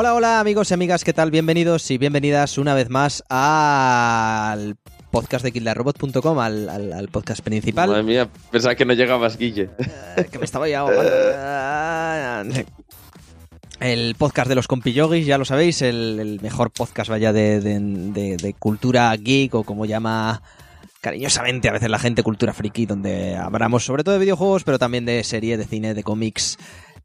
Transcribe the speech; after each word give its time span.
Hola, 0.00 0.14
hola 0.14 0.40
amigos 0.40 0.70
y 0.70 0.72
amigas, 0.72 1.04
¿qué 1.04 1.12
tal? 1.12 1.30
Bienvenidos 1.30 1.90
y 1.90 1.98
bienvenidas 1.98 2.56
una 2.56 2.72
vez 2.72 2.88
más 2.88 3.22
al 3.28 4.76
podcast 5.10 5.44
de 5.44 5.52
killarrobot.com, 5.52 6.38
al, 6.38 6.70
al, 6.70 6.92
al, 6.94 7.08
podcast 7.08 7.42
principal. 7.42 7.90
Madre 7.90 8.02
mía, 8.04 8.26
pensaba 8.50 8.74
que 8.74 8.86
no 8.86 8.94
llegabas, 8.94 9.36
Guille. 9.36 9.68
Eh, 10.16 10.24
que 10.32 10.38
me 10.38 10.46
estaba 10.46 10.66
ya 10.70 10.86
El 13.78 14.14
podcast 14.14 14.48
de 14.48 14.54
los 14.54 14.68
compillogis, 14.68 15.26
ya 15.26 15.36
lo 15.36 15.44
sabéis, 15.44 15.82
el, 15.82 16.18
el 16.18 16.40
mejor 16.40 16.70
podcast 16.70 17.10
vaya 17.10 17.34
de, 17.34 17.60
de, 17.60 17.78
de, 17.78 18.38
de, 18.38 18.54
cultura 18.54 19.14
geek 19.14 19.54
o 19.54 19.64
como 19.64 19.84
llama 19.84 20.40
cariñosamente 21.02 21.68
a 21.68 21.72
veces 21.72 21.90
la 21.90 21.98
gente 21.98 22.22
cultura 22.22 22.54
friki, 22.54 22.86
donde 22.86 23.36
hablamos 23.36 23.84
sobre 23.84 24.02
todo 24.02 24.14
de 24.14 24.20
videojuegos, 24.20 24.64
pero 24.64 24.78
también 24.78 25.04
de 25.04 25.22
serie, 25.24 25.58
de 25.58 25.66
cine, 25.66 25.92
de 25.92 26.02
cómics, 26.02 26.58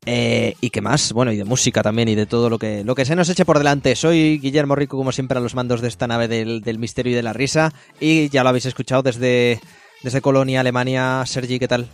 eh, 0.05 0.55
y 0.61 0.69
qué 0.69 0.81
más, 0.81 1.13
bueno, 1.13 1.31
y 1.31 1.37
de 1.37 1.45
música 1.45 1.81
también 1.81 2.07
y 2.09 2.15
de 2.15 2.25
todo 2.25 2.49
lo 2.49 2.59
que, 2.59 2.83
lo 2.83 2.95
que 2.95 3.05
se 3.05 3.15
nos 3.15 3.29
eche 3.29 3.45
por 3.45 3.57
delante. 3.57 3.95
Soy 3.95 4.39
Guillermo 4.39 4.75
Rico, 4.75 4.97
como 4.97 5.11
siempre, 5.11 5.37
a 5.37 5.41
los 5.41 5.55
mandos 5.55 5.81
de 5.81 5.87
esta 5.87 6.07
nave 6.07 6.27
del, 6.27 6.61
del 6.61 6.79
misterio 6.79 7.13
y 7.13 7.15
de 7.15 7.23
la 7.23 7.33
risa. 7.33 7.73
Y 7.99 8.29
ya 8.29 8.43
lo 8.43 8.49
habéis 8.49 8.65
escuchado 8.65 9.03
desde, 9.03 9.59
desde 10.03 10.21
Colonia, 10.21 10.59
Alemania. 10.59 11.23
Sergi, 11.25 11.59
¿qué 11.59 11.67
tal? 11.67 11.87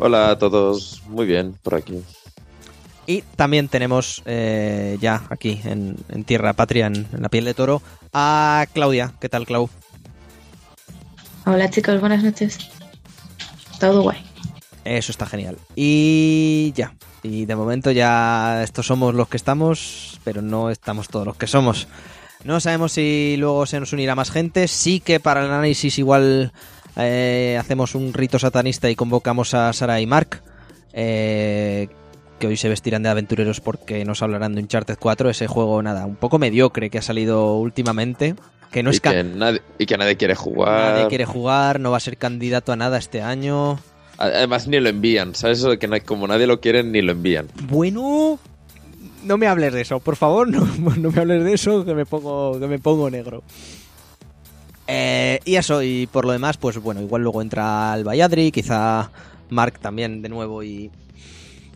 Hola 0.00 0.30
a 0.30 0.38
todos, 0.38 1.02
muy 1.08 1.26
bien, 1.26 1.54
por 1.62 1.74
aquí. 1.74 2.02
Y 3.06 3.22
también 3.36 3.68
tenemos 3.68 4.22
eh, 4.24 4.96
ya 5.00 5.24
aquí 5.28 5.60
en, 5.64 5.96
en 6.08 6.24
tierra 6.24 6.54
patria, 6.54 6.86
en, 6.86 7.06
en, 7.12 7.22
la 7.22 7.28
piel 7.28 7.44
de 7.44 7.54
toro, 7.54 7.82
a 8.12 8.66
Claudia. 8.72 9.12
¿Qué 9.20 9.28
tal, 9.28 9.46
Clau? 9.46 9.68
Hola 11.44 11.68
chicos, 11.68 12.00
buenas 12.00 12.24
noches. 12.24 12.58
Todo 13.78 14.02
guay. 14.02 14.24
Eso 14.84 15.12
está 15.12 15.26
genial. 15.26 15.56
Y 15.74 16.72
ya. 16.74 16.94
Y 17.22 17.46
de 17.46 17.56
momento 17.56 17.90
ya 17.90 18.62
estos 18.62 18.86
somos 18.86 19.14
los 19.14 19.28
que 19.28 19.38
estamos, 19.38 20.20
pero 20.24 20.42
no 20.42 20.70
estamos 20.70 21.08
todos 21.08 21.26
los 21.26 21.36
que 21.36 21.46
somos. 21.46 21.88
No 22.44 22.60
sabemos 22.60 22.92
si 22.92 23.36
luego 23.38 23.64
se 23.64 23.80
nos 23.80 23.94
unirá 23.94 24.14
más 24.14 24.30
gente. 24.30 24.68
Sí 24.68 25.00
que 25.00 25.20
para 25.20 25.40
el 25.40 25.50
análisis 25.50 25.98
igual 25.98 26.52
eh, 26.96 27.56
hacemos 27.58 27.94
un 27.94 28.12
rito 28.12 28.38
satanista 28.38 28.90
y 28.90 28.94
convocamos 28.94 29.54
a 29.54 29.72
Sara 29.72 30.00
y 30.00 30.06
Mark. 30.06 30.42
Eh, 30.92 31.88
que 32.38 32.46
hoy 32.46 32.56
se 32.58 32.68
vestirán 32.68 33.02
de 33.02 33.08
aventureros 33.08 33.60
porque 33.60 34.04
nos 34.04 34.22
hablarán 34.22 34.54
de 34.54 34.60
Uncharted 34.60 34.98
4. 35.00 35.30
Ese 35.30 35.46
juego, 35.46 35.82
nada, 35.82 36.04
un 36.04 36.16
poco 36.16 36.38
mediocre 36.38 36.90
que 36.90 36.98
ha 36.98 37.02
salido 37.02 37.56
últimamente. 37.56 38.34
Que 38.70 38.82
no 38.82 38.90
y, 38.90 38.94
es 38.94 39.00
que 39.00 39.24
nadie, 39.24 39.62
y 39.78 39.86
que 39.86 39.96
nadie 39.96 40.16
quiere 40.16 40.34
jugar. 40.34 40.92
Nadie 40.92 41.08
quiere 41.08 41.24
jugar, 41.24 41.80
no 41.80 41.92
va 41.92 41.96
a 41.96 42.00
ser 42.00 42.18
candidato 42.18 42.72
a 42.72 42.76
nada 42.76 42.98
este 42.98 43.22
año. 43.22 43.78
Además 44.18 44.66
ni 44.68 44.80
lo 44.80 44.88
envían, 44.88 45.34
¿sabes? 45.34 45.58
Eso 45.58 45.78
que 45.78 46.00
como 46.02 46.26
nadie 46.26 46.46
lo 46.46 46.60
quiere, 46.60 46.82
ni 46.84 47.02
lo 47.02 47.12
envían. 47.12 47.48
Bueno, 47.68 48.38
no 49.24 49.38
me 49.38 49.46
hables 49.46 49.72
de 49.72 49.80
eso, 49.80 50.00
por 50.00 50.16
favor, 50.16 50.48
no, 50.48 50.64
no 50.96 51.10
me 51.10 51.20
hables 51.20 51.44
de 51.44 51.52
eso, 51.54 51.84
que 51.84 51.94
me 51.94 52.06
pongo, 52.06 52.58
que 52.60 52.66
me 52.66 52.78
pongo 52.78 53.10
negro. 53.10 53.42
Eh, 54.86 55.40
y 55.44 55.56
eso, 55.56 55.82
y 55.82 56.06
por 56.06 56.26
lo 56.26 56.32
demás, 56.32 56.58
pues 56.58 56.78
bueno, 56.78 57.00
igual 57.00 57.22
luego 57.22 57.40
entra 57.40 57.94
el 57.94 58.04
Bayadri, 58.04 58.52
quizá 58.52 59.10
Mark 59.48 59.78
también 59.78 60.20
de 60.20 60.28
nuevo 60.28 60.62
y, 60.62 60.90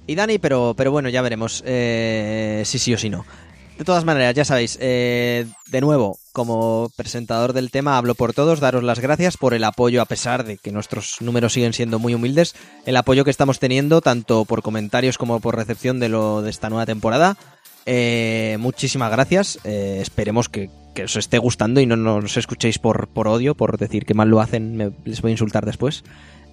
y 0.07 0.15
Dani, 0.15 0.39
pero, 0.39 0.75
pero 0.77 0.91
bueno, 0.93 1.09
ya 1.09 1.23
veremos 1.23 1.63
eh, 1.67 2.63
si 2.67 2.79
sí 2.79 2.93
o 2.93 2.99
si 2.99 3.09
no. 3.09 3.25
De 3.79 3.85
todas 3.85 4.05
maneras, 4.05 4.35
ya 4.35 4.45
sabéis, 4.45 4.77
eh, 4.81 5.47
de 5.69 5.81
nuevo, 5.81 6.19
como 6.33 6.91
presentador 6.97 7.53
del 7.53 7.71
tema, 7.71 7.97
hablo 7.97 8.17
por 8.17 8.33
todos, 8.33 8.59
daros 8.59 8.83
las 8.83 8.99
gracias 8.99 9.37
por 9.37 9.55
el 9.55 9.63
apoyo, 9.63 10.03
a 10.03 10.07
pesar 10.07 10.45
de 10.45 10.59
que 10.59 10.73
nuestros 10.73 11.19
números 11.21 11.53
siguen 11.53 11.73
siendo 11.73 12.01
muy 12.01 12.13
humildes, 12.13 12.57
el 12.87 12.97
apoyo 12.97 13.25
que 13.25 13.31
estamos 13.31 13.61
teniendo, 13.61 14.01
tanto 14.01 14.45
por 14.47 14.63
comentarios 14.63 15.17
como 15.17 15.39
por 15.39 15.55
recepción 15.55 16.01
de 16.01 16.09
lo 16.09 16.43
de 16.43 16.51
esta 16.51 16.71
nueva 16.71 16.87
temporada. 16.87 17.37
Eh, 17.87 18.57
muchísimas 18.59 19.13
gracias, 19.13 19.61
eh, 19.63 20.01
esperemos 20.03 20.49
que, 20.49 20.71
que, 20.93 21.05
os 21.05 21.15
esté 21.15 21.39
gustando 21.39 21.81
y 21.81 21.87
no 21.87 21.95
nos 21.95 22.37
escuchéis 22.37 22.81
por, 22.81 23.07
por 23.07 23.29
odio, 23.29 23.55
por 23.55 23.79
decir 23.79 24.07
que 24.07 24.15
mal 24.15 24.29
lo 24.29 24.41
hacen, 24.41 24.77
me, 24.77 24.91
les 25.05 25.23
voy 25.23 25.31
a 25.31 25.33
insultar 25.35 25.65
después. 25.65 26.03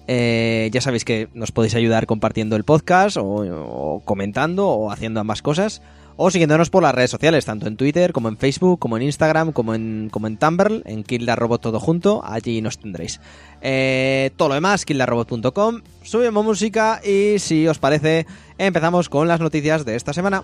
Eh, 0.06 0.70
ya 0.72 0.80
sabéis 0.80 1.04
que 1.04 1.28
nos 1.34 1.50
podéis 1.50 1.74
ayudar 1.74 2.06
compartiendo 2.06 2.54
el 2.54 2.62
podcast 2.62 3.16
o, 3.16 3.24
o 3.24 4.00
comentando 4.04 4.68
o 4.68 4.92
haciendo 4.92 5.18
ambas 5.18 5.42
cosas 5.42 5.82
o 6.16 6.30
siguiéndonos 6.30 6.70
por 6.70 6.82
las 6.82 6.94
redes 6.94 7.10
sociales, 7.10 7.44
tanto 7.44 7.66
en 7.66 7.76
Twitter 7.76 8.12
como 8.12 8.28
en 8.28 8.38
Facebook, 8.38 8.78
como 8.78 8.96
en 8.96 9.02
Instagram, 9.04 9.52
como 9.52 9.74
en, 9.74 10.08
como 10.10 10.26
en 10.26 10.36
Tumblr, 10.36 10.82
en 10.84 11.04
Kildarrobot 11.04 11.60
todo 11.60 11.80
junto, 11.80 12.22
allí 12.24 12.60
nos 12.60 12.78
tendréis. 12.78 13.20
Eh, 13.60 14.30
todo 14.36 14.48
lo 14.48 14.54
demás, 14.54 14.84
kildarrobot.com, 14.84 15.82
subimos 16.02 16.44
música 16.44 17.00
y 17.04 17.38
si 17.38 17.66
os 17.68 17.78
parece, 17.78 18.26
empezamos 18.58 19.08
con 19.08 19.28
las 19.28 19.40
noticias 19.40 19.84
de 19.84 19.96
esta 19.96 20.12
semana. 20.12 20.42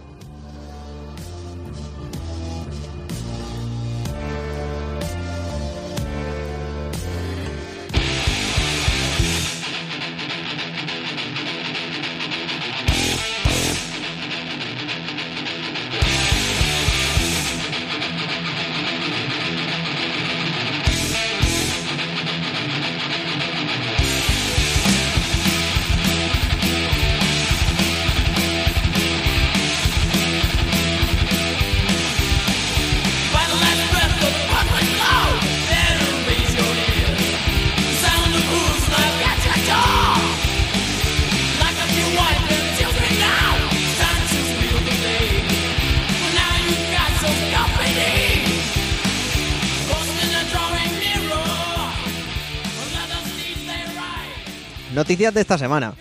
De 55.30 55.40
esta 55.40 55.56
semana. 55.56 55.94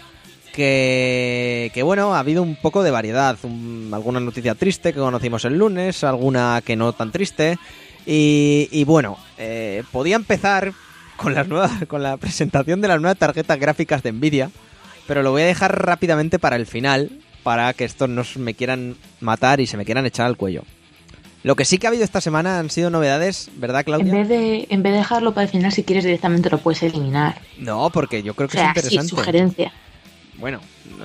Que, 0.52 1.72
que, 1.74 1.84
bueno, 1.84 2.16
ha 2.16 2.20
habido 2.20 2.42
un 2.42 2.56
poco 2.56 2.82
de 2.82 2.92
variedad. 2.92 3.38
Un, 3.44 3.92
alguna 3.94 4.20
noticia 4.20 4.56
triste 4.56 4.94
que 4.94 5.00
conocimos 5.00 5.46
el 5.46 5.58
lunes, 5.58 6.04
alguna 6.04 6.62
que 6.66 6.76
no 6.76 6.92
tan 6.94 7.12
triste. 7.12 7.58
Y, 8.06 8.68
y 8.72 8.84
bueno, 8.84 9.18
eh, 9.38 9.84
podía 9.92 10.16
empezar 10.16 10.74
con, 11.18 11.36
las 11.36 11.48
nuevas, 11.48 11.72
con 11.88 12.02
la 12.02 12.18
presentación 12.18 12.82
de 12.82 12.88
las 12.88 13.00
nuevas 13.00 13.18
tarjetas 13.18 13.60
gráficas 13.60 14.02
de 14.02 14.12
Nvidia, 14.12 14.50
pero 15.08 15.22
lo 15.22 15.32
voy 15.32 15.44
a 15.44 15.46
dejar 15.46 15.86
rápidamente 15.86 16.40
para 16.40 16.56
el 16.56 16.66
final, 16.66 17.12
para 17.44 17.74
que 17.74 17.86
estos 17.86 18.10
no 18.10 18.24
me 18.38 18.56
quieran 18.56 18.96
matar 19.20 19.60
y 19.60 19.68
se 19.68 19.78
me 19.78 19.86
quieran 19.86 20.06
echar 20.06 20.26
al 20.26 20.38
cuello. 20.38 20.64
Lo 21.44 21.56
que 21.56 21.66
sí 21.66 21.78
que 21.78 21.88
ha 21.88 21.90
habido 21.90 22.04
esta 22.04 22.22
semana 22.22 22.60
han 22.60 22.70
sido 22.70 22.90
novedades, 22.90 23.50
¿verdad, 23.56 23.84
Claudia? 23.84 24.12
En 24.12 24.20
vez 24.20 24.30
de, 24.30 24.68
en 24.70 24.84
vez 24.84 24.94
de 24.94 25.00
dejarlo 25.00 25.34
para 25.34 25.46
el 25.46 25.50
final, 25.50 25.72
si 25.72 25.84
quieres 25.84 26.04
directamente 26.04 26.50
lo 26.50 26.60
puedes 26.60 26.84
eliminar. 26.84 27.42
No, 27.58 27.90
porque 27.90 28.22
yo 28.22 28.36
creo 28.36 28.48
que 28.48 28.58
o 28.58 28.60
sea, 28.60 28.72
es 28.72 28.78
interesante. 28.78 29.10
Sí, 29.10 29.16
sugerencia. 29.16 29.74
Bueno, 30.38 30.60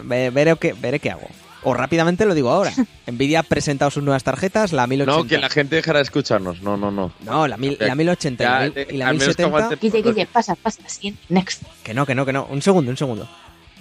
veré 0.05 0.57
qué, 0.57 0.75
veré 0.75 0.99
qué 0.99 1.11
hago. 1.11 1.29
O 1.63 1.75
rápidamente 1.75 2.25
lo 2.27 2.35
digo 2.35 2.51
ahora. 2.51 2.73
Nvidia 3.07 3.41
ha 3.41 3.43
presentado 3.43 3.91
sus 3.91 4.03
nuevas 4.03 4.23
tarjetas, 4.23 4.73
la 4.73 4.87
1080. 4.87 5.17
No, 5.17 5.27
que 5.27 5.39
la 5.39 5.49
gente 5.49 5.77
dejará 5.77 5.99
de 5.99 6.05
escucharnos. 6.05 6.63
No, 6.63 6.77
no, 6.77 6.91
no. 6.91 7.13
No, 7.25 7.49
la, 7.49 7.57
mil, 7.57 7.77
la 7.81 7.95
1080 7.95 8.45
ya, 8.45 8.83
y 8.89 8.97
la 8.99 9.13
1070. 9.13 9.77
Guille, 9.77 10.03
Guille, 10.03 10.27
pasa, 10.27 10.55
pasa. 10.55 10.81
Siguiente, 10.89 11.21
next. 11.29 11.65
Que 11.83 11.93
no, 11.93 12.07
que 12.07 12.15
no, 12.15 12.25
que 12.25 12.33
no. 12.33 12.47
Un 12.47 12.63
segundo, 12.63 12.91
un 12.91 12.97
segundo. 12.97 13.29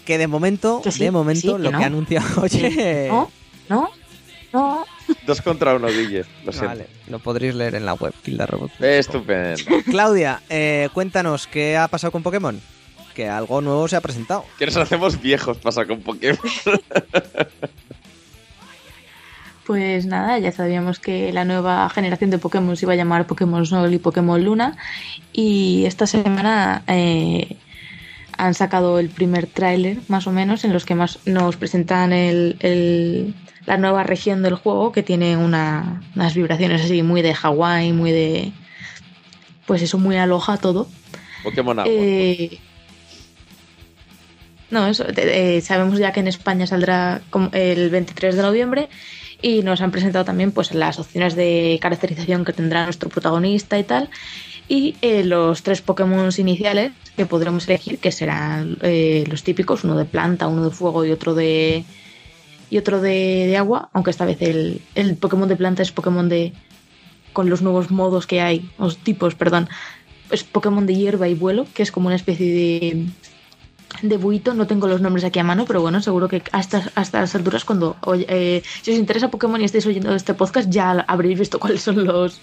Que 0.04 0.18
de 0.18 0.28
momento, 0.28 0.82
sí, 0.90 1.04
de 1.04 1.12
momento, 1.12 1.42
sí, 1.42 1.48
lo 1.48 1.72
no. 1.72 1.78
que 1.78 1.84
ha 1.84 1.88
anunciado. 1.88 2.26
Oye. 2.42 3.08
No, 3.08 3.30
no, 3.70 3.90
no. 4.52 4.86
Dos 5.26 5.42
contra 5.42 5.76
uno, 5.76 5.88
Guille. 5.88 6.26
Lo 6.46 6.52
siento. 6.52 6.70
Vale, 6.70 6.88
lo 7.08 7.20
podréis 7.20 7.56
leer 7.56 7.76
en 7.76 7.86
la 7.86 7.94
web, 7.94 8.14
Kildarrobot. 8.24 8.72
Estupendo. 8.82 9.64
Claudia, 9.86 10.42
eh, 10.50 10.90
cuéntanos 10.94 11.48
qué 11.48 11.78
ha 11.78 11.88
pasado 11.88 12.12
con 12.12 12.24
Pokémon. 12.24 12.60
Que 13.14 13.30
algo 13.30 13.62
nuevo 13.62 13.88
se 13.88 13.96
ha 13.96 14.02
presentado. 14.02 14.46
Que 14.60 14.66
nos 14.66 14.76
hacemos 14.76 15.22
viejos 15.22 15.58
pasa 15.58 15.86
con 15.86 16.02
Pokémon. 16.02 16.40
Pues 19.66 20.06
nada, 20.06 20.38
ya 20.38 20.52
sabíamos 20.52 21.00
que 21.00 21.34
la 21.34 21.44
nueva 21.44 21.90
generación 21.90 22.30
de 22.30 22.38
Pokémon 22.38 22.78
se 22.78 22.86
iba 22.86 22.94
a 22.94 22.98
llamar 22.98 23.26
Pokémon 23.26 23.66
Sol 23.66 23.92
y 23.92 23.98
Pokémon 23.98 24.44
Luna. 24.44 24.78
Y 25.34 25.86
esta 25.86 26.06
semana 26.06 26.84
eh, 26.86 27.58
han 28.38 28.54
sacado 28.54 29.00
el 29.00 29.10
primer 29.10 29.48
tráiler, 29.48 29.98
más 30.08 30.28
o 30.28 30.32
menos, 30.32 30.66
en 30.66 30.74
los 30.74 30.86
que 30.86 30.94
más 30.94 31.18
nos 31.26 31.56
presentan 31.56 32.14
el, 32.14 32.58
el, 32.60 33.34
la 33.66 33.78
nueva 33.78 34.04
región 34.04 34.44
del 34.44 34.56
juego, 34.56 34.92
que 34.92 35.04
tiene 35.04 35.38
una, 35.38 36.02
unas 36.16 36.34
vibraciones 36.36 36.84
así 36.84 37.04
muy 37.04 37.22
de 37.22 37.34
Hawái, 37.34 37.94
muy 37.94 38.12
de. 38.12 38.52
Pues 39.66 39.82
eso, 39.82 39.98
muy 39.98 40.18
aloja 40.18 40.58
todo. 40.58 40.88
Pokémon 41.44 41.80
Agua. 41.80 41.92
Eh, 41.92 42.60
no, 44.72 44.88
eso, 44.88 45.06
eh, 45.16 45.62
sabemos 45.62 46.00
ya 46.00 46.12
que 46.12 46.20
en 46.20 46.28
España 46.28 46.68
saldrá 46.68 47.22
el 47.54 47.90
23 47.90 48.36
de 48.36 48.42
noviembre 48.42 48.90
y 49.42 49.62
nos 49.62 49.82
han 49.82 49.92
presentado 49.92 50.26
también 50.26 50.52
pues 50.52 50.74
las 50.74 51.00
opciones 51.00 51.36
de 51.36 51.78
caracterización 51.82 52.46
que 52.46 52.54
tendrá 52.54 52.86
nuestro 52.86 53.10
protagonista 53.10 53.78
y 53.78 53.84
tal 53.84 54.10
y 54.68 54.96
eh, 55.02 55.24
los 55.24 55.62
tres 55.62 55.82
Pokémon 55.82 56.30
iniciales 56.38 56.92
que 57.16 57.26
podremos 57.26 57.68
elegir 57.68 58.00
que 58.00 58.12
serán 58.12 58.78
eh, 58.82 59.24
los 59.30 59.44
típicos 59.44 59.84
uno 59.84 59.96
de 59.96 60.06
planta 60.06 60.48
uno 60.48 60.66
de 60.66 60.76
fuego 60.76 61.06
y 61.06 61.12
otro 61.12 61.36
de 61.36 61.86
y 62.76 62.78
otro 62.78 63.00
de, 63.00 63.48
de 63.48 63.56
agua 63.56 63.90
aunque 63.94 64.12
esta 64.12 64.26
vez 64.26 64.42
el, 64.42 64.82
el, 64.96 65.16
Pokémon 65.16 65.48
de 65.48 65.56
planta 65.56 65.82
es 65.82 65.94
Pokémon 65.94 66.28
de 66.28 66.52
con 67.32 67.50
los 67.50 67.62
nuevos 67.62 67.90
modos 67.90 68.28
que 68.28 68.42
hay 68.42 68.70
los 68.78 68.98
tipos 68.98 69.34
perdón 69.34 69.70
es 70.30 70.44
Pokémon 70.44 70.86
de 70.86 70.94
hierba 70.94 71.30
y 71.30 71.36
vuelo 71.36 71.68
que 71.74 71.84
es 71.84 71.92
como 71.92 72.08
una 72.08 72.18
especie 72.18 72.46
de 72.46 73.06
de 74.02 74.18
buito, 74.18 74.54
no 74.54 74.68
tengo 74.68 74.88
los 74.88 75.00
nombres 75.00 75.24
aquí 75.24 75.40
a 75.40 75.44
mano, 75.46 75.64
pero 75.66 75.80
bueno, 75.80 76.02
seguro 76.02 76.28
que 76.28 76.42
hasta, 76.52 76.92
hasta 76.96 77.22
las 77.22 77.34
alturas 77.34 77.64
cuando 77.64 77.96
eh, 78.28 78.62
si 78.82 78.92
os 78.92 78.98
interesa 78.98 79.30
Pokémon 79.32 79.62
y 79.62 79.64
estáis 79.64 79.86
oyendo 79.86 80.14
este 80.14 80.34
podcast 80.34 80.70
ya 80.70 81.06
habréis 81.08 81.40
visto 81.40 81.60
cuáles 81.62 81.82
son 81.82 82.04
los, 82.04 82.42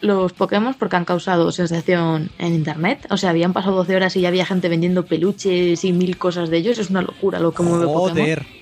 los, 0.00 0.32
Pokémon 0.32 0.74
porque 0.74 0.96
han 0.96 1.04
causado 1.04 1.52
sensación 1.52 2.30
en 2.38 2.54
internet. 2.54 3.06
O 3.10 3.16
sea, 3.16 3.30
habían 3.30 3.52
pasado 3.52 3.76
12 3.76 3.94
horas 3.94 4.16
y 4.16 4.22
ya 4.22 4.28
había 4.28 4.44
gente 4.44 4.68
vendiendo 4.68 5.04
peluches 5.04 5.84
y 5.84 5.92
mil 5.92 6.18
cosas 6.18 6.50
de 6.50 6.56
ellos. 6.56 6.78
Es 6.78 6.90
una 6.90 7.02
locura 7.02 7.38
lo 7.38 7.52
que 7.52 7.62
mueve. 7.62 7.84
Pokémon. 7.84 8.57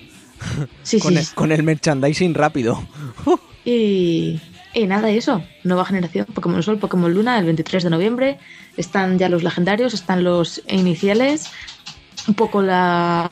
Sí, 0.83 0.99
con, 0.99 1.13
sí. 1.13 1.19
El, 1.19 1.27
con 1.35 1.51
el 1.51 1.63
merchandising 1.63 2.33
rápido. 2.33 2.87
y, 3.65 4.39
y 4.73 4.87
nada, 4.87 5.09
eso. 5.09 5.43
Nueva 5.63 5.85
generación, 5.85 6.25
Pokémon 6.33 6.63
Sol, 6.63 6.79
Pokémon 6.79 7.13
Luna, 7.13 7.37
el 7.39 7.45
23 7.45 7.83
de 7.83 7.89
noviembre. 7.89 8.39
Están 8.77 9.17
ya 9.17 9.29
los 9.29 9.43
legendarios, 9.43 9.93
están 9.93 10.23
los 10.23 10.61
iniciales 10.67 11.51
un 12.27 12.33
poco 12.33 12.61
la 12.61 13.29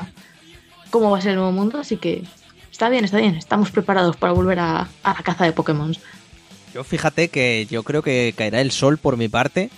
cómo 0.89 1.11
va 1.11 1.17
a 1.17 1.21
ser 1.21 1.31
el 1.31 1.37
nuevo 1.37 1.51
mundo, 1.51 1.79
así 1.79 1.97
que 1.97 2.23
está 2.71 2.89
bien, 2.89 3.05
está 3.05 3.17
bien, 3.17 3.35
estamos 3.35 3.71
preparados 3.71 4.15
para 4.15 4.33
volver 4.33 4.59
a, 4.59 4.87
a 5.03 5.13
la 5.13 5.23
caza 5.23 5.45
de 5.45 5.51
Pokémon. 5.51 5.95
Yo 6.73 6.83
fíjate 6.83 7.29
que 7.29 7.67
yo 7.69 7.83
creo 7.83 8.01
que 8.01 8.33
caerá 8.35 8.61
el 8.61 8.71
sol 8.71 8.97
por 8.97 9.17
mi 9.17 9.27
parte 9.27 9.69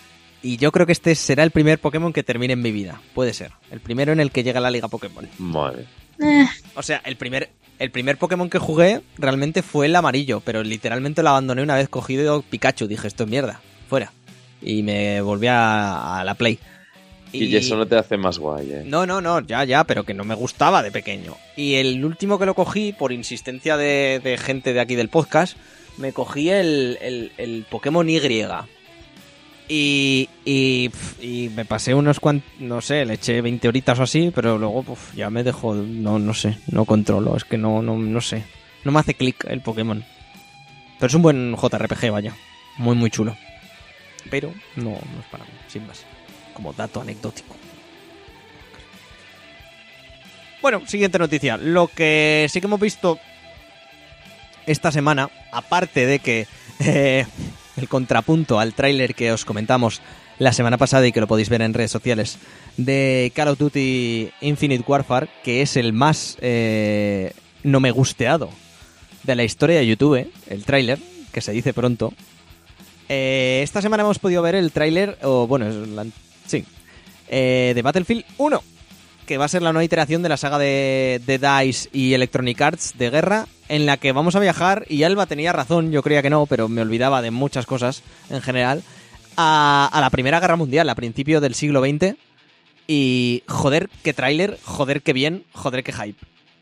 y 0.42 0.58
yo 0.58 0.72
creo 0.72 0.86
que 0.86 0.92
este 0.92 1.16
será 1.16 1.44
el 1.44 1.52
primer 1.52 1.80
Pokémon 1.80 2.14
que 2.14 2.24
termine 2.24 2.54
en 2.54 2.62
mi 2.62 2.72
vida, 2.72 3.02
puede 3.14 3.34
ser, 3.34 3.52
el 3.72 3.80
primero 3.80 4.12
en 4.12 4.20
el 4.20 4.32
que 4.32 4.44
llega 4.44 4.60
a 4.60 4.62
la 4.62 4.72
liga 4.72 4.88
Pokémon. 4.88 5.28
Vale. 5.40 5.86
Eh, 6.22 6.46
O 6.76 6.84
sea, 6.84 7.02
el 7.06 7.16
primer 7.16 7.50
el 7.80 7.92
primer 7.92 8.18
Pokémon 8.18 8.50
que 8.50 8.58
jugué 8.58 9.02
realmente 9.18 9.62
fue 9.62 9.86
el 9.86 9.96
amarillo, 9.96 10.40
pero 10.40 10.64
literalmente 10.64 11.22
lo 11.22 11.30
abandoné 11.30 11.62
una 11.62 11.76
vez 11.76 11.90
cogido 11.90 12.42
Pikachu, 12.42 12.88
dije, 12.88 13.08
esto 13.08 13.24
es 13.26 13.30
mierda, 13.30 13.62
fuera. 13.88 14.12
Y 14.62 14.82
me 14.82 15.22
volví 15.22 15.46
a, 15.48 16.20
a 16.20 16.24
la 16.24 16.34
Play. 16.34 16.58
Y... 17.32 17.56
eso 17.56 17.76
no 17.76 17.86
te 17.86 17.96
hace 17.98 18.18
más 18.18 18.40
guay, 18.40 18.72
¿eh? 18.72 18.84
No, 18.86 19.06
no, 19.06 19.22
no, 19.22 19.42
ya, 19.42 19.64
ya, 19.64 19.84
pero 19.84 20.06
que 20.06 20.14
no 20.16 20.24
me 20.24 20.34
gustaba 20.34 20.82
de 20.82 20.92
pequeño. 20.92 21.36
Y 21.56 21.76
el 21.76 22.04
último 22.04 22.40
que 22.40 22.46
lo 22.48 22.56
cogí, 22.56 22.94
por 22.94 23.12
insistencia 23.12 23.78
de, 23.78 24.22
de 24.24 24.38
gente 24.38 24.74
de 24.74 24.80
aquí 24.80 24.96
del 24.96 25.10
podcast, 25.10 25.56
me 25.98 26.14
cogí 26.14 26.50
el, 26.50 26.98
el, 27.02 27.32
el 27.38 27.66
Pokémon 27.70 28.10
Y. 28.10 28.20
Y, 29.70 30.30
y, 30.46 30.90
y, 31.20 31.50
me 31.50 31.66
pasé 31.66 31.94
unos 31.94 32.22
cuantos, 32.22 32.50
no 32.60 32.80
sé, 32.80 33.04
le 33.06 33.16
eché 33.16 33.42
20 33.42 33.68
horitas 33.68 34.00
o 34.00 34.04
así, 34.04 34.32
pero 34.34 34.58
luego 34.58 34.82
puf, 34.84 35.14
ya 35.14 35.30
me 35.30 35.44
dejó, 35.44 35.76
no, 35.76 36.20
no 36.20 36.34
sé, 36.34 36.58
no 36.68 36.86
controlo, 36.86 37.36
es 37.36 37.44
que 37.44 37.58
no, 37.58 37.82
no, 37.82 37.98
no 37.98 38.22
sé. 38.22 38.46
No 38.86 38.94
me 38.94 39.00
hace 39.00 39.14
clic 39.14 39.44
el 39.50 39.62
Pokémon. 39.62 40.06
Pero 41.00 41.08
es 41.08 41.14
un 41.14 41.22
buen 41.22 41.56
JRPG, 41.58 42.12
vaya. 42.12 42.34
Muy, 42.78 42.96
muy 42.96 43.10
chulo. 43.10 43.36
Pero 44.30 44.54
no, 44.78 44.92
no 44.92 45.20
es 45.20 45.26
para 45.30 45.44
mí, 45.44 45.52
sin 45.68 45.86
más 45.86 46.06
como 46.58 46.74
dato 46.74 47.02
anecdótico. 47.02 47.56
Bueno, 50.60 50.82
siguiente 50.88 51.20
noticia. 51.20 51.56
Lo 51.56 51.88
que 51.88 52.48
sí 52.50 52.60
que 52.60 52.66
hemos 52.66 52.80
visto 52.80 53.20
esta 54.66 54.92
semana, 54.92 55.30
aparte 55.52 56.08
de 56.08 56.18
que 56.18 56.48
eh, 56.80 57.28
el 57.78 57.88
contrapunto 57.88 58.60
al 58.60 58.74
tráiler 58.74 59.16
que 59.16 59.32
os 59.32 59.46
comentamos 59.46 60.02
la 60.40 60.54
semana 60.54 60.78
pasada 60.78 61.08
y 61.08 61.12
que 61.12 61.22
lo 61.22 61.28
podéis 61.28 61.50
ver 61.50 61.62
en 61.62 61.74
redes 61.74 61.92
sociales 61.92 62.38
de 62.78 63.32
Call 63.36 63.50
of 63.50 63.58
Duty 63.58 64.30
Infinite 64.42 64.84
Warfare, 64.88 65.30
que 65.44 65.62
es 65.62 65.78
el 65.78 65.94
más 65.94 66.38
eh, 66.42 67.34
no 67.64 67.80
me 67.80 67.92
gusteado 67.92 68.50
de 69.24 69.36
la 69.36 69.44
historia 69.44 69.78
de 69.78 69.88
YouTube, 69.88 70.32
el 70.48 70.64
tráiler, 70.64 71.00
que 71.32 71.42
se 71.42 71.52
dice 71.52 71.74
pronto. 71.74 72.14
Eh, 73.10 73.62
esta 73.64 73.82
semana 73.82 74.04
hemos 74.04 74.20
podido 74.20 74.42
ver 74.42 74.56
el 74.56 74.72
tráiler, 74.72 75.18
o 75.22 75.48
bueno, 75.48 75.68
Sí. 76.46 76.64
Eh, 77.30 77.74
de 77.76 77.82
Battlefield 77.82 78.24
1, 78.38 78.64
que 79.26 79.38
va 79.38 79.46
a 79.46 79.50
ser 79.50 79.62
la 79.62 79.74
nueva 79.74 79.84
iteración 79.84 80.24
de 80.24 80.30
la 80.30 80.38
saga 80.38 80.58
de, 80.58 81.22
de, 81.26 81.38
DICE 81.38 81.90
y 81.92 82.14
Electronic 82.14 82.62
Arts 82.62 82.98
de 82.98 83.10
guerra, 83.10 83.48
en 83.70 83.86
la 83.86 83.98
que 83.98 84.12
vamos 84.12 84.36
a 84.36 84.40
viajar, 84.40 84.86
y 84.90 85.04
Alba 85.04 85.26
tenía 85.26 85.54
razón, 85.54 85.92
yo 85.92 86.04
creía 86.04 86.22
que 86.22 86.30
no, 86.30 86.46
pero 86.46 86.70
me 86.70 86.82
olvidaba 86.82 87.22
de 87.22 87.32
muchas 87.32 87.66
cosas 87.66 88.04
en 88.30 88.42
general, 88.42 88.84
a, 89.36 89.90
a 89.92 90.02
la 90.02 90.10
Primera 90.10 90.40
Guerra 90.40 90.56
Mundial, 90.56 90.90
a 90.90 90.96
principios 90.96 91.42
del 91.42 91.56
siglo 91.56 91.82
XX. 91.82 92.16
Y 92.88 93.44
joder, 93.48 93.90
qué 94.02 94.14
tráiler, 94.14 94.58
joder, 94.64 95.02
qué 95.02 95.12
bien, 95.12 95.44
joder, 95.52 95.84
qué 95.84 95.92
hype. 95.92 96.18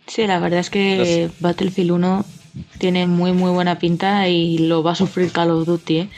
Sí, 0.07 0.25
la 0.25 0.39
verdad 0.39 0.59
es 0.59 0.69
que. 0.69 1.29
Battlefield 1.39 1.91
1 1.91 2.25
tiene 2.77 3.05
muy, 3.05 3.31
muy 3.31 3.51
buena 3.51 3.77
pinta 3.79 4.27
y 4.27 4.57
lo 4.57 4.81
va 4.81 4.93
a 4.93 4.95
sufrir 4.95 5.31
Call 5.31 5.51
of 5.51 5.65
Duty, 5.67 5.97
¿eh? 5.99 6.09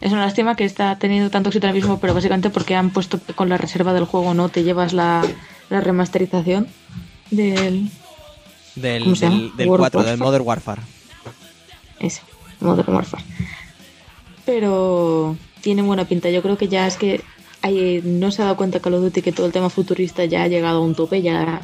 Es 0.00 0.12
una 0.12 0.26
lástima 0.26 0.54
que 0.54 0.64
está 0.64 0.96
teniendo 0.96 1.28
tanto 1.28 1.48
éxito 1.48 1.66
ahora 1.66 1.74
mismo, 1.74 1.98
pero 1.98 2.14
básicamente 2.14 2.50
porque 2.50 2.76
han 2.76 2.90
puesto 2.90 3.20
con 3.34 3.48
la 3.48 3.58
reserva 3.58 3.92
del 3.92 4.04
juego, 4.04 4.32
¿no? 4.32 4.48
Te 4.48 4.62
llevas 4.62 4.92
la, 4.92 5.24
la 5.70 5.80
remasterización 5.80 6.68
del. 7.32 7.90
Del, 8.80 9.14
del, 9.14 9.56
del 9.56 9.68
4, 9.68 10.02
del 10.02 10.18
Modern 10.18 10.46
Warfare. 10.46 10.82
Ese, 12.00 12.22
Modern 12.60 12.94
Warfare. 12.94 13.24
Pero 14.44 15.36
tiene 15.60 15.82
buena 15.82 16.06
pinta. 16.06 16.30
Yo 16.30 16.42
creo 16.42 16.56
que 16.56 16.68
ya 16.68 16.86
es 16.86 16.96
que 16.96 17.22
hay, 17.62 18.00
no 18.04 18.30
se 18.30 18.42
ha 18.42 18.46
dado 18.46 18.56
cuenta 18.56 18.80
Call 18.80 18.94
of 18.94 19.02
Duty 19.02 19.22
que 19.22 19.32
todo 19.32 19.46
el 19.46 19.52
tema 19.52 19.70
futurista 19.70 20.24
ya 20.24 20.44
ha 20.44 20.48
llegado 20.48 20.78
a 20.78 20.82
un 20.82 20.94
tope. 20.94 21.22
Ya 21.22 21.60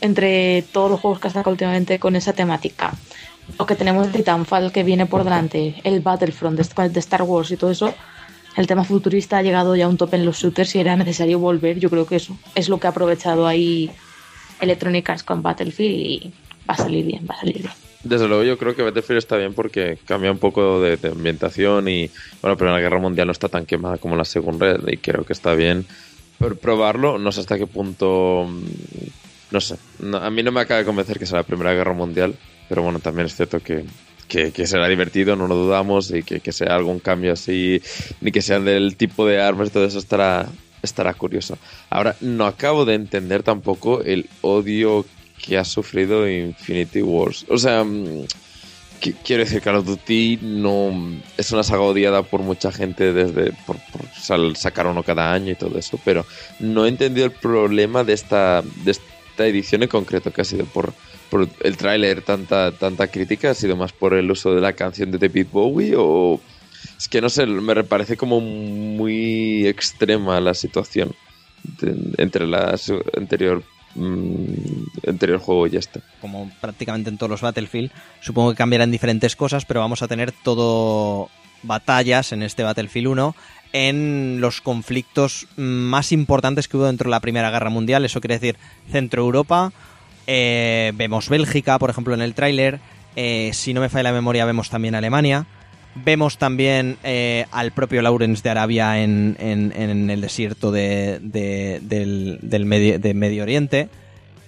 entre 0.00 0.62
todos 0.72 0.90
los 0.90 1.00
juegos 1.00 1.20
que 1.20 1.28
ha 1.28 1.30
sacado 1.30 1.52
últimamente 1.52 1.98
con 1.98 2.16
esa 2.16 2.32
temática 2.32 2.94
lo 3.56 3.66
que 3.66 3.74
tenemos 3.74 4.10
Titanfall 4.12 4.72
que 4.72 4.82
viene 4.82 5.06
por 5.06 5.24
delante, 5.24 5.80
el 5.84 6.00
Battlefront 6.00 6.58
de 6.58 7.00
Star 7.00 7.22
Wars 7.22 7.50
y 7.50 7.56
todo 7.56 7.70
eso, 7.70 7.94
el 8.56 8.66
tema 8.66 8.84
futurista 8.84 9.38
ha 9.38 9.42
llegado 9.42 9.76
ya 9.76 9.86
a 9.86 9.88
un 9.88 9.96
tope 9.96 10.16
en 10.16 10.24
los 10.24 10.38
shooters 10.38 10.74
y 10.74 10.80
era 10.80 10.96
necesario 10.96 11.38
volver. 11.38 11.78
Yo 11.78 11.88
creo 11.88 12.06
que 12.06 12.16
eso 12.16 12.36
es 12.54 12.68
lo 12.68 12.78
que 12.78 12.88
ha 12.88 12.90
aprovechado 12.90 13.46
ahí 13.46 13.90
Electronic 14.60 15.08
Arts 15.10 15.22
con 15.22 15.42
Battlefield 15.42 15.96
y 15.96 16.32
va 16.68 16.74
a 16.74 16.76
salir 16.76 17.06
bien, 17.06 17.26
va 17.28 17.34
a 17.34 17.40
salir 17.40 17.58
bien. 17.58 17.72
Desde 18.04 18.28
luego 18.28 18.44
yo 18.44 18.56
creo 18.58 18.76
que 18.76 18.82
Battlefield 18.82 19.18
está 19.18 19.36
bien 19.36 19.54
porque 19.54 19.98
cambia 20.06 20.30
un 20.30 20.38
poco 20.38 20.80
de, 20.80 20.96
de 20.96 21.08
ambientación 21.08 21.88
y 21.88 22.10
bueno, 22.40 22.56
pero 22.56 22.70
la 22.70 22.80
Guerra 22.80 22.98
Mundial 22.98 23.26
no 23.26 23.32
está 23.32 23.48
tan 23.48 23.66
quemada 23.66 23.98
como 23.98 24.16
la 24.16 24.24
Segunda 24.24 24.74
Red 24.74 24.88
y 24.88 24.96
creo 24.98 25.24
que 25.24 25.32
está 25.32 25.54
bien 25.54 25.84
probarlo. 26.60 27.18
No 27.18 27.32
sé 27.32 27.40
hasta 27.40 27.58
qué 27.58 27.66
punto, 27.66 28.48
no 29.50 29.60
sé, 29.60 29.76
a 30.20 30.30
mí 30.30 30.42
no 30.42 30.52
me 30.52 30.60
acaba 30.60 30.78
de 30.78 30.86
convencer 30.86 31.18
que 31.18 31.26
sea 31.26 31.38
la 31.38 31.44
Primera 31.44 31.74
Guerra 31.74 31.92
Mundial, 31.92 32.36
pero 32.68 32.82
bueno, 32.82 33.00
también 33.00 33.26
es 33.26 33.34
cierto 33.34 33.60
que, 33.60 33.84
que, 34.28 34.52
que, 34.52 34.66
será 34.66 34.88
divertido, 34.88 35.36
no 35.36 35.48
lo 35.48 35.56
dudamos, 35.56 36.10
y 36.10 36.22
que, 36.22 36.40
que, 36.40 36.52
sea 36.52 36.74
algún 36.74 37.00
cambio 37.00 37.32
así, 37.32 37.82
ni 38.20 38.30
que 38.30 38.42
sean 38.42 38.64
del 38.64 38.96
tipo 38.96 39.26
de 39.26 39.40
armas 39.40 39.68
y 39.68 39.70
todo 39.72 39.84
eso 39.84 39.98
estará, 39.98 40.48
estará 40.82 41.14
curioso. 41.14 41.58
Ahora, 41.90 42.16
no 42.20 42.46
acabo 42.46 42.84
de 42.84 42.94
entender 42.94 43.42
tampoco 43.42 44.02
el 44.02 44.28
odio 44.42 45.04
que 45.44 45.58
ha 45.58 45.64
sufrido 45.64 46.28
Infinity 46.28 47.02
Wars. 47.02 47.46
O 47.48 47.58
sea, 47.58 47.84
que, 49.00 49.12
quiero 49.12 49.44
decir, 49.44 49.62
Call 49.62 49.76
of 49.76 49.86
Duty 49.86 50.40
no 50.42 50.92
es 51.36 51.52
una 51.52 51.62
saga 51.62 51.82
odiada 51.82 52.22
por 52.22 52.42
mucha 52.42 52.72
gente 52.72 53.12
desde 53.12 53.52
por, 53.66 53.76
por 53.92 54.56
sacar 54.56 54.86
uno 54.86 55.02
cada 55.02 55.32
año 55.32 55.52
y 55.52 55.54
todo 55.54 55.78
eso, 55.78 55.98
pero 56.04 56.26
no 56.58 56.84
he 56.84 56.88
entendido 56.88 57.26
el 57.26 57.32
problema 57.32 58.04
de 58.04 58.12
esta, 58.12 58.62
de 58.84 58.90
esta 58.90 59.46
edición 59.46 59.82
en 59.84 59.88
concreto, 59.88 60.32
que 60.32 60.40
ha 60.40 60.44
sido 60.44 60.64
por 60.66 60.92
por 61.28 61.48
el 61.60 61.76
tráiler 61.76 62.22
tanta 62.22 62.72
tanta 62.72 63.08
crítica 63.08 63.50
ha 63.50 63.54
sido 63.54 63.76
más 63.76 63.92
por 63.92 64.14
el 64.14 64.30
uso 64.30 64.54
de 64.54 64.60
la 64.60 64.72
canción 64.72 65.10
de 65.10 65.18
David 65.18 65.46
Bowie 65.52 65.94
o 65.96 66.40
es 66.96 67.08
que 67.08 67.20
no 67.20 67.28
sé 67.28 67.46
me 67.46 67.84
parece 67.84 68.16
como 68.16 68.40
muy 68.40 69.66
extrema 69.66 70.40
la 70.40 70.54
situación 70.54 71.14
entre 72.18 72.46
la 72.46 72.78
anterior 73.16 73.62
mmm, 73.94 75.08
anterior 75.08 75.38
juego 75.38 75.66
y 75.66 75.76
este 75.76 76.00
como 76.20 76.50
prácticamente 76.60 77.10
en 77.10 77.18
todos 77.18 77.30
los 77.30 77.40
Battlefield 77.40 77.90
supongo 78.20 78.50
que 78.50 78.56
cambiarán 78.56 78.90
diferentes 78.90 79.36
cosas 79.36 79.64
pero 79.64 79.80
vamos 79.80 80.02
a 80.02 80.08
tener 80.08 80.32
todo 80.32 81.30
batallas 81.62 82.32
en 82.32 82.42
este 82.42 82.62
Battlefield 82.62 83.08
1 83.08 83.36
en 83.72 84.40
los 84.40 84.60
conflictos 84.60 85.46
más 85.56 86.12
importantes 86.12 86.68
que 86.68 86.76
hubo 86.76 86.86
dentro 86.86 87.08
de 87.08 87.10
la 87.10 87.20
Primera 87.20 87.50
Guerra 87.50 87.70
Mundial 87.70 88.04
eso 88.04 88.20
quiere 88.20 88.38
decir 88.38 88.56
Centro 88.90 89.22
Europa 89.22 89.72
eh, 90.30 90.92
vemos 90.94 91.30
Bélgica, 91.30 91.78
por 91.78 91.88
ejemplo, 91.88 92.12
en 92.12 92.20
el 92.20 92.34
tráiler. 92.34 92.80
Eh, 93.16 93.50
si 93.54 93.72
no 93.72 93.80
me 93.80 93.88
falla 93.88 94.04
la 94.04 94.12
memoria, 94.12 94.44
vemos 94.44 94.68
también 94.68 94.94
Alemania. 94.94 95.46
Vemos 96.04 96.38
también 96.38 96.96
eh, 97.04 97.46
al 97.50 97.72
propio 97.72 98.02
Lawrence 98.02 98.42
de 98.42 98.50
Arabia 98.50 99.02
en, 99.02 99.36
en, 99.38 100.10
el 100.10 100.20
desierto 100.20 100.70
de, 100.70 101.18
de, 101.20 101.80
del, 101.82 102.38
del 102.42 102.64
medio, 102.64 102.98
Medio 103.14 103.42
Oriente. 103.42 103.88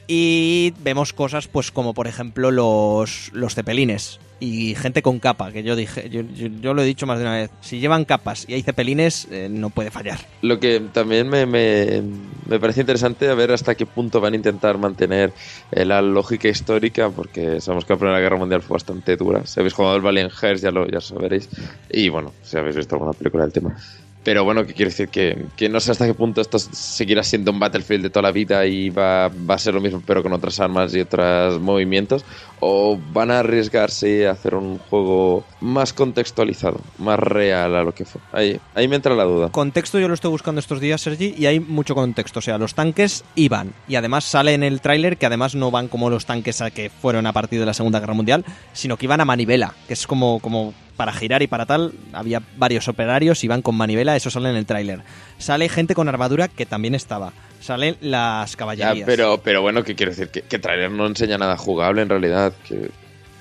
Y 0.07 0.75
vemos 0.83 1.13
cosas, 1.13 1.47
pues 1.47 1.71
como 1.71 1.95
por 1.95 2.09
ejemplo 2.09 2.51
los, 2.51 3.31
los 3.33 3.55
cepelines 3.55 4.19
y 4.41 4.75
gente 4.75 5.03
con 5.03 5.19
capa, 5.21 5.53
que 5.53 5.63
yo 5.63 5.77
dije, 5.77 6.09
yo, 6.11 6.23
yo- 6.23 6.75
lo 6.75 6.83
he 6.83 6.87
dicho 6.87 7.07
más 7.07 7.19
de 7.19 7.25
una 7.25 7.35
vez, 7.37 7.51
si 7.61 7.79
llevan 7.79 8.05
capas 8.05 8.47
y 8.49 8.55
hay 8.55 8.63
cepelines, 8.63 9.29
eh, 9.31 9.49
no 9.51 9.71
puede 9.71 9.91
fallar. 9.91 10.19
Lo 10.43 10.59
que 10.59 10.81
también 10.93 11.29
me, 11.29 11.45
me, 11.47 12.03
me 12.49 12.59
parece 12.59 12.81
interesante 12.81 13.29
a 13.29 13.35
ver 13.35 13.53
hasta 13.53 13.75
qué 13.75 13.87
punto 13.87 14.21
van 14.21 14.33
a 14.33 14.37
intentar 14.37 14.79
mantener 14.79 15.33
eh, 15.73 15.85
la 15.85 16.01
lógica 16.03 16.49
histórica, 16.49 17.11
porque 17.11 17.61
sabemos 17.61 17.85
que 17.85 17.93
la 17.93 17.99
Primera 17.99 18.21
Guerra 18.21 18.37
Mundial 18.37 18.63
fue 18.63 18.75
bastante 18.75 19.17
dura. 19.17 19.47
Si 19.47 19.61
habéis 19.61 19.75
jugado 19.75 19.97
el 19.97 20.03
Valiant 20.03 20.33
ya 20.61 20.71
lo 20.71 20.89
ya 20.89 21.01
sabréis. 21.01 21.49
Y 21.91 22.09
bueno, 22.09 22.33
si 22.43 22.57
habéis 22.57 22.77
visto 22.77 22.95
alguna 22.95 23.13
película 23.13 23.45
del 23.45 23.53
tema. 23.53 23.77
Pero 24.23 24.45
bueno, 24.45 24.67
que 24.67 24.75
quiero 24.75 24.91
decir 24.91 25.09
que, 25.09 25.47
que 25.57 25.69
no 25.69 25.81
sé 25.81 25.93
hasta 25.93 26.07
qué 26.07 26.15
punto 26.15 26.41
esto 26.41 26.59
seguirá 26.59 27.23
siendo 27.23 27.51
un 27.53 27.59
Battlefield 27.59 28.03
de 28.03 28.11
toda 28.11 28.25
la 28.25 28.33
vida 28.33 28.67
y 28.67 28.91
va, 28.91 29.29
va 29.29 29.55
a 29.55 29.59
ser 29.59 29.73
lo 29.73 29.81
mismo 29.81 30.03
pero 30.07 30.23
con 30.23 30.33
otras 30.33 30.61
armas 30.61 30.95
y 30.95 31.01
otros 31.01 31.61
movimientos. 31.61 32.25
O 32.61 32.99
van 33.13 33.31
a 33.31 33.39
arriesgarse 33.39 34.29
a 34.29 34.33
hacer 34.33 34.55
un 34.55 34.79
juego 34.79 35.45
más 35.61 35.95
contextualizado, 35.95 36.81
más 36.99 37.19
real 37.19 37.75
a 37.75 37.83
lo 37.83 37.95
que 37.95 38.05
fue. 38.05 38.21
Ahí, 38.33 38.61
ahí 38.75 38.87
me 38.87 38.97
entra 38.97 39.15
la 39.15 39.25
duda. 39.25 39.49
Contexto 39.49 39.99
yo 39.99 40.09
lo 40.09 40.15
estoy 40.15 40.31
buscando 40.31 40.59
estos 40.59 40.81
días, 40.81 41.01
Sergi, 41.01 41.35
y 41.39 41.47
hay 41.47 41.59
mucho 41.59 41.95
contexto. 41.95 42.41
O 42.41 42.43
sea, 42.43 42.59
los 42.59 42.75
tanques 42.75 43.25
iban. 43.35 43.73
Y 43.89 43.95
además 43.95 44.25
sale 44.25 44.53
en 44.53 44.63
el 44.63 44.83
tráiler 44.83 45.17
que 45.17 45.25
además 45.25 45.55
no 45.55 45.71
van 45.71 45.89
como 45.89 46.11
los 46.11 46.27
tanques 46.27 46.61
a 46.61 46.71
que 46.71 46.91
fueron 46.91 47.27
a 47.27 47.33
partir 47.33 47.61
de 47.61 47.67
la 47.67 47.73
Segunda 47.73 48.01
Guerra 48.01 48.15
Mundial, 48.15 48.45
sino 48.75 48.99
que 48.99 49.07
iban 49.07 49.23
a 49.23 49.25
manivela, 49.25 49.75
que 49.87 49.95
es 49.95 50.07
como, 50.07 50.41
como 50.41 50.75
para 51.01 51.13
girar 51.15 51.41
y 51.41 51.47
para 51.47 51.65
tal. 51.65 51.93
Había 52.13 52.43
varios 52.59 52.87
operarios 52.89 53.43
y 53.43 53.49
van 53.49 53.63
con 53.63 53.75
manivela, 53.75 54.17
eso 54.17 54.29
sale 54.29 54.51
en 54.51 54.57
el 54.57 54.67
tráiler. 54.67 55.01
Sale 55.39 55.71
gente 55.71 55.95
con 55.95 56.11
armadura 56.11 56.49
que 56.49 56.67
también 56.67 56.95
estaba. 56.95 57.33
Salen 57.61 57.97
las 58.03 58.51
Ya, 58.53 58.57
caballerías. 58.59 59.07
pero, 59.07 59.41
pero 59.43 59.63
bueno, 59.63 59.83
¿qué 59.83 59.95
quiero 59.95 60.13
decir? 60.13 60.29
Que, 60.29 60.43
que 60.43 60.59
trailer 60.59 60.91
no 60.91 61.07
enseña 61.07 61.39
nada 61.39 61.57
jugable 61.57 62.03
en 62.03 62.11
realidad. 62.11 62.53
Que, 62.69 62.91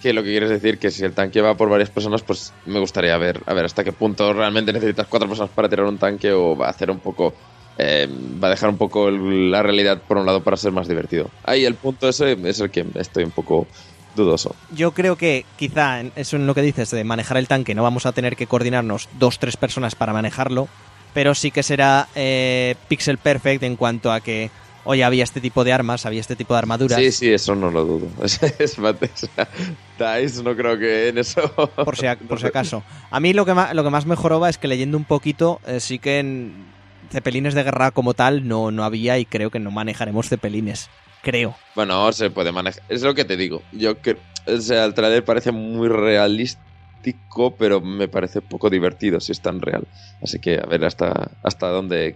que 0.01 0.13
lo 0.13 0.23
que 0.23 0.29
quieres 0.29 0.49
decir 0.49 0.77
que 0.79 0.89
si 0.89 1.03
el 1.03 1.11
tanque 1.11 1.41
va 1.41 1.55
por 1.57 1.67
varias 1.67 1.89
personas, 1.89 2.21
pues 2.21 2.53
me 2.65 2.79
gustaría 2.79 3.17
ver, 3.17 3.41
a 3.45 3.53
ver 3.53 3.65
hasta 3.65 3.83
qué 3.83 3.91
punto 3.91 4.31
realmente 4.31 4.71
necesitas 4.71 5.07
cuatro 5.07 5.27
personas 5.27 5.51
para 5.53 5.67
tirar 5.67 5.85
un 5.85 5.97
tanque 5.97 6.31
o 6.31 6.55
va 6.55 6.67
a 6.67 6.69
hacer 6.69 6.89
un 6.89 6.99
poco. 6.99 7.33
eh, 7.81 8.07
va 8.43 8.47
a 8.47 8.51
dejar 8.51 8.69
un 8.69 8.77
poco 8.77 9.07
el- 9.07 9.51
la 9.51 9.63
realidad 9.63 10.01
por 10.05 10.17
un 10.17 10.25
lado 10.25 10.43
para 10.43 10.57
ser 10.57 10.71
más 10.73 10.87
divertido. 10.89 11.29
Ahí 11.45 11.63
el 11.63 11.75
punto 11.75 12.09
ese 12.09 12.37
es 12.43 12.59
el 12.59 12.71
que 12.71 12.85
estoy 12.95 13.23
un 13.23 13.31
poco 13.31 13.67
dudoso. 14.15 14.55
Yo 14.73 14.91
creo 14.91 15.15
que 15.15 15.45
quizá 15.57 15.99
en- 16.01 16.11
eso 16.15 16.35
en 16.35 16.47
lo 16.47 16.55
que 16.55 16.61
dices 16.61 16.89
de 16.91 17.03
manejar 17.03 17.37
el 17.37 17.47
tanque 17.47 17.75
no 17.75 17.83
vamos 17.83 18.05
a 18.05 18.11
tener 18.11 18.35
que 18.35 18.47
coordinarnos 18.47 19.07
dos, 19.19 19.39
tres 19.39 19.55
personas 19.57 19.95
para 19.95 20.13
manejarlo, 20.13 20.67
pero 21.13 21.33
sí 21.35 21.51
que 21.51 21.63
será 21.63 22.07
eh, 22.15 22.75
pixel 22.87 23.17
perfect 23.17 23.63
en 23.63 23.75
cuanto 23.75 24.11
a 24.11 24.19
que, 24.21 24.51
oye, 24.83 25.03
había 25.03 25.23
este 25.23 25.41
tipo 25.41 25.63
de 25.63 25.73
armas, 25.73 26.05
había 26.05 26.21
este 26.21 26.35
tipo 26.35 26.53
de 26.53 26.59
armaduras. 26.59 26.97
Sí, 26.99 27.11
sí, 27.11 27.29
eso 27.31 27.55
no 27.55 27.69
lo 27.71 27.85
dudo. 27.85 28.07
Es, 28.23 28.41
es, 28.43 28.59
es- 28.59 28.77
Dice, 28.77 30.43
no 30.43 30.55
creo 30.55 30.77
que 30.79 31.09
en 31.09 31.17
eso. 31.17 31.41
Por 31.85 31.97
si, 31.97 32.05
a- 32.07 32.17
por 32.17 32.39
si 32.39 32.47
acaso. 32.47 32.83
A 33.11 33.19
mí 33.19 33.33
lo 33.33 33.45
que, 33.45 33.53
más, 33.53 33.73
lo 33.73 33.83
que 33.83 33.89
más 33.89 34.05
me 34.05 34.15
joroba 34.15 34.49
es 34.49 34.57
que 34.57 34.67
leyendo 34.67 34.97
un 34.97 35.03
poquito, 35.05 35.59
eh, 35.67 35.79
sí 35.79 35.99
que 35.99 36.19
en 36.19 36.65
cepelines 37.11 37.53
de 37.53 37.63
guerra 37.63 37.91
como 37.91 38.13
tal 38.13 38.47
no, 38.47 38.71
no 38.71 38.83
había 38.83 39.17
y 39.17 39.25
creo 39.25 39.49
que 39.49 39.59
no 39.59 39.71
manejaremos 39.71 40.29
cepelines. 40.29 40.89
Creo. 41.21 41.55
Bueno, 41.75 42.11
se 42.13 42.29
puede 42.29 42.51
manejar. 42.51 42.81
Es 42.89 43.01
lo 43.01 43.13
que 43.13 43.25
te 43.25 43.37
digo. 43.37 43.61
Yo 43.71 44.01
que 44.01 44.17
o 44.47 44.61
sea, 44.61 44.85
el 44.85 44.93
trailer 44.93 45.23
parece 45.23 45.51
muy 45.51 45.87
realístico, 45.87 47.55
pero 47.57 47.81
me 47.81 48.07
parece 48.07 48.41
poco 48.41 48.69
divertido 48.69 49.19
si 49.19 49.31
es 49.31 49.41
tan 49.41 49.61
real. 49.61 49.87
Así 50.21 50.39
que 50.39 50.59
a 50.59 50.65
ver 50.65 50.85
hasta 50.85 51.31
hasta 51.43 51.67
dónde 51.67 52.15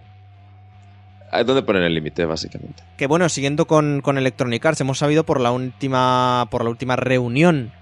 dónde 1.44 1.62
ponen 1.62 1.82
el 1.82 1.94
límite 1.94 2.24
básicamente. 2.26 2.82
Que 2.96 3.06
bueno, 3.06 3.28
siguiendo 3.28 3.66
con, 3.66 4.00
con 4.02 4.18
Electronic 4.18 4.64
Arts, 4.64 4.80
hemos 4.80 4.98
sabido 4.98 5.24
por 5.24 5.40
la 5.40 5.50
última, 5.50 6.46
por 6.50 6.62
la 6.62 6.70
última 6.70 6.96
reunión 6.96 7.72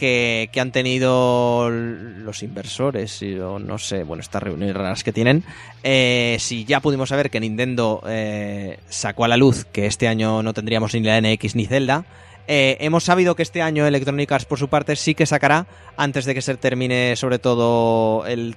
que, 0.00 0.50
han 0.58 0.72
tenido 0.72 1.68
los 1.68 2.42
inversores, 2.42 3.20
y, 3.20 3.34
no 3.34 3.76
sé, 3.76 4.02
bueno, 4.02 4.22
estas 4.22 4.42
reuniones 4.42 4.74
raras 4.74 5.04
que 5.04 5.12
tienen, 5.12 5.44
eh, 5.82 6.38
si 6.40 6.64
ya 6.64 6.80
pudimos 6.80 7.10
saber 7.10 7.28
que 7.28 7.38
Nintendo 7.38 8.02
eh, 8.06 8.78
sacó 8.88 9.26
a 9.26 9.28
la 9.28 9.36
luz 9.36 9.66
que 9.66 9.84
este 9.84 10.08
año 10.08 10.42
no 10.42 10.54
tendríamos 10.54 10.94
ni 10.94 11.00
la 11.00 11.20
NX 11.20 11.54
ni 11.54 11.66
Zelda, 11.66 12.06
eh, 12.48 12.78
hemos 12.80 13.04
sabido 13.04 13.36
que 13.36 13.42
este 13.42 13.60
año 13.60 13.86
Electronic 13.86 14.32
Arts 14.32 14.46
por 14.46 14.58
su 14.58 14.68
parte 14.68 14.96
sí 14.96 15.14
que 15.14 15.26
sacará, 15.26 15.66
antes 15.98 16.24
de 16.24 16.34
que 16.34 16.40
se 16.40 16.56
termine 16.56 17.14
sobre 17.16 17.38
todo 17.38 18.26
el 18.26 18.56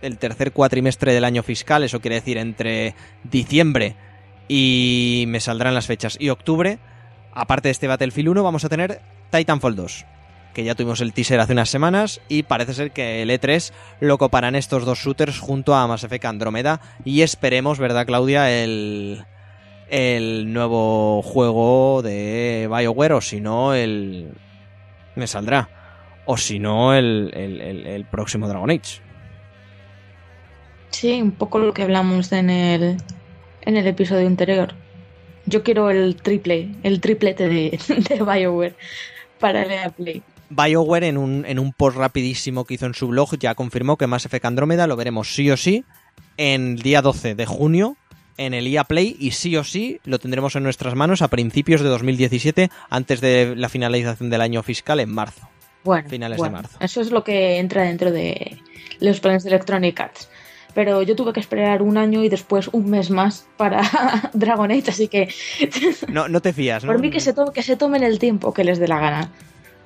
el 0.00 0.16
tercer 0.16 0.52
cuatrimestre 0.52 1.12
del 1.12 1.24
año 1.24 1.42
fiscal, 1.42 1.82
eso 1.82 2.00
quiere 2.00 2.16
decir 2.16 2.38
entre 2.38 2.94
diciembre 3.24 3.96
y 4.46 5.24
me 5.26 5.40
saldrán 5.40 5.74
las 5.74 5.88
fechas 5.88 6.16
y 6.20 6.28
octubre, 6.28 6.78
aparte 7.34 7.68
de 7.68 7.72
este 7.72 7.88
Battlefield 7.88 8.28
1 8.28 8.42
vamos 8.44 8.64
a 8.64 8.68
tener 8.68 9.00
Titanfall 9.30 9.74
2, 9.74 10.06
que 10.58 10.64
ya 10.64 10.74
tuvimos 10.74 11.00
el 11.00 11.12
teaser 11.12 11.38
hace 11.38 11.52
unas 11.52 11.70
semanas 11.70 12.20
y 12.28 12.42
parece 12.42 12.74
ser 12.74 12.90
que 12.90 13.22
el 13.22 13.30
E3 13.30 13.70
lo 14.00 14.18
coparán 14.18 14.56
estos 14.56 14.84
dos 14.84 14.98
shooters 14.98 15.38
junto 15.38 15.72
a 15.76 15.86
Mass 15.86 16.02
Effect 16.02 16.24
Andromeda 16.24 16.80
y 17.04 17.22
esperemos, 17.22 17.78
¿verdad 17.78 18.04
Claudia? 18.06 18.50
El, 18.50 19.24
el 19.88 20.52
nuevo 20.52 21.22
juego 21.22 22.02
de 22.02 22.68
BioWare 22.68 23.12
o 23.14 23.20
si 23.20 23.40
no 23.40 23.72
el... 23.72 24.32
me 25.14 25.28
saldrá. 25.28 25.68
O 26.26 26.36
si 26.36 26.58
no 26.58 26.92
el, 26.92 27.30
el- 27.34 27.86
el- 27.86 28.04
próximo 28.06 28.48
Dragon 28.48 28.68
Age. 28.68 29.00
Sí, 30.90 31.22
un 31.22 31.30
poco 31.30 31.60
lo 31.60 31.72
que 31.72 31.84
hablamos 31.84 32.32
en 32.32 32.50
el, 32.50 32.96
en 33.62 33.76
el 33.76 33.86
episodio 33.86 34.26
anterior. 34.26 34.74
Yo 35.46 35.62
quiero 35.62 35.88
el 35.90 36.16
triple, 36.16 36.70
el 36.82 37.00
triplete 37.00 37.46
de, 37.48 37.78
de 38.08 38.24
BioWare 38.24 38.74
para 39.38 39.62
el 39.62 39.70
EA 39.70 39.90
Play. 39.90 40.20
BioWare 40.50 41.04
en 41.08 41.18
un, 41.18 41.44
en 41.46 41.58
un 41.58 41.72
post 41.72 41.96
rapidísimo 41.96 42.64
que 42.64 42.74
hizo 42.74 42.86
en 42.86 42.94
su 42.94 43.08
blog 43.08 43.36
ya 43.38 43.54
confirmó 43.54 43.96
que 43.96 44.06
Mass 44.06 44.26
Effect 44.26 44.44
Andrómeda 44.46 44.86
lo 44.86 44.96
veremos 44.96 45.34
sí 45.34 45.50
o 45.50 45.56
sí 45.56 45.84
en 46.36 46.72
el 46.76 46.82
día 46.82 47.02
12 47.02 47.34
de 47.34 47.46
junio 47.46 47.96
en 48.36 48.54
el 48.54 48.66
EA 48.66 48.84
Play 48.84 49.16
y 49.18 49.32
sí 49.32 49.56
o 49.56 49.64
sí 49.64 50.00
lo 50.04 50.18
tendremos 50.18 50.54
en 50.56 50.62
nuestras 50.62 50.94
manos 50.94 51.22
a 51.22 51.28
principios 51.28 51.80
de 51.80 51.88
2017 51.88 52.70
antes 52.88 53.20
de 53.20 53.54
la 53.56 53.68
finalización 53.68 54.30
del 54.30 54.40
año 54.40 54.62
fiscal 54.62 55.00
en 55.00 55.10
marzo. 55.12 55.48
Bueno, 55.84 56.08
Finales 56.08 56.40
de 56.40 56.50
marzo. 56.50 56.76
Eso 56.80 57.00
es 57.00 57.10
lo 57.10 57.24
que 57.24 57.58
entra 57.58 57.82
dentro 57.82 58.10
de 58.12 58.58
los 59.00 59.20
planes 59.20 59.42
de 59.44 59.50
Electronic 59.50 59.98
Arts. 60.00 60.28
Pero 60.74 61.02
yo 61.02 61.16
tuve 61.16 61.32
que 61.32 61.40
esperar 61.40 61.82
un 61.82 61.96
año 61.98 62.22
y 62.22 62.28
después 62.28 62.68
un 62.68 62.88
mes 62.90 63.10
más 63.10 63.46
para 63.56 63.82
Dragon 64.34 64.70
Age, 64.70 64.90
así 64.90 65.08
que 65.08 65.28
No, 66.08 66.28
no 66.28 66.40
te 66.40 66.52
fías, 66.52 66.84
¿no? 66.84 66.92
por 66.92 67.00
mí 67.00 67.10
que 67.10 67.18
se, 67.20 67.32
to- 67.32 67.52
que 67.52 67.62
se 67.62 67.76
tomen 67.76 68.04
el 68.04 68.18
tiempo 68.20 68.52
que 68.54 68.62
les 68.64 68.78
dé 68.78 68.86
la 68.86 69.00
gana. 69.00 69.32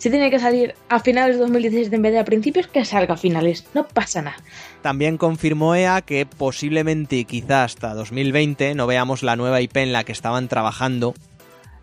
Si 0.02 0.10
tiene 0.10 0.30
que 0.32 0.40
salir 0.40 0.74
a 0.88 0.98
finales 0.98 1.36
de 1.36 1.42
2017 1.42 1.94
en 1.94 2.02
vez 2.02 2.10
de 2.12 2.18
a 2.18 2.24
principios, 2.24 2.66
que 2.66 2.84
salga 2.84 3.14
a 3.14 3.16
finales. 3.16 3.66
No 3.72 3.86
pasa 3.86 4.20
nada. 4.20 4.36
También 4.82 5.16
confirmó 5.16 5.76
EA 5.76 6.00
que 6.02 6.26
posiblemente 6.26 7.14
y 7.14 7.24
quizá 7.24 7.62
hasta 7.62 7.94
2020 7.94 8.74
no 8.74 8.88
veamos 8.88 9.22
la 9.22 9.36
nueva 9.36 9.60
IP 9.60 9.76
en 9.76 9.92
la 9.92 10.02
que 10.02 10.10
estaban 10.10 10.48
trabajando, 10.48 11.14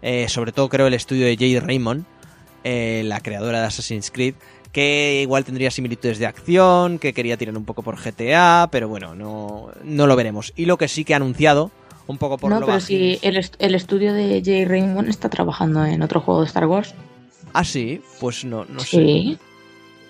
eh, 0.01 0.27
sobre 0.27 0.51
todo 0.51 0.67
creo 0.67 0.88
el 0.88 0.95
estudio 0.95 1.25
de 1.27 1.38
Jade 1.38 1.61
Raymond, 1.61 2.03
eh, 2.65 3.03
la 3.05 3.21
creadora 3.21 3.61
de 3.61 3.67
Assassin's 3.67 4.11
Creed, 4.11 4.33
que 4.73 5.21
igual 5.23 5.45
tendría 5.45 5.71
similitudes 5.71 6.19
de 6.19 6.25
acción, 6.25 6.99
que 6.99 7.13
quería 7.13 7.38
tirar 7.38 7.55
un 7.55 7.63
poco 7.63 7.83
por 7.83 7.95
GTA, 7.95 8.67
pero 8.69 8.89
bueno, 8.89 9.15
no, 9.15 9.71
no 9.85 10.07
lo 10.07 10.15
veremos. 10.17 10.51
Y 10.57 10.65
lo 10.65 10.77
que 10.77 10.89
sí 10.89 11.05
que 11.05 11.13
ha 11.13 11.15
anunciado, 11.15 11.71
un 12.07 12.17
poco 12.17 12.38
por 12.38 12.49
no, 12.51 12.59
lo 12.59 12.65
pero 12.65 12.79
bajín- 12.79 12.81
si 12.85 13.19
el, 13.21 13.38
est- 13.38 13.55
el 13.59 13.75
estudio 13.75 14.11
de 14.13 14.41
Jay 14.43 14.65
Raymond 14.65 15.07
está 15.07 15.29
trabajando 15.29 15.85
en 15.85 16.01
otro 16.01 16.19
juego 16.19 16.41
de 16.41 16.47
Star 16.47 16.65
Wars. 16.67 16.93
Ah, 17.53 17.63
sí, 17.63 18.01
pues 18.20 18.46
no, 18.46 18.65
no 18.65 18.79
sé. 18.79 18.98
sí. 18.98 19.39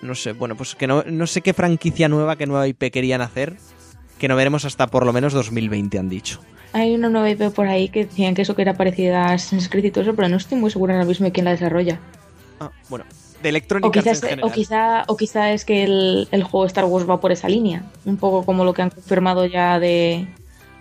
No 0.02 0.14
sé, 0.14 0.32
bueno, 0.32 0.56
pues 0.56 0.74
que 0.74 0.86
no, 0.86 1.02
no 1.02 1.26
sé 1.26 1.42
qué 1.42 1.52
franquicia 1.52 2.08
nueva, 2.08 2.36
qué 2.36 2.46
nueva 2.46 2.66
IP 2.66 2.90
querían 2.90 3.20
hacer, 3.20 3.56
que 4.18 4.28
no 4.28 4.36
veremos 4.36 4.64
hasta 4.64 4.86
por 4.86 5.04
lo 5.04 5.12
menos 5.12 5.34
2020, 5.34 5.98
han 5.98 6.08
dicho. 6.08 6.40
Hay 6.72 6.94
una 6.94 7.08
nueva 7.08 7.28
IP 7.28 7.52
por 7.52 7.66
ahí 7.66 7.88
que 7.88 8.06
decían 8.06 8.34
que 8.34 8.42
eso 8.42 8.54
que 8.54 8.62
era 8.62 8.74
parecida 8.74 9.26
a 9.26 9.32
Assassin's 9.34 9.68
Creed 9.68 9.84
y 9.84 9.90
todo 9.90 10.02
eso, 10.02 10.14
pero 10.14 10.28
no 10.28 10.36
estoy 10.36 10.58
muy 10.58 10.70
segura 10.70 10.94
ahora 10.94 11.04
mismo 11.04 11.26
de 11.26 11.32
quién 11.32 11.44
la 11.44 11.50
desarrolla. 11.50 11.98
Ah, 12.60 12.70
bueno, 12.88 13.04
de 13.42 13.48
Electronic 13.48 13.86
O 13.86 13.88
Arts 13.88 14.20
quizás, 14.20 14.32
en 14.32 14.44
o, 14.44 14.50
quizá, 14.50 15.04
o 15.06 15.16
quizá 15.16 15.52
es 15.52 15.64
que 15.64 15.84
el, 15.84 16.28
el 16.30 16.44
juego 16.44 16.66
Star 16.66 16.84
Wars 16.84 17.08
va 17.08 17.20
por 17.20 17.32
esa 17.32 17.48
línea. 17.48 17.84
Un 18.04 18.16
poco 18.16 18.44
como 18.44 18.64
lo 18.64 18.72
que 18.72 18.82
han 18.82 18.90
confirmado 18.90 19.46
ya 19.46 19.78
de 19.78 20.26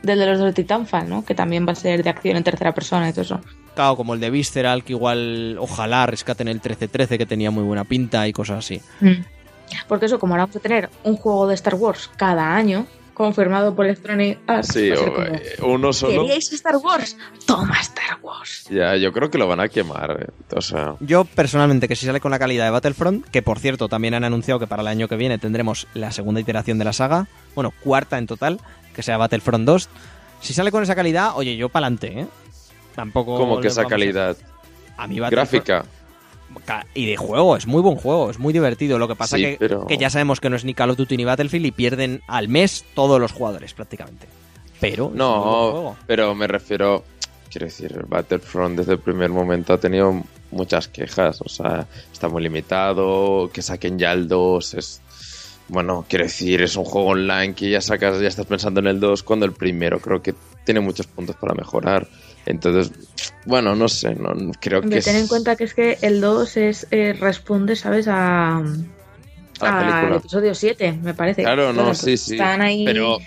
del 0.04 0.20
de 0.20 0.26
los 0.28 0.40
de 0.40 0.54
Titanfall, 0.54 1.10
¿no? 1.10 1.26
Que 1.26 1.36
también 1.36 1.68
va 1.68 1.74
a 1.74 1.76
ser 1.76 2.04
de 2.04 2.10
acción 2.10 2.38
en 2.38 2.44
tercera 2.44 2.74
persona 2.74 3.10
y 3.10 3.12
todo 3.12 3.22
eso. 3.22 3.42
Como 3.96 4.14
el 4.14 4.20
de 4.20 4.30
Visceral, 4.30 4.84
que 4.84 4.94
igual 4.94 5.58
ojalá 5.60 6.06
rescaten 6.06 6.48
el 6.48 6.56
1313, 6.56 7.18
que 7.18 7.26
tenía 7.26 7.50
muy 7.52 7.64
buena 7.64 7.84
pinta 7.86 8.28
y 8.28 8.34
cosas 8.34 8.60
así. 8.60 8.82
Mm. 9.00 9.24
Porque 9.88 10.08
eso, 10.08 10.20
como 10.20 10.34
ahora 10.34 10.44
vamos 10.44 10.56
a 10.58 10.60
tener 10.60 10.90
un 11.04 11.16
juego 11.16 11.48
de 11.48 11.56
Star 11.56 11.76
Wars 11.76 12.10
cada 12.18 12.56
año, 12.56 12.86
confirmado 13.14 13.76
por 13.76 13.86
Electronic 13.86 14.40
Arts, 14.48 14.70
Sí, 14.74 14.92
o, 14.92 15.14
como, 15.14 15.74
uno 15.74 15.94
solo. 15.94 16.22
¿Queríais 16.24 16.52
Star 16.54 16.78
Wars? 16.78 17.18
Toma 17.46 17.80
Star 17.82 18.18
Wars. 18.22 18.66
Ya, 18.70 18.96
yo 18.96 19.12
creo 19.12 19.30
que 19.30 19.38
lo 19.38 19.48
van 19.48 19.60
a 19.60 19.68
quemar. 19.68 20.18
eh. 20.22 20.56
O 20.56 20.62
sea, 20.62 20.96
Yo 21.00 21.24
personalmente, 21.26 21.88
que 21.88 21.96
si 21.96 22.06
sale 22.06 22.20
con 22.20 22.32
la 22.32 22.40
calidad 22.40 22.66
de 22.66 22.72
Battlefront, 22.72 23.26
que 23.28 23.42
por 23.42 23.60
cierto 23.60 23.88
también 23.90 24.14
han 24.14 24.24
anunciado 24.24 24.60
que 24.60 24.68
para 24.68 24.82
el 24.82 24.88
año 24.88 25.08
que 25.08 25.16
viene 25.18 25.38
tendremos 25.38 25.88
la 25.94 26.12
segunda 26.12 26.42
iteración 26.42 26.78
de 26.80 26.86
la 26.86 26.94
saga, 26.94 27.28
bueno, 27.56 27.72
cuarta 27.84 28.18
en 28.18 28.26
total, 28.28 28.60
que 28.96 29.04
sea 29.04 29.18
Battlefront 29.18 29.66
2. 29.66 29.90
Si 30.42 30.54
sale 30.54 30.72
con 30.72 30.82
esa 30.82 30.96
calidad, 30.96 31.34
oye, 31.36 31.58
yo 31.58 31.70
pa'lante, 31.70 32.22
¿eh? 32.22 32.28
Tampoco 33.00 33.36
Como 33.38 33.62
que 33.62 33.70
esa 33.70 33.84
a- 33.84 33.88
calidad 33.88 34.36
A 34.98 35.08
mí 35.08 35.16
Battlefront- 35.20 35.30
gráfica. 35.32 35.86
Ca- 36.66 36.86
Y 36.94 37.06
de 37.06 37.16
juego, 37.16 37.56
es 37.56 37.68
muy 37.68 37.82
buen 37.82 37.96
juego, 37.96 38.30
es 38.30 38.40
muy 38.40 38.52
divertido. 38.52 38.98
Lo 39.00 39.08
que 39.08 39.16
pasa 39.16 39.38
Sí, 39.38 39.44
que, 39.44 39.56
pero- 39.60 39.86
que 39.88 39.98
ya 39.98 40.10
sabemos 40.10 40.40
que 40.42 40.50
no 40.50 40.56
es 40.56 40.66
ni 40.66 40.74
Call 40.74 40.90
of 40.90 40.98
Duty 40.98 41.16
ni 41.16 41.24
Battlefield 41.26 41.66
y 41.68 41.72
pierden 41.72 42.22
al 42.28 42.48
mes 42.50 42.84
todos 42.96 43.20
los 43.22 43.32
jugadores 43.32 43.74
prácticamente. 43.74 44.28
Pero 44.80 45.12
No, 45.14 45.96
pero 46.08 46.34
me 46.36 46.48
refiero, 46.48 47.04
quiero 47.52 47.68
decir, 47.68 47.94
el 47.94 48.04
Battlefront 48.06 48.78
desde 48.80 48.94
el 48.94 49.00
primer 49.00 49.30
momento 49.30 49.74
ha 49.74 49.78
tenido 49.78 50.24
muchas 50.52 50.88
quejas, 50.88 51.40
o 51.42 51.50
sea, 51.50 51.86
está 52.12 52.28
muy 52.28 52.42
limitado, 52.42 53.50
que 53.54 53.62
saquen 53.62 54.00
ya 54.00 54.12
el 54.12 54.28
2 54.28 54.74
es... 54.74 55.02
Bueno, 55.68 56.04
quiero 56.10 56.26
decir, 56.26 56.64
es 56.64 56.76
un 56.76 56.84
juego 56.86 57.10
online 57.10 57.54
que 57.54 57.70
ya 57.70 57.80
sacas, 57.80 58.20
ya 58.20 58.28
estás 58.28 58.48
pensando 58.48 58.80
en 58.80 58.88
el 58.88 59.00
2 59.00 59.22
cuando 59.22 59.46
el 59.46 59.52
primero 59.54 60.00
creo 60.00 60.20
que 60.22 60.34
tiene 60.66 60.80
muchos 60.80 61.06
puntos 61.06 61.36
para 61.36 61.54
mejorar. 61.54 62.08
Entonces, 62.50 62.92
bueno, 63.46 63.76
no 63.76 63.88
sé, 63.88 64.16
no, 64.16 64.34
creo 64.60 64.82
que 64.82 65.00
ten 65.02 65.16
en 65.16 65.28
cuenta 65.28 65.56
que 65.56 65.64
es 65.64 65.74
que 65.74 65.98
el 66.02 66.20
2 66.20 66.58
es, 66.58 66.88
eh, 66.92 67.14
responde, 67.20 67.76
¿sabes? 67.76 68.08
A, 68.10 68.58
al 69.62 70.16
episodio 70.16 70.56
7, 70.56 70.94
me 71.02 71.14
parece. 71.14 71.44
Claro, 71.44 71.72
no, 71.74 71.94
sí, 71.94 72.18
sí, 72.18 72.34
Están 72.34 72.62
ahí. 72.62 72.86
pero- 72.86 73.20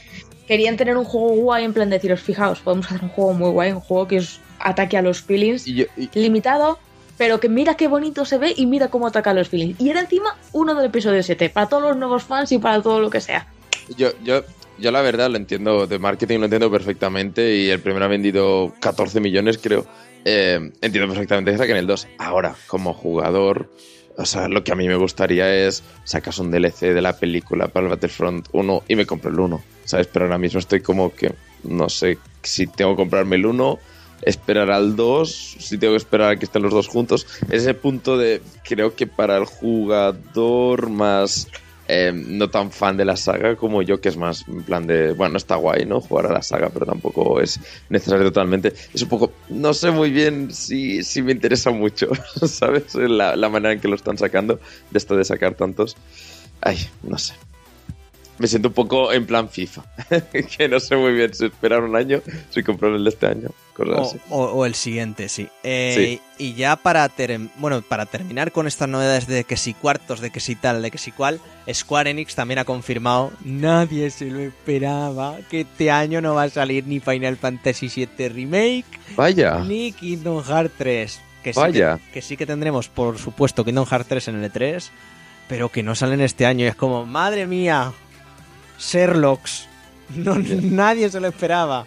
Querían 0.49 0.76
tener 0.76 0.97
un 0.97 1.05
juego 1.05 1.29
guay, 1.37 1.64
en 1.64 1.73
plan 1.73 1.88
deciros, 1.88 2.21
fijaos, 2.21 2.59
podemos 2.61 2.87
hacer 2.87 3.00
un 3.02 3.09
juego 3.11 3.33
muy 3.33 3.50
guay, 3.50 3.71
un 3.73 3.81
juego 3.81 4.09
que 4.09 4.19
os 4.19 4.41
ataque 4.59 4.97
a 4.99 5.02
los 5.02 5.23
feelings, 5.23 5.67
y 5.69 5.75
yo- 5.75 5.85
y- 5.97 6.11
limitado, 6.19 6.79
pero 7.17 7.38
que 7.38 7.49
mira 7.49 7.76
qué 7.76 7.87
bonito 7.87 8.25
se 8.25 8.38
ve 8.38 8.52
y 8.57 8.67
mira 8.67 8.88
cómo 8.88 9.07
ataca 9.07 9.31
a 9.31 9.35
los 9.35 9.49
feelings. 9.49 9.81
Y 9.81 9.88
era 9.88 10.00
encima 10.00 10.37
uno 10.52 10.75
del 10.75 10.87
episodio 10.87 11.23
7, 11.23 11.49
para 11.49 11.69
todos 11.69 11.85
los 11.85 11.97
nuevos 11.97 12.25
fans 12.25 12.50
y 12.50 12.59
para 12.59 12.83
todo 12.83 13.00
lo 13.00 13.09
que 13.09 13.21
sea. 13.21 13.47
Yo, 13.97 14.11
yo, 14.25 14.43
yo 14.83 14.91
la 14.91 15.01
verdad 15.01 15.31
lo 15.31 15.37
entiendo, 15.37 15.87
de 15.87 15.99
marketing 15.99 16.39
lo 16.39 16.45
entiendo 16.45 16.71
perfectamente 16.71 17.57
y 17.57 17.71
el 17.71 17.81
primero 17.81 18.05
ha 18.05 18.09
vendido 18.09 18.75
14 18.81 19.21
millones 19.21 19.59
creo. 19.59 19.87
Eh, 20.25 20.73
entiendo 20.81 21.09
perfectamente 21.09 21.53
que 21.53 21.59
saquen 21.59 21.77
el 21.77 21.87
2. 21.87 22.09
Ahora, 22.19 22.55
como 22.67 22.93
jugador, 22.93 23.71
o 24.17 24.27
sea, 24.27 24.49
lo 24.49 24.62
que 24.62 24.73
a 24.73 24.75
mí 24.75 24.89
me 24.89 24.97
gustaría 24.97 25.67
es 25.67 25.83
sacas 26.05 26.39
un 26.39 26.51
DLC 26.51 26.93
de 26.93 27.01
la 27.01 27.17
película 27.17 27.69
para 27.69 27.87
el 27.87 27.91
Battlefront 27.91 28.49
1 28.53 28.83
y 28.89 28.97
me 28.97 29.07
compro 29.07 29.31
el 29.31 29.41
1, 29.41 29.62
¿sabes? 29.85 30.09
Pero 30.09 30.27
ahora 30.27 30.39
mismo 30.39 30.59
estoy 30.59 30.81
como 30.81 31.15
que 31.15 31.33
no 31.62 31.89
sé 31.89 32.19
si 32.43 32.67
tengo 32.67 32.93
que 32.93 33.03
comprarme 33.03 33.37
el 33.37 33.47
1, 33.47 33.79
esperar 34.23 34.71
al 34.71 34.97
2, 34.97 35.57
si 35.61 35.79
tengo 35.79 35.95
que 35.95 35.99
esperar 35.99 36.33
a 36.33 36.37
que 36.37 36.45
estén 36.45 36.62
los 36.62 36.73
dos 36.73 36.88
juntos. 36.88 37.27
Ese 37.51 37.75
punto 37.75 38.18
de, 38.18 38.42
creo 38.64 38.95
que 38.95 39.07
para 39.07 39.37
el 39.37 39.45
jugador 39.45 40.90
más 40.90 41.49
eh, 41.94 42.11
no 42.11 42.48
tan 42.48 42.72
fan 42.72 42.96
de 42.96 43.05
la 43.05 43.16
saga 43.16 43.55
como 43.55 43.83
yo, 43.83 44.00
que 44.00 44.09
es 44.09 44.16
más 44.16 44.48
en 44.48 44.62
plan 44.62 44.87
de, 44.87 45.12
bueno, 45.12 45.37
está 45.37 45.57
guay, 45.57 45.85
¿no? 45.85 46.00
Jugar 46.00 46.26
a 46.26 46.33
la 46.33 46.40
saga, 46.40 46.70
pero 46.70 46.87
tampoco 46.87 47.38
es 47.38 47.61
necesario 47.90 48.24
totalmente. 48.24 48.72
Es 48.94 49.02
un 49.02 49.11
poco, 49.11 49.35
no 49.50 49.74
sé 49.74 49.90
muy 49.90 50.11
bien 50.11 50.50
si, 50.55 51.05
si 51.05 51.20
me 51.20 51.33
interesa 51.33 51.70
mucho, 51.70 52.09
¿sabes? 52.46 52.94
La, 52.94 53.37
la 53.37 53.48
manera 53.50 53.74
en 53.74 53.81
que 53.81 53.88
lo 53.88 53.96
están 53.96 54.16
sacando, 54.16 54.59
de 54.90 54.98
esto 54.98 55.16
de 55.16 55.24
sacar 55.26 55.55
tantos. 55.55 55.94
Ay, 56.62 56.78
no 57.02 57.18
sé. 57.18 57.35
Me 58.38 58.47
siento 58.49 58.68
un 58.68 58.75
poco 58.75 59.12
en 59.12 59.27
plan 59.27 59.49
FIFA, 59.49 59.83
que 60.57 60.68
no 60.68 60.81
sé 60.81 60.97
muy 60.97 61.12
bien 61.12 61.33
si 61.35 61.45
esperar 61.47 61.83
un 61.83 61.95
año, 61.95 62.21
si 62.51 62.62
comprar 62.62 62.92
el 62.92 63.05
de 63.05 63.11
este 63.11 63.27
año, 63.27 63.51
cosas 63.75 63.95
O, 63.99 64.03
así. 64.03 64.18
o- 64.31 64.45
o 64.47 64.66
el 64.66 64.75
siguiente, 64.75 65.29
sí. 65.29 65.49
Eh, 65.62 66.18
Y 66.38 66.55
ya 66.55 66.75
para, 66.77 67.09
bueno, 67.59 67.83
para 67.83 68.07
terminar 68.07 68.51
con 68.51 68.66
estas 68.66 68.88
novedades 68.88 69.27
de 69.29 69.45
que 69.45 69.57
si 69.57 69.75
cuartos, 69.75 70.21
de 70.21 70.31
que 70.31 70.40
si 70.40 70.57
tal, 70.57 70.83
de 70.83 70.90
que 70.90 70.99
si 70.99 71.12
cual, 71.12 71.40
Square 71.73 72.11
Enix 72.11 72.35
también 72.35 72.59
ha 72.59 72.64
confirmado, 72.64 73.31
nadie 73.45 74.11
se 74.11 74.25
lo 74.27 74.40
esperaba, 74.40 75.37
que 75.51 75.61
este 75.61 75.90
año 75.92 76.21
no 76.21 76.35
va 76.35 76.45
a 76.45 76.49
salir 76.51 76.87
ni 76.87 76.99
Final 77.01 77.37
Fantasy 77.37 77.88
VII 77.95 78.29
Remake, 78.31 78.85
Vaya, 79.14 79.59
ni 79.61 79.92
Kingdom 79.92 80.42
Hearts 80.42 80.75
3. 80.79 81.21
Que 81.45 81.53
sí 81.53 81.61
Vaya. 81.61 81.99
Que, 82.07 82.12
que 82.14 82.23
sí 82.23 82.37
que 82.37 82.47
tendremos, 82.47 82.88
por 82.88 83.18
supuesto, 83.18 83.64
Kingdom 83.64 83.87
Hearts 83.87 84.09
3 84.09 84.29
en 84.29 84.42
el 84.42 84.51
E3, 84.53 84.85
pero 85.49 85.68
que 85.68 85.83
no 85.83 85.95
salen 85.95 86.21
este 86.21 86.47
año. 86.47 86.64
Y 86.64 86.68
es 86.68 86.77
como, 86.77 87.05
madre 87.05 87.47
mía, 87.47 87.92
Sherlocks. 88.78 89.66
No, 90.14 90.37
nadie 90.38 91.08
se 91.11 91.20
lo 91.20 91.28
esperaba. 91.28 91.87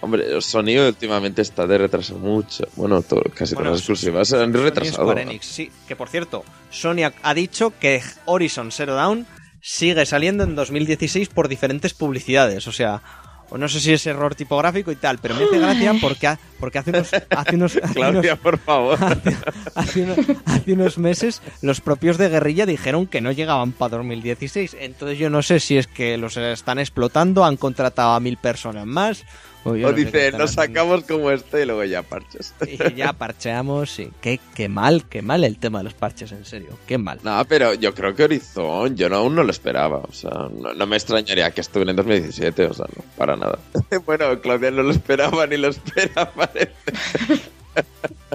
hombre, 0.00 0.24
el 0.30 0.42
sonido 0.42 0.86
últimamente 0.86 1.42
está 1.42 1.66
de 1.66 1.78
retrasar 1.78 2.16
mucho. 2.18 2.64
Bueno, 2.76 3.00
todo- 3.02 3.22
casi 3.34 3.54
Bueno, 3.54 3.70
todas 3.70 3.72
las 3.72 3.80
exclusivas 3.80 4.28
se 4.28 4.36
han 4.42 4.52
retrasado. 4.52 5.16
Enix, 5.16 5.46
sí. 5.46 5.70
Que 5.88 5.96
por 5.96 6.08
cierto, 6.08 6.44
Sony 6.70 7.04
ha, 7.06 7.12
ha 7.22 7.34
dicho 7.34 7.72
que 7.80 8.02
Horizon 8.26 8.70
Zero 8.72 8.94
Dawn 8.94 9.26
sigue 9.62 10.04
saliendo 10.06 10.44
en 10.44 10.54
2016 10.54 11.28
por 11.30 11.48
diferentes 11.48 11.94
publicidades. 11.94 12.66
O 12.68 12.72
sea, 12.72 13.02
o 13.50 13.58
no 13.58 13.68
sé 13.68 13.80
si 13.80 13.92
es 13.92 14.06
error 14.06 14.34
tipográfico 14.34 14.90
y 14.92 14.96
tal, 14.96 15.18
pero 15.18 15.34
me 15.34 15.44
hace 15.44 15.58
gracia 15.58 15.94
porque, 16.00 16.26
ha- 16.26 16.38
porque 16.58 16.78
hace 16.78 16.90
unos, 16.90 17.10
hace 17.30 17.54
unos, 17.56 17.76
hace 17.76 17.94
Claudia, 17.94 18.20
unos- 18.32 18.38
por 18.40 18.58
favor. 18.58 18.98
hace- 19.02 19.36
hace 19.74 20.02
unos- 20.02 20.18
hace 20.46 20.72
unos 20.72 20.98
meses 20.98 21.42
los 21.62 21.80
propios 21.80 22.18
de 22.18 22.28
Guerrilla 22.28 22.66
dijeron 22.66 23.06
que 23.06 23.20
no 23.20 23.30
llegaban 23.32 23.72
para 23.72 23.96
2016. 23.98 24.76
Entonces 24.80 25.18
yo 25.18 25.30
no 25.30 25.42
sé 25.42 25.60
si 25.60 25.76
es 25.78 25.86
que 25.86 26.16
los 26.18 26.36
están 26.36 26.78
explotando, 26.78 27.44
han 27.44 27.56
contratado 27.56 28.14
a 28.14 28.20
mil 28.20 28.36
personas 28.36 28.86
más. 28.86 29.24
O, 29.66 29.74
yo 29.76 29.88
O 29.88 29.90
no 29.90 29.96
dice, 29.96 30.30
nos 30.32 30.52
sacamos 30.52 31.02
como 31.04 31.30
este 31.30 31.62
y 31.62 31.66
luego 31.66 31.82
ya 31.84 32.02
parches. 32.02 32.54
Y 32.66 32.94
ya 32.94 33.12
parcheamos, 33.12 33.90
sí. 33.90 34.10
Qué, 34.20 34.38
qué 34.54 34.68
mal, 34.68 35.04
qué 35.08 35.22
mal 35.22 35.42
el 35.44 35.58
tema 35.58 35.78
de 35.78 35.84
los 35.84 35.94
parches, 35.94 36.30
en 36.32 36.44
serio. 36.44 36.78
Qué 36.86 36.98
mal. 36.98 37.18
No, 37.24 37.44
pero 37.48 37.74
yo 37.74 37.92
creo 37.94 38.14
que 38.14 38.24
Horizon, 38.24 38.96
yo 38.96 39.08
no, 39.08 39.16
aún 39.16 39.34
no 39.34 39.42
lo 39.42 39.50
esperaba. 39.50 39.98
O 39.98 40.12
sea, 40.12 40.30
no, 40.30 40.72
no 40.72 40.86
me 40.86 40.96
extrañaría 40.96 41.50
que 41.50 41.60
estuviera 41.60 41.90
en 41.90 41.96
2017, 41.96 42.64
o 42.66 42.74
sea, 42.74 42.86
no, 42.96 43.02
para 43.16 43.34
nada. 43.36 43.58
bueno, 44.06 44.40
Claudia 44.40 44.70
no 44.70 44.82
lo 44.84 44.90
esperaba 44.92 45.46
ni 45.46 45.56
lo 45.56 45.68
espera, 45.68 46.30
parece. 46.34 46.70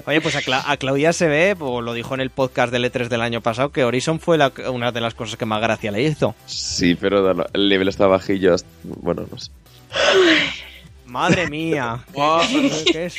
Oye, 0.04 0.20
pues 0.20 0.34
a, 0.36 0.40
Cla- 0.42 0.64
a 0.66 0.76
Claudia 0.76 1.12
se 1.12 1.28
ve, 1.28 1.56
o 1.58 1.80
lo 1.80 1.94
dijo 1.94 2.14
en 2.14 2.20
el 2.20 2.30
podcast 2.30 2.72
del 2.72 2.84
E3 2.84 3.08
del 3.08 3.20
año 3.22 3.40
pasado, 3.40 3.70
que 3.70 3.84
Horizon 3.84 4.18
fue 4.20 4.36
la- 4.36 4.52
una 4.72 4.90
de 4.92 5.00
las 5.00 5.14
cosas 5.14 5.36
que 5.36 5.46
más 5.46 5.60
gracia 5.62 5.92
le 5.92 6.02
hizo. 6.02 6.34
Sí, 6.46 6.94
pero 6.94 7.46
el 7.52 7.68
nivel 7.68 7.88
está 7.88 8.06
bajillo. 8.06 8.54
hasta- 8.54 8.68
Bueno, 8.82 9.26
no 9.30 9.38
sé. 9.38 9.50
Madre 11.12 11.48
mía. 11.50 12.04
¿Qué. 12.92 13.10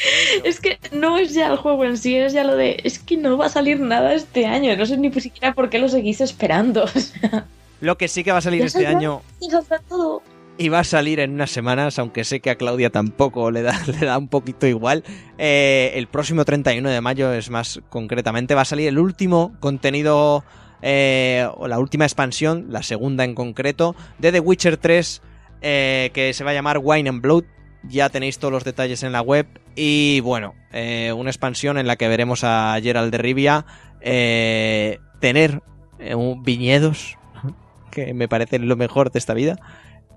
Es 0.44 0.60
que 0.60 0.80
no 0.92 1.18
es 1.18 1.34
ya 1.34 1.48
el 1.52 1.58
juego 1.58 1.86
en 1.86 1.96
sí, 1.98 2.16
es 2.18 2.34
ya 2.34 2.44
lo 2.44 2.56
de. 2.56 2.82
Es 2.84 2.98
que 3.00 3.18
no 3.18 3.38
va 3.38 3.46
a 3.46 3.50
salir 3.50 3.80
nada 3.80 4.14
este 4.16 4.46
año. 4.48 4.76
No 4.76 4.86
sé 4.86 4.98
ni 4.98 5.12
siquiera 5.22 5.54
por 5.54 5.70
qué 5.70 5.78
lo 5.80 5.88
seguís 5.88 6.20
esperando. 6.22 6.86
Lo 7.82 7.98
que 7.98 8.08
sí 8.08 8.24
que 8.24 8.32
va 8.32 8.38
a 8.38 8.42
salir 8.42 8.62
Ya 8.62 8.66
este 8.68 8.84
saldrá. 8.84 8.98
año 8.98 9.22
ya 9.42 9.50
saldrá 9.52 9.80
todo. 9.90 10.24
y 10.58 10.70
va 10.70 10.80
a 10.80 10.84
salir 10.86 11.20
en 11.20 11.34
unas 11.34 11.52
semanas, 11.52 12.00
aunque 12.00 12.24
sé 12.24 12.40
que 12.40 12.50
a 12.50 12.56
Claudia 12.56 12.90
tampoco 12.92 13.52
le 13.52 13.62
da, 13.62 13.78
le 14.00 14.06
da 14.06 14.18
un 14.18 14.30
poquito 14.30 14.66
igual. 14.68 15.04
eh, 15.38 15.92
el 15.96 16.08
próximo 16.08 16.46
31 16.46 16.90
de 16.90 17.02
mayo, 17.02 17.34
es 17.34 17.50
más 17.50 17.82
concretamente, 17.90 18.56
va 18.56 18.62
a 18.62 18.66
salir 18.66 18.88
el 18.88 18.98
último 19.00 19.54
contenido 19.60 20.46
eh, 20.82 21.46
o 21.58 21.68
la 21.68 21.78
última 21.80 22.06
expansión, 22.06 22.68
la 22.70 22.84
segunda 22.84 23.26
en 23.26 23.36
concreto, 23.36 23.96
de 24.18 24.32
The 24.32 24.40
Witcher 24.40 24.78
3, 24.78 25.22
eh, 25.62 26.12
que 26.14 26.34
se 26.34 26.44
va 26.46 26.52
a 26.52 26.54
llamar 26.54 26.80
Wine 26.82 27.10
and 27.10 27.22
Blood. 27.22 27.44
Ya 27.90 28.10
tenéis 28.10 28.40
todos 28.40 28.52
los 28.52 28.64
detalles 28.64 29.04
en 29.04 29.12
la 29.12 29.22
web. 29.22 29.46
Y 29.76 30.20
bueno, 30.22 30.54
eh, 30.72 31.14
una 31.16 31.30
expansión 31.30 31.78
en 31.78 31.88
la 31.88 31.96
que 31.96 32.08
veremos 32.08 32.44
a 32.44 32.78
Gerald 32.82 33.12
de 33.12 33.18
Rivia 33.18 33.66
eh, 34.02 35.00
tener 35.20 35.62
eh, 36.00 36.16
un- 36.16 36.44
viñedos, 36.44 37.18
que 37.92 38.14
me 38.14 38.28
parece 38.28 38.60
lo 38.60 38.76
mejor 38.76 39.12
de 39.12 39.20
esta 39.20 39.34
vida. 39.34 39.58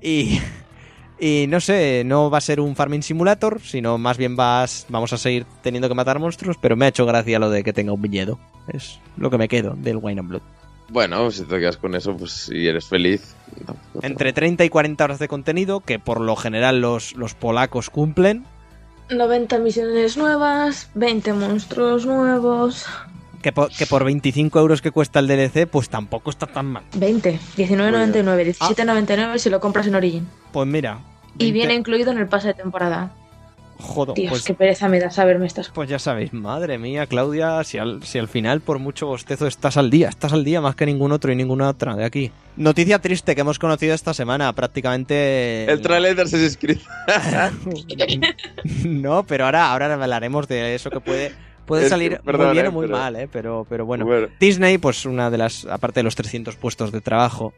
Y, 0.01 0.41
y 1.19 1.47
no 1.49 1.61
sé, 1.61 2.03
no 2.05 2.31
va 2.31 2.39
a 2.39 2.43
ser 2.43 2.61
un 2.61 2.77
farming 2.77 3.03
simulator, 3.03 3.61
sino 3.63 3.99
más 3.99 4.17
bien 4.19 4.37
vas, 4.37 4.87
vamos 4.89 5.13
a 5.13 5.19
seguir 5.19 5.47
teniendo 5.63 5.89
que 5.89 5.95
matar 5.95 6.19
monstruos, 6.19 6.57
pero 6.61 6.77
me 6.77 6.85
ha 6.85 6.89
hecho 6.89 7.07
gracia 7.07 7.39
lo 7.39 7.51
de 7.51 7.65
que 7.65 7.73
tenga 7.73 7.93
un 7.93 8.03
viñedo. 8.03 8.39
Es 8.73 9.01
lo 9.17 9.31
que 9.31 9.39
me 9.39 9.49
quedo 9.49 9.75
del 9.77 9.97
Wine 9.97 10.21
and 10.21 10.29
Blood. 10.29 10.43
Bueno, 10.89 11.31
si 11.31 11.43
te 11.45 11.59
quedas 11.59 11.77
con 11.77 11.95
eso, 11.95 12.17
pues 12.17 12.33
si 12.33 12.67
eres 12.69 12.87
feliz. 12.87 13.35
tampoco 13.67 14.01
te- 14.01 14.07
Entre 14.07 14.33
30 14.33 14.65
y 14.65 14.69
40 14.69 15.03
horas 15.05 15.19
de 15.19 15.29
contenido, 15.29 15.81
que 15.81 15.99
por 15.99 16.21
lo 16.21 16.37
general 16.37 16.81
los, 16.81 17.15
los 17.17 17.35
polacos 17.35 17.91
cumplen. 17.91 18.45
90 19.11 19.59
misiones 19.59 20.17
nuevas, 20.17 20.91
20 20.95 21.33
monstruos 21.33 22.07
nuevos. 22.07 22.87
Que 23.43 23.53
por, 23.53 23.71
que 23.71 23.87
por 23.87 24.05
25 24.05 24.59
euros 24.59 24.83
que 24.83 24.91
cuesta 24.91 25.21
el 25.21 25.29
DLC, 25.29 25.69
pues 25.69 25.89
tampoco 25.89 26.31
está 26.31 26.47
tan 26.47 26.67
mal. 26.67 26.83
20, 26.97 27.39
19.99, 27.57 28.55
17.99 28.57 29.39
si 29.39 29.51
lo 29.51 29.61
compras 29.61 29.87
en 29.87 29.95
Origin. 29.95 30.27
Pues 30.53 30.67
mira. 30.67 30.99
Y 31.35 31.45
20 31.45 31.53
viene 31.53 31.75
incluido 31.75 32.11
en 32.13 32.19
el 32.19 32.27
pase 32.29 32.49
de 32.49 32.55
temporada. 32.55 33.13
Joder, 33.79 34.15
Dios, 34.15 34.31
pues, 34.31 34.43
qué 34.45 34.55
pereza 34.55 34.89
me 34.89 34.99
da 34.99 35.11
saberme 35.11 35.47
estas 35.47 35.67
cosas. 35.67 35.75
pues 35.75 35.89
ya 35.91 35.99
sabéis, 35.99 36.33
madre 36.33 36.79
mía, 36.79 37.07
Claudia, 37.07 37.63
si 37.65 37.79
al, 37.79 38.03
si 38.03 38.19
al 38.19 38.27
final 38.29 38.61
por 38.61 38.79
mucho 38.79 39.07
bostezo 39.07 39.47
estás 39.47 39.77
al 39.77 39.91
día, 39.91 40.09
estás 40.09 40.33
al 40.33 40.45
día 40.45 40.61
más 40.61 40.75
que 40.77 40.87
ningún 40.87 41.13
otro 41.13 41.31
y 41.31 41.37
ninguna 41.37 41.69
otra 41.69 41.95
de 41.95 42.05
aquí. 42.05 42.31
Noticia 42.57 42.99
triste 43.01 43.35
que 43.35 43.43
hemos 43.43 43.59
conocido 43.59 43.95
esta 43.95 44.15
semana, 44.15 44.53
prácticamente... 44.55 45.71
El 45.71 45.81
trailer 45.83 46.17
de 46.17 46.23
Assassin's 46.23 46.57
Creed. 46.57 46.79
no, 48.85 49.25
pero 49.25 49.45
ahora, 49.45 49.71
ahora 49.73 49.93
hablaremos 49.93 50.49
de 50.49 50.75
eso 50.75 50.91
que 50.91 51.01
puede, 51.01 51.33
puede 51.67 51.83
Es 51.83 51.87
que, 51.87 51.91
salir 51.91 52.21
perdón, 52.25 52.47
muy 52.49 52.53
bien 52.55 52.67
eh, 52.67 52.69
o 52.69 52.73
muy 52.73 52.87
pero- 52.87 52.99
mal, 52.99 53.17
¿eh? 53.17 53.29
Pero, 53.31 53.67
pero 53.69 53.85
bueno. 53.87 54.05
Bueno. 54.05 54.29
Disney, 54.41 54.79
pues 54.79 55.05
una 55.07 55.31
de 55.31 55.39
las, 55.39 55.65
aparte 55.67 56.01
de 56.01 56.05
los 56.05 56.15
300 56.17 56.57
puestos 56.57 56.93
de 56.93 57.01
trabajo, 57.01 57.53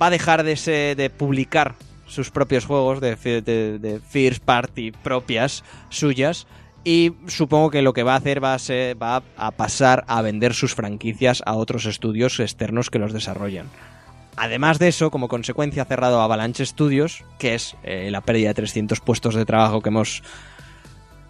va 0.00 0.06
a 0.06 0.10
dejar 0.10 0.42
de, 0.42 0.56
se- 0.56 0.94
de 0.94 1.10
publicar 1.10 1.74
sus 2.14 2.30
propios 2.30 2.64
juegos 2.64 3.00
de, 3.00 3.16
fi- 3.16 3.40
de, 3.42 3.78
de 3.78 4.00
first 4.00 4.42
party 4.42 4.92
propias 4.92 5.62
suyas 5.90 6.46
Y 6.84 7.12
supongo 7.26 7.70
que 7.70 7.80
lo 7.82 7.92
que 7.94 8.02
va 8.02 8.12
a 8.12 8.16
hacer 8.18 8.44
va 8.44 8.52
a, 8.54 8.58
ser, 8.58 9.02
va 9.02 9.22
a 9.38 9.50
pasar 9.52 10.04
a 10.06 10.20
vender 10.22 10.52
sus 10.52 10.74
franquicias 10.74 11.42
a 11.46 11.54
otros 11.54 11.86
estudios 11.86 12.38
externos 12.40 12.90
que 12.90 12.98
los 12.98 13.12
desarrollan. 13.14 13.68
Además 14.36 14.78
de 14.78 14.88
eso, 14.88 15.10
como 15.10 15.28
consecuencia 15.28 15.82
ha 15.82 15.86
cerrado 15.86 16.20
Avalanche 16.20 16.66
Studios, 16.66 17.22
que 17.38 17.54
es 17.54 17.74
eh, 17.84 18.10
la 18.10 18.20
pérdida 18.20 18.48
de 18.48 18.54
300 18.54 19.00
puestos 19.00 19.34
de 19.34 19.46
trabajo 19.46 19.80
que 19.80 19.88
hemos 19.88 20.22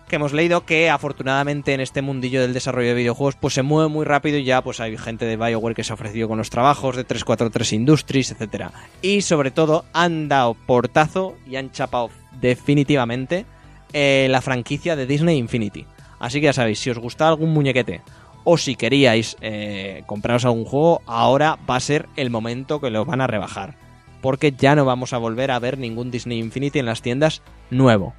que 0.08 0.16
hemos 0.16 0.32
leído 0.32 0.64
que 0.64 0.90
afortunadamente 0.90 1.72
en 1.74 1.80
este 1.80 2.02
mundillo 2.02 2.40
del 2.40 2.52
desarrollo 2.54 2.88
de 2.88 2.94
videojuegos 2.94 3.36
pues 3.36 3.54
se 3.54 3.62
mueve 3.62 3.88
muy 3.88 4.04
rápido 4.04 4.38
y 4.38 4.44
ya 4.44 4.62
pues 4.62 4.80
hay 4.80 4.96
gente 4.98 5.24
de 5.24 5.36
BioWare 5.36 5.74
que 5.74 5.84
se 5.84 5.92
ha 5.92 5.94
ofrecido 5.94 6.28
con 6.28 6.38
los 6.38 6.50
trabajos 6.50 6.96
de 6.96 7.04
343 7.04 7.72
Industries, 7.72 8.30
etcétera. 8.32 8.72
Y 9.02 9.22
sobre 9.22 9.50
todo 9.50 9.84
han 9.92 10.28
dado 10.28 10.54
portazo 10.54 11.36
y 11.46 11.56
han 11.56 11.70
chapado 11.70 12.10
definitivamente 12.40 13.46
eh, 13.92 14.26
la 14.30 14.42
franquicia 14.42 14.96
de 14.96 15.06
Disney 15.06 15.38
Infinity. 15.38 15.86
Así 16.18 16.40
que 16.40 16.46
ya 16.46 16.52
sabéis, 16.52 16.78
si 16.78 16.90
os 16.90 16.98
gusta 16.98 17.28
algún 17.28 17.52
muñequete 17.52 18.02
o 18.44 18.58
si 18.58 18.76
queríais 18.76 19.36
eh, 19.40 20.02
compraros 20.06 20.44
algún 20.44 20.64
juego, 20.64 21.02
ahora 21.06 21.58
va 21.68 21.76
a 21.76 21.80
ser 21.80 22.08
el 22.16 22.30
momento 22.30 22.80
que 22.80 22.90
lo 22.90 23.04
van 23.04 23.20
a 23.20 23.26
rebajar. 23.26 23.76
Porque 24.20 24.52
ya 24.52 24.74
no 24.74 24.84
vamos 24.84 25.12
a 25.12 25.18
volver 25.18 25.50
a 25.50 25.58
ver 25.58 25.78
ningún 25.78 26.10
Disney 26.10 26.38
Infinity 26.38 26.78
en 26.78 26.86
las 26.86 27.02
tiendas 27.02 27.42
nuevo. 27.70 28.14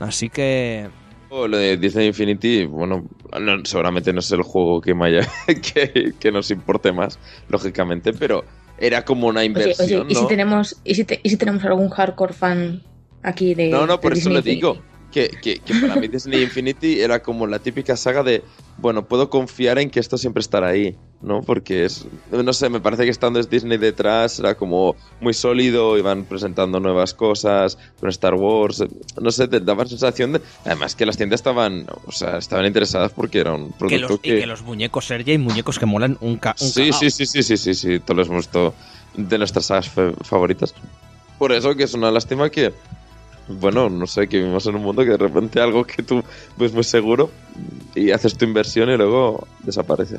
Así 0.00 0.28
que 0.28 0.88
lo 1.48 1.58
de 1.58 1.76
Disney 1.76 2.06
Infinity, 2.06 2.64
bueno, 2.64 3.08
seguramente 3.64 4.12
no 4.12 4.20
es 4.20 4.30
el 4.32 4.42
juego 4.42 4.80
que, 4.80 4.94
que, 5.74 6.14
que, 6.18 6.32
nos 6.32 6.50
importe 6.50 6.92
más, 6.92 7.18
lógicamente, 7.48 8.12
pero 8.12 8.44
era 8.78 9.04
como 9.04 9.28
una 9.28 9.44
inversión. 9.44 10.10
¿y, 10.10 10.14
si 10.14 10.26
tenemos, 10.26 10.80
y, 10.84 10.94
si 10.94 11.06
¿y 11.22 11.30
si 11.30 11.36
tenemos 11.36 11.64
algún 11.64 11.90
hardcore 11.90 12.32
fan 12.32 12.82
aquí 13.22 13.54
de. 13.54 13.68
No, 13.68 13.86
no, 13.86 14.00
por 14.00 14.12
eso 14.12 14.30
le 14.30 14.42
digo 14.42 14.78
que, 15.14 15.28
que, 15.42 15.60
para 15.80 15.96
mí 15.96 16.08
Disney 16.12 16.42
Infinity 16.42 17.00
era 17.00 17.22
como 17.22 17.46
la 17.46 17.58
típica 17.58 17.96
saga 17.96 18.22
de, 18.22 18.42
bueno, 18.78 19.06
puedo 19.06 19.30
confiar 19.30 19.78
en 19.78 19.90
que 19.90 20.00
esto 20.00 20.18
siempre 20.18 20.40
estará 20.40 20.68
ahí, 20.68 20.96
¿no? 21.24 21.42
Porque 21.42 21.84
es, 21.84 22.06
no 22.30 22.52
sé, 22.52 22.68
me 22.68 22.80
parece 22.80 23.04
que 23.04 23.10
estando 23.10 23.42
Disney 23.42 23.78
detrás 23.78 24.38
era 24.38 24.54
como 24.54 24.94
muy 25.20 25.34
sólido, 25.34 25.98
iban 25.98 26.24
presentando 26.24 26.80
nuevas 26.80 27.14
cosas 27.14 27.78
con 27.98 28.08
Star 28.10 28.34
Wars, 28.34 28.84
no 29.20 29.30
sé, 29.30 29.48
te 29.48 29.60
daba 29.60 29.84
la 29.84 29.88
sensación 29.88 30.34
de, 30.34 30.40
además 30.64 30.94
que 30.94 31.06
las 31.06 31.16
tiendas 31.16 31.40
estaban, 31.40 31.86
o 32.06 32.12
sea, 32.12 32.38
estaban 32.38 32.66
interesadas 32.66 33.12
porque 33.12 33.40
era 33.40 33.54
un 33.54 33.72
producto 33.72 34.20
que... 34.20 34.30
Los, 34.30 34.38
Y 34.38 34.40
que 34.40 34.46
los 34.46 34.62
muñecos 34.62 35.06
Sergey, 35.06 35.38
muñecos 35.38 35.78
que 35.78 35.86
molan 35.86 36.18
un, 36.20 36.36
ca 36.36 36.54
sí, 36.56 36.92
sí, 36.92 37.10
sí, 37.10 37.26
sí, 37.26 37.42
sí, 37.42 37.56
sí, 37.56 37.74
sí, 37.74 38.00
todos 38.00 38.28
los 38.28 38.30
visto 38.30 38.74
de 39.16 39.38
nuestras 39.38 39.66
sagas 39.66 39.90
favoritas. 40.22 40.74
Por 41.38 41.52
eso 41.52 41.74
que 41.74 41.84
es 41.84 41.94
una 41.94 42.10
lástima 42.10 42.50
que 42.50 42.72
bueno, 43.48 43.90
no 43.90 44.06
sé, 44.06 44.28
que 44.28 44.38
vivimos 44.38 44.66
en 44.66 44.76
un 44.76 44.82
mundo 44.82 45.02
que 45.02 45.10
de 45.10 45.16
repente 45.16 45.60
algo 45.60 45.84
que 45.84 46.02
tú 46.02 46.22
ves 46.56 46.72
muy 46.72 46.84
seguro 46.84 47.30
y 47.94 48.10
haces 48.10 48.36
tu 48.36 48.44
inversión 48.44 48.90
y 48.90 48.96
luego 48.96 49.46
desaparece. 49.60 50.18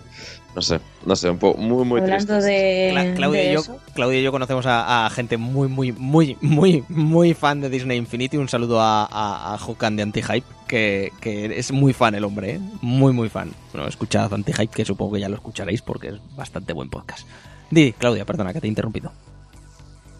No 0.55 0.61
sé, 0.61 0.79
no 1.05 1.15
sé, 1.15 1.29
un 1.29 1.37
poco 1.37 1.59
muy, 1.59 1.83
muy 1.83 2.01
Hablando 2.01 2.39
De, 2.39 3.13
Claudia, 3.15 3.51
y 3.51 3.53
yo, 3.55 3.61
Claudia 3.93 4.19
y 4.19 4.23
yo 4.23 4.31
conocemos 4.31 4.65
a, 4.67 5.09
gente 5.11 5.37
muy, 5.37 5.67
muy, 5.67 5.91
muy, 5.91 6.37
muy, 6.39 6.83
muy 6.87 7.33
fan 7.33 7.61
de 7.61 7.69
Disney 7.69 7.97
Infinity. 7.97 8.37
Un 8.37 8.47
saludo 8.47 8.79
a, 8.79 9.07
a, 9.11 9.89
de 9.91 10.01
Anti-Hype, 10.01 10.47
que, 10.67 11.11
que, 11.19 11.59
es 11.59 11.71
muy 11.71 11.93
fan 11.93 12.15
el 12.15 12.23
hombre, 12.23 12.55
¿eh? 12.55 12.59
muy, 12.81 13.11
muy 13.11 13.27
fan. 13.29 13.51
Bueno, 13.73 13.87
escuchad 13.87 14.33
Anti-Hype, 14.33 14.73
que 14.73 14.85
supongo 14.85 15.15
que 15.15 15.21
ya 15.21 15.29
lo 15.29 15.35
escucharéis 15.35 15.81
porque 15.81 16.09
es 16.09 16.15
bastante 16.35 16.73
buen 16.73 16.89
podcast. 16.89 17.27
Di, 17.69 17.93
Claudia, 17.93 18.25
perdona 18.25 18.53
que 18.53 18.61
te 18.61 18.67
he 18.67 18.69
interrumpido. 18.69 19.11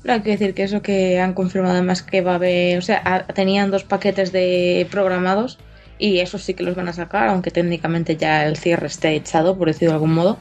Hay 0.08 0.22
que 0.22 0.32
decir 0.32 0.54
que 0.54 0.64
eso 0.64 0.82
que 0.82 1.20
han 1.20 1.34
confirmado 1.34 1.74
además 1.74 2.04
que 2.04 2.22
va 2.22 2.34
a 2.34 2.36
haber, 2.36 2.78
o 2.78 2.82
sea, 2.82 3.26
tenían 3.34 3.72
dos 3.72 3.84
paquetes 3.84 4.32
de 4.32 4.88
programados 4.92 5.58
y 5.98 6.20
esos 6.20 6.44
sí 6.44 6.54
que 6.54 6.64
los 6.64 6.76
van 6.76 6.90
a 6.90 6.94
sacar, 6.94 7.30
aunque 7.30 7.52
técnicamente 7.52 8.18
ya 8.18 8.46
el 8.46 8.58
cierre 8.58 8.88
esté 8.88 9.16
echado, 9.16 9.58
por 9.58 9.68
decirlo 9.68 9.92
de 9.92 9.96
algún 9.96 10.14
modo, 10.14 10.38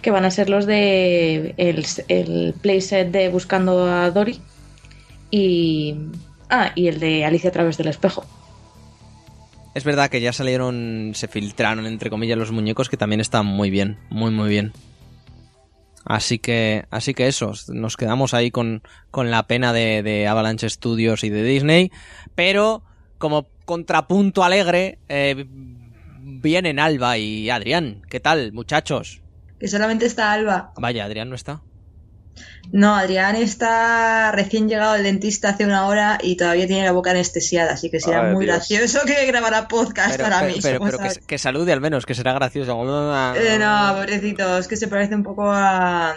que 0.00 0.10
van 0.10 0.24
a 0.24 0.30
ser 0.30 0.48
los 0.48 0.64
de 0.66 1.54
el, 1.56 1.84
el 2.08 2.54
playset 2.60 3.10
de 3.10 3.28
Buscando 3.28 3.86
a 3.86 4.10
Dory 4.10 4.40
y, 5.30 5.96
ah, 6.48 6.72
y 6.74 6.88
el 6.88 7.00
de 7.00 7.24
Alicia 7.24 7.50
a 7.50 7.52
través 7.52 7.76
del 7.76 7.88
espejo. 7.88 8.24
Es 9.74 9.84
verdad 9.84 10.10
que 10.10 10.20
ya 10.20 10.32
salieron, 10.32 11.12
se 11.14 11.28
filtraron 11.28 11.86
entre 11.86 12.10
comillas 12.10 12.38
los 12.38 12.52
muñecos 12.52 12.88
que 12.88 12.96
también 12.96 13.20
están 13.20 13.46
muy 13.46 13.70
bien, 13.70 13.98
muy 14.10 14.30
muy 14.30 14.48
bien. 14.48 14.72
Así 16.04 16.38
que, 16.38 16.84
así 16.90 17.14
que 17.14 17.28
eso, 17.28 17.52
nos 17.68 17.96
quedamos 17.96 18.34
ahí 18.34 18.50
con, 18.50 18.82
con 19.10 19.30
la 19.30 19.46
pena 19.46 19.72
de, 19.72 20.02
de, 20.02 20.26
Avalanche 20.26 20.68
Studios 20.68 21.22
y 21.24 21.30
de 21.30 21.44
Disney, 21.44 21.92
pero 22.34 22.82
como 23.18 23.48
contrapunto 23.64 24.42
alegre 24.42 24.98
eh, 25.08 25.46
vienen 26.22 26.78
Alba 26.78 27.18
y 27.18 27.50
Adrián. 27.50 28.02
¿Qué 28.10 28.20
tal, 28.20 28.52
muchachos? 28.52 29.22
Que 29.60 29.68
solamente 29.68 30.06
está 30.06 30.32
Alba. 30.32 30.72
Vaya, 30.76 31.04
Adrián 31.04 31.28
no 31.28 31.36
está. 31.36 31.62
No, 32.72 32.96
Adrián 32.96 33.36
está 33.36 34.32
recién 34.32 34.66
llegado 34.66 34.94
del 34.94 35.02
dentista 35.02 35.50
hace 35.50 35.66
una 35.66 35.86
hora 35.86 36.18
y 36.22 36.36
todavía 36.36 36.66
tiene 36.66 36.84
la 36.84 36.92
boca 36.92 37.10
anestesiada, 37.10 37.72
así 37.72 37.90
que 37.90 38.00
será 38.00 38.32
muy 38.32 38.46
gracioso 38.46 39.00
que 39.04 39.26
grabara 39.26 39.68
podcast 39.68 40.18
para 40.18 40.42
mí. 40.44 40.54
Pero, 40.62 40.80
que, 41.26 41.38
salude 41.38 41.72
al 41.72 41.82
menos, 41.82 42.06
que 42.06 42.14
será 42.14 42.32
gracioso. 42.32 42.72
Eh, 43.36 43.58
no, 43.58 43.94
pobrecito, 43.94 44.58
es 44.58 44.68
que 44.68 44.76
se 44.76 44.88
parece 44.88 45.14
un 45.14 45.22
poco 45.22 45.50
a, 45.52 46.14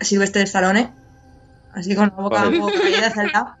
Silvestre 0.00 0.42
Stallone, 0.42 0.90
así 1.74 1.94
con 1.94 2.08
la 2.16 2.22
boca 2.22 2.48
un 2.48 2.58
poco 2.58 2.72
caída 2.80 3.08
hacia 3.08 3.22
el 3.24 3.32
lado. 3.32 3.56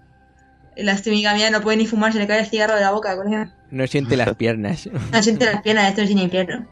Y 0.76 0.84
la 0.84 1.34
mía 1.34 1.50
no 1.50 1.60
puede 1.60 1.76
ni 1.76 1.86
fumar, 1.86 2.12
se 2.12 2.18
le 2.18 2.26
cae 2.26 2.40
el 2.40 2.46
cigarro 2.46 2.74
de 2.74 2.80
la 2.80 2.92
boca. 2.92 3.14
No 3.70 3.86
siente 3.86 4.16
las 4.16 4.34
piernas. 4.36 4.88
no 5.12 5.22
siente 5.22 5.44
las 5.44 5.60
piernas, 5.60 5.90
esto 5.90 6.00
es 6.02 6.08
sin 6.08 6.18
infierno. 6.18 6.66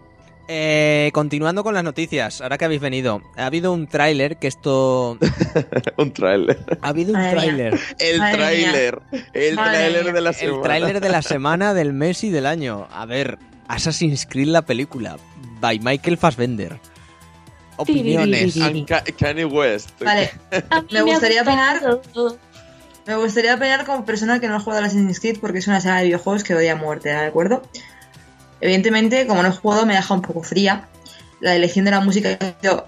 Eh, 0.50 1.10
continuando 1.12 1.62
con 1.62 1.74
las 1.74 1.84
noticias, 1.84 2.40
ahora 2.40 2.56
que 2.56 2.64
habéis 2.64 2.80
venido, 2.80 3.20
ha 3.36 3.44
habido 3.44 3.70
un 3.70 3.86
tráiler 3.86 4.38
que 4.38 4.46
esto... 4.46 5.18
un 5.98 6.12
tráiler. 6.12 6.58
Ha 6.80 6.88
habido 6.88 7.12
un 7.12 7.30
tráiler. 7.30 7.78
El 7.98 8.16
tráiler. 8.16 9.02
El 9.34 9.56
tráiler 9.56 10.12
de 10.14 10.20
la 10.22 10.32
semana. 10.32 10.56
El 10.56 10.62
tráiler 10.62 11.00
de 11.00 11.08
la 11.10 11.20
semana, 11.20 11.74
del 11.74 11.92
mes 11.92 12.24
y 12.24 12.30
del 12.30 12.46
año. 12.46 12.88
A 12.90 13.04
ver, 13.04 13.38
Assassin's 13.68 14.24
Creed 14.24 14.48
la 14.48 14.62
película, 14.62 15.18
by 15.60 15.80
Michael 15.80 16.16
Fassbender. 16.16 16.80
Opiniones. 17.76 18.58
Kanye 19.18 19.44
West. 19.44 19.90
Vale, 20.02 20.30
me 20.90 21.02
gustaría 21.02 21.42
opinar... 21.42 22.00
Me 23.06 23.16
gustaría 23.16 23.54
opinar 23.54 23.86
como 23.86 24.04
persona 24.04 24.38
que 24.38 24.48
no 24.48 24.56
ha 24.56 24.60
jugado 24.60 24.82
a 24.82 24.86
Assassin's 24.86 25.20
Creed 25.20 25.38
porque 25.40 25.58
es 25.58 25.66
una 25.66 25.80
saga 25.80 25.98
de 25.98 26.04
videojuegos 26.04 26.44
que 26.44 26.54
odia 26.54 26.72
a 26.72 26.76
muerte, 26.76 27.10
¿de 27.10 27.16
acuerdo? 27.16 27.62
Evidentemente, 28.60 29.26
como 29.26 29.42
no 29.42 29.48
he 29.48 29.52
jugado, 29.52 29.86
me 29.86 29.94
deja 29.94 30.14
un 30.14 30.22
poco 30.22 30.42
fría. 30.42 30.88
La 31.40 31.54
elección 31.54 31.84
de 31.84 31.92
la 31.92 32.00
música 32.00 32.36
ha 32.40 32.60
sido 32.60 32.86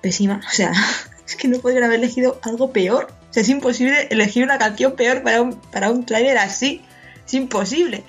pésima. 0.00 0.40
O 0.46 0.50
sea, 0.50 0.72
es 1.26 1.36
que 1.36 1.48
no 1.48 1.58
podrían 1.58 1.84
haber 1.84 1.98
elegido 1.98 2.38
algo 2.42 2.72
peor. 2.72 3.08
O 3.30 3.32
sea, 3.32 3.42
es 3.42 3.48
imposible 3.48 4.08
elegir 4.10 4.44
una 4.44 4.58
canción 4.58 4.92
peor 4.92 5.22
para 5.22 5.42
un, 5.42 5.54
para 5.54 5.90
un 5.90 6.06
trailer 6.06 6.38
así. 6.38 6.82
Es 7.26 7.34
imposible. 7.34 8.04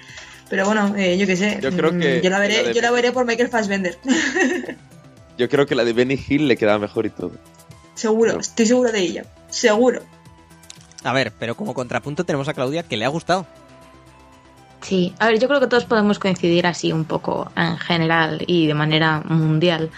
Pero 0.49 0.65
bueno, 0.65 0.95
eh, 0.97 1.17
yo 1.17 1.27
qué 1.27 1.35
sé. 1.35 1.59
Yo 1.61 1.71
creo 1.71 1.91
que. 1.91 2.19
Mm, 2.19 2.21
yo 2.21 2.29
la 2.29 2.39
veré, 2.39 2.73
yo 2.73 2.81
la 2.81 2.91
veré 2.91 3.11
por 3.11 3.25
Michael 3.25 3.49
Fassbender. 3.49 3.97
yo 5.37 5.49
creo 5.49 5.65
que 5.65 5.75
la 5.75 5.83
de 5.83 5.93
Benny 5.93 6.19
Hill 6.27 6.47
le 6.47 6.57
queda 6.57 6.79
mejor 6.79 7.05
y 7.05 7.09
todo. 7.09 7.33
Seguro, 7.93 8.39
estoy 8.39 8.65
seguro 8.65 8.91
de 8.91 8.99
ello. 8.99 9.23
Seguro. 9.49 10.01
A 11.03 11.13
ver, 11.13 11.31
pero 11.37 11.55
como 11.55 11.73
contrapunto 11.73 12.23
tenemos 12.23 12.47
a 12.47 12.53
Claudia 12.53 12.83
que 12.83 12.97
le 12.97 13.05
ha 13.05 13.09
gustado. 13.09 13.45
Sí, 14.81 15.13
a 15.19 15.27
ver, 15.27 15.39
yo 15.39 15.47
creo 15.47 15.59
que 15.59 15.67
todos 15.67 15.85
podemos 15.85 16.19
coincidir 16.19 16.65
así 16.65 16.91
un 16.91 17.05
poco 17.05 17.51
en 17.55 17.77
general 17.77 18.43
y 18.47 18.67
de 18.67 18.73
manera 18.73 19.21
mundial 19.25 19.89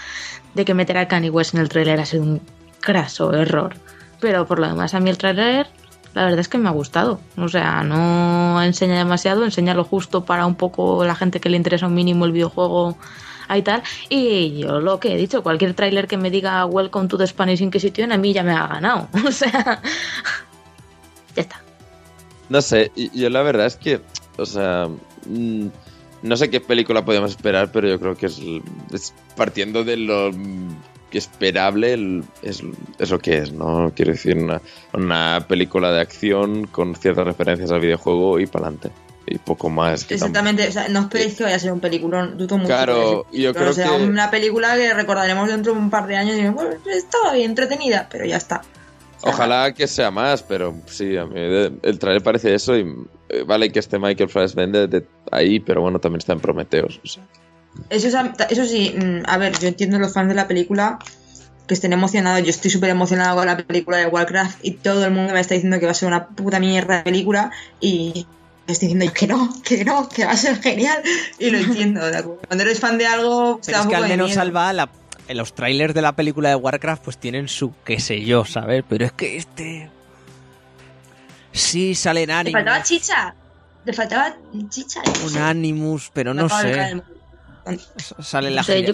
de 0.54 0.66
que 0.66 0.74
meter 0.74 0.98
a 0.98 1.08
Kanye 1.08 1.30
West 1.30 1.54
en 1.54 1.62
el 1.62 1.70
tráiler 1.70 2.00
ha 2.00 2.06
sido 2.06 2.24
un 2.24 2.42
craso 2.80 3.34
error. 3.34 3.76
Pero 4.20 4.46
por 4.46 4.60
lo 4.60 4.68
demás, 4.68 4.94
a 4.94 5.00
mí 5.00 5.10
el 5.10 5.18
tráiler 5.18 5.68
la 6.14 6.26
verdad 6.26 6.40
es 6.40 6.50
que 6.50 6.58
me 6.58 6.68
ha 6.68 6.74
gustado. 6.74 7.22
O 7.38 7.48
sea, 7.48 7.84
no 7.84 8.62
enseña 8.62 8.98
demasiado, 8.98 9.46
enseña 9.46 9.74
lo 9.74 9.84
justo 9.84 10.26
para 10.26 10.46
un 10.46 10.56
poco 10.56 11.06
la 11.06 11.16
gente 11.16 11.40
que 11.40 11.50
le 11.50 11.58
interesa 11.58 11.88
un 11.88 11.94
mínimo 11.94 12.26
el 12.26 12.32
videojuego 12.32 12.98
y 13.56 13.62
tal. 13.62 13.84
Y 14.10 14.60
yo 14.60 14.80
lo 14.80 15.00
que 15.00 15.14
he 15.14 15.18
dicho, 15.18 15.44
cualquier 15.44 15.74
tráiler 15.74 16.08
que 16.08 16.18
me 16.18 16.30
diga 16.30 16.66
Welcome 16.66 17.08
to 17.08 17.18
the 17.18 17.28
Spanish 17.28 17.62
Inquisition 17.62 18.12
a 18.12 18.18
mí 18.18 18.34
ya 18.34 18.44
me 18.44 18.52
ha 18.52 18.68
ganado. 18.68 19.08
O 19.26 19.32
sea, 19.32 19.82
ya 21.36 21.42
está. 21.42 21.62
No 22.50 22.62
sé, 22.62 22.92
yo 22.96 23.30
la 23.30 23.42
verdad 23.44 23.68
es 23.68 23.78
que 23.78 24.02
o 24.42 24.46
sea, 24.46 24.88
mm, 25.26 25.68
no 26.24 26.38
sé 26.38 26.50
qué 26.50 26.62
película 26.62 27.04
podemos 27.04 27.32
esperar, 27.32 27.72
pero 27.72 27.88
yo 27.88 28.00
creo 28.00 28.16
que 28.16 28.28
es, 28.28 29.14
partiendo 29.36 29.84
de 29.84 29.98
lo 29.98 30.32
esperable, 31.12 32.24
es, 32.42 32.62
lo 33.10 33.20
que 33.20 33.38
es, 33.40 33.52
¿no? 33.52 33.92
Quiero 33.96 34.12
decir, 34.12 34.38
una, 34.94 35.46
película 35.48 35.92
de 35.92 36.02
acción 36.02 36.68
con 36.68 36.96
ciertas 36.96 37.26
referencias 37.26 37.72
al 37.72 37.82
videojuego 37.82 38.40
y 38.40 38.48
para 38.48 38.68
adelante. 38.68 38.92
Y 39.28 39.38
poco 39.38 39.70
más. 39.70 40.10
Exactamente, 40.10 40.68
o 40.68 40.72
sea, 40.72 40.90
no 40.90 41.02
esperéis 41.02 41.36
que 41.36 41.44
vaya 41.44 41.56
a 41.56 41.60
ser 41.60 41.72
un 41.72 41.80
película, 41.80 42.26
dudo 42.26 42.58
mucho. 42.58 42.68
Claro, 42.68 43.28
yo 43.32 43.54
creo 43.54 43.72
sea, 43.72 43.94
una 43.94 44.32
película 44.32 44.76
que 44.76 44.94
recordaremos 44.94 45.48
dentro 45.48 45.74
de 45.74 45.80
un 45.80 45.90
par 45.90 46.08
de 46.08 46.18
años 46.18 46.38
y 46.38 46.48
bueno, 46.50 46.72
estaba 46.88 47.34
bien 47.34 47.52
entretenida, 47.52 48.08
pero 48.10 48.26
ya 48.26 48.38
está. 48.38 48.62
Ojalá 49.24 49.74
que 49.74 49.88
sea 49.88 50.12
más, 50.12 50.44
pero 50.44 50.76
sí, 50.88 51.18
a 51.18 51.26
mí 51.26 51.40
el 51.40 52.00
trailer 52.00 52.24
parece 52.24 52.54
eso 52.54 52.78
y 52.78 52.82
eh, 53.30 53.44
vale 53.46 53.72
que 53.72 53.80
esté 53.80 54.00
Michael 54.00 54.30
Fassbender 54.30 54.90
de 54.90 55.06
ahí, 55.32 55.60
pero 55.60 55.82
bueno, 55.82 56.00
también 56.00 56.20
está 56.20 56.34
en 56.34 56.40
Prometeos. 56.40 57.00
Eso, 57.90 58.20
eso 58.50 58.66
sí, 58.66 58.96
mm, 58.98 59.24
a 59.26 59.38
ver, 59.38 59.58
yo 59.60 59.68
entiendo 59.68 60.00
los 60.00 60.14
fans 60.14 60.30
de 60.30 60.36
la 60.36 60.48
película 60.48 61.00
que 61.68 61.74
estén 61.74 61.94
emocionados. 61.94 62.44
Yo 62.44 62.50
estoy 62.50 62.72
súper 62.72 62.90
emocionado 62.90 63.38
con 63.38 63.46
la 63.46 63.58
película 63.58 63.98
de 63.98 64.08
Warcraft 64.08 64.60
y 64.62 64.72
todo 64.72 65.06
el 65.06 65.12
mundo 65.12 65.34
me 65.34 65.40
está 65.40 65.54
diciendo 65.54 65.80
que 65.80 65.86
va 65.86 65.92
a 65.92 65.96
ser 65.96 66.08
una 66.08 66.28
puta 66.28 66.60
mierda 66.60 66.98
de 66.98 67.04
película 67.04 67.52
y 67.80 68.26
estoy 68.68 68.90
diciendo 68.90 69.14
que 69.14 69.28
no, 69.28 69.50
que 69.64 69.86
no, 69.86 70.10
que 70.10 70.26
va 70.26 70.32
a 70.32 70.38
ser 70.38 70.62
genial 70.62 71.02
y 71.40 71.50
lo 71.50 71.60
entiendo. 71.60 72.02
Cuando 72.48 72.64
eres 72.64 72.80
fan 72.80 72.98
de 72.98 73.06
algo, 73.06 73.60
pero 73.66 73.80
es 73.80 73.88
que 73.88 73.96
al 73.96 74.08
menos 74.08 74.34
salva 74.34 74.74
la 74.74 74.90
los 75.34 75.54
trailers 75.54 75.94
de 75.94 76.02
la 76.02 76.16
película 76.16 76.50
de 76.50 76.56
Warcraft 76.56 77.04
pues 77.04 77.18
tienen 77.18 77.48
su 77.48 77.74
qué 77.84 78.00
sé 78.00 78.22
yo, 78.24 78.46
¿sabes? 78.46 78.84
Pero 78.88 79.06
es 79.06 79.12
que 79.12 79.38
este... 79.38 79.90
Sí, 81.52 81.96
salen 81.96 82.32
Animus. 82.32 82.54
Le 82.54 82.60
faltaba 82.60 82.84
chicha. 82.84 83.36
Le 83.86 83.94
faltaba 83.94 84.36
chicha. 84.70 85.02
Un 85.26 85.38
Animus, 85.38 86.12
pero 86.14 86.34
no 86.34 86.48
sé. 86.48 87.02
Sale 88.20 88.50
la 88.50 88.64
yo, 88.64 88.94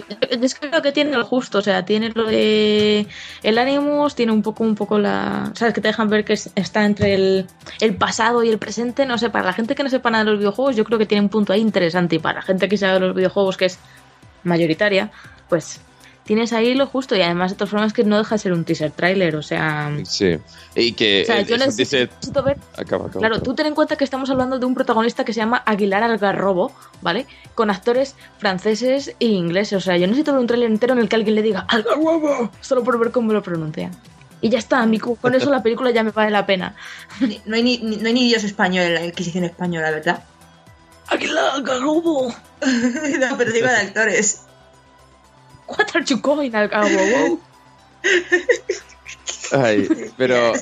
creo 0.60 0.82
que 0.82 0.92
tiene 0.92 1.16
lo 1.16 1.24
justo, 1.24 1.58
o 1.58 1.62
sea, 1.62 1.86
tiene 1.86 2.10
lo 2.10 2.26
de 2.26 3.06
el 3.42 3.56
Animus, 3.56 4.14
tiene 4.14 4.30
un 4.30 4.42
poco 4.42 4.62
un 4.62 4.74
poco 4.74 4.98
la, 4.98 5.50
sabes 5.54 5.72
que 5.72 5.80
te 5.80 5.88
dejan 5.88 6.10
ver 6.10 6.22
que 6.22 6.34
está 6.34 6.84
entre 6.84 7.14
el, 7.14 7.46
el, 7.80 7.96
pasado 7.96 8.42
y 8.42 8.50
el 8.50 8.58
presente, 8.58 9.06
no 9.06 9.16
sé, 9.16 9.30
para 9.30 9.46
la 9.46 9.52
gente 9.54 9.74
que 9.74 9.82
no 9.82 9.88
sepa 9.88 10.10
nada 10.10 10.24
de 10.24 10.32
los 10.32 10.40
videojuegos, 10.40 10.76
yo 10.76 10.84
creo 10.84 10.98
que 10.98 11.06
tiene 11.06 11.22
un 11.22 11.30
punto 11.30 11.54
ahí 11.54 11.60
interesante 11.60 12.16
y 12.16 12.18
para 12.18 12.40
la 12.40 12.42
gente 12.42 12.68
que 12.68 12.76
sabe 12.76 12.94
de 12.94 13.00
los 13.00 13.16
videojuegos 13.16 13.56
que 13.56 13.64
es 13.64 13.78
mayoritaria, 14.44 15.10
pues 15.48 15.80
tienes 16.28 16.52
ahí 16.52 16.74
lo 16.74 16.86
justo 16.86 17.16
y 17.16 17.22
además 17.22 17.52
de 17.52 17.56
todas 17.56 17.70
formas 17.70 17.94
que 17.94 18.04
no 18.04 18.18
deja 18.18 18.34
de 18.34 18.38
ser 18.38 18.52
un 18.52 18.62
teaser 18.62 18.90
trailer, 18.90 19.34
o 19.34 19.42
sea... 19.42 19.90
Sí, 20.04 20.36
y 20.74 20.92
que... 20.92 21.22
O 21.22 21.24
sea, 21.24 21.40
yo 21.40 21.56
necesito, 21.56 22.42
ver... 22.42 22.58
claro, 23.18 23.40
tú 23.40 23.54
ten 23.54 23.64
en 23.64 23.74
cuenta 23.74 23.96
que 23.96 24.04
estamos 24.04 24.28
hablando 24.28 24.58
de 24.58 24.66
un 24.66 24.74
protagonista 24.74 25.24
que 25.24 25.32
se 25.32 25.40
llama 25.40 25.62
Aguilar 25.64 26.02
Algarrobo, 26.02 26.70
¿vale? 27.00 27.26
Con 27.54 27.70
actores 27.70 28.14
franceses 28.36 29.16
e 29.18 29.24
ingleses, 29.24 29.72
o 29.72 29.80
sea, 29.80 29.96
yo 29.96 30.06
necesito 30.06 30.32
ver 30.32 30.40
un 30.42 30.46
trailer 30.46 30.70
entero 30.70 30.92
en 30.92 30.98
el 30.98 31.08
que 31.08 31.16
alguien 31.16 31.34
le 31.34 31.40
diga 31.40 31.60
Algarrobo, 31.60 32.50
solo 32.60 32.84
por 32.84 32.98
ver 32.98 33.10
cómo 33.10 33.32
lo 33.32 33.42
pronuncia. 33.42 33.90
Y 34.42 34.50
ya 34.50 34.58
está, 34.58 34.86
con 35.22 35.34
eso 35.34 35.48
la 35.48 35.62
película 35.62 35.92
ya 35.92 36.02
me 36.02 36.10
vale 36.10 36.30
la 36.30 36.44
pena. 36.44 36.76
No 37.46 37.56
hay 37.56 37.62
ni, 37.62 37.78
no 37.78 38.06
hay 38.06 38.12
ni 38.12 38.28
dios 38.28 38.44
español 38.44 38.84
en 38.84 38.94
la 38.94 39.04
Inquisición 39.06 39.44
española, 39.44 39.90
¿verdad? 39.92 40.22
Aguilar 41.06 41.54
Algarrobo. 41.54 42.28
no, 42.28 43.38
pero 43.38 43.50
digo 43.50 43.66
de 43.66 43.76
actores. 43.76 44.42
What 45.68 45.94
are 45.94 46.04
you 46.04 46.18
going 46.20 46.54
al 46.54 46.70
Ay, 49.52 49.88
pero 50.16 50.52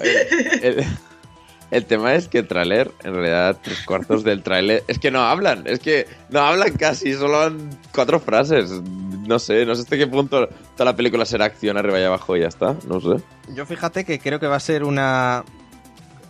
el, 1.71 1.85
tema 1.87 2.15
es 2.15 2.29
que 2.29 2.39
el 2.39 2.49
tráiler, 2.49 2.93
en 3.05 3.15
realidad, 3.15 3.59
tres 3.63 3.85
cuartos 3.85 4.25
del 4.25 4.43
tráiler, 4.43 4.85
es 4.89 4.99
que 4.99 5.11
no 5.11 5.23
hablan, 5.23 5.67
es 5.67 5.81
que 5.81 6.07
no 6.31 6.41
hablan 6.41 6.73
casi, 6.75 7.15
solo 7.15 7.43
han 7.43 7.79
cuatro 7.95 8.21
frases. 8.21 8.71
No 8.71 9.39
sé, 9.41 9.67
no 9.67 9.75
sé 9.75 9.83
hasta 9.83 9.97
qué 9.97 10.07
punto 10.07 10.49
toda 10.77 10.85
la 10.93 10.97
película 10.97 11.27
será 11.27 11.47
acción 11.47 11.77
arriba 11.77 11.99
y 12.01 12.05
abajo 12.05 12.37
y 12.37 12.41
ya 12.41 12.47
está, 12.47 12.77
no 12.87 13.01
sé. 13.01 13.23
Yo 13.55 13.67
fíjate 13.67 14.05
que 14.05 14.21
creo 14.21 14.39
que 14.39 14.47
va 14.47 14.57
a 14.57 14.61
ser 14.61 14.85
una 14.85 15.45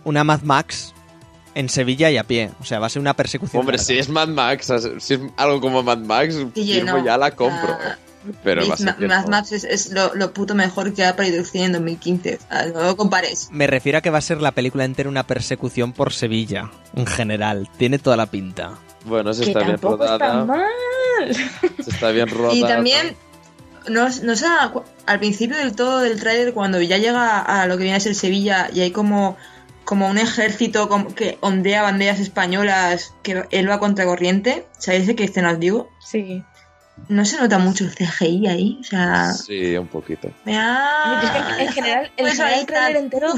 una 0.03 0.23
Mad 0.23 0.41
Max 0.41 0.93
en 1.53 1.69
Sevilla 1.69 2.09
y 2.09 2.17
a 2.17 2.23
pie. 2.23 2.51
O 2.59 2.63
sea, 2.63 2.79
va 2.79 2.87
a 2.87 2.89
ser 2.89 3.01
una 3.01 3.13
persecución. 3.13 3.59
Hombre, 3.59 3.77
si 3.77 3.97
es 3.97 4.09
Mad 4.09 4.29
Max, 4.29 4.71
si 4.99 5.13
es 5.15 5.19
algo 5.35 5.61
como 5.61 5.83
Mad 5.83 5.99
Max, 5.99 6.37
firmo 6.53 7.03
ya 7.03 7.17
la 7.17 7.31
compro. 7.31 7.77
Pero 8.43 8.63
Mad 8.65 9.27
Max 9.27 9.51
es, 9.51 9.91
lo, 9.91 10.33
puto 10.33 10.55
mejor 10.55 10.93
que 10.93 11.05
ha 11.05 11.15
producido 11.15 11.65
en 11.65 11.73
2015. 11.73 12.39
no 12.73 12.83
lo 12.83 12.97
compares. 12.97 13.49
Me 13.51 13.67
refiero 13.67 13.99
a 13.99 14.01
que 14.01 14.09
va 14.09 14.17
a 14.17 14.21
ser 14.21 14.41
la 14.41 14.51
película 14.51 14.85
entera 14.85 15.09
una 15.09 15.25
persecución 15.25 15.93
por 15.93 16.13
Sevilla, 16.13 16.71
en 16.95 17.05
general. 17.05 17.69
Tiene 17.77 17.99
toda 17.99 18.17
la 18.17 18.27
pinta. 18.27 18.73
Bueno, 19.05 19.33
se 19.33 19.45
está 19.45 19.63
bien 19.63 19.77
rodada. 19.77 20.13
Está 20.13 20.45
mal. 20.45 21.35
Se 21.83 21.89
está 21.89 22.11
bien 22.11 22.27
rodada. 22.31 22.55
Y 22.55 22.61
también, 22.61 23.15
no, 23.87 24.07
no 24.23 24.35
sé, 24.35 24.45
al 25.05 25.19
principio 25.19 25.57
del 25.57 25.75
todo 25.75 26.01
del 26.01 26.19
tráiler, 26.19 26.53
cuando 26.53 26.81
ya 26.81 26.97
llega 26.97 27.39
a 27.39 27.67
lo 27.67 27.77
que 27.77 27.83
viene 27.83 27.97
a 27.97 28.01
ser 28.01 28.15
Sevilla 28.15 28.69
y 28.73 28.81
hay 28.81 28.91
como 28.91 29.37
como 29.83 30.09
un 30.09 30.17
ejército 30.17 30.89
que 31.15 31.37
ondea 31.39 31.81
banderas 31.81 32.19
españolas 32.19 33.13
que 33.23 33.45
él 33.51 33.69
va 33.69 33.79
contra 33.79 34.03
corriente. 34.03 34.65
¿Sabéis 34.77 35.07
de 35.07 35.15
qué 35.15 35.23
escena 35.23 35.51
os 35.51 35.61
digo? 35.61 35.89
Sí 35.99 36.43
no 37.09 37.25
se 37.25 37.37
nota 37.37 37.57
mucho 37.57 37.85
el 37.85 37.93
CGI 37.93 38.47
ahí, 38.47 38.77
o 38.81 38.83
sea... 38.83 39.33
Sí, 39.33 39.77
un 39.77 39.87
poquito. 39.87 40.31
en 40.45 41.71
general, 41.71 42.11
el 42.17 42.65
trailer 42.65 42.95
entero... 42.97 43.33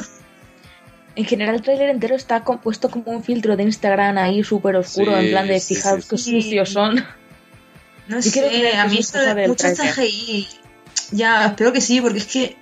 En 1.15 1.25
general 1.25 1.55
el 1.55 1.61
trailer 1.61 1.89
entero 1.89 2.15
está 2.15 2.43
compuesto 2.43 2.89
como 2.89 3.11
un 3.11 3.23
filtro 3.23 3.57
de 3.57 3.63
Instagram 3.63 4.17
ahí 4.17 4.43
súper 4.43 4.75
oscuro, 4.75 5.17
en 5.17 5.31
plan 5.31 5.47
de 5.47 5.59
fijaos 5.59 6.05
qué 6.05 6.17
sucios 6.17 6.69
son. 6.69 7.03
No 8.07 8.21
sé, 8.21 8.71
a 8.75 8.85
mí 8.85 8.97
esto 8.97 9.19
de 9.19 9.47
mucho 9.47 9.67
CGI... 9.67 10.47
Ya, 11.11 11.47
espero 11.47 11.73
que 11.73 11.81
sí, 11.81 12.01
porque 12.01 12.19
es 12.19 12.27
que 12.27 12.57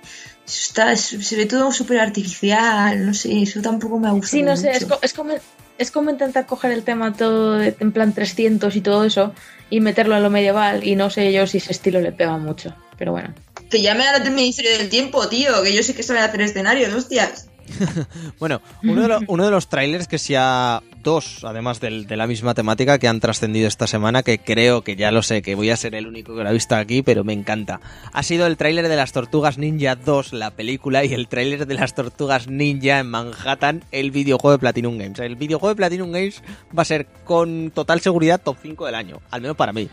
está, 0.46 0.96
se 0.96 1.36
ve 1.36 1.46
todo 1.46 1.70
súper 1.72 2.00
artificial, 2.00 3.04
no 3.04 3.12
sé, 3.14 3.42
eso 3.42 3.60
tampoco 3.60 3.98
me 3.98 4.10
gusta. 4.10 4.28
Sí, 4.28 4.42
no 4.42 4.56
sé, 4.56 4.70
es, 4.70 4.86
es, 5.02 5.12
como, 5.12 5.34
es 5.76 5.90
como 5.90 6.10
intentar 6.10 6.46
coger 6.46 6.72
el 6.72 6.82
tema 6.82 7.12
todo 7.12 7.62
en 7.62 7.92
plan 7.92 8.14
300 8.14 8.74
y 8.74 8.80
todo 8.80 9.04
eso 9.04 9.34
y 9.70 9.80
meterlo 9.80 10.14
a 10.14 10.20
lo 10.20 10.30
medieval 10.30 10.86
y 10.86 10.96
no 10.96 11.10
sé 11.10 11.32
yo 11.32 11.46
si 11.46 11.58
ese 11.58 11.72
estilo 11.72 12.00
le 12.00 12.12
pega 12.12 12.36
mucho, 12.38 12.74
pero 12.96 13.12
bueno. 13.12 13.34
Que 13.70 13.82
llame 13.82 14.06
a 14.06 14.18
la 14.18 14.30
Ministerio 14.30 14.76
del 14.78 14.88
Tiempo, 14.88 15.28
tío, 15.28 15.62
que 15.62 15.74
yo 15.74 15.82
sé 15.82 15.94
que 15.94 16.02
sabe 16.02 16.20
hacer 16.20 16.40
escenarios, 16.40 16.92
hostias. 16.94 17.47
bueno, 18.38 18.60
uno 18.82 19.44
de, 19.44 19.50
los 19.50 19.68
trailers 19.68 20.08
que 20.08 20.18
sea 20.18 20.82
dos, 21.02 21.44
además 21.44 21.80
de 21.80 22.16
la 22.16 22.26
misma 22.26 22.54
temática, 22.54 22.98
que 22.98 23.08
han 23.08 23.20
trascendido 23.20 23.68
esta 23.68 23.86
semana, 23.86 24.22
que 24.22 24.38
creo 24.38 24.82
que 24.82 24.96
ya 24.96 25.10
lo 25.10 25.22
sé, 25.22 25.42
que 25.42 25.54
voy 25.54 25.70
a 25.70 25.76
ser 25.76 25.94
el 25.94 26.06
único 26.06 26.34
que 26.36 26.42
lo 26.42 26.48
ha 26.48 26.52
visto 26.52 26.74
aquí, 26.74 27.02
pero 27.02 27.24
me 27.24 27.32
encanta. 27.32 27.80
Ha 28.12 28.22
sido 28.22 28.46
el 28.46 28.56
tráiler 28.56 28.88
de 28.88 28.96
las 28.96 29.12
Tortugas 29.12 29.58
Ninja 29.58 29.96
2, 29.96 30.32
la 30.32 30.50
película, 30.50 31.04
y 31.04 31.14
el 31.14 31.28
tráiler 31.28 31.66
de 31.66 31.74
las 31.74 31.94
Tortugas 31.94 32.48
Ninja 32.48 32.98
en 32.98 33.08
Manhattan, 33.08 33.84
el 33.92 34.10
videojuego 34.10 34.52
de 34.52 34.58
Platinum 34.58 34.98
Games. 34.98 35.18
El 35.18 35.36
videojuego 35.36 35.70
de 35.70 35.76
Platinum 35.76 36.12
Games 36.12 36.42
va 36.76 36.82
a 36.82 36.86
ser 36.86 37.06
con 37.24 37.70
total 37.74 38.00
seguridad 38.00 38.40
top 38.42 38.56
5 38.60 38.86
del 38.86 38.94
año, 38.94 39.20
al 39.30 39.40
menos 39.40 39.56
para 39.56 39.72
mí. 39.72 39.88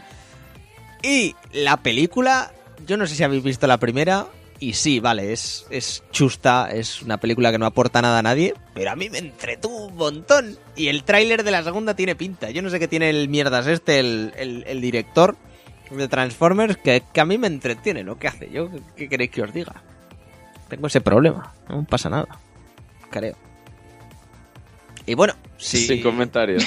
Y 1.03 1.35
la 1.53 1.77
película, 1.77 2.51
yo 2.87 2.97
no 2.97 3.05
sé 3.05 3.15
si 3.15 3.23
habéis 3.23 3.43
visto 3.43 3.67
la 3.67 3.77
primera, 3.77 4.27
y 4.65 4.73
sí, 4.73 4.99
vale, 4.99 5.31
es, 5.31 5.67
es 5.69 6.03
chusta, 6.09 6.71
es 6.71 7.03
una 7.03 7.19
película 7.19 7.51
que 7.51 7.59
no 7.59 7.67
aporta 7.67 8.01
nada 8.01 8.17
a 8.17 8.23
nadie, 8.23 8.55
pero 8.73 8.89
a 8.89 8.95
mí 8.95 9.11
me 9.11 9.19
entretuvo 9.19 9.85
un 9.85 9.95
montón. 9.95 10.57
Y 10.75 10.87
el 10.87 11.03
tráiler 11.03 11.43
de 11.43 11.51
la 11.51 11.63
segunda 11.63 11.95
tiene 11.95 12.15
pinta. 12.15 12.49
Yo 12.49 12.63
no 12.63 12.71
sé 12.71 12.79
qué 12.79 12.87
tiene 12.87 13.11
el 13.11 13.29
mierdas 13.29 13.67
este, 13.67 13.99
el, 13.99 14.81
director 14.81 15.37
de 15.91 16.07
Transformers, 16.07 16.77
que, 16.77 17.03
a 17.15 17.25
mí 17.25 17.37
me 17.37 17.45
entretiene, 17.45 18.03
¿no? 18.03 18.17
¿Qué 18.17 18.27
hace? 18.27 18.49
¿Yo 18.49 18.71
qué 18.95 19.07
queréis 19.07 19.29
que 19.29 19.43
os 19.43 19.53
diga? 19.53 19.83
Tengo 20.67 20.87
ese 20.87 20.99
problema, 20.99 21.53
no 21.69 21.83
pasa 21.83 22.09
nada, 22.09 22.39
creo. 23.11 23.35
Y 25.05 25.13
bueno, 25.13 25.35
sí. 25.57 25.77
Sin 25.87 26.01
comentarios. 26.01 26.65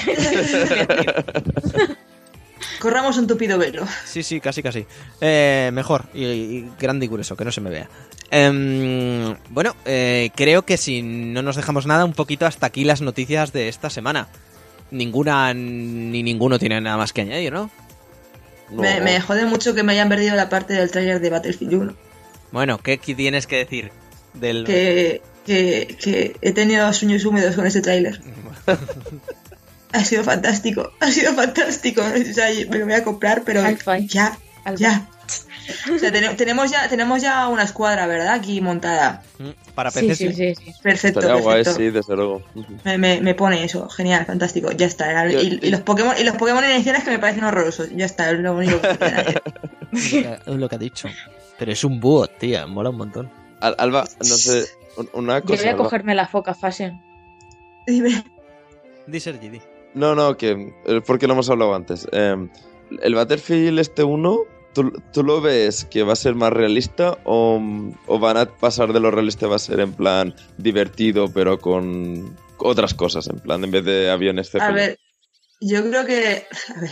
Corramos 2.79 3.17
un 3.17 3.27
tupido 3.27 3.57
velo. 3.57 3.85
Sí, 4.05 4.23
sí, 4.23 4.39
casi, 4.39 4.63
casi. 4.63 4.85
Eh, 5.21 5.69
mejor 5.73 6.05
y, 6.13 6.65
grande 6.79 7.05
y 7.05 7.09
grueso, 7.09 7.35
que 7.35 7.45
no 7.45 7.51
se 7.51 7.61
me 7.61 7.69
vea. 7.69 7.89
Em, 8.31 9.35
bueno, 9.49 9.75
eh, 9.85 10.29
creo 10.35 10.63
que 10.63 10.77
si 10.77 11.01
no 11.01 11.41
nos 11.41 11.55
dejamos 11.55 11.85
nada, 11.85 12.05
un 12.05 12.13
poquito 12.13 12.45
hasta 12.45 12.67
aquí 12.67 12.83
las 12.83 13.01
noticias 13.01 13.51
de 13.53 13.69
esta 13.69 13.89
semana. 13.89 14.27
Ninguna 14.91 15.53
ni 15.53 16.23
ninguno 16.23 16.57
tiene 16.57 16.81
nada 16.81 16.97
más 16.97 17.13
que 17.13 17.21
añadir, 17.21 17.53
¿no? 17.53 17.69
Me, 18.71 19.19
jode 19.19 19.45
mucho 19.45 19.73
que 19.73 19.83
me 19.83 19.93
hayan 19.93 20.09
perdido 20.09 20.35
la 20.35 20.49
parte 20.49 20.73
del 20.73 20.91
trailer 20.91 21.19
de 21.19 21.29
Battlefield 21.29 21.73
1. 21.73 21.93
Bueno, 22.51 22.77
¿qué 22.79 22.97
tienes 22.97 23.47
que 23.47 23.57
decir? 23.57 23.91
Del... 24.33 24.63
Que, 24.63 25.21
que, 25.45 25.97
que 25.99 26.35
he 26.41 26.51
tenido 26.51 26.91
sueños 26.93 27.25
húmedos 27.25 27.55
con 27.55 27.65
ese 27.65 27.81
tráiler. 27.81 28.21
ha 29.91 30.03
sido 30.03 30.23
fantástico, 30.23 30.91
ha 30.99 31.11
sido 31.11 31.33
fantástico. 31.33 32.01
O 32.01 32.33
sea, 32.33 32.47
me 32.69 32.79
lo 32.79 32.85
voy 32.85 32.95
a 32.95 33.03
comprar, 33.03 33.43
pero 33.43 33.61
ya, 34.07 34.37
ya. 34.75 35.07
O 35.93 35.99
sea, 35.99 36.11
tenemos 36.35 36.71
ya, 36.71 36.87
tenemos 36.89 37.21
ya 37.21 37.47
una 37.47 37.63
escuadra, 37.63 38.07
¿verdad? 38.07 38.33
Aquí 38.33 38.59
montada. 38.61 39.21
Mm, 39.37 39.49
para 39.75 39.91
PC 39.91 40.15
sí, 40.15 40.33
sí, 40.33 40.55
sí, 40.55 40.73
Perfecto. 40.81 41.19
perfecto. 41.19 41.73
sí, 41.73 41.89
desde 41.89 42.15
luego. 42.15 42.41
Me, 42.83 42.97
me, 42.97 43.35
pone 43.35 43.63
eso, 43.63 43.87
genial, 43.89 44.25
fantástico. 44.25 44.71
Ya 44.71 44.87
está. 44.87 45.29
Y, 45.29 45.69
los 45.69 45.81
Pokémon, 45.81 46.15
y 46.19 46.23
los 46.23 46.35
Pokémon 46.37 46.63
iniciales 46.65 47.03
que 47.03 47.11
me 47.11 47.19
parecen 47.19 47.43
horrorosos. 47.43 47.89
Ya 47.95 48.05
está, 48.05 48.31
es 48.31 48.39
lo 48.39 48.55
único 48.55 48.81
que 48.81 49.41
Es 49.91 50.47
lo 50.47 50.69
que 50.69 50.75
ha 50.75 50.79
dicho. 50.79 51.07
Pero 51.57 51.71
es 51.71 51.83
un 51.83 51.99
búho, 51.99 52.27
tía, 52.27 52.65
mola 52.65 52.89
un 52.89 52.97
montón. 52.97 53.31
Alba, 53.59 54.07
no 54.19 54.25
sé, 54.25 54.65
una 55.13 55.41
cosa. 55.41 55.55
Yo 55.55 55.63
voy 55.63 55.73
a 55.73 55.77
cogerme 55.77 56.15
la 56.15 56.27
foca 56.27 56.53
fashion. 56.53 57.01
Dime. 57.85 58.23
Di 59.05 59.19
Sergi, 59.19 59.49
no, 59.93 60.15
no, 60.15 60.37
que 60.37 60.73
eh, 60.85 61.01
porque 61.05 61.27
lo 61.27 61.33
hemos 61.33 61.49
hablado 61.49 61.73
antes. 61.73 62.07
Em, 62.11 62.49
el 63.01 63.15
Battlefield 63.15 63.79
este 63.79 64.03
1 64.03 64.39
¿tú, 64.73 65.23
lo 65.23 65.41
ves 65.41 65.85
que 65.85 66.03
va 66.03 66.13
a 66.13 66.15
ser 66.15 66.35
más 66.35 66.53
realista 66.53 67.17
o, 67.23 67.61
o, 68.07 68.19
van 68.19 68.37
a 68.37 68.45
pasar 68.45 68.93
de 68.93 68.99
lo 68.99 69.11
realista 69.11 69.47
va 69.47 69.57
a 69.57 69.59
ser 69.59 69.79
en 69.79 69.93
plan 69.93 70.35
divertido 70.57 71.31
pero 71.33 71.59
con 71.59 72.37
otras 72.57 72.93
cosas, 72.93 73.27
en 73.27 73.39
plan 73.39 73.63
en 73.63 73.71
vez 73.71 73.85
de 73.85 74.09
aviones 74.09 74.53
A 74.55 74.71
ver, 74.71 74.99
yo 75.61 75.83
creo 75.83 76.05
que... 76.05 76.47
A 76.75 76.81
ver, 76.81 76.91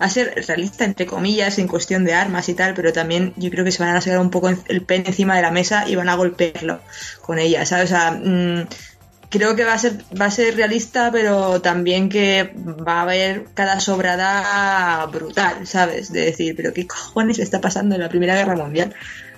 va 0.00 0.06
a 0.06 0.10
ser 0.10 0.32
realista 0.46 0.84
entre 0.84 1.06
comillas 1.06 1.58
en 1.58 1.68
cuestión 1.68 2.04
de 2.04 2.14
armas 2.14 2.48
y 2.48 2.54
tal, 2.54 2.74
pero 2.74 2.92
también 2.92 3.34
yo 3.36 3.50
creo 3.50 3.64
que 3.64 3.72
se 3.72 3.82
van 3.82 3.94
a 3.94 4.00
sacar 4.00 4.18
un 4.18 4.30
poco 4.30 4.48
el 4.48 4.82
pen 4.82 5.04
encima 5.06 5.36
de 5.36 5.42
la 5.42 5.50
mesa 5.50 5.86
y 5.88 5.94
van 5.94 6.08
a 6.08 6.14
golpearlo 6.14 6.80
con 7.20 7.38
ella, 7.38 7.66
¿sabes? 7.66 7.86
O 7.86 7.94
sea, 7.94 8.12
mmm, 8.12 8.66
creo 9.30 9.56
que 9.56 9.64
va 9.64 9.72
a 9.74 9.78
ser 9.78 9.98
va 10.20 10.26
a 10.26 10.30
ser 10.30 10.56
realista 10.56 11.10
pero 11.10 11.62
también 11.62 12.08
que 12.08 12.52
va 12.86 12.98
a 12.98 13.02
haber 13.02 13.46
cada 13.54 13.80
sobrada 13.80 15.06
brutal 15.06 15.66
sabes 15.66 16.12
de 16.12 16.26
decir 16.26 16.54
pero 16.56 16.74
qué 16.74 16.86
cojones 16.86 17.38
está 17.38 17.60
pasando 17.60 17.94
en 17.94 18.02
la 18.02 18.08
primera 18.08 18.34
guerra 18.34 18.56
mundial 18.56 18.94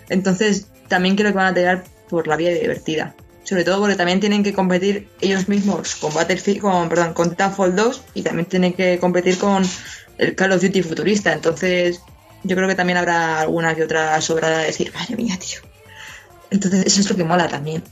entonces 0.09 0.66
también 0.88 1.16
creo 1.16 1.31
que 1.31 1.37
van 1.37 1.46
a 1.46 1.55
tirar 1.55 1.85
por 2.11 2.28
la 2.28 2.37
vía 2.37 2.52
divertida. 2.52 3.14
Sobre 3.44 3.64
todo 3.64 3.81
porque 3.81 3.96
también 3.96 4.20
tienen 4.20 4.42
que 4.42 4.52
competir 4.52 5.09
ellos 5.20 5.48
mismos 5.48 5.96
con 5.96 6.12
Battlefield 6.12 6.61
con 6.61 6.88
perdón 6.90 7.14
con 7.14 7.31
Titanfall 7.31 7.74
2 7.74 8.02
y 8.14 8.22
también 8.22 8.46
tienen 8.46 8.74
que 8.74 8.98
competir 8.98 9.38
con 9.38 9.64
el 10.18 10.35
Call 10.37 10.52
of 10.52 10.62
Duty 10.62 10.83
futurista. 10.83 11.33
Entonces 11.33 12.02
yo 12.44 12.55
creo 12.55 12.68
que 12.68 12.74
también 12.74 12.98
habrá 12.98 13.40
alguna 13.40 13.74
que 13.74 13.85
otra 13.85 14.20
sobrada 14.20 14.59
de 14.59 14.66
decir 14.66 14.92
madre 14.94 15.16
mía 15.16 15.38
tío 15.38 15.61
entonces 16.50 16.85
eso 16.87 17.00
es 17.00 17.09
lo 17.09 17.14
que 17.14 17.22
mola 17.22 17.46
también 17.48 17.85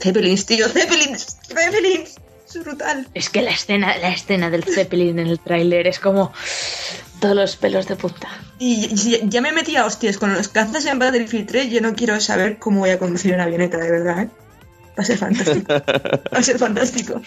Zeppelins, 0.00 0.46
tío, 0.46 0.68
Zeppelins, 0.68 1.38
Zeppelins. 1.46 2.16
Es 2.48 2.64
brutal. 2.64 3.08
Es 3.14 3.30
que 3.30 3.42
la 3.42 3.50
escena, 3.50 3.96
la 3.98 4.12
escena 4.12 4.50
del 4.50 4.64
Zeppelin 4.64 5.18
en 5.18 5.26
el 5.26 5.40
tráiler 5.40 5.86
es 5.86 5.98
como 5.98 6.32
todos 7.20 7.34
los 7.34 7.56
pelos 7.56 7.86
de 7.86 7.96
puta. 7.96 8.28
Y 8.58 8.88
ya 9.28 9.40
me 9.40 9.52
metí 9.52 9.76
a 9.76 9.86
hostias 9.86 10.18
con 10.18 10.34
los 10.34 10.48
cazas 10.48 10.84
en 10.86 10.98
Battlefield 10.98 11.46
3. 11.46 11.70
Yo 11.70 11.80
no 11.80 11.94
quiero 11.94 12.20
saber 12.20 12.58
cómo 12.58 12.80
voy 12.80 12.90
a 12.90 12.98
conducir 12.98 13.34
una 13.34 13.44
avioneta, 13.44 13.78
de 13.78 13.90
verdad, 13.90 14.22
¿eh? 14.24 14.28
Va 14.98 15.02
a 15.02 15.04
ser 15.04 15.18
fantástico. 15.18 15.72
Va 15.72 16.38
a 16.38 16.42
ser 16.42 16.58
fantástico. 16.58 17.22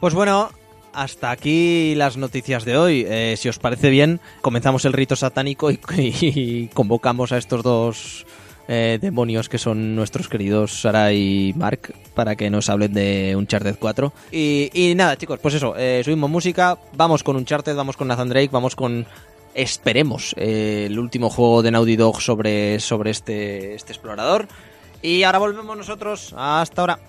Pues 0.00 0.14
bueno, 0.14 0.50
hasta 0.94 1.30
aquí 1.30 1.94
las 1.94 2.16
noticias 2.16 2.64
de 2.64 2.78
hoy. 2.78 3.04
Eh, 3.06 3.34
si 3.36 3.48
os 3.48 3.58
parece 3.58 3.90
bien, 3.90 4.20
comenzamos 4.40 4.84
el 4.86 4.92
rito 4.92 5.16
satánico 5.16 5.70
y 5.70 6.68
convocamos 6.72 7.32
a 7.32 7.38
estos 7.38 7.62
dos 7.62 8.26
eh, 8.72 9.00
demonios 9.02 9.48
que 9.48 9.58
son 9.58 9.96
nuestros 9.96 10.28
queridos 10.28 10.82
Sara 10.82 11.12
y 11.12 11.52
Mark 11.56 11.92
para 12.14 12.36
que 12.36 12.50
nos 12.50 12.68
hablen 12.68 12.92
de 12.94 13.34
Uncharted 13.36 13.74
4. 13.80 14.12
Y, 14.30 14.92
nada, 14.94 15.16
chicos, 15.16 15.40
pues 15.42 15.54
eso, 15.54 15.74
eh, 15.76 16.02
subimos 16.04 16.30
música, 16.30 16.78
vamos 16.94 17.24
con 17.24 17.34
Uncharted, 17.34 17.74
vamos 17.74 17.96
con 17.96 18.06
Nathan 18.06 18.28
Drake, 18.28 18.50
vamos 18.52 18.76
con 18.76 19.06
esperemos 19.54 20.36
eh, 20.38 20.84
el 20.86 21.00
último 21.00 21.30
juego 21.30 21.62
de 21.62 21.72
Naughty 21.72 21.96
Dog 21.96 22.22
sobre, 22.22 22.78
sobre 22.78 23.10
este, 23.10 23.74
este 23.74 23.92
explorador. 23.92 24.46
Y 25.02 25.24
ahora 25.24 25.40
volvemos 25.40 25.76
nosotros. 25.76 26.32
Hasta 26.36 26.82
ahora. 26.82 27.00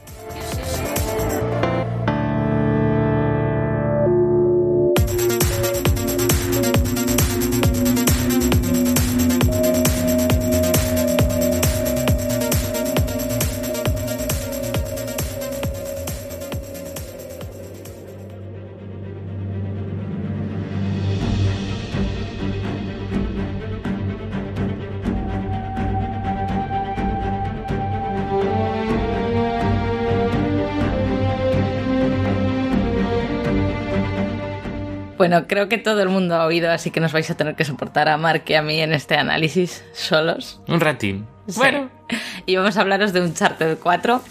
Bueno, 35.21 35.45
creo 35.45 35.69
que 35.69 35.77
todo 35.77 36.01
el 36.01 36.09
mundo 36.09 36.33
ha 36.33 36.47
oído, 36.47 36.71
así 36.71 36.89
que 36.89 36.99
nos 36.99 37.13
vais 37.13 37.29
a 37.29 37.37
tener 37.37 37.53
que 37.53 37.63
soportar 37.63 38.09
a 38.09 38.17
Mark 38.17 38.41
y 38.47 38.55
a 38.55 38.63
mí 38.63 38.79
en 38.79 38.91
este 38.91 39.17
análisis 39.17 39.85
solos. 39.93 40.59
Un 40.67 40.79
ratín. 40.79 41.27
Bueno. 41.55 41.91
Y 42.47 42.55
vamos 42.55 42.75
a 42.75 42.81
hablaros 42.81 43.13
de 43.13 43.21
Uncharted 43.21 43.77
4, 43.77 44.23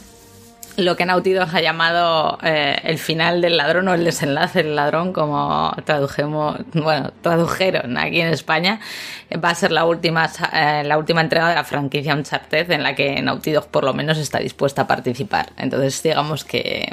lo 0.79 0.97
que 0.97 1.07
Naughty 1.07 1.33
Dog 1.33 1.49
ha 1.55 1.61
llamado 1.61 2.39
eh, 2.43 2.77
el 2.83 2.99
final 2.99 3.41
del 3.41 3.57
ladrón 3.57 3.87
o 3.87 3.95
el 3.95 4.03
desenlace 4.03 4.65
del 4.65 4.75
ladrón, 4.75 5.13
como 5.13 5.73
tradujemos, 5.85 6.57
bueno, 6.75 7.13
tradujeron 7.23 7.97
aquí 7.97 8.21
en 8.21 8.29
España, 8.29 8.81
va 9.33 9.51
a 9.51 9.55
ser 9.55 9.71
la 9.71 9.85
última, 9.85 10.29
eh, 10.53 10.83
la 10.85 10.99
última 10.99 11.21
entrega 11.21 11.51
de 11.51 11.55
la 11.55 11.63
franquicia 11.63 12.17
Uncharted 12.17 12.69
en 12.73 12.83
la 12.83 12.97
que 12.97 13.23
Naughty 13.23 13.53
Dog 13.53 13.69
por 13.69 13.85
lo 13.85 13.95
menos 13.95 14.19
está 14.19 14.41
dispuesta 14.41 14.83
a 14.83 14.87
participar. 14.89 15.53
Entonces, 15.57 16.03
digamos 16.03 16.45
que 16.45 16.93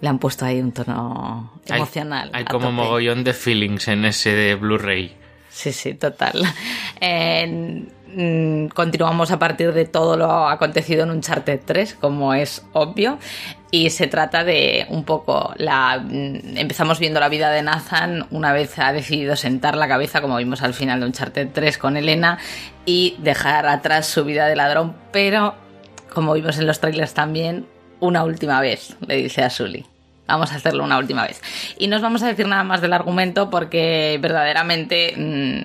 le 0.00 0.08
han 0.08 0.18
puesto 0.18 0.44
ahí 0.44 0.60
un 0.60 0.72
tono 0.72 1.52
emocional. 1.66 2.30
Hay, 2.32 2.44
como 2.44 2.72
mogollón 2.72 3.24
de 3.24 3.34
feelings 3.34 3.88
en 3.88 4.04
ese 4.04 4.30
de 4.34 4.54
Blu-ray. 4.54 5.16
Sí, 5.48 5.72
sí, 5.72 5.94
total. 5.94 6.44
Mm, 8.12 8.66
continuamos 8.68 9.30
a 9.30 9.38
partir 9.38 9.72
de 9.72 9.84
todo 9.84 10.16
lo 10.16 10.48
acontecido 10.48 11.04
en 11.04 11.10
Uncharted 11.10 11.60
3, 11.64 11.94
como 11.94 12.34
es 12.34 12.64
obvio. 12.72 13.18
Y 13.70 13.90
se 13.90 14.08
trata 14.08 14.42
de 14.42 14.86
un 14.88 15.04
poco 15.04 15.54
la. 15.56 15.98
Mm, 15.98 16.56
empezamos 16.56 16.98
viendo 16.98 17.20
la 17.20 17.28
vida 17.28 17.50
de 17.50 17.62
Nathan 17.62 18.26
una 18.30 18.52
vez 18.52 18.78
ha 18.78 18.92
decidido 18.92 19.36
sentar 19.36 19.76
la 19.76 19.86
cabeza, 19.86 20.20
como 20.20 20.36
vimos 20.38 20.62
al 20.62 20.74
final 20.74 21.00
de 21.00 21.06
Uncharted 21.06 21.48
3 21.52 21.78
con 21.78 21.96
Elena, 21.96 22.38
y 22.84 23.16
dejar 23.18 23.66
atrás 23.66 24.06
su 24.06 24.24
vida 24.24 24.46
de 24.46 24.56
ladrón, 24.56 24.96
pero 25.12 25.54
como 26.12 26.34
vimos 26.34 26.58
en 26.58 26.66
los 26.66 26.80
trailers 26.80 27.14
también, 27.14 27.66
una 28.00 28.24
última 28.24 28.60
vez, 28.60 28.96
le 29.06 29.16
dice 29.16 29.42
a 29.42 29.50
Sully. 29.50 29.86
Vamos 30.26 30.52
a 30.52 30.56
hacerlo 30.56 30.84
una 30.84 30.98
última 30.98 31.26
vez. 31.26 31.40
Y 31.76 31.88
no 31.88 31.96
os 31.96 32.02
vamos 32.02 32.22
a 32.22 32.28
decir 32.28 32.46
nada 32.46 32.62
más 32.62 32.80
del 32.80 32.92
argumento 32.92 33.50
porque 33.50 34.18
verdaderamente 34.22 35.14
mm, 35.16 35.60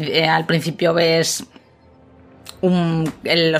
eh, 0.00 0.28
al, 0.28 0.46
principio 0.46 0.94
ves 0.94 1.44
el, 3.24 3.56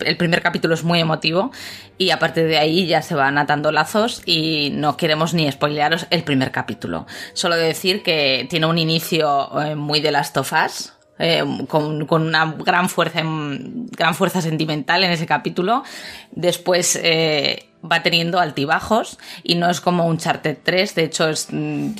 el, 0.00 0.16
primer 0.16 0.42
capítulo 0.42 0.74
es 0.74 0.82
muy 0.82 1.00
emotivo 1.00 1.52
y 1.96 2.10
a 2.10 2.18
partir 2.18 2.46
de 2.46 2.58
ahí 2.58 2.86
ya 2.86 3.00
se 3.00 3.14
van 3.14 3.38
atando 3.38 3.70
lazos 3.72 4.22
y 4.26 4.70
no 4.70 4.96
queremos 4.96 5.34
ni 5.34 5.50
spoilearos 5.50 6.06
el 6.10 6.24
primer 6.24 6.50
capítulo. 6.50 7.06
Solo 7.32 7.56
decir 7.56 8.02
que 8.02 8.46
tiene 8.50 8.66
un 8.66 8.78
inicio 8.78 9.48
eh, 9.62 9.76
muy 9.76 10.00
de 10.00 10.10
Last 10.10 10.36
of 10.36 10.52
Us, 10.52 10.92
eh, 11.22 11.44
con, 11.68 12.10
una 12.10 12.54
gran 12.58 12.88
fuerza, 12.88 13.20
gran 13.22 14.14
fuerza 14.14 14.40
sentimental 14.40 15.04
en 15.04 15.10
ese 15.10 15.26
capítulo. 15.26 15.84
Después 16.30 16.98
eh, 17.02 17.66
va 17.84 18.02
teniendo 18.02 18.40
altibajos 18.40 19.18
y 19.42 19.56
no 19.56 19.68
es 19.68 19.82
como 19.82 20.06
un 20.06 20.16
Charter 20.16 20.58
3, 20.62 20.94
de 20.94 21.04
hecho 21.04 21.28
es, 21.28 21.48
mm, 21.50 21.90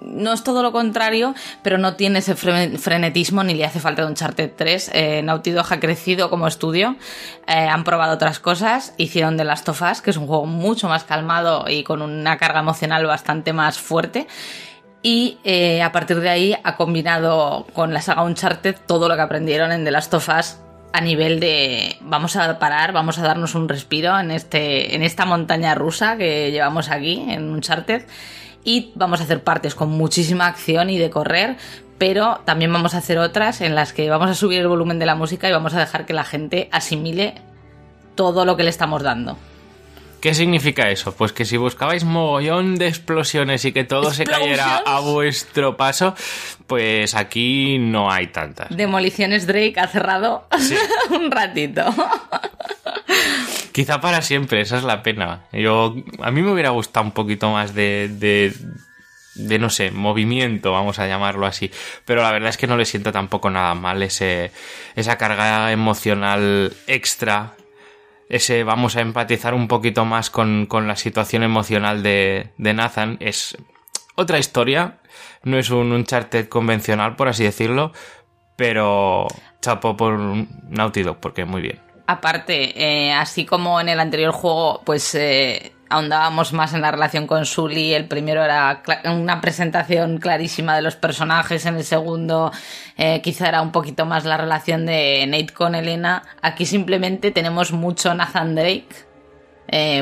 no 0.00 0.32
es 0.32 0.44
todo 0.44 0.62
lo 0.62 0.70
contrario, 0.70 1.34
pero 1.62 1.78
no 1.78 1.96
tiene 1.96 2.20
ese 2.20 2.36
frenetismo 2.36 3.42
ni 3.42 3.54
le 3.54 3.64
hace 3.64 3.80
falta 3.80 4.06
un 4.06 4.14
Charter 4.14 4.54
3. 4.56 4.90
Eh, 4.94 5.22
Naughty 5.24 5.50
Dog 5.50 5.66
ha 5.72 5.80
crecido 5.80 6.30
como 6.30 6.46
estudio, 6.46 6.96
han 7.46 7.82
probado 7.82 8.14
otras 8.14 8.38
cosas, 8.38 8.94
hicieron 8.96 9.36
The 9.36 9.42
Last 9.42 9.68
of 9.68 9.82
Us, 9.82 10.00
que 10.00 10.10
es 10.10 10.16
un 10.16 10.28
juego 10.28 10.46
mucho 10.46 10.88
más 10.88 11.02
calmado 11.02 11.64
y 11.68 11.82
con 11.82 12.02
una 12.02 12.38
carga 12.38 12.60
emocional 12.60 13.04
bastante 13.04 13.52
más 13.52 13.78
fuerte 13.78 14.28
y 15.02 15.38
eh, 15.44 15.82
a 15.82 15.92
partir 15.92 16.20
de 16.20 16.28
ahí 16.28 16.56
ha 16.62 16.76
combinado 16.76 17.66
con 17.72 17.94
la 17.94 18.02
saga 18.02 18.22
Uncharted 18.22 18.76
todo 18.86 19.08
lo 19.08 19.16
que 19.16 19.22
aprendieron 19.22 19.72
en 19.72 19.84
The 19.84 19.90
Last 19.90 20.12
of 20.14 20.28
Us 20.28 20.56
a 20.92 21.00
nivel 21.00 21.40
de 21.40 21.96
vamos 22.00 22.36
a 22.36 22.58
parar, 22.58 22.92
vamos 22.92 23.18
a 23.18 23.22
darnos 23.22 23.54
un 23.54 23.68
respiro 23.68 24.18
en, 24.18 24.30
este, 24.30 24.94
en 24.94 25.02
esta 25.02 25.24
montaña 25.24 25.74
rusa 25.74 26.16
que 26.16 26.50
llevamos 26.50 26.90
aquí 26.90 27.24
en 27.28 27.50
Uncharted 27.50 28.02
y 28.64 28.92
vamos 28.94 29.20
a 29.20 29.24
hacer 29.24 29.42
partes 29.42 29.74
con 29.74 29.90
muchísima 29.90 30.46
acción 30.46 30.90
y 30.90 30.98
de 30.98 31.08
correr, 31.08 31.56
pero 31.96 32.40
también 32.44 32.72
vamos 32.72 32.94
a 32.94 32.98
hacer 32.98 33.18
otras 33.18 33.60
en 33.60 33.74
las 33.74 33.92
que 33.92 34.10
vamos 34.10 34.28
a 34.28 34.34
subir 34.34 34.60
el 34.60 34.68
volumen 34.68 34.98
de 34.98 35.06
la 35.06 35.14
música 35.14 35.48
y 35.48 35.52
vamos 35.52 35.74
a 35.74 35.78
dejar 35.78 36.04
que 36.06 36.12
la 36.12 36.24
gente 36.24 36.68
asimile 36.72 37.34
todo 38.16 38.44
lo 38.44 38.56
que 38.56 38.64
le 38.64 38.70
estamos 38.70 39.02
dando. 39.02 39.38
¿Qué 40.20 40.34
significa 40.34 40.90
eso? 40.90 41.14
Pues 41.14 41.32
que 41.32 41.46
si 41.46 41.56
buscabais 41.56 42.04
mogollón 42.04 42.76
de 42.76 42.88
explosiones 42.88 43.64
y 43.64 43.72
que 43.72 43.84
todo 43.84 44.12
se 44.12 44.24
cayera 44.24 44.82
a 44.84 45.00
vuestro 45.00 45.78
paso, 45.78 46.14
pues 46.66 47.14
aquí 47.14 47.78
no 47.78 48.12
hay 48.12 48.26
tantas. 48.26 48.68
Demoliciones 48.76 49.46
Drake 49.46 49.80
ha 49.80 49.88
cerrado 49.88 50.46
un 51.10 51.30
ratito. 51.30 51.86
Quizá 53.72 54.00
para 54.02 54.20
siempre, 54.20 54.60
esa 54.60 54.76
es 54.76 54.84
la 54.84 55.02
pena. 55.02 55.44
Yo, 55.52 55.96
a 56.20 56.30
mí 56.30 56.42
me 56.42 56.52
hubiera 56.52 56.70
gustado 56.70 57.06
un 57.06 57.12
poquito 57.12 57.50
más 57.50 57.74
de, 57.74 58.10
de, 58.12 58.52
de 59.36 59.58
no 59.58 59.70
sé, 59.70 59.90
movimiento, 59.90 60.72
vamos 60.72 60.98
a 60.98 61.06
llamarlo 61.06 61.46
así. 61.46 61.70
Pero 62.04 62.22
la 62.22 62.30
verdad 62.30 62.50
es 62.50 62.58
que 62.58 62.66
no 62.66 62.76
le 62.76 62.84
siento 62.84 63.10
tampoco 63.10 63.48
nada 63.48 63.74
mal 63.74 64.02
ese, 64.02 64.50
esa 64.96 65.16
carga 65.16 65.72
emocional 65.72 66.74
extra 66.86 67.54
ese 68.30 68.64
vamos 68.64 68.96
a 68.96 69.00
empatizar 69.00 69.52
un 69.54 69.68
poquito 69.68 70.04
más 70.04 70.30
con, 70.30 70.68
la 70.70 70.96
situación 70.96 71.42
emocional 71.42 72.02
de, 72.02 72.52
de, 72.56 72.72
Nathan. 72.72 73.18
Es 73.20 73.58
otra 74.14 74.38
historia, 74.38 75.00
no 75.42 75.58
es 75.58 75.70
un 75.70 75.92
Uncharted 75.92 76.48
convencional, 76.48 77.16
por 77.16 77.28
así 77.28 77.44
decirlo, 77.44 77.92
Pero 78.56 79.26
chapo 79.60 79.96
por 79.96 80.18
Naughty 80.18 81.02
Dog, 81.02 81.18
porque 81.18 81.44
muy 81.44 81.60
bien. 81.60 81.80
Aparte, 82.06 82.72
eh, 82.80 83.12
así 83.12 83.44
como 83.44 83.80
en 83.80 83.88
el 83.88 84.00
anterior 84.00 84.32
juego, 84.32 84.82
pues 84.84 85.14
eh, 85.14 85.72
ahondábamos 85.90 86.52
más 86.52 86.72
en 86.72 86.80
la 86.80 86.90
relación 86.90 87.26
con 87.26 87.44
Sully. 87.44 87.92
El 87.92 88.06
primero 88.06 88.42
era 88.42 88.82
una 89.04 89.40
presentación 89.40 90.18
clarísima 90.18 90.74
de 90.74 90.82
los 90.82 90.96
personajes. 90.96 91.66
En 91.66 91.76
el 91.76 91.84
segundo, 91.84 92.52
eh, 92.96 93.20
quizá 93.22 93.48
era 93.48 93.60
un 93.60 93.72
poquito 93.72 94.06
más 94.06 94.24
la 94.24 94.36
relación 94.36 94.86
de 94.86 95.26
Nate 95.26 95.52
con 95.52 95.74
Elena. 95.74 96.22
Aquí 96.40 96.64
simplemente 96.64 97.30
tenemos 97.30 97.72
mucho 97.72 98.14
Nathan 98.14 98.54
Drake. 98.54 98.88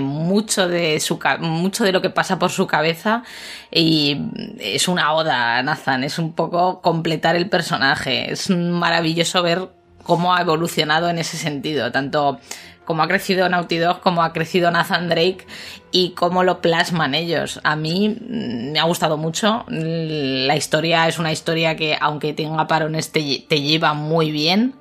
mucho 0.01 0.69
de 0.69 0.99
su 1.01 1.19
mucho 1.41 1.85
de 1.85 1.93
lo 1.93 2.01
que 2.01 2.09
pasa 2.09 2.39
por 2.39 2.51
su 2.51 2.67
cabeza 2.67 3.23
y 3.71 4.17
es 4.61 4.89
una 4.89 5.13
oda 5.13 5.59
a 5.59 5.63
Nathan 5.63 6.05
es 6.05 6.19
un 6.19 6.33
poco 6.33 6.81
completar 6.81 7.37
el 7.37 7.51
personaje 7.51 8.33
es 8.33 8.49
maravilloso 8.49 9.43
ver 9.43 9.69
cómo 10.09 10.35
ha 10.35 10.41
evolucionado 10.41 11.11
en 11.11 11.19
ese 11.19 11.37
sentido, 11.37 11.93
tanto 11.93 12.41
como 12.89 13.03
ha 13.03 13.07
crecido 13.07 13.47
Naughty 13.51 13.77
Dog, 13.77 14.01
como 14.01 14.23
ha 14.23 14.33
crecido 14.33 14.71
Nathan 14.71 15.11
Drake 15.11 15.47
y 15.93 16.13
cómo 16.13 16.43
lo 16.43 16.63
plasman 16.63 17.15
ellos. 17.15 17.61
A 17.63 17.77
mí 17.77 18.09
mm, 18.09 18.73
me 18.73 18.79
ha 18.79 18.85
gustado 18.85 19.19
mucho. 19.19 19.67
La 19.69 20.57
historia 20.57 21.07
es 21.07 21.19
una 21.19 21.31
historia 21.31 21.77
que, 21.77 21.99
aunque 22.01 22.33
tenga 22.33 22.67
parones, 22.67 23.13
te, 23.13 23.45
te 23.47 23.61
lleva 23.61 23.93
muy 23.93 24.31
bien 24.31 24.75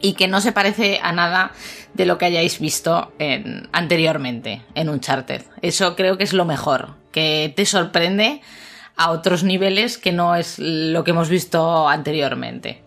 y 0.00 0.12
que 0.12 0.28
no 0.28 0.40
se 0.40 0.52
parece 0.52 1.00
a 1.02 1.10
nada 1.10 1.50
de 1.92 2.06
lo 2.06 2.18
que 2.18 2.26
hayáis 2.26 2.60
visto 2.60 3.12
en, 3.18 3.68
anteriormente 3.72 4.62
en 4.76 4.88
Uncharted. 4.88 5.42
Eso 5.60 5.96
creo 5.96 6.16
que 6.16 6.22
es 6.22 6.34
lo 6.34 6.44
mejor, 6.44 6.90
que 7.10 7.52
te 7.56 7.66
sorprende 7.66 8.42
a 8.94 9.10
otros 9.10 9.42
niveles 9.42 9.98
que 9.98 10.12
no 10.12 10.36
es 10.36 10.60
lo 10.60 11.02
que 11.02 11.10
hemos 11.10 11.28
visto 11.28 11.88
anteriormente. 11.88 12.80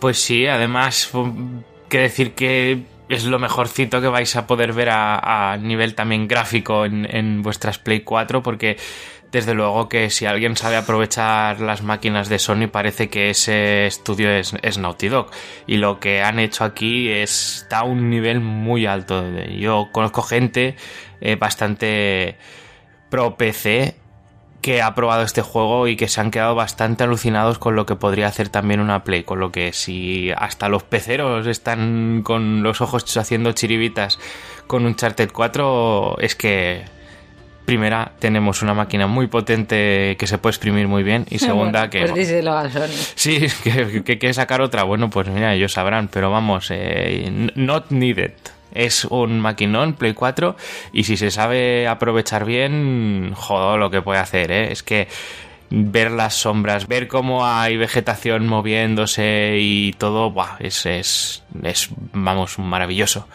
Pues 0.00 0.18
sí, 0.22 0.46
además, 0.46 1.10
que 1.88 1.98
decir 1.98 2.34
que 2.34 2.84
es 3.08 3.24
lo 3.24 3.38
mejorcito 3.38 4.00
que 4.00 4.08
vais 4.08 4.36
a 4.36 4.46
poder 4.46 4.72
ver 4.72 4.90
a, 4.90 5.56
nivel 5.60 5.94
también 5.94 6.28
gráfico 6.28 6.84
en, 6.84 7.42
vuestras 7.42 7.78
Play 7.78 8.00
4, 8.00 8.42
porque 8.42 8.76
desde 9.32 9.54
luego 9.54 9.88
que 9.88 10.10
si 10.10 10.26
alguien 10.26 10.56
sabe 10.56 10.76
aprovechar 10.76 11.60
las 11.60 11.82
máquinas 11.82 12.28
de 12.28 12.38
Sony, 12.38 12.68
parece 12.70 13.08
que 13.08 13.30
ese 13.30 13.86
estudio 13.86 14.30
es, 14.30 14.54
es 14.62 14.78
Naughty 14.78 15.08
Dog. 15.08 15.30
Y 15.66 15.78
lo 15.78 16.00
que 16.00 16.22
han 16.22 16.38
hecho 16.38 16.64
aquí 16.64 17.08
está 17.08 17.80
a 17.80 17.84
un 17.84 18.10
nivel 18.10 18.40
muy 18.40 18.86
alto. 18.86 19.24
Yo 19.48 19.88
conozco 19.92 20.22
gente 20.22 20.76
eh, 21.20 21.36
bastante 21.36 22.36
pro 23.10 23.36
PC 23.36 23.96
que 24.60 24.82
ha 24.82 24.94
probado 24.94 25.22
este 25.22 25.42
juego 25.42 25.86
y 25.86 25.96
que 25.96 26.08
se 26.08 26.20
han 26.20 26.30
quedado 26.30 26.54
bastante 26.54 27.04
alucinados 27.04 27.58
con 27.58 27.76
lo 27.76 27.86
que 27.86 27.94
podría 27.94 28.26
hacer 28.26 28.48
también 28.48 28.80
una 28.80 29.04
Play, 29.04 29.22
con 29.22 29.38
lo 29.38 29.52
que 29.52 29.72
si 29.72 30.30
hasta 30.36 30.68
los 30.68 30.82
peceros 30.82 31.46
están 31.46 32.22
con 32.24 32.62
los 32.62 32.80
ojos 32.80 33.16
haciendo 33.16 33.52
chiribitas 33.52 34.18
con 34.66 34.84
un 34.84 34.96
Charted 34.96 35.30
4, 35.32 36.16
es 36.20 36.34
que 36.34 36.84
primera 37.64 38.12
tenemos 38.18 38.62
una 38.62 38.72
máquina 38.72 39.06
muy 39.06 39.26
potente 39.26 40.16
que 40.18 40.26
se 40.26 40.38
puede 40.38 40.52
exprimir 40.52 40.88
muy 40.88 41.02
bien 41.02 41.26
y 41.28 41.38
segunda 41.38 41.90
que 41.90 42.06
pues 42.06 42.28
sí 43.14 43.40
que, 43.62 44.02
que, 44.02 44.18
que, 44.18 44.32
sacar 44.32 44.62
otra 44.62 44.84
bueno 44.84 45.10
pues 45.10 45.28
mira 45.28 45.54
ellos 45.54 45.74
sabrán 45.74 46.08
pero 46.08 46.30
vamos 46.30 46.68
eh, 46.70 47.50
not 47.56 47.90
needed 47.90 48.32
es 48.72 49.04
un 49.04 49.40
maquinón 49.40 49.94
Play 49.94 50.14
4 50.14 50.56
y 50.92 51.04
si 51.04 51.16
se 51.16 51.30
sabe 51.30 51.86
aprovechar 51.88 52.44
bien, 52.44 53.32
joder 53.34 53.78
lo 53.78 53.90
que 53.90 54.02
puede 54.02 54.20
hacer, 54.20 54.50
¿eh? 54.50 54.72
Es 54.72 54.82
que 54.82 55.08
ver 55.70 56.10
las 56.10 56.34
sombras, 56.34 56.88
ver 56.88 57.08
cómo 57.08 57.46
hay 57.46 57.76
vegetación 57.76 58.46
moviéndose 58.46 59.56
y 59.60 59.92
todo, 59.92 60.34
es, 60.60 60.86
es, 60.86 61.42
es, 61.62 61.90
vamos, 62.12 62.58
maravilloso. 62.58 63.26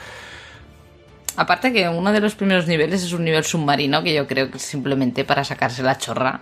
Aparte 1.35 1.73
que 1.73 1.89
uno 1.89 2.11
de 2.11 2.19
los 2.19 2.35
primeros 2.35 2.67
niveles 2.67 3.03
es 3.03 3.13
un 3.13 3.23
nivel 3.23 3.43
submarino 3.43 4.03
que 4.03 4.13
yo 4.13 4.27
creo 4.27 4.51
que 4.51 4.57
es 4.57 4.63
simplemente 4.63 5.25
para 5.25 5.43
sacarse 5.43 5.81
la 5.81 5.97
chorra 5.97 6.41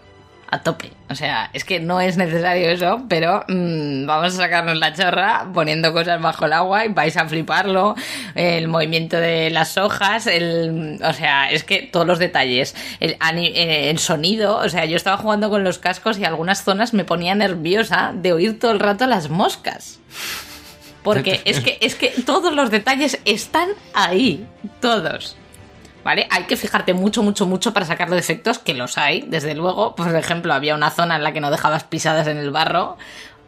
a 0.51 0.61
tope. 0.61 0.91
O 1.09 1.15
sea, 1.15 1.49
es 1.53 1.63
que 1.63 1.79
no 1.79 2.01
es 2.01 2.17
necesario 2.17 2.69
eso, 2.69 3.05
pero 3.07 3.45
mm, 3.47 4.05
vamos 4.05 4.33
a 4.33 4.37
sacarnos 4.37 4.77
la 4.77 4.93
chorra 4.93 5.47
poniendo 5.53 5.93
cosas 5.93 6.21
bajo 6.21 6.45
el 6.45 6.53
agua 6.53 6.85
y 6.85 6.89
vais 6.89 7.15
a 7.15 7.27
fliparlo. 7.27 7.95
El 8.35 8.67
movimiento 8.67 9.17
de 9.17 9.49
las 9.49 9.77
hojas, 9.77 10.27
el, 10.27 10.99
o 11.01 11.13
sea, 11.13 11.49
es 11.49 11.63
que 11.63 11.83
todos 11.83 12.05
los 12.05 12.19
detalles, 12.19 12.75
el, 12.99 13.17
eh, 13.21 13.89
el 13.89 13.97
sonido, 13.99 14.57
o 14.57 14.69
sea, 14.69 14.85
yo 14.85 14.97
estaba 14.97 15.17
jugando 15.17 15.49
con 15.49 15.63
los 15.63 15.79
cascos 15.79 16.19
y 16.19 16.25
algunas 16.25 16.63
zonas 16.63 16.93
me 16.93 17.05
ponía 17.05 17.33
nerviosa 17.33 18.11
de 18.13 18.33
oír 18.33 18.59
todo 18.59 18.71
el 18.71 18.79
rato 18.79 19.07
las 19.07 19.29
moscas. 19.29 19.99
Porque 21.01 21.41
es 21.45 21.61
que, 21.61 21.77
es 21.81 21.95
que 21.95 22.09
todos 22.25 22.53
los 22.53 22.69
detalles 22.69 23.19
están 23.25 23.69
ahí, 23.93 24.45
todos. 24.81 25.35
¿Vale? 26.03 26.27
Hay 26.29 26.43
que 26.43 26.57
fijarte 26.57 26.93
mucho, 26.93 27.23
mucho, 27.23 27.45
mucho 27.45 27.73
para 27.73 27.85
sacar 27.85 28.09
los 28.09 28.17
defectos, 28.17 28.59
que 28.59 28.73
los 28.73 28.97
hay, 28.97 29.21
desde 29.21 29.55
luego. 29.55 29.95
Por 29.95 30.15
ejemplo, 30.15 30.53
había 30.53 30.75
una 30.75 30.91
zona 30.91 31.15
en 31.15 31.23
la 31.23 31.33
que 31.33 31.41
no 31.41 31.51
dejabas 31.51 31.83
pisadas 31.83 32.27
en 32.27 32.37
el 32.37 32.51
barro. 32.51 32.97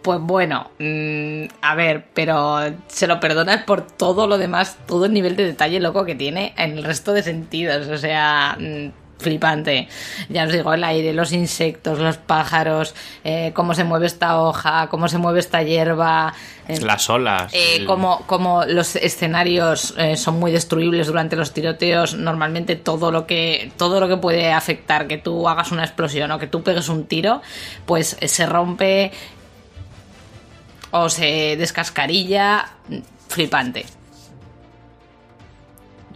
Pues 0.02 0.20
bueno, 0.20 0.70
mm, 0.80 1.46
a 1.62 1.76
ver, 1.76 2.06
pero 2.14 2.60
se 2.88 3.08
lo 3.08 3.20
perdonas 3.20 3.64
por 3.64 3.88
todo 3.88 4.28
lo 4.28 4.38
demás, 4.38 4.78
todo 4.86 5.06
el 5.06 5.14
nivel 5.14 5.38
de 5.38 5.46
detalle 5.46 5.80
loco 5.80 6.04
que 6.04 6.16
tiene 6.16 6.54
en 6.58 6.78
el 6.78 6.84
resto 6.84 7.14
de 7.14 7.24
sentidos. 7.24 7.88
O 7.88 7.98
sea, 7.98 8.58
mm, 8.60 9.03
flipante. 9.24 9.88
Ya 10.30 10.44
os 10.44 10.52
digo, 10.52 10.74
el 10.74 10.84
aire, 10.84 11.14
los 11.14 11.32
insectos, 11.32 12.00
los 12.00 12.18
pájaros, 12.18 12.94
eh, 13.24 13.52
cómo 13.56 13.74
se 13.74 13.84
mueve 13.84 14.06
esta 14.06 14.40
hoja, 14.40 14.88
cómo 14.90 15.08
se 15.08 15.18
mueve 15.18 15.40
esta 15.40 15.64
hierba. 15.64 16.34
Eh, 16.68 16.80
Las 16.82 17.10
olas. 17.10 17.52
Eh, 17.54 17.86
como, 17.86 18.64
los 18.68 18.96
escenarios 18.96 19.96
son 20.16 20.40
muy 20.40 20.52
destruibles 20.52 21.08
durante 21.08 21.36
los 21.36 21.54
tiroteos, 21.54 22.16
normalmente 22.16 22.76
todo 22.76 23.12
lo 23.12 23.26
que 23.26 23.72
todo 23.78 24.00
lo 24.00 24.08
que 24.08 24.18
puede 24.18 24.52
afectar 24.52 25.08
que 25.08 25.18
tú 25.18 25.50
hagas 25.50 25.72
una 25.72 25.84
explosión 25.84 26.30
o 26.32 26.40
que 26.40 26.48
tú 26.48 26.62
pegues 26.62 26.90
un 26.90 27.06
tiro, 27.06 27.42
pues 27.86 28.18
se 28.22 28.46
rompe 28.46 29.12
o 30.92 31.10
se 31.10 31.56
descascarilla. 31.58 32.70
Flipante. 33.28 33.86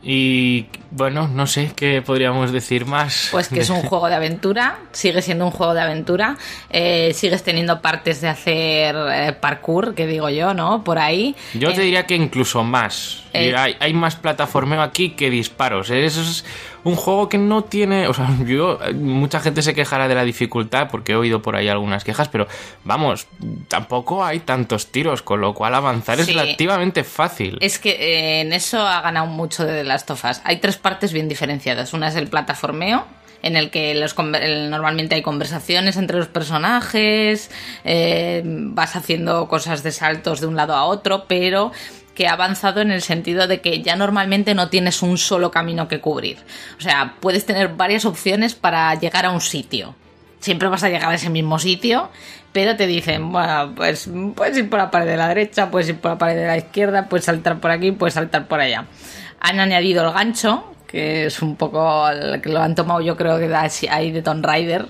Y 0.04 0.68
bueno, 0.92 1.28
no 1.28 1.48
sé 1.48 1.72
qué 1.76 2.02
podríamos 2.02 2.52
decir 2.52 2.86
más. 2.86 3.30
Pues 3.32 3.50
que 3.50 3.62
es 3.62 3.70
un 3.70 3.82
juego 3.84 4.08
de 4.08 4.16
aventura, 4.16 4.80
sigue 4.92 5.22
siendo 5.22 5.46
un 5.46 5.52
juego 5.52 5.74
de 5.74 5.82
aventura, 5.82 6.38
eh, 6.70 7.12
sigues 7.14 7.44
teniendo 7.44 7.82
partes 7.82 8.22
de 8.22 8.30
hacer 8.30 8.96
eh, 8.96 9.34
parkour, 9.34 9.96
que 9.96 10.08
digo 10.08 10.30
yo, 10.30 10.54
¿no? 10.54 10.84
Por 10.84 11.00
ahí. 11.00 11.36
Yo 11.54 11.74
te 11.74 11.82
eh, 11.82 11.86
diría 11.86 12.06
que 12.06 12.16
incluso 12.16 12.64
más. 12.64 13.24
hay, 13.34 13.76
hay, 13.80 13.94
más 13.94 14.16
plataformeo 14.16 14.82
aquí 14.82 15.12
que 15.12 15.30
disparos. 15.30 15.90
Eso 15.90 16.22
es 16.22 16.46
un 16.88 16.96
juego 16.96 17.28
que 17.28 17.38
no 17.38 17.64
tiene, 17.64 18.08
o 18.08 18.14
sea, 18.14 18.30
yo, 18.46 18.80
mucha 18.96 19.40
gente 19.40 19.62
se 19.62 19.74
quejará 19.74 20.08
de 20.08 20.16
la 20.16 20.24
dificultad 20.24 20.88
porque 20.90 21.14
he 21.14 21.16
oído 21.16 21.42
por 21.42 21.56
ahí 21.56 21.68
algunas 21.68 22.04
quejas, 22.04 22.30
pero 22.30 22.48
vamos, 22.84 23.28
tampoco 23.68 24.24
hay 24.24 24.40
tantos 24.40 24.88
tiros, 24.88 25.22
con 25.22 25.42
lo 25.42 25.54
cual 25.54 25.76
avanzar 25.76 26.20
es 26.20 26.28
relativamente 26.28 27.04
fácil. 27.04 27.58
Es 27.62 27.80
que 27.80 27.92
eh, 27.92 28.42
en 28.42 28.54
eso 28.54 28.80
ha 28.80 29.02
ganado 29.02 29.28
mucho 29.28 29.66
de 29.66 29.84
las 29.84 30.06
tofas. 30.06 30.42
Hay 30.46 30.58
tres 30.58 30.78
partes 30.78 31.14
bien 31.14 31.28
diferenciadas. 31.28 31.94
Una 31.94 32.08
es 32.08 32.16
el 32.16 32.28
plataformeo, 32.28 33.06
en 33.44 33.56
el 33.56 33.70
que 33.70 33.94
los, 33.96 34.16
normalmente 34.18 35.16
hay 35.16 35.22
conversaciones 35.22 35.98
entre 35.98 36.18
los 36.18 36.28
personajes, 36.28 37.52
eh, 37.84 38.42
vas 38.46 38.96
haciendo 38.96 39.48
cosas 39.48 39.84
de 39.84 39.92
saltos 39.92 40.42
de 40.42 40.48
un 40.48 40.56
lado 40.56 40.74
a 40.74 40.86
otro, 40.86 41.26
pero 41.28 41.72
que 42.18 42.28
ha 42.28 42.34
avanzado 42.34 42.82
en 42.82 42.90
el 42.90 43.04
sentido 43.04 43.46
de 43.46 43.62
que 43.62 43.84
ya 43.84 43.96
normalmente 43.96 44.56
no 44.56 44.70
tienes 44.70 45.04
un 45.04 45.20
solo 45.20 45.52
camino 45.52 45.88
que 45.88 46.02
cubrir. 46.02 46.40
O 46.80 46.82
sea, 46.82 47.14
puedes 47.20 47.46
tener 47.46 47.68
varias 47.76 48.06
opciones 48.06 48.56
para 48.56 48.92
llegar 48.96 49.28
a 49.28 49.30
un 49.30 49.40
sitio. 49.40 49.94
Siempre 50.40 50.68
vas 50.68 50.84
a 50.84 50.90
llegar 50.90 51.12
a 51.12 51.14
ese 51.14 51.30
mismo 51.30 51.60
sitio, 51.60 52.10
pero 52.54 52.76
te 52.76 52.88
dicen, 52.88 53.32
bueno, 53.32 53.72
pues 53.76 54.10
puedes 54.36 54.58
ir 54.58 54.68
por 54.68 54.80
la 54.80 54.90
pared 54.90 55.06
de 55.06 55.16
la 55.16 55.28
derecha, 55.28 55.70
puedes 55.70 55.90
ir 55.90 56.00
por 56.00 56.10
la 56.10 56.18
pared 56.18 56.36
de 56.38 56.48
la 56.48 56.58
izquierda, 56.58 57.08
puedes 57.08 57.26
saltar 57.26 57.60
por 57.60 57.70
aquí, 57.70 57.92
puedes 57.92 58.16
saltar 58.16 58.48
por 58.48 58.62
allá. 58.62 58.88
Han 59.40 59.60
añadido 59.60 60.04
el 60.04 60.12
gancho, 60.12 60.74
que 60.88 61.28
es 61.28 61.44
un 61.44 61.56
poco 61.56 62.04
que 62.42 62.50
lo 62.50 62.64
han 62.64 62.74
tomado 62.74 63.00
yo 63.02 63.16
creo 63.16 63.38
que 63.38 63.56
ahí 63.92 64.12
de 64.12 64.24
Tomb 64.24 64.44
Raider, 64.44 64.88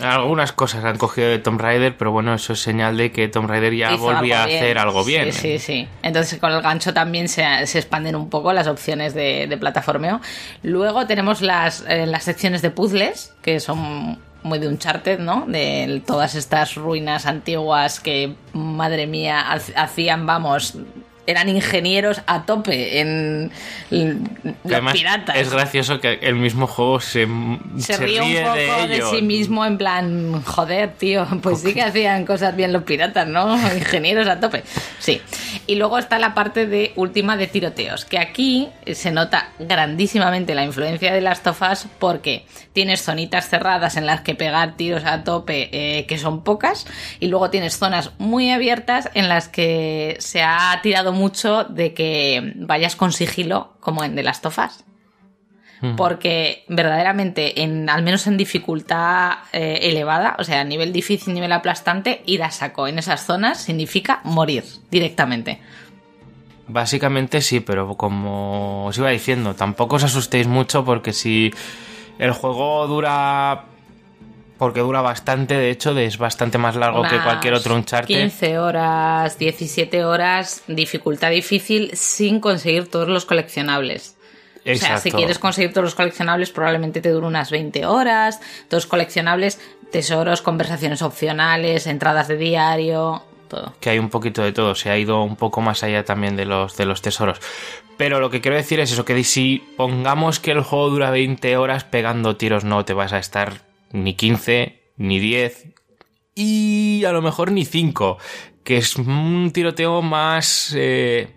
algunas 0.00 0.52
cosas 0.52 0.84
han 0.84 0.98
cogido 0.98 1.28
de 1.28 1.38
Tomb 1.38 1.60
Raider, 1.60 1.96
pero 1.96 2.12
bueno, 2.12 2.34
eso 2.34 2.52
es 2.52 2.60
señal 2.60 2.96
de 2.96 3.12
que 3.12 3.28
Tomb 3.28 3.48
Raider 3.48 3.74
ya 3.74 3.96
volvía 3.96 4.42
a 4.42 4.44
hacer 4.44 4.78
algo 4.78 5.04
bien. 5.04 5.32
Sí, 5.32 5.40
sí, 5.40 5.58
sí. 5.58 5.88
Entonces 6.02 6.38
con 6.38 6.52
el 6.52 6.62
gancho 6.62 6.94
también 6.94 7.28
se, 7.28 7.42
expanden 7.62 8.16
un 8.16 8.30
poco 8.30 8.52
las 8.52 8.66
opciones 8.66 9.14
de, 9.14 9.46
de 9.48 9.56
plataformeo. 9.56 10.20
Luego 10.62 11.06
tenemos 11.06 11.42
las, 11.42 11.84
eh, 11.88 12.06
las 12.06 12.24
secciones 12.24 12.62
de 12.62 12.70
puzzles, 12.70 13.34
que 13.42 13.60
son 13.60 14.18
muy 14.42 14.58
de 14.58 14.68
Uncharted, 14.68 15.18
¿no? 15.18 15.44
De 15.46 16.02
todas 16.06 16.34
estas 16.34 16.74
ruinas 16.74 17.26
antiguas 17.26 18.00
que, 18.00 18.34
madre 18.52 19.06
mía, 19.06 19.44
hacían, 19.76 20.26
vamos, 20.26 20.76
eran 21.30 21.48
ingenieros 21.48 22.22
a 22.26 22.44
tope 22.44 23.00
en, 23.00 23.50
los 23.90 24.92
piratas. 24.92 25.36
Es 25.36 25.50
gracioso 25.50 26.00
que 26.00 26.14
el 26.22 26.34
mismo 26.36 26.66
juego 26.66 27.00
se, 27.00 27.26
se, 27.78 27.96
ríe, 27.96 28.20
un 28.20 28.44
poco 28.44 28.86
de, 28.86 29.02
sí 29.10 29.22
mismo 29.22 29.64
en 29.64 29.78
plan, 29.78 30.42
joder, 30.42 30.92
tío, 30.94 31.26
pues 31.42 31.60
sí 31.60 31.74
que 31.74 31.82
hacían 31.82 32.24
cosas 32.26 32.56
bien 32.56 32.72
los 32.72 32.82
piratas, 32.82 33.26
¿no? 33.26 33.56
Ingenieros 33.76 34.26
a 34.28 34.40
tope. 34.40 34.64
Sí. 34.98 35.20
Y 35.66 35.76
luego 35.76 35.98
está 35.98 36.18
la 36.18 36.34
parte 36.34 36.66
de 36.66 36.92
última 36.96 37.36
de 37.36 37.46
tiroteos, 37.46 38.04
que 38.04 38.18
aquí 38.18 38.68
se 38.92 39.10
nota 39.10 39.50
grandísimamente 39.58 40.54
la 40.54 40.64
influencia 40.64 41.12
de 41.12 41.20
las 41.20 41.42
tofas 41.42 41.86
porque 41.98 42.44
tienes 42.72 43.02
zonitas 43.02 43.48
cerradas 43.48 43.96
en 43.96 44.06
las 44.06 44.20
que 44.22 44.34
pegar 44.34 44.76
tiros 44.76 45.04
a 45.04 45.24
tope, 45.24 45.68
eh, 45.72 46.06
que 46.06 46.18
son 46.18 46.42
pocas, 46.42 46.86
y 47.18 47.28
luego 47.28 47.50
tienes 47.50 47.78
zonas 47.78 48.10
muy 48.18 48.50
abiertas 48.50 49.10
en 49.14 49.28
las 49.28 49.48
que 49.48 50.16
se 50.18 50.42
ha 50.42 50.78
tirado 50.82 51.12
mucho 51.12 51.19
de 51.64 51.94
que 51.94 52.52
vayas 52.56 52.96
con 52.96 53.12
sigilo, 53.12 53.74
como 53.80 54.04
en 54.04 54.16
de 54.16 54.22
las 54.22 54.40
tofas. 54.40 54.84
Porque 55.96 56.66
verdaderamente, 56.68 57.62
en, 57.62 57.88
al 57.88 58.02
menos 58.02 58.26
en 58.26 58.36
dificultad 58.36 59.38
eh, 59.54 59.78
elevada, 59.84 60.36
o 60.38 60.44
sea, 60.44 60.60
a 60.60 60.64
nivel 60.64 60.92
difícil, 60.92 61.32
nivel 61.32 61.52
aplastante, 61.52 62.22
ir 62.26 62.42
a 62.42 62.50
saco 62.50 62.86
en 62.86 62.98
esas 62.98 63.24
zonas 63.24 63.62
significa 63.62 64.20
morir 64.24 64.62
directamente. 64.90 65.58
Básicamente 66.68 67.40
sí, 67.40 67.60
pero 67.60 67.96
como 67.96 68.84
os 68.86 68.98
iba 68.98 69.08
diciendo, 69.08 69.54
tampoco 69.54 69.96
os 69.96 70.04
asustéis 70.04 70.46
mucho 70.46 70.84
porque 70.84 71.14
si 71.14 71.50
el 72.18 72.32
juego 72.32 72.86
dura 72.86 73.69
porque 74.60 74.80
dura 74.80 75.00
bastante, 75.00 75.54
de 75.54 75.70
hecho, 75.70 75.96
es 75.98 76.18
bastante 76.18 76.58
más 76.58 76.76
largo 76.76 77.02
que 77.04 77.18
cualquier 77.18 77.54
otro 77.54 77.74
Uncharted. 77.76 78.14
15 78.14 78.58
horas, 78.58 79.38
17 79.38 80.04
horas, 80.04 80.64
dificultad 80.66 81.30
difícil 81.30 81.92
sin 81.94 82.40
conseguir 82.40 82.90
todos 82.90 83.08
los 83.08 83.24
coleccionables. 83.24 84.18
O 84.70 84.74
sea, 84.74 84.98
si 84.98 85.12
quieres 85.12 85.38
conseguir 85.38 85.72
todos 85.72 85.84
los 85.84 85.94
coleccionables, 85.94 86.50
probablemente 86.50 87.00
te 87.00 87.08
dure 87.08 87.26
unas 87.26 87.50
20 87.50 87.86
horas. 87.86 88.38
Todos 88.68 88.84
coleccionables, 88.84 89.58
tesoros, 89.90 90.42
conversaciones 90.42 91.00
opcionales, 91.00 91.86
entradas 91.86 92.28
de 92.28 92.36
diario, 92.36 93.22
todo. 93.48 93.72
Que 93.80 93.88
hay 93.88 93.98
un 93.98 94.10
poquito 94.10 94.42
de 94.42 94.52
todo, 94.52 94.74
se 94.74 94.90
ha 94.90 94.98
ido 94.98 95.22
un 95.22 95.36
poco 95.36 95.62
más 95.62 95.82
allá 95.84 96.04
también 96.04 96.36
de 96.36 96.44
los, 96.44 96.76
de 96.76 96.84
los 96.84 97.00
tesoros. 97.00 97.38
Pero 97.96 98.20
lo 98.20 98.28
que 98.28 98.42
quiero 98.42 98.58
decir 98.58 98.78
es 98.80 98.92
eso, 98.92 99.06
que 99.06 99.24
si 99.24 99.64
pongamos 99.78 100.38
que 100.38 100.50
el 100.50 100.60
juego 100.60 100.90
dura 100.90 101.10
20 101.10 101.56
horas 101.56 101.84
pegando 101.84 102.36
tiros, 102.36 102.64
no 102.64 102.84
te 102.84 102.92
vas 102.92 103.14
a 103.14 103.18
estar 103.18 103.69
ni 103.92 104.14
15, 104.14 104.92
ni 104.96 105.18
10 105.18 105.68
y 106.34 107.04
a 107.04 107.12
lo 107.12 107.22
mejor 107.22 107.52
ni 107.52 107.64
5, 107.64 108.18
que 108.64 108.78
es 108.78 108.96
un 108.96 109.50
tiroteo 109.52 110.00
más 110.02 110.74
eh, 110.76 111.28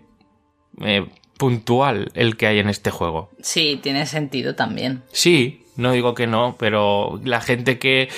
eh, 0.80 1.06
puntual 1.36 2.10
el 2.14 2.36
que 2.36 2.46
hay 2.46 2.58
en 2.58 2.68
este 2.68 2.90
juego. 2.90 3.30
Sí, 3.40 3.78
tiene 3.82 4.06
sentido 4.06 4.54
también. 4.54 5.02
Sí, 5.12 5.66
no 5.76 5.92
digo 5.92 6.14
que 6.14 6.26
no, 6.26 6.56
pero 6.58 7.20
la 7.24 7.40
gente 7.40 7.78
que 7.78 8.08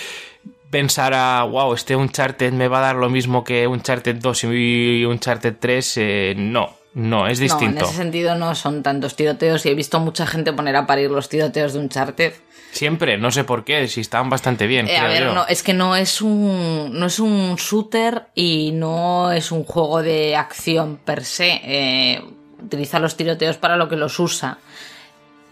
pensara, 0.71 1.43
wow, 1.45 1.73
este 1.75 1.97
Uncharted 1.97 2.53
me 2.53 2.69
va 2.69 2.79
a 2.79 2.83
dar 2.83 2.97
lo 2.97 3.09
mismo 3.09 3.45
que 3.45 3.67
Uncharted 3.67 4.17
2 4.17 4.45
y 4.45 5.05
Uncharted 5.05 5.57
3, 5.59 5.97
eh, 5.97 6.35
no, 6.37 6.77
no, 6.95 7.27
es 7.27 7.39
distinto. 7.39 7.81
No, 7.81 7.81
en 7.81 7.85
ese 7.87 7.97
sentido 7.97 8.35
no 8.37 8.55
son 8.55 8.83
tantos 8.83 9.17
tiroteos 9.17 9.65
y 9.67 9.71
he 9.71 9.75
visto 9.75 9.99
mucha 10.01 10.27
gente 10.27 10.53
poner 10.53 10.77
a 10.77 10.87
parir 10.87 11.11
los 11.11 11.29
tiroteos 11.29 11.73
de 11.73 11.79
Uncharted 11.81 12.33
Siempre, 12.77 13.17
no 13.17 13.31
sé 13.31 13.45
por 13.45 13.65
qué, 13.65 13.89
si 13.89 14.01
estaban 14.01 14.29
bastante 14.29 14.67
bien. 14.67 14.87
Eh, 14.89 14.99
a 14.99 15.09
ver, 15.09 15.33
no, 15.33 15.47
es 15.47 15.63
que 15.63 15.73
no 15.73 15.97
es 15.97 16.21
un 16.21 16.91
no 16.93 17.07
es 17.07 17.19
un 17.19 17.57
shooter 17.57 18.27
y 18.35 18.73
no 18.73 19.33
es 19.33 19.51
un 19.51 19.65
juego 19.65 20.03
de 20.03 20.37
acción 20.37 20.99
per 21.03 21.25
se. 21.25 21.61
Eh, 21.65 22.23
utiliza 22.63 22.99
los 22.99 23.17
tiroteos 23.17 23.57
para 23.57 23.77
lo 23.77 23.89
que 23.89 23.97
los 23.97 24.19
usa. 24.19 24.59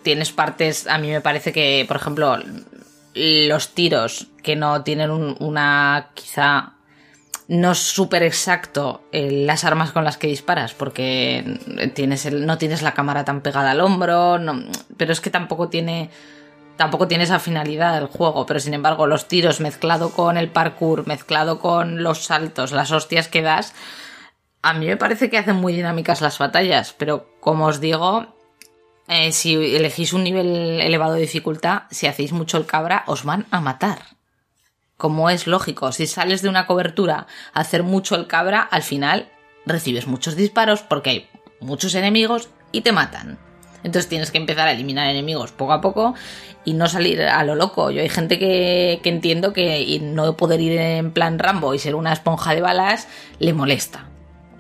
Tienes 0.03 0.33
partes, 0.33 0.87
a 0.87 0.99
mí 0.99 1.11
me 1.11 1.23
parece 1.23 1.53
que, 1.53 1.85
por 1.89 1.97
ejemplo, 1.97 2.39
los 3.15 3.69
tiros 3.71 4.27
que 4.43 4.55
no 4.55 4.83
tienen 4.83 5.11
una 5.11 6.11
quizá 6.13 6.75
no 7.49 7.73
es 7.73 7.79
súper 7.79 8.23
exacto 8.23 9.05
eh, 9.13 9.45
las 9.47 9.65
armas 9.65 9.93
con 9.93 10.05
las 10.05 10.17
que 10.17 10.27
disparas 10.27 10.73
porque 10.73 11.59
tienes 11.95 12.25
el, 12.27 12.47
no 12.47 12.59
tienes 12.59 12.83
la 12.83 12.95
cámara 12.95 13.25
tan 13.25 13.43
pegada 13.43 13.73
al 13.73 13.81
hombro, 13.81 14.39
pero 14.97 15.13
es 15.13 15.21
que 15.21 15.31
tampoco 15.31 15.69
tiene 15.69 16.11
tampoco 16.77 17.09
tiene 17.09 17.25
esa 17.25 17.39
finalidad 17.39 17.99
el 17.99 18.07
juego, 18.07 18.47
pero 18.47 18.61
sin 18.61 18.75
embargo 18.75 19.07
los 19.07 19.29
tiros 19.29 19.61
mezclado 19.61 20.11
con 20.11 20.37
el 20.37 20.51
parkour, 20.51 21.07
mezclado 21.07 21.61
con 21.61 22.03
los 22.03 22.25
saltos, 22.25 22.73
las 22.73 22.91
hostias 22.91 23.29
que 23.29 23.43
das, 23.43 23.75
a 24.63 24.73
mí 24.73 24.87
me 24.87 24.97
parece 24.97 25.29
que 25.29 25.37
hacen 25.39 25.57
muy 25.57 25.75
dinámicas 25.75 26.23
las 26.23 26.39
batallas, 26.39 26.95
pero 26.97 27.29
como 27.41 27.67
os 27.67 27.81
digo, 27.81 28.27
eh, 29.09 29.31
si 29.33 29.77
elegís 29.77 30.15
un 30.15 30.25
nivel 30.25 30.81
elevado 30.81 31.15
de 31.15 31.21
dificultad, 31.21 31.83
si 31.91 32.07
hacéis 32.07 32.33
mucho 32.33 32.57
el 32.57 32.65
cabra, 32.65 33.05
os 33.07 33.25
van 33.25 33.47
a 33.51 33.61
matar. 33.61 33.99
Como 34.97 35.29
es 35.29 35.47
lógico, 35.47 35.93
si 35.93 36.07
sales 36.07 36.41
de 36.41 36.49
una 36.49 36.67
cobertura 36.67 37.27
a 37.53 37.61
hacer 37.61 37.83
mucho 37.83 38.15
el 38.15 38.27
cabra, 38.27 38.63
al 38.63 38.83
final 38.83 39.31
recibes 39.67 40.07
muchos 40.07 40.35
disparos 40.37 40.83
porque 40.83 41.11
hay 41.11 41.31
muchos 41.61 41.95
enemigos 41.95 42.49
y 42.73 42.81
te 42.81 42.93
matan. 42.93 43.39
Entonces 43.85 44.09
tienes 44.09 44.31
que 44.31 44.39
empezar 44.39 44.67
a 44.67 44.73
eliminar 44.73 45.09
enemigos 45.09 45.53
poco 45.53 45.73
a 45.73 45.81
poco 45.81 46.15
y 46.65 46.73
no 46.73 46.89
salir 46.89 47.23
a 47.23 47.45
lo 47.45 47.55
loco. 47.55 47.91
Yo 47.91 48.01
hay 48.01 48.09
gente 48.09 48.39
que, 48.39 49.01
entiendo 49.05 49.53
que 49.53 50.01
no 50.03 50.37
poder 50.37 50.61
ir 50.61 50.79
en 50.79 51.13
plan 51.13 51.39
Rambo 51.39 51.75
y 51.75 51.79
ser 51.79 51.95
una 51.95 52.13
esponja 52.13 52.55
de 52.55 52.63
balas 52.63 53.07
le 53.39 53.53
molesta. 53.53 54.09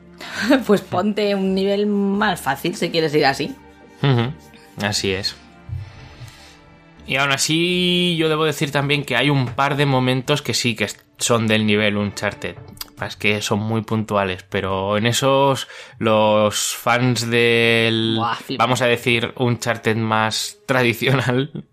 pues 0.66 0.83
ponte 0.83 1.35
un 1.35 1.55
nivel 1.55 1.87
más 1.87 2.41
fácil 2.41 2.77
si 2.77 2.91
quieres 2.91 3.14
ir 3.14 3.27
así. 3.27 3.55
Así 4.83 5.12
es. 5.12 5.35
Y 7.07 7.16
aún 7.16 7.33
así, 7.33 8.16
yo 8.18 8.29
debo 8.29 8.45
decir 8.45 8.70
también 8.70 9.05
que 9.05 9.16
hay 9.16 9.31
un 9.31 9.47
par 9.47 9.77
de 9.77 9.87
momentos 9.87 10.43
que 10.43 10.55
sí 10.55 10.75
que 10.75 10.89
son 11.18 11.47
del 11.47 11.66
nivel 11.66 11.97
Uncharted. 11.97 12.57
Es 13.03 13.16
que 13.16 13.42
son 13.42 13.61
muy 13.61 13.82
puntuales, 13.82 14.45
pero 14.49 14.97
en 14.97 15.07
esos 15.07 15.68
los 15.99 16.74
fans 16.74 17.28
del, 17.28 18.18
vamos 18.57 18.82
a 18.82 18.86
decir, 18.86 19.32
Uncharted 19.36 19.97
más 19.97 20.59
tradicional, 20.66 21.64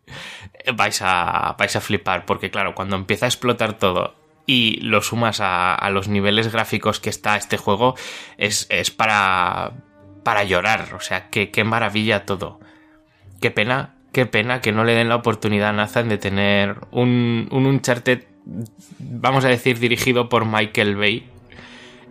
vais 0.76 1.01
a, 1.01 1.55
vais 1.57 1.76
a 1.76 1.82
flipar, 1.82 2.26
porque 2.26 2.49
claro, 2.49 2.76
cuando 2.76 2.95
empieza 2.95 3.26
a 3.26 3.30
explotar 3.30 3.78
todo 3.78 4.15
y 4.45 4.82
lo 4.82 5.01
sumas 5.01 5.39
a, 5.41 5.89
los 5.91 6.07
niveles 6.07 6.51
gráficos 6.51 6.99
que 6.99 7.09
está 7.09 7.38
este 7.38 7.57
juego, 7.57 7.95
es, 8.38 8.67
es 8.69 8.91
para, 8.91 9.74
para 10.24 10.43
llorar, 10.43 10.93
o 10.95 10.99
sea, 10.99 11.30
que, 11.30 11.51
qué 11.51 11.63
maravilla 11.63 12.26
todo. 12.26 12.59
Qué 13.39 13.51
pena 13.51 13.95
qué 14.11 14.26
pena 14.26 14.61
que 14.61 14.72
no 14.72 14.84
le 14.84 14.93
den 14.93 15.09
la 15.09 15.15
oportunidad 15.15 15.69
a 15.69 15.74
Nathan 15.74 16.09
de 16.09 16.17
tener 16.17 16.76
un, 16.91 17.47
un 17.51 17.65
Uncharted, 17.65 18.26
vamos 19.00 19.46
a 19.46 19.50
decir, 19.50 19.80
dirigido 19.80 20.30
por 20.30 20.46
Michael 20.46 20.96
Bay 20.96 21.30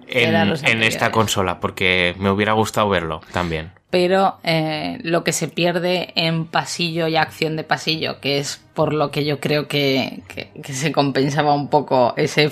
en, 0.09 0.83
esta 0.83 1.11
consola, 1.11 1.61
porque 1.61 2.15
me 2.19 2.31
hubiera 2.31 2.53
gustado 2.53 2.89
verlo 2.89 3.21
también. 3.33 3.71
Pero 3.91 4.39
eh, 4.45 4.99
lo 5.03 5.25
que 5.25 5.33
se 5.33 5.49
pierde 5.49 6.13
en 6.15 6.47
pasillo 6.47 7.09
y 7.09 7.17
acción 7.17 7.57
de 7.57 7.65
pasillo, 7.65 8.21
que 8.21 8.39
es 8.39 8.61
por 8.75 8.93
lo 8.93 9.11
que 9.11 9.25
yo 9.25 9.41
creo 9.41 9.67
que, 9.67 10.23
que 10.29 10.73
se 10.73 10.93
compensaba 10.93 11.55
un 11.55 11.69
poco 11.69 12.15
ese 12.17 12.51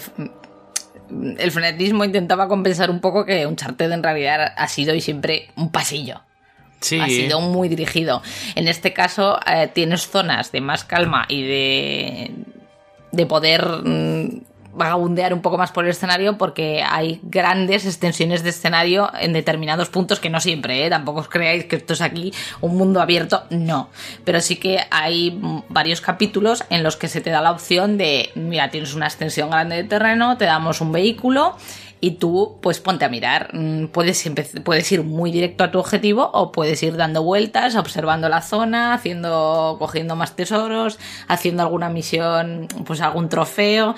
el 1.11 1.51
frenetismo 1.51 2.05
intentaba 2.05 2.49
compensar 2.49 2.91
un 2.91 3.01
poco 3.01 3.25
que 3.25 3.47
Uncharted 3.47 3.91
en 3.93 4.03
realidad 4.03 4.53
ha 4.57 4.69
sido 4.69 4.95
y 4.95 5.01
siempre 5.01 5.49
un 5.57 5.71
pasillo. 5.71 6.21
Ha 6.81 7.09
sido 7.09 7.41
muy 7.41 7.69
dirigido. 7.69 8.23
En 8.55 8.69
este 8.69 8.93
caso 8.93 9.41
eh, 9.47 9.69
tienes 9.73 10.09
zonas 10.09 10.53
de 10.53 10.61
más 10.61 10.85
calma 10.85 11.25
y 11.29 11.43
de, 11.43 12.31
de 13.13 13.27
poder 13.27 13.67
mm, 13.85 14.41
vagabundear 14.79 15.35
un 15.35 15.43
poco 15.43 15.59
más 15.59 15.73
por 15.73 15.85
el 15.85 15.91
escenario 15.91 16.39
porque 16.39 16.83
hay 16.83 17.21
grandes 17.25 17.85
extensiones 17.85 18.43
de 18.43 18.51
escenario 18.51 19.11
en 19.21 19.33
determinados 19.33 19.89
puntos 19.89 20.21
que 20.21 20.31
no 20.31 20.41
siempre, 20.41 20.87
¿eh? 20.87 20.91
tampoco 20.91 21.21
os 21.21 21.29
creáis 21.29 21.65
que 21.65 21.77
esto 21.77 21.93
es 21.93 22.01
aquí 22.01 22.33
un 22.61 22.77
mundo 22.77 23.01
abierto, 23.01 23.45
no. 23.51 23.91
Pero 24.25 24.41
sí 24.41 24.57
que 24.57 24.81
hay 24.91 25.39
varios 25.69 26.01
capítulos 26.01 26.65
en 26.71 26.83
los 26.83 26.97
que 26.97 27.09
se 27.09 27.21
te 27.21 27.31
da 27.31 27.43
la 27.43 27.51
opción 27.51 27.99
de, 27.99 28.31
mira, 28.35 28.71
tienes 28.71 28.95
una 28.95 29.07
extensión 29.07 29.51
grande 29.51 29.77
de 29.77 29.85
terreno, 29.85 30.39
te 30.39 30.45
damos 30.45 30.81
un 30.81 30.93
vehículo 30.93 31.57
y 32.01 32.13
tú 32.13 32.59
pues 32.61 32.81
ponte 32.81 33.05
a 33.05 33.09
mirar. 33.09 33.51
Mm, 33.53 33.87
puedes, 33.87 34.31
puedes 34.65 34.93
ir 34.93 35.03
muy 35.03 35.33
directo 35.33 35.65
a 35.65 35.71
tu 35.71 35.79
objetivo 35.79 36.31
o 36.33 36.53
puedes 36.53 36.83
ir 36.83 36.97
dando 36.97 37.23
vueltas, 37.23 37.77
observando 37.77 38.29
la 38.29 38.43
zona, 38.43 38.95
haciendo, 38.95 39.77
cogiendo 39.79 40.17
más 40.17 40.37
tesoros, 40.37 40.99
haciendo 41.27 41.63
alguna 41.63 41.89
misión, 41.89 42.69
pues 42.87 43.01
algún 43.01 43.29
trofeo. 43.29 43.95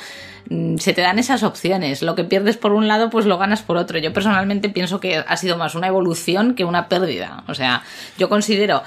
Mm, 0.48 0.78
se 0.78 0.92
te 0.92 1.02
dan 1.02 1.18
esas 1.18 1.42
opciones. 1.42 2.02
Lo 2.02 2.14
que 2.14 2.24
pierdes 2.24 2.56
por 2.56 2.72
un 2.72 2.88
lado, 2.88 3.10
pues 3.10 3.26
lo 3.26 3.38
ganas 3.38 3.62
por 3.62 3.76
otro. 3.76 3.98
Yo 3.98 4.12
personalmente 4.12 4.68
pienso 4.68 5.00
que 5.00 5.16
ha 5.18 5.36
sido 5.36 5.56
más 5.56 5.74
una 5.74 5.88
evolución 5.88 6.54
que 6.54 6.64
una 6.64 6.88
pérdida. 6.88 7.44
O 7.48 7.54
sea, 7.54 7.82
yo 8.18 8.28
considero 8.28 8.82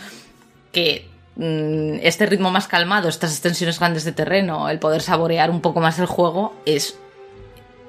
que 0.72 1.08
mm, 1.36 2.00
este 2.02 2.26
ritmo 2.26 2.50
más 2.52 2.68
calmado, 2.68 3.10
estas 3.10 3.32
extensiones 3.32 3.80
grandes 3.80 4.04
de 4.06 4.12
terreno, 4.12 4.70
el 4.70 4.80
poder 4.80 5.02
saborear 5.02 5.52
un 5.52 5.62
poco 5.62 5.80
más 5.80 6.00
el 6.00 6.08
juego, 6.08 6.56
es. 6.66 6.98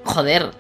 Joder, 0.05 0.51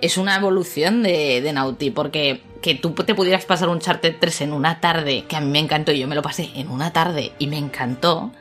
es 0.00 0.16
una 0.16 0.36
evolución 0.36 1.02
de, 1.02 1.40
de 1.40 1.92
porque 1.92 2.42
que 2.62 2.74
tú 2.74 2.92
te 2.92 3.14
pudieras 3.14 3.44
pasar 3.44 3.68
un 3.68 3.78
Charter 3.78 4.16
3 4.18 4.42
en 4.42 4.52
una 4.52 4.80
tarde, 4.80 5.24
que 5.28 5.36
a 5.36 5.40
mí 5.40 5.50
me 5.50 5.58
encantó 5.58 5.92
y 5.92 5.98
yo 5.98 6.08
me 6.08 6.14
lo 6.14 6.22
pasé 6.22 6.50
en 6.54 6.70
una 6.70 6.92
tarde 6.92 7.32
y 7.38 7.46
me 7.46 7.58
encantó, 7.58 8.32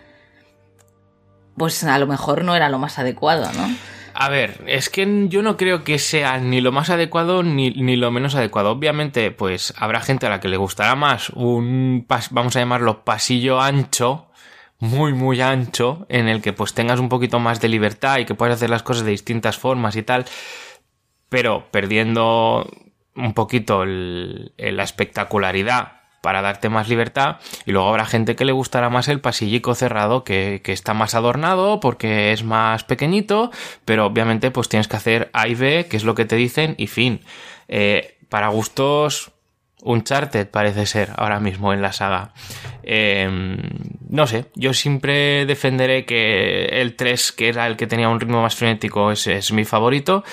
pues 1.58 1.84
a 1.84 1.98
lo 2.00 2.08
mejor 2.08 2.44
no 2.44 2.56
era 2.56 2.70
lo 2.70 2.80
más 2.80 3.00
adecuado, 3.00 3.52
¿no? 3.54 3.68
A 4.14 4.30
ver, 4.30 4.64
es 4.68 4.90
que 4.90 5.26
yo 5.28 5.42
no 5.42 5.58
creo 5.58 5.84
que 5.84 5.98
sea 5.98 6.38
ni 6.38 6.62
lo 6.62 6.72
más 6.72 6.90
adecuado 6.92 7.42
ni, 7.42 7.72
ni, 7.72 7.96
lo 7.96 8.12
menos 8.12 8.36
adecuado. 8.36 8.70
Obviamente, 8.70 9.32
pues 9.32 9.74
habrá 9.76 10.02
gente 10.02 10.28
a 10.28 10.30
la 10.30 10.40
que 10.40 10.48
le 10.48 10.58
gustará 10.58 10.96
más 10.96 11.30
un, 11.32 12.06
vamos 12.30 12.56
a 12.56 12.60
llamarlo, 12.60 13.04
pasillo 13.04 13.60
ancho, 13.60 14.28
muy, 14.80 15.14
muy 15.14 15.42
ancho, 15.42 16.06
en 16.10 16.28
el 16.28 16.42
que 16.42 16.54
pues 16.54 16.74
tengas 16.74 17.00
un 17.00 17.10
poquito 17.10 17.40
más 17.40 17.60
de 17.60 17.70
libertad 17.70 18.20
y 18.20 18.26
que 18.26 18.36
puedas 18.36 18.56
hacer 18.56 18.70
las 18.70 18.84
cosas 18.84 19.04
de 19.04 19.12
distintas 19.12 19.58
formas 19.58 19.96
y 19.96 20.04
tal, 20.04 20.26
pero 21.34 21.66
perdiendo 21.72 22.70
un 23.16 23.34
poquito 23.34 23.86
la 23.86 24.84
espectacularidad 24.84 25.94
para 26.22 26.44
darte 26.44 26.70
más 26.70 26.90
libertad 26.90 27.38
y 27.66 27.72
luego 27.72 27.90
habrá 27.90 28.06
gente 28.06 28.36
que 28.36 28.46
le 28.46 28.52
gustará 28.52 28.92
más 28.92 29.08
el 29.08 29.20
pasillico 29.20 29.74
cerrado 29.74 30.24
que, 30.24 30.62
está 30.64 30.94
más 30.94 31.16
adornado 31.16 31.80
porque 31.80 32.34
es 32.34 32.44
más 32.44 32.84
pequeñito 32.84 33.50
pero 33.84 34.06
obviamente 34.06 34.52
pues 34.52 34.70
tienes 34.70 34.88
que 34.88 34.96
hacer 34.96 35.32
A 35.34 35.48
y 35.48 35.56
B 35.56 35.88
que 35.90 35.98
es 35.98 36.04
lo 36.04 36.14
que 36.14 36.26
te 36.26 36.36
dicen 36.36 36.76
y 36.78 36.86
fin 36.86 37.22
eh, 37.68 38.20
para 38.30 38.50
gustos 38.50 39.34
Uncharted 39.84 40.48
parece 40.48 40.86
ser 40.86 41.10
ahora 41.18 41.40
mismo 41.40 41.74
en 41.74 41.82
la 41.82 41.92
saga. 41.92 42.32
Em, 42.84 43.58
no 44.10 44.28
sé, 44.28 44.46
yo 44.56 44.74
siempre 44.74 45.46
defenderé 45.46 46.06
que 46.06 46.66
el 46.82 46.96
3, 46.96 47.32
que 47.34 47.50
era 47.50 47.68
el 47.68 47.76
que 47.76 47.88
tenía 47.88 48.10
un 48.10 48.20
ritmo 48.20 48.42
más 48.42 48.56
frenético, 48.56 49.12
es, 49.12 49.28
es 49.28 49.52
mi 49.52 49.66
favorito. 49.66 50.24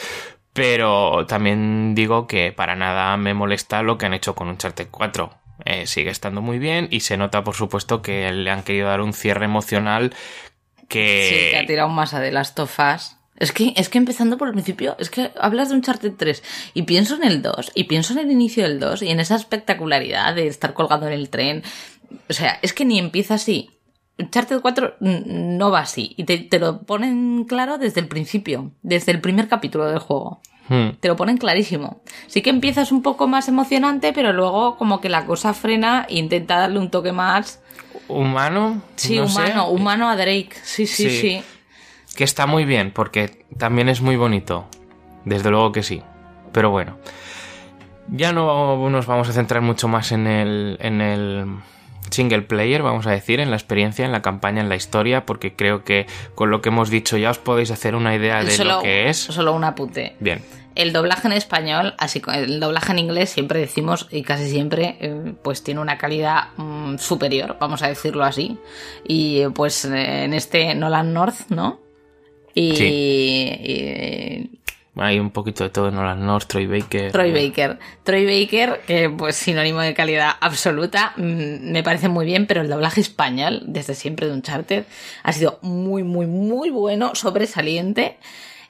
Pero 0.52 1.26
también 1.26 1.94
digo 1.94 2.26
que 2.26 2.52
para 2.52 2.74
nada 2.74 3.16
me 3.16 3.34
molesta 3.34 3.82
lo 3.82 3.98
que 3.98 4.06
han 4.06 4.14
hecho 4.14 4.34
con 4.34 4.48
Uncharted 4.48 4.88
4. 4.90 5.30
Eh, 5.64 5.86
sigue 5.86 6.10
estando 6.10 6.40
muy 6.40 6.58
bien 6.58 6.88
y 6.90 7.00
se 7.00 7.16
nota, 7.16 7.44
por 7.44 7.54
supuesto, 7.54 8.02
que 8.02 8.32
le 8.32 8.50
han 8.50 8.62
querido 8.62 8.88
dar 8.88 9.00
un 9.00 9.12
cierre 9.12 9.44
emocional 9.44 10.12
que... 10.88 11.28
Sí, 11.28 11.50
que 11.50 11.58
ha 11.58 11.66
tirado 11.66 11.88
más 11.88 12.14
a 12.14 12.20
de 12.20 12.32
las 12.32 12.54
tofas. 12.54 13.18
Es 13.36 13.52
que, 13.52 13.72
es 13.76 13.88
que 13.88 13.98
empezando 13.98 14.36
por 14.36 14.48
el 14.48 14.54
principio, 14.54 14.96
es 14.98 15.08
que 15.08 15.30
hablas 15.40 15.68
de 15.68 15.74
un 15.74 15.78
Uncharted 15.78 16.12
3 16.16 16.42
y 16.74 16.82
pienso 16.82 17.14
en 17.14 17.24
el 17.24 17.40
2 17.40 17.72
y 17.74 17.84
pienso 17.84 18.12
en 18.12 18.18
el 18.18 18.30
inicio 18.30 18.64
del 18.64 18.78
2 18.80 19.02
y 19.02 19.08
en 19.08 19.20
esa 19.20 19.36
espectacularidad 19.36 20.34
de 20.34 20.46
estar 20.46 20.74
colgado 20.74 21.06
en 21.06 21.14
el 21.14 21.30
tren. 21.30 21.62
O 22.28 22.32
sea, 22.32 22.58
es 22.60 22.74
que 22.74 22.84
ni 22.84 22.98
empieza 22.98 23.34
así. 23.34 23.70
Uncharted 24.18 24.60
4 24.60 24.96
no 25.00 25.70
va 25.70 25.80
así 25.80 26.14
y 26.16 26.24
te, 26.24 26.38
te 26.38 26.58
lo 26.58 26.82
ponen 26.82 27.44
claro 27.44 27.78
desde 27.78 28.00
el 28.00 28.08
principio, 28.08 28.70
desde 28.82 29.12
el 29.12 29.20
primer 29.20 29.48
capítulo 29.48 29.86
del 29.86 29.98
juego. 29.98 30.40
Hmm. 30.70 30.90
Te 31.00 31.08
lo 31.08 31.16
ponen 31.16 31.36
clarísimo. 31.36 32.00
Sí 32.28 32.42
que 32.42 32.50
empiezas 32.50 32.92
un 32.92 33.02
poco 33.02 33.26
más 33.26 33.48
emocionante, 33.48 34.12
pero 34.12 34.32
luego 34.32 34.76
como 34.76 35.00
que 35.00 35.08
la 35.08 35.26
cosa 35.26 35.52
frena 35.52 36.06
e 36.08 36.18
intenta 36.18 36.58
darle 36.58 36.78
un 36.78 36.90
toque 36.90 37.10
más... 37.10 37.60
¿Humano? 38.06 38.80
Sí, 38.94 39.18
humano, 39.18 39.68
humano 39.68 40.08
a 40.08 40.14
Drake. 40.14 40.50
Sí, 40.62 40.86
sí, 40.86 41.10
sí, 41.10 41.42
Que 42.14 42.22
está 42.22 42.46
muy 42.46 42.64
bien, 42.64 42.92
porque 42.92 43.44
también 43.58 43.88
es 43.88 44.00
muy 44.00 44.16
bonito. 44.16 44.68
Desde 45.24 45.50
luego 45.50 45.72
que 45.72 45.82
sí. 45.82 46.02
Pero 46.52 46.70
bueno. 46.70 46.98
Ya 48.08 48.32
no 48.32 48.88
nos 48.90 49.06
vamos 49.06 49.28
a 49.28 49.32
centrar 49.32 49.62
mucho 49.62 49.88
más 49.88 50.12
en 50.12 50.28
el, 50.28 50.78
en 50.80 51.00
el 51.00 51.46
single 52.10 52.42
player, 52.42 52.82
vamos 52.82 53.06
a 53.06 53.10
decir, 53.10 53.40
en 53.40 53.50
la 53.50 53.56
experiencia, 53.56 54.04
en 54.04 54.12
la 54.12 54.22
campaña, 54.22 54.60
en 54.60 54.68
la 54.68 54.76
historia, 54.76 55.26
porque 55.26 55.54
creo 55.54 55.84
que 55.84 56.06
con 56.34 56.50
lo 56.50 56.60
que 56.60 56.68
hemos 56.68 56.90
dicho 56.90 57.16
ya 57.16 57.30
os 57.30 57.38
podéis 57.38 57.70
hacer 57.70 57.94
una 57.94 58.14
idea 58.14 58.42
de 58.42 58.64
lo 58.64 58.82
que 58.82 59.08
es. 59.08 59.18
Solo 59.18 59.52
un 59.54 59.64
apunte. 59.64 60.16
Bien. 60.20 60.42
El 60.74 60.92
doblaje 60.92 61.26
en 61.26 61.32
español, 61.32 61.94
así 61.98 62.20
como 62.20 62.36
el 62.36 62.60
doblaje 62.60 62.92
en 62.92 63.00
inglés, 63.00 63.30
siempre 63.30 63.58
decimos, 63.58 64.06
y 64.10 64.22
casi 64.22 64.48
siempre, 64.48 64.96
eh, 65.00 65.34
pues 65.42 65.64
tiene 65.64 65.80
una 65.80 65.98
calidad 65.98 66.50
mm, 66.56 66.96
superior, 66.98 67.56
vamos 67.60 67.82
a 67.82 67.88
decirlo 67.88 68.24
así. 68.24 68.56
Y 69.04 69.46
pues 69.48 69.84
en 69.84 70.32
este 70.32 70.74
Nolan 70.74 71.12
North, 71.12 71.48
¿no? 71.48 71.80
Y, 72.54 72.82
y 72.82 74.59
hay 74.96 75.18
un 75.20 75.30
poquito 75.30 75.64
de 75.64 75.70
todo 75.70 75.88
en 75.88 75.94
Nolan 75.94 76.24
North, 76.24 76.46
Troy 76.48 76.66
Baker. 76.66 77.12
Troy 77.12 77.32
Baker. 77.32 77.78
Troy 78.02 78.24
Baker, 78.26 78.80
que 78.86 79.08
pues 79.08 79.36
sinónimo 79.36 79.80
de 79.80 79.94
calidad 79.94 80.32
absoluta, 80.40 81.12
mm, 81.16 81.70
me 81.70 81.82
parece 81.82 82.08
muy 82.08 82.26
bien, 82.26 82.46
pero 82.46 82.60
el 82.60 82.68
doblaje 82.68 83.00
español, 83.00 83.62
desde 83.66 83.94
siempre 83.94 84.26
de 84.26 84.32
Uncharted, 84.32 84.84
ha 85.22 85.32
sido 85.32 85.58
muy, 85.62 86.02
muy, 86.02 86.26
muy 86.26 86.70
bueno, 86.70 87.14
sobresaliente. 87.14 88.18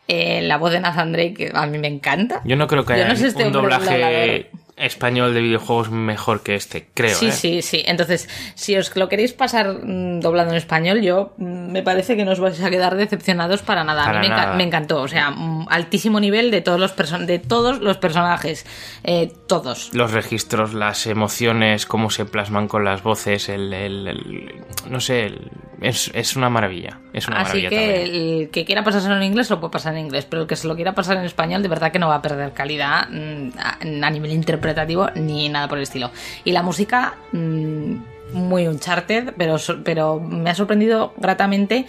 Eh, 0.08 0.42
la 0.42 0.58
voz 0.58 0.72
de 0.72 0.80
Nathan 0.80 1.12
Drake 1.12 1.52
a 1.54 1.66
mí 1.66 1.78
me 1.78 1.88
encanta. 1.88 2.42
Yo 2.44 2.56
no 2.56 2.66
creo 2.66 2.84
que 2.84 2.94
haya 2.94 3.08
este 3.12 3.46
un 3.46 3.52
doblaje 3.52 4.50
español 4.80 5.34
de 5.34 5.40
videojuegos 5.40 5.90
mejor 5.90 6.42
que 6.42 6.54
este, 6.54 6.88
creo. 6.94 7.14
Sí, 7.14 7.26
¿eh? 7.26 7.32
sí, 7.32 7.62
sí. 7.62 7.82
Entonces, 7.86 8.28
si 8.54 8.76
os 8.76 8.94
lo 8.96 9.08
queréis 9.08 9.32
pasar 9.32 9.84
mm, 9.84 10.20
doblando 10.20 10.52
en 10.52 10.58
español, 10.58 11.02
yo 11.02 11.34
mm, 11.36 11.70
me 11.70 11.82
parece 11.82 12.16
que 12.16 12.24
no 12.24 12.32
os 12.32 12.40
vais 12.40 12.60
a 12.62 12.70
quedar 12.70 12.96
decepcionados 12.96 13.62
para 13.62 13.84
nada. 13.84 14.04
a 14.04 14.20
mí 14.20 14.28
me, 14.56 14.64
encantó. 14.64 15.02
O 15.02 15.08
sea, 15.08 15.30
mm, 15.30 15.66
altísimo 15.68 16.18
nivel 16.18 16.50
de 16.50 16.62
todos 16.62 16.80
los, 16.80 17.26
de 17.26 17.38
todos 17.38 17.80
los 17.80 17.98
personajes. 17.98 18.66
Eh, 19.04 19.32
todos. 19.46 19.92
Los 19.92 20.12
registros, 20.12 20.74
las 20.74 21.06
emociones, 21.06 21.86
cómo 21.86 22.10
se 22.10 22.24
plasman 22.24 22.66
con 22.66 22.84
las 22.84 23.02
voces, 23.02 23.48
el. 23.48 24.62
no 24.88 25.00
sé, 25.00 25.32
es, 25.80 26.36
una 26.36 26.48
maravilla. 26.48 26.98
Es 27.12 27.26
una 27.28 27.40
Así 27.40 27.66
que 27.68 28.02
el 28.02 28.50
que 28.50 28.64
quiera 28.64 28.84
pasárselo 28.84 29.16
en 29.16 29.24
inglés 29.24 29.50
lo 29.50 29.60
puede 29.60 29.72
pasar 29.72 29.94
en 29.94 30.06
inglés, 30.06 30.26
pero 30.28 30.42
el 30.42 30.48
que 30.48 30.56
se 30.56 30.68
lo 30.68 30.74
quiera 30.74 30.94
pasar 30.94 31.16
en 31.16 31.24
español, 31.24 31.62
de 31.62 31.68
verdad 31.68 31.90
que 31.92 31.98
no 31.98 32.08
va 32.08 32.16
a 32.16 32.22
perder 32.22 32.52
calidad 32.52 33.08
a, 33.08 34.10
nivel 34.10 34.32
interpretativo 34.32 34.69
ni 35.16 35.48
nada 35.48 35.68
por 35.68 35.78
el 35.78 35.82
estilo. 35.82 36.10
Y 36.44 36.52
la 36.52 36.62
música, 36.62 37.14
mm, 37.32 37.94
muy 38.32 38.68
Uncharted, 38.68 39.34
pero, 39.36 39.56
pero 39.84 40.20
me 40.20 40.50
ha 40.50 40.54
sorprendido 40.54 41.12
gratamente 41.16 41.86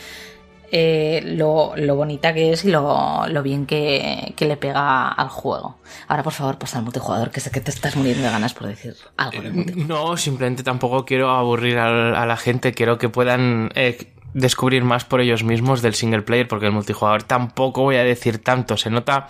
eh, 0.74 1.22
lo, 1.36 1.76
bonita 1.96 2.34
que 2.34 2.54
es 2.54 2.64
y 2.64 2.72
lo, 2.72 3.28
bien 3.44 3.66
que, 3.66 4.34
le 4.40 4.58
pega 4.58 5.10
al 5.10 5.28
juego. 5.28 5.78
Ahora, 6.08 6.24
por 6.24 6.32
favor, 6.32 6.58
pasa 6.58 6.78
al 6.78 6.86
multijugador, 6.86 7.30
que 7.30 7.42
sé 7.42 7.52
que 7.52 7.60
te 7.60 7.72
estás 7.72 7.98
muriendo 7.98 8.24
de 8.24 8.30
ganas 8.30 8.54
por 8.54 8.68
decir 8.68 8.96
algo. 9.18 9.44
Eh, 9.44 9.52
no, 9.76 10.16
simplemente 10.16 10.64
tampoco 10.64 11.06
quiero 11.06 11.30
aburrir 11.30 11.78
a, 11.78 12.26
la 12.26 12.38
gente, 12.38 12.72
quiero 12.72 12.98
que 12.98 13.10
puedan 13.10 13.72
eh, 13.76 14.14
descubrir 14.34 14.86
más 14.86 15.04
por 15.04 15.20
ellos 15.20 15.44
mismos 15.44 15.82
del 15.82 15.94
single 15.94 16.22
player, 16.22 16.48
porque 16.48 16.68
el 16.68 16.72
multijugador 16.72 17.24
tampoco 17.24 17.82
voy 17.82 17.98
a 17.98 18.04
decir 18.06 18.42
tanto, 18.42 18.78
se 18.78 18.90
nota 18.90 19.28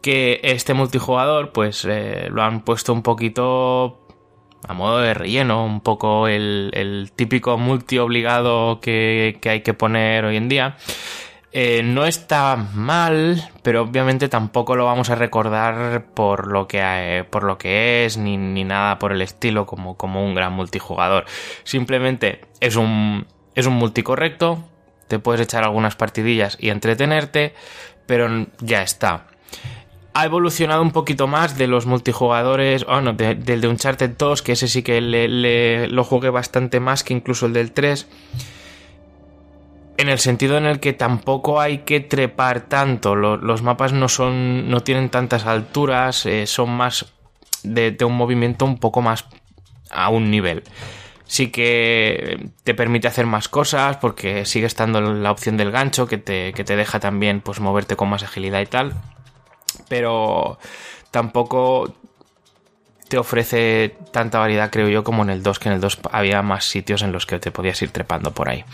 que 0.00 0.40
este 0.42 0.74
multijugador 0.74 1.52
pues 1.52 1.84
eh, 1.88 2.28
lo 2.30 2.42
han 2.42 2.62
puesto 2.62 2.92
un 2.92 3.02
poquito 3.02 4.00
a 4.66 4.74
modo 4.74 4.98
de 4.98 5.14
relleno, 5.14 5.64
un 5.64 5.80
poco 5.80 6.28
el, 6.28 7.10
típico 7.16 7.56
multi 7.58 7.98
obligado 7.98 8.80
que, 8.80 9.38
hay 9.44 9.60
que 9.62 9.74
poner 9.74 10.24
hoy 10.24 10.36
en 10.36 10.48
día. 10.48 10.76
Eh, 11.52 11.82
no 11.82 12.04
está 12.06 12.56
mal, 12.74 13.50
pero 13.62 13.82
obviamente 13.82 14.28
tampoco 14.28 14.76
lo 14.76 14.84
vamos 14.84 15.10
a 15.10 15.16
recordar 15.16 16.06
por 16.14 16.46
lo 16.46 16.68
que, 16.68 16.78
eh, 16.80 17.24
por 17.24 17.42
lo 17.42 17.58
que 17.58 18.04
es, 18.04 18.18
ni, 18.18 18.36
nada 18.36 18.98
por 18.98 19.12
el 19.12 19.22
estilo, 19.22 19.66
como, 19.66 19.96
como 19.96 20.24
un 20.24 20.34
gran 20.34 20.52
multijugador. 20.52 21.24
Simplemente 21.64 22.42
es 22.60 22.76
un, 22.76 23.26
es 23.54 23.66
un 23.66 23.74
multi 23.74 24.02
correcto, 24.02 24.62
te 25.08 25.18
puedes 25.18 25.40
echar 25.40 25.64
algunas 25.64 25.96
partidillas 25.96 26.56
y 26.60 26.68
entretenerte, 26.68 27.54
pero 28.06 28.46
ya 28.60 28.82
está 28.82 29.29
ha 30.12 30.24
evolucionado 30.24 30.82
un 30.82 30.90
poquito 30.90 31.26
más 31.26 31.56
de 31.56 31.66
los 31.66 31.86
multijugadores, 31.86 32.84
bueno, 32.84 33.12
del 33.12 33.44
de, 33.44 33.68
Uncharted 33.68 34.10
2, 34.18 34.42
que 34.42 34.52
ese 34.52 34.68
sí 34.68 34.82
que 34.82 35.00
lo 35.90 36.04
jugué 36.04 36.30
bastante 36.30 36.80
más 36.80 37.04
que 37.04 37.14
incluso 37.14 37.46
el 37.46 37.52
del 37.52 37.72
3. 37.72 38.08
En 39.98 40.08
el 40.08 40.18
sentido 40.18 40.56
en 40.56 40.64
el 40.64 40.80
que 40.80 40.94
tampoco 40.94 41.60
hay 41.60 41.78
que 41.78 42.00
trepar 42.00 42.62
tanto, 42.62 43.14
los, 43.14 43.62
mapas 43.62 43.92
no 43.92 44.08
son, 44.08 44.68
no 44.70 44.80
tienen 44.80 45.10
tantas 45.10 45.46
alturas, 45.46 46.26
eh, 46.26 46.46
son 46.46 46.70
más 46.70 47.12
de, 47.62 47.96
un 48.04 48.16
movimiento 48.16 48.64
un 48.64 48.78
poco 48.78 49.02
más 49.02 49.26
a 49.90 50.08
un 50.08 50.30
nivel. 50.30 50.64
Sí 51.24 51.52
que 51.52 52.48
te 52.64 52.74
permite 52.74 53.06
hacer 53.06 53.26
más 53.26 53.48
cosas 53.48 53.98
porque 53.98 54.44
sigue 54.46 54.66
estando 54.66 55.00
la 55.00 55.30
opción 55.30 55.56
del 55.56 55.70
gancho 55.70 56.08
que 56.08 56.18
te, 56.18 56.52
que 56.54 56.64
te 56.64 56.74
deja 56.74 56.98
también 56.98 57.40
pues 57.40 57.60
moverte 57.60 57.94
con 57.94 58.08
más 58.08 58.24
agilidad 58.24 58.60
y 58.62 58.66
tal 58.66 58.94
pero 59.90 60.56
tampoco 61.10 61.92
te 63.10 63.18
ofrece 63.18 63.96
tanta 64.12 64.38
variedad, 64.38 64.70
creo 64.70 64.88
yo, 64.88 65.02
como 65.02 65.24
en 65.24 65.30
el 65.30 65.42
2, 65.42 65.58
que 65.58 65.68
en 65.68 65.74
el 65.74 65.80
2 65.80 65.98
había 66.12 66.42
más 66.42 66.64
sitios 66.64 67.02
en 67.02 67.10
los 67.10 67.26
que 67.26 67.40
te 67.40 67.50
podías 67.50 67.82
ir 67.82 67.90
trepando 67.90 68.30
por 68.30 68.48
ahí. 68.48 68.64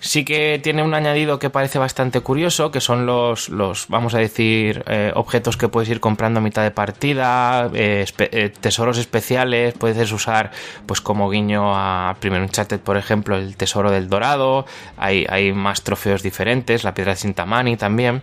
Sí 0.00 0.24
que 0.24 0.60
tiene 0.60 0.82
un 0.82 0.94
añadido 0.94 1.38
que 1.38 1.48
parece 1.48 1.78
bastante 1.78 2.20
curioso, 2.20 2.72
que 2.72 2.80
son 2.80 3.06
los, 3.06 3.48
los 3.48 3.86
vamos 3.86 4.14
a 4.14 4.18
decir, 4.18 4.82
eh, 4.88 5.12
objetos 5.14 5.56
que 5.56 5.68
puedes 5.68 5.88
ir 5.88 6.00
comprando 6.00 6.40
a 6.40 6.42
mitad 6.42 6.64
de 6.64 6.72
partida, 6.72 7.70
eh, 7.72 8.04
eh, 8.18 8.52
tesoros 8.60 8.98
especiales, 8.98 9.74
puedes 9.74 10.10
usar, 10.10 10.50
pues 10.86 11.00
como 11.00 11.30
guiño 11.30 11.72
a 11.72 12.16
Primer 12.18 12.42
Uncharted, 12.42 12.80
por 12.80 12.96
ejemplo, 12.96 13.36
el 13.36 13.56
tesoro 13.56 13.92
del 13.92 14.08
dorado, 14.08 14.66
hay, 14.96 15.24
hay 15.28 15.52
más 15.52 15.82
trofeos 15.82 16.24
diferentes, 16.24 16.82
la 16.82 16.94
piedra 16.94 17.12
de 17.12 17.20
Sintamani 17.20 17.76
también, 17.76 18.22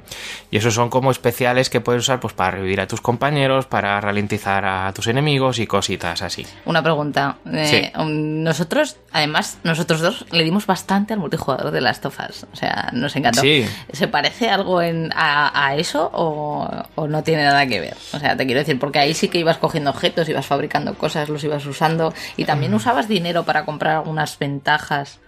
y 0.51 0.57
esos 0.57 0.73
son 0.73 0.89
como 0.89 1.11
especiales 1.11 1.69
que 1.69 1.79
puedes 1.79 2.01
usar 2.01 2.19
pues 2.19 2.33
para 2.33 2.51
revivir 2.51 2.81
a 2.81 2.87
tus 2.87 2.99
compañeros, 2.99 3.67
para 3.67 4.01
ralentizar 4.01 4.65
a 4.65 4.91
tus 4.91 5.07
enemigos, 5.07 5.44
amigos 5.45 5.59
y 5.59 5.67
cositas 5.67 6.21
así. 6.21 6.45
Una 6.65 6.81
pregunta. 6.81 7.37
Eh, 7.51 7.91
um, 7.97 8.43
nosotros, 8.43 8.97
además, 9.11 9.59
nosotros 9.63 10.01
dos 10.01 10.25
le 10.31 10.43
dimos 10.43 10.65
bastante 10.65 11.13
al 11.13 11.19
multijugador 11.19 11.71
de 11.71 11.81
Last 11.81 12.05
of 12.05 12.17
Us. 12.27 12.45
O 12.51 12.55
sea, 12.55 12.89
nos 12.93 13.15
encantó. 13.15 13.41
Sí. 13.41 13.65
¿Se 13.91 14.07
parece 14.07 14.49
algo 14.49 14.81
en, 14.81 15.11
a, 15.15 15.67
a 15.67 15.75
eso 15.75 16.09
o, 16.13 16.67
o 16.95 17.07
no 17.07 17.23
tiene 17.23 17.43
nada 17.43 17.67
que 17.67 17.79
ver? 17.79 17.95
O 18.13 18.19
sea, 18.19 18.35
te 18.35 18.45
quiero 18.45 18.59
decir, 18.59 18.79
porque 18.79 18.99
ahí 18.99 19.13
sí 19.13 19.27
que 19.27 19.39
ibas 19.39 19.57
cogiendo 19.57 19.91
objetos, 19.91 20.27
ibas 20.29 20.45
fabricando 20.45 20.95
cosas, 20.95 21.29
los 21.29 21.43
ibas 21.43 21.65
usando 21.65 22.13
y 22.37 22.45
también 22.45 22.73
usabas 22.73 23.07
dinero 23.07 23.43
para 23.43 23.65
comprar 23.65 23.97
algunas 23.97 24.39
ventajas. 24.39 25.19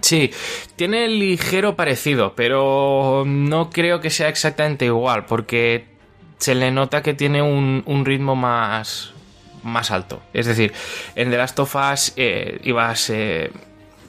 Sí, 0.00 0.30
tiene 0.76 1.06
ligero 1.08 1.76
parecido, 1.76 2.34
pero 2.34 3.24
no 3.26 3.68
creo 3.70 4.00
que 4.00 4.08
sea 4.08 4.28
exactamente 4.28 4.86
igual, 4.86 5.26
porque 5.26 5.92
se 6.38 6.54
le 6.54 6.70
nota 6.70 7.02
que 7.02 7.14
tiene 7.14 7.42
un, 7.42 7.82
un 7.86 8.04
ritmo 8.04 8.34
más, 8.34 9.12
más 9.62 9.90
alto. 9.90 10.22
Es 10.32 10.46
decir, 10.46 10.72
en 11.14 11.30
The 11.30 11.36
Last 11.36 11.58
of 11.58 11.74
Us 11.74 12.12
eh, 12.16 12.60
ibas 12.64 13.10
eh, 13.10 13.50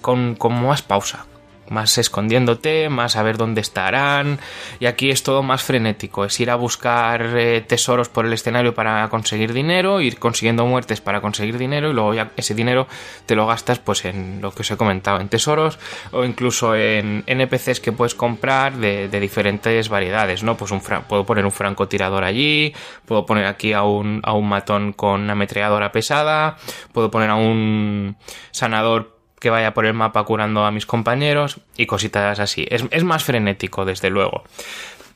con, 0.01 0.35
con 0.35 0.61
más 0.61 0.81
pausa, 0.81 1.25
más 1.70 1.97
escondiéndote, 1.97 2.89
más 2.89 3.16
a 3.16 3.24
ver 3.24 3.38
dónde 3.38 3.61
estarán. 3.61 4.39
Y 4.80 4.86
aquí 4.86 5.09
es 5.09 5.24
todo 5.24 5.43
más 5.43 5.64
frenético. 5.64 6.26
Es 6.26 6.39
ir 6.39 6.49
a 6.49 6.55
buscar 6.55 7.38
eh, 7.38 7.61
tesoros 7.61 8.09
por 8.09 8.26
el 8.26 8.34
escenario 8.34 8.74
para 8.74 9.07
conseguir 9.09 9.53
dinero, 9.53 10.01
ir 10.01 10.20
consiguiendo 10.20 10.66
muertes 10.66 11.01
para 11.01 11.22
conseguir 11.22 11.57
dinero 11.57 11.89
y 11.89 11.93
luego 11.93 12.14
ese 12.38 12.55
dinero 12.55 12.88
te 13.26 13.36
lo 13.36 13.47
gastas 13.47 13.80
pues 13.80 14.05
en 14.05 14.41
lo 14.41 14.51
que 14.51 14.61
os 14.61 14.72
he 14.72 14.78
comentado, 14.78 15.20
en 15.20 15.30
tesoros 15.30 15.80
o 16.11 16.24
incluso 16.24 16.76
en 16.76 17.24
NPCs 17.28 17.80
que 17.80 17.91
puedes 17.91 18.16
comprar 18.16 18.78
de, 18.78 19.07
diferentes 19.20 19.89
variedades, 19.89 20.43
¿no? 20.43 20.57
Pues 20.57 20.72
un 20.72 20.82
puedo 20.82 21.26
poner 21.26 21.45
un 21.45 21.51
francotirador 21.51 22.24
allí, 22.24 22.74
puedo 23.05 23.26
poner 23.26 23.45
aquí 23.45 23.74
a 23.74 23.84
un, 23.84 24.22
a 24.24 24.34
un 24.34 24.49
matón 24.49 24.93
con 24.93 25.30
ametralladora 25.30 25.91
pesada, 25.91 26.57
puedo 26.91 27.09
poner 27.09 27.30
a 27.30 27.36
un 27.36 28.18
sanador 28.51 29.12
que 29.43 29.49
vaya 29.51 29.73
por 29.75 29.85
el 29.85 29.93
mapa 29.93 30.23
curando 30.23 30.65
a 30.65 30.71
mis 30.71 30.85
compañeros 30.87 31.59
y 31.77 31.85
cositas 31.85 32.39
así. 32.39 32.65
Es, 32.69 32.85
es 32.89 33.03
más 33.03 33.23
frenético, 33.25 33.83
desde 33.85 34.09
luego. 34.09 34.43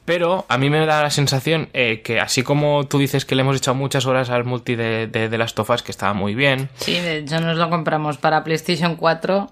Pero 0.03 0.45
a 0.49 0.57
mí 0.57 0.69
me 0.69 0.85
da 0.85 1.01
la 1.01 1.09
sensación 1.09 1.69
eh, 1.73 2.01
que 2.03 2.19
así 2.19 2.43
como 2.43 2.85
tú 2.87 2.97
dices 2.99 3.25
que 3.25 3.35
le 3.35 3.41
hemos 3.41 3.55
echado 3.57 3.75
muchas 3.75 4.05
horas 4.05 4.29
al 4.29 4.43
multi 4.43 4.75
de, 4.75 5.07
de, 5.07 5.29
de 5.29 5.37
las 5.37 5.53
tofas, 5.55 5.81
que 5.81 5.91
estaba 5.91 6.13
muy 6.13 6.35
bien. 6.35 6.69
Sí, 6.75 6.99
de 6.99 7.17
hecho 7.19 7.39
nos 7.39 7.57
lo 7.57 7.69
compramos 7.69 8.17
para 8.17 8.43
PlayStation 8.43 8.95
4 8.97 9.49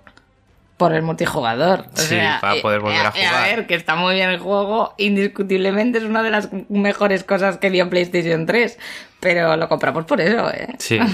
por 0.78 0.93
el 0.93 1.03
multijugador. 1.03 1.86
O 1.93 1.97
Sí, 1.97 2.07
sea, 2.07 2.39
para 2.41 2.61
poder 2.61 2.80
eh, 2.80 2.84
volver 2.84 3.05
a 3.05 3.09
eh, 3.09 3.11
jugar. 3.28 3.34
A 3.34 3.47
ver, 3.47 3.67
que 3.67 3.76
está 3.76 3.95
muy 3.95 4.15
bien 4.15 4.30
el 4.30 4.39
juego, 4.39 4.93
indiscutiblemente 4.97 5.97
es 5.99 6.03
una 6.03 6.21
de 6.21 6.32
las 6.32 6.49
mejores 6.69 7.23
cosas 7.23 7.57
que 7.57 7.69
dio 7.69 7.89
PlayStation 7.89 8.45
3, 8.45 8.78
pero 9.21 9.55
lo 9.55 9.67
compramos 9.69 10.03
por 10.05 10.19
eso, 10.19 10.49
¿eh? 10.51 10.67
Sí. 10.80 10.99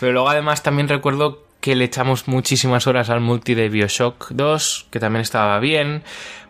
Pero 0.00 0.12
luego 0.12 0.30
además 0.30 0.62
también 0.62 0.88
recuerdo 0.88 1.44
que 1.60 1.76
le 1.76 1.84
echamos 1.84 2.26
muchísimas 2.26 2.86
horas 2.86 3.10
al 3.10 3.20
multi 3.20 3.54
de 3.54 3.68
Bioshock 3.68 4.30
2, 4.30 4.86
que 4.90 5.00
también 5.00 5.22
estaba 5.22 5.58
bien. 5.60 6.02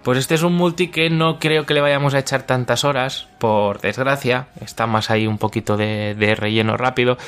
Pues 0.03 0.19
este 0.19 0.35
es 0.35 0.43
un 0.43 0.55
multi 0.55 0.89
que 0.89 1.11
no 1.11 1.39
creo 1.39 1.67
que 1.67 1.75
le 1.75 1.81
vayamos 1.81 2.15
a 2.15 2.21
echar 2.21 2.45
tantas 2.45 2.85
horas, 2.85 3.29
por 3.39 3.81
desgracia. 3.81 4.49
Está 4.61 4.87
más 4.87 5.11
ahí 5.11 5.27
un 5.27 5.39
poquito 5.39 5.77
de, 5.77 6.15
de 6.15 6.35
relleno 6.35 6.77
rápido. 6.77 7.19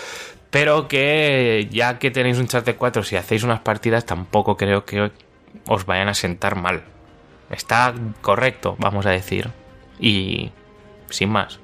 Pero 0.50 0.86
que 0.86 1.68
ya 1.70 1.98
que 1.98 2.10
tenéis 2.10 2.38
un 2.38 2.46
chat 2.46 2.64
de 2.64 2.76
4, 2.76 3.02
si 3.02 3.16
hacéis 3.16 3.42
unas 3.42 3.60
partidas, 3.60 4.06
tampoco 4.06 4.56
creo 4.56 4.84
que 4.84 5.10
os 5.66 5.86
vayan 5.86 6.08
a 6.08 6.14
sentar 6.14 6.56
mal. 6.56 6.82
Está 7.50 7.94
correcto, 8.20 8.76
vamos 8.78 9.06
a 9.06 9.10
decir. 9.10 9.50
Y 9.98 10.50
sin 11.10 11.30
más. 11.30 11.58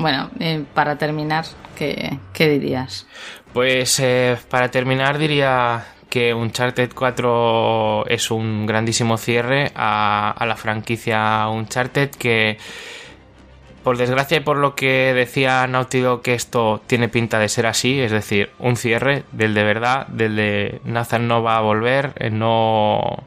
Bueno, 0.00 0.30
eh, 0.40 0.64
para 0.72 0.96
terminar, 0.96 1.44
¿qué, 1.76 2.18
qué 2.32 2.48
dirías? 2.48 3.06
Pues 3.52 4.00
eh, 4.00 4.38
para 4.48 4.70
terminar 4.70 5.18
diría 5.18 5.84
que 6.08 6.32
Uncharted 6.32 6.90
4 6.94 8.06
es 8.08 8.30
un 8.30 8.66
grandísimo 8.66 9.18
cierre 9.18 9.70
a, 9.74 10.30
a 10.30 10.46
la 10.46 10.56
franquicia 10.56 11.46
Uncharted 11.48 12.10
que 12.10 12.56
por 13.82 13.96
desgracia 13.96 14.38
y 14.38 14.40
por 14.40 14.56
lo 14.56 14.74
que 14.74 15.12
decía 15.14 15.66
Naughty 15.66 16.00
Dog 16.00 16.22
que 16.22 16.34
esto 16.34 16.80
tiene 16.86 17.08
pinta 17.08 17.38
de 17.38 17.48
ser 17.48 17.66
así, 17.66 18.00
es 18.00 18.10
decir, 18.10 18.50
un 18.58 18.76
cierre 18.76 19.24
del 19.32 19.54
de 19.54 19.64
verdad, 19.64 20.06
del 20.08 20.36
de 20.36 20.80
Nathan 20.84 21.28
no 21.28 21.42
va 21.42 21.56
a 21.56 21.60
volver, 21.60 22.12
eh, 22.16 22.30
no... 22.30 23.24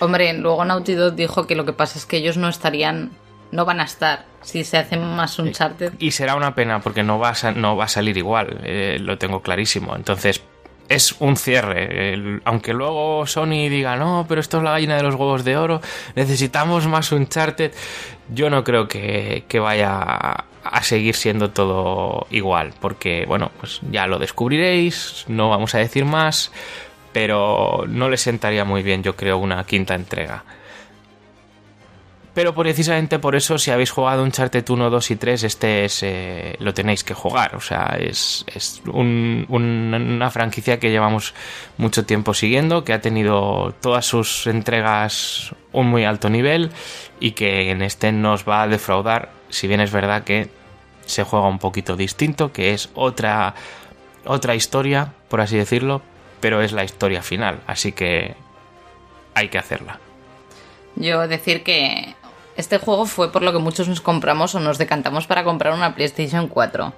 Hombre, 0.00 0.34
luego 0.34 0.64
Naughty 0.64 0.94
Dog 0.94 1.14
dijo 1.14 1.46
que 1.46 1.56
lo 1.56 1.64
que 1.64 1.72
pasa 1.72 1.98
es 1.98 2.04
que 2.04 2.18
ellos 2.18 2.36
no 2.36 2.48
estarían, 2.48 3.12
no 3.52 3.64
van 3.64 3.80
a 3.80 3.84
estar 3.84 4.26
si 4.46 4.62
se 4.62 4.76
hace 4.78 4.96
más 4.96 5.38
Uncharted. 5.40 5.94
Y 5.98 6.12
será 6.12 6.36
una 6.36 6.54
pena 6.54 6.78
porque 6.80 7.02
no 7.02 7.18
va 7.18 7.30
a, 7.30 7.34
sa- 7.34 7.50
no 7.52 7.76
va 7.76 7.84
a 7.86 7.88
salir 7.88 8.16
igual, 8.16 8.60
eh, 8.62 8.98
lo 9.00 9.18
tengo 9.18 9.42
clarísimo. 9.42 9.96
Entonces, 9.96 10.40
es 10.88 11.16
un 11.18 11.36
cierre. 11.36 12.12
El- 12.14 12.42
aunque 12.44 12.72
luego 12.72 13.26
Sony 13.26 13.68
diga, 13.68 13.96
no, 13.96 14.24
pero 14.28 14.40
esto 14.40 14.58
es 14.58 14.62
la 14.62 14.70
gallina 14.70 14.96
de 14.96 15.02
los 15.02 15.16
huevos 15.16 15.44
de 15.44 15.56
oro, 15.56 15.80
necesitamos 16.14 16.86
más 16.86 17.10
Uncharted. 17.10 17.72
Yo 18.32 18.48
no 18.48 18.62
creo 18.62 18.86
que, 18.86 19.44
que 19.48 19.58
vaya 19.58 19.90
a, 20.00 20.44
a 20.62 20.82
seguir 20.84 21.16
siendo 21.16 21.50
todo 21.50 22.28
igual, 22.30 22.72
porque, 22.80 23.24
bueno, 23.26 23.50
pues 23.58 23.80
ya 23.90 24.06
lo 24.06 24.20
descubriréis, 24.20 25.24
no 25.26 25.50
vamos 25.50 25.74
a 25.74 25.78
decir 25.78 26.04
más, 26.04 26.52
pero 27.12 27.84
no 27.88 28.08
le 28.10 28.16
sentaría 28.16 28.64
muy 28.64 28.82
bien, 28.84 29.02
yo 29.02 29.16
creo, 29.16 29.38
una 29.38 29.64
quinta 29.64 29.94
entrega. 29.96 30.44
Pero 32.36 32.54
precisamente 32.54 33.18
por 33.18 33.34
eso, 33.34 33.56
si 33.56 33.70
habéis 33.70 33.90
jugado 33.90 34.22
Uncharted 34.22 34.68
1, 34.68 34.90
2 34.90 35.10
y 35.10 35.16
3, 35.16 35.42
este 35.44 35.86
es, 35.86 36.02
eh, 36.02 36.54
lo 36.58 36.74
tenéis 36.74 37.02
que 37.02 37.14
jugar. 37.14 37.56
O 37.56 37.62
sea, 37.62 37.96
es, 37.98 38.44
es 38.54 38.82
un- 38.92 39.46
un- 39.48 39.94
una 39.94 40.30
franquicia 40.30 40.78
que 40.78 40.90
llevamos 40.90 41.32
mucho 41.78 42.04
tiempo 42.04 42.34
siguiendo, 42.34 42.84
que 42.84 42.92
ha 42.92 43.00
tenido 43.00 43.74
todas 43.80 44.04
sus 44.04 44.46
entregas 44.46 45.54
un 45.72 45.86
muy 45.88 46.04
alto 46.04 46.28
nivel 46.28 46.72
y 47.20 47.30
que 47.30 47.70
en 47.70 47.80
este 47.80 48.12
nos 48.12 48.46
va 48.46 48.60
a 48.64 48.68
defraudar, 48.68 49.30
si 49.48 49.66
bien 49.66 49.80
es 49.80 49.90
verdad 49.90 50.22
que 50.24 50.50
se 51.06 51.22
juega 51.24 51.48
un 51.48 51.58
poquito 51.58 51.96
distinto, 51.96 52.52
que 52.52 52.74
es 52.74 52.90
otra, 52.94 53.54
otra 54.26 54.54
historia, 54.54 55.14
por 55.28 55.40
así 55.40 55.56
decirlo, 55.56 56.02
pero 56.40 56.60
es 56.60 56.72
la 56.72 56.84
historia 56.84 57.22
final, 57.22 57.60
así 57.66 57.92
que 57.92 58.34
hay 59.34 59.48
que 59.48 59.56
hacerla. 59.56 60.00
Yo 60.96 61.26
decir 61.28 61.62
que 61.62 62.14
este 62.56 62.78
juego 62.78 63.06
fue 63.06 63.30
por 63.32 63.42
lo 63.42 63.52
que 63.52 63.58
muchos 63.58 63.88
nos 63.88 64.00
compramos 64.00 64.54
o 64.54 64.60
nos 64.60 64.78
decantamos 64.78 65.26
para 65.26 65.44
comprar 65.44 65.74
una 65.74 65.94
PlayStation 65.94 66.48
4. 66.48 66.92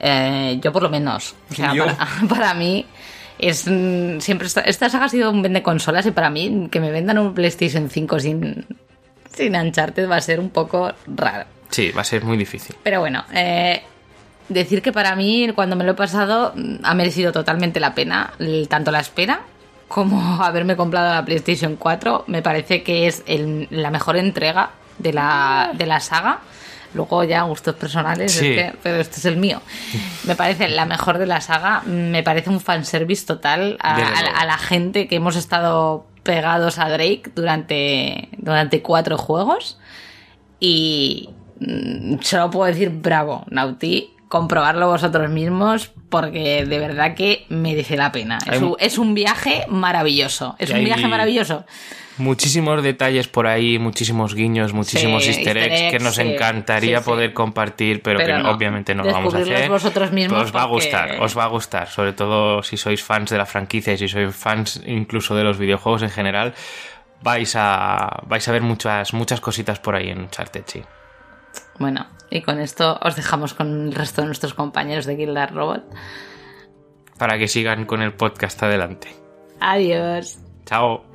Eh, 0.00 0.58
yo 0.62 0.72
por 0.72 0.82
lo 0.82 0.88
menos. 0.90 1.34
O 1.50 1.54
sea, 1.54 1.72
para, 1.78 1.96
para 2.28 2.54
mí 2.54 2.86
es 3.38 3.66
mm, 3.66 4.20
siempre 4.20 4.46
esta, 4.46 4.60
esta 4.62 4.88
saga 4.90 5.06
ha 5.06 5.08
sido 5.08 5.30
un 5.30 5.42
vende 5.42 5.62
consolas 5.62 6.06
y 6.06 6.10
para 6.10 6.30
mí 6.30 6.68
que 6.70 6.80
me 6.80 6.90
vendan 6.90 7.18
un 7.18 7.34
PlayStation 7.34 7.88
5 7.90 8.20
sin 8.20 8.66
sin 9.32 9.54
Uncharted 9.56 10.08
va 10.10 10.16
a 10.16 10.20
ser 10.20 10.40
un 10.40 10.50
poco 10.50 10.92
raro. 11.06 11.44
Sí, 11.70 11.92
va 11.92 12.00
a 12.00 12.04
ser 12.04 12.24
muy 12.24 12.36
difícil. 12.36 12.74
Pero 12.82 12.98
bueno, 13.00 13.24
eh, 13.32 13.80
decir 14.48 14.82
que 14.82 14.90
para 14.92 15.14
mí, 15.14 15.50
cuando 15.54 15.76
me 15.76 15.84
lo 15.84 15.92
he 15.92 15.94
pasado, 15.94 16.52
mm, 16.56 16.76
ha 16.82 16.94
merecido 16.94 17.30
totalmente 17.30 17.78
la 17.78 17.94
pena, 17.94 18.32
tanto 18.68 18.90
la 18.90 18.98
espera 19.00 19.42
como 19.86 20.20
haberme 20.44 20.76
comprado 20.76 21.14
la 21.14 21.24
PlayStation 21.24 21.76
4. 21.76 22.24
Me 22.26 22.42
parece 22.42 22.82
que 22.82 23.06
es 23.06 23.22
el- 23.26 23.68
la 23.70 23.90
mejor 23.92 24.16
entrega 24.16 24.70
de 25.02 25.12
la, 25.12 25.70
de 25.74 25.86
la 25.86 26.00
saga. 26.00 26.40
Luego 26.92 27.22
ya 27.22 27.42
gustos 27.42 27.76
personales, 27.76 28.32
Sí. 28.32 28.48
es 28.52 28.56
que- 28.72 28.78
pero 28.82 28.96
este 29.00 29.16
es 29.18 29.24
el 29.24 29.36
mío. 29.36 29.62
Me 30.24 30.34
parece 30.34 30.68
la 30.68 30.86
mejor 30.86 31.18
de 31.18 31.26
la 31.26 31.40
saga. 31.40 31.82
Me 31.86 32.22
parece 32.24 32.50
un 32.50 32.60
fanservice 32.60 33.24
total 33.26 33.76
a, 33.80 33.94
a 33.94 34.44
la 34.44 34.58
gente 34.58 35.06
que 35.06 35.16
hemos 35.16 35.36
estado 35.36 36.06
pegados 36.24 36.78
a 36.78 36.88
Drake 36.88 37.30
durante, 37.34 38.28
durante 38.38 38.82
cuatro 38.82 39.16
juegos. 39.18 39.78
Y 40.58 41.30
mm, 41.60 42.16
solo 42.22 42.50
puedo 42.50 42.66
decir 42.66 42.90
bravo, 42.90 43.44
Nauti, 43.50 44.10
comprobarlo 44.28 44.88
vosotros 44.88 45.30
mismos 45.30 45.90
porque 46.08 46.64
de 46.66 46.78
verdad 46.78 47.14
que 47.14 47.46
merece 47.48 47.96
la 47.96 48.10
pena. 48.12 48.38
Es, 48.50 48.60
un, 48.60 48.76
es 48.78 48.98
un 48.98 49.14
viaje 49.14 49.64
maravilloso. 49.68 50.56
Es 50.58 50.70
un 50.70 50.84
viaje 50.84 51.06
maravilloso. 51.08 51.64
Muchísimos 52.20 52.82
detalles 52.82 53.28
por 53.28 53.46
ahí, 53.46 53.78
muchísimos 53.78 54.34
guiños, 54.34 54.74
muchísimos 54.74 55.26
easter, 55.26 55.56
eggs, 55.56 55.90
que 55.90 55.98
nos 55.98 56.18
encantaría 56.18 57.00
poder 57.00 57.32
compartir, 57.32 58.02
pero, 58.02 58.18
que 58.18 58.32
obviamente 58.32 58.94
no 58.94 59.04
lo 59.04 59.12
vamos 59.12 59.34
a 59.34 59.38
hacer. 59.38 59.70
Vosotros 59.70 60.12
mismos 60.12 60.42
os 60.42 60.54
va 60.54 60.62
a 60.62 60.66
gustar, 60.66 61.20
os 61.20 61.36
va 61.36 61.44
a 61.44 61.48
gustar, 61.48 61.88
sobre 61.88 62.12
todo 62.12 62.62
si 62.62 62.76
sois 62.76 63.02
fans 63.02 63.30
de 63.30 63.38
la 63.38 63.46
franquicia 63.46 63.94
y 63.94 63.98
si 63.98 64.08
sois 64.08 64.36
fans 64.36 64.82
incluso 64.86 65.34
de 65.34 65.44
los 65.44 65.58
videojuegos 65.58 66.02
en 66.02 66.10
general, 66.10 66.54
vais 67.22 67.54
a 67.56 68.22
vais 68.26 68.46
a 68.46 68.52
ver 68.52 68.62
muchas 68.62 69.14
muchas 69.14 69.40
cositas 69.40 69.78
por 69.78 69.94
ahí 69.94 70.10
en 70.10 70.20
Uncharted, 70.20 70.64
sí. 70.66 70.82
Bueno, 71.78 72.06
y 72.28 72.42
con 72.42 72.60
esto 72.60 72.98
os 73.02 73.16
dejamos 73.16 73.54
con 73.54 73.86
el 73.86 73.94
resto 73.94 74.20
de 74.20 74.26
nuestros 74.26 74.52
compañeros 74.52 75.06
de 75.06 75.16
Guild 75.16 75.50
Robot. 75.52 75.84
Para 77.18 77.38
que 77.38 77.48
sigan 77.48 77.86
con 77.86 78.02
el 78.02 78.12
podcast 78.12 78.62
adelante. 78.62 79.08
Adiós. 79.60 80.38
Chao. 80.66 81.09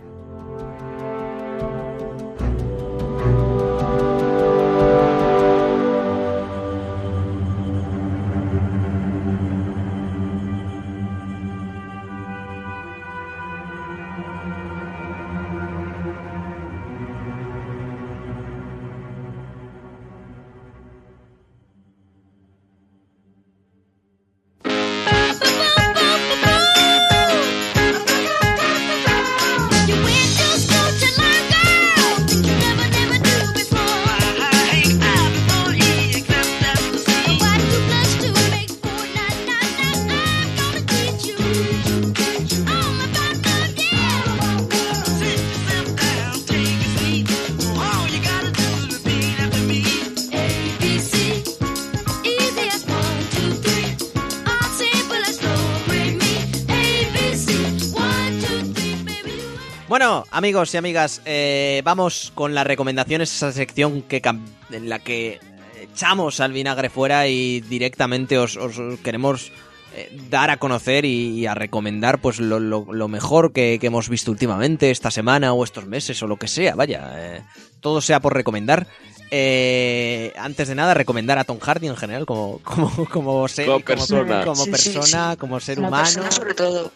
Amigos 60.36 60.74
y 60.74 60.78
amigas, 60.78 61.22
eh, 61.24 61.82
vamos 61.86 62.34
con 62.36 62.54
las 62.54 62.68
recomendaciones, 62.68 63.34
esa 63.34 63.54
sección 63.54 64.02
que 64.02 64.22
en 64.70 64.90
la 64.90 65.00
que 65.00 65.40
echamos 65.82 66.42
al 66.42 66.52
vinagre 66.52 66.90
fuera 66.90 67.28
y 67.28 67.62
directamente 67.62 68.38
os, 68.38 68.60
queremos 69.02 69.54
eh, 69.96 70.14
dar 70.30 70.50
a 70.50 70.58
conocer 70.58 71.06
y, 71.06 71.46
a 71.48 71.56
recomendar 71.56 72.20
pues 72.20 72.40
lo, 72.40 73.08
mejor 73.08 73.54
que, 73.54 73.80
hemos 73.82 74.10
visto 74.10 74.30
últimamente, 74.30 74.92
esta 74.92 75.10
semana 75.10 75.54
o 75.54 75.64
estos 75.64 75.86
meses 75.86 76.22
o 76.22 76.28
lo 76.28 76.36
que 76.36 76.50
sea, 76.50 76.76
vaya, 76.76 77.14
eh, 77.16 77.42
todo 77.80 78.02
sea 78.02 78.20
por 78.20 78.34
recomendar. 78.34 78.88
antes 79.32 80.68
de 80.68 80.76
nada, 80.76 80.94
recomendar 80.94 81.40
a 81.40 81.46
Tom 81.46 81.60
Hardy 81.60 81.88
en 81.88 81.96
general 81.96 82.26
como, 82.26 82.60
como, 82.64 82.92
como, 83.10 83.48
ser, 83.48 83.68
como 83.68 83.80
persona, 83.80 84.44
como, 84.44 84.66
persona, 84.66 85.36
como 85.38 85.60
ser 85.62 85.80
humano. 85.80 86.30
sobre 86.30 86.54
todo 86.56 86.92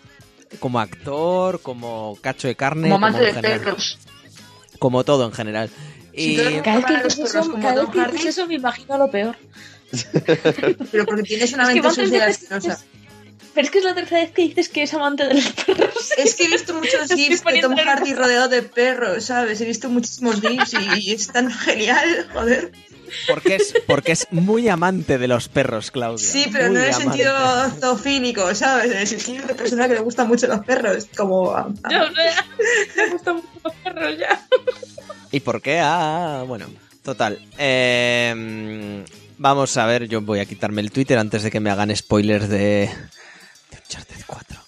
como 0.59 0.79
actor, 0.79 1.61
como 1.61 2.17
cacho 2.21 2.47
de 2.47 2.55
carne. 2.55 2.89
Como 2.89 3.05
amante 3.05 3.31
de 3.31 3.33
perros. 3.41 3.99
Como 4.79 5.03
todo 5.03 5.25
en 5.25 5.33
general. 5.33 5.69
Y... 6.13 6.37
cada 6.61 6.77
vez 6.77 6.85
que 6.85 7.03
dices 7.03 7.35
eso, 7.35 7.53
cada 7.61 7.85
vez 7.85 7.91
que 7.91 8.11
dices 8.11 8.25
eso 8.37 8.47
me 8.47 8.55
imagino 8.55 8.97
lo 8.97 9.11
peor. 9.11 9.35
Pero 10.91 11.05
porque 11.05 11.23
tienes 11.23 11.53
una 11.53 11.67
mente 11.67 11.89
social 11.91 12.21
asquerosa. 12.21 12.83
Pero 13.53 13.65
es 13.65 13.71
que 13.71 13.79
es 13.79 13.83
la 13.83 13.95
tercera 13.95 14.21
vez 14.21 14.31
que 14.31 14.41
dices 14.43 14.69
que 14.69 14.83
es 14.83 14.93
amante 14.93 15.27
de 15.27 15.33
los 15.33 15.51
perros. 15.51 16.13
Es 16.17 16.35
que 16.35 16.45
he 16.45 16.47
visto 16.47 16.73
muchos 16.73 17.09
gifs 17.13 17.43
de 17.43 17.61
Tom 17.61 17.75
Hardy 17.75 18.13
rodeado 18.13 18.47
de 18.47 18.61
perros, 18.61 19.25
¿sabes? 19.25 19.59
He 19.61 19.65
visto 19.65 19.89
muchísimos 19.89 20.39
gifs 20.41 20.73
y, 20.73 21.09
y 21.09 21.13
es 21.13 21.27
tan 21.27 21.51
genial, 21.51 22.27
joder. 22.31 22.71
Porque 23.27 23.55
es, 23.55 23.73
porque 23.87 24.11
es 24.11 24.27
muy 24.31 24.67
amante 24.69 25.17
de 25.17 25.27
los 25.27 25.49
perros, 25.49 25.91
Claudia. 25.91 26.25
Sí, 26.25 26.45
pero 26.51 26.69
no 26.69 26.79
en 26.79 26.85
el 26.85 26.93
sentido 26.93 27.33
zoofílico, 27.79 28.53
¿sabes? 28.55 28.91
En 28.91 28.97
el 28.97 29.07
sentido 29.07 29.47
de 29.47 29.55
persona 29.55 29.87
que 29.87 29.95
le 29.95 30.01
gustan 30.01 30.27
mucho 30.27 30.47
los 30.47 30.65
perros. 30.65 31.07
Como. 31.15 31.55
Yo, 31.89 31.99
no, 31.99 32.09
me 32.95 33.09
gustan 33.11 33.35
mucho 33.35 33.47
los 33.63 33.73
perros 33.75 34.17
ya. 34.17 34.47
¿Y 35.31 35.39
por 35.39 35.61
qué? 35.61 35.79
Ah, 35.81 36.43
bueno, 36.47 36.67
total. 37.03 37.39
Em, 37.57 39.05
vamos 39.37 39.77
a 39.77 39.85
ver, 39.85 40.07
yo 40.07 40.21
voy 40.21 40.39
a 40.39 40.45
quitarme 40.45 40.81
el 40.81 40.91
Twitter 40.91 41.17
antes 41.17 41.43
de 41.43 41.51
que 41.51 41.59
me 41.59 41.69
hagan 41.69 41.95
spoilers 41.95 42.49
de. 42.49 42.89
de 43.69 43.77
Uncharted 43.77 44.21
4 44.25 44.59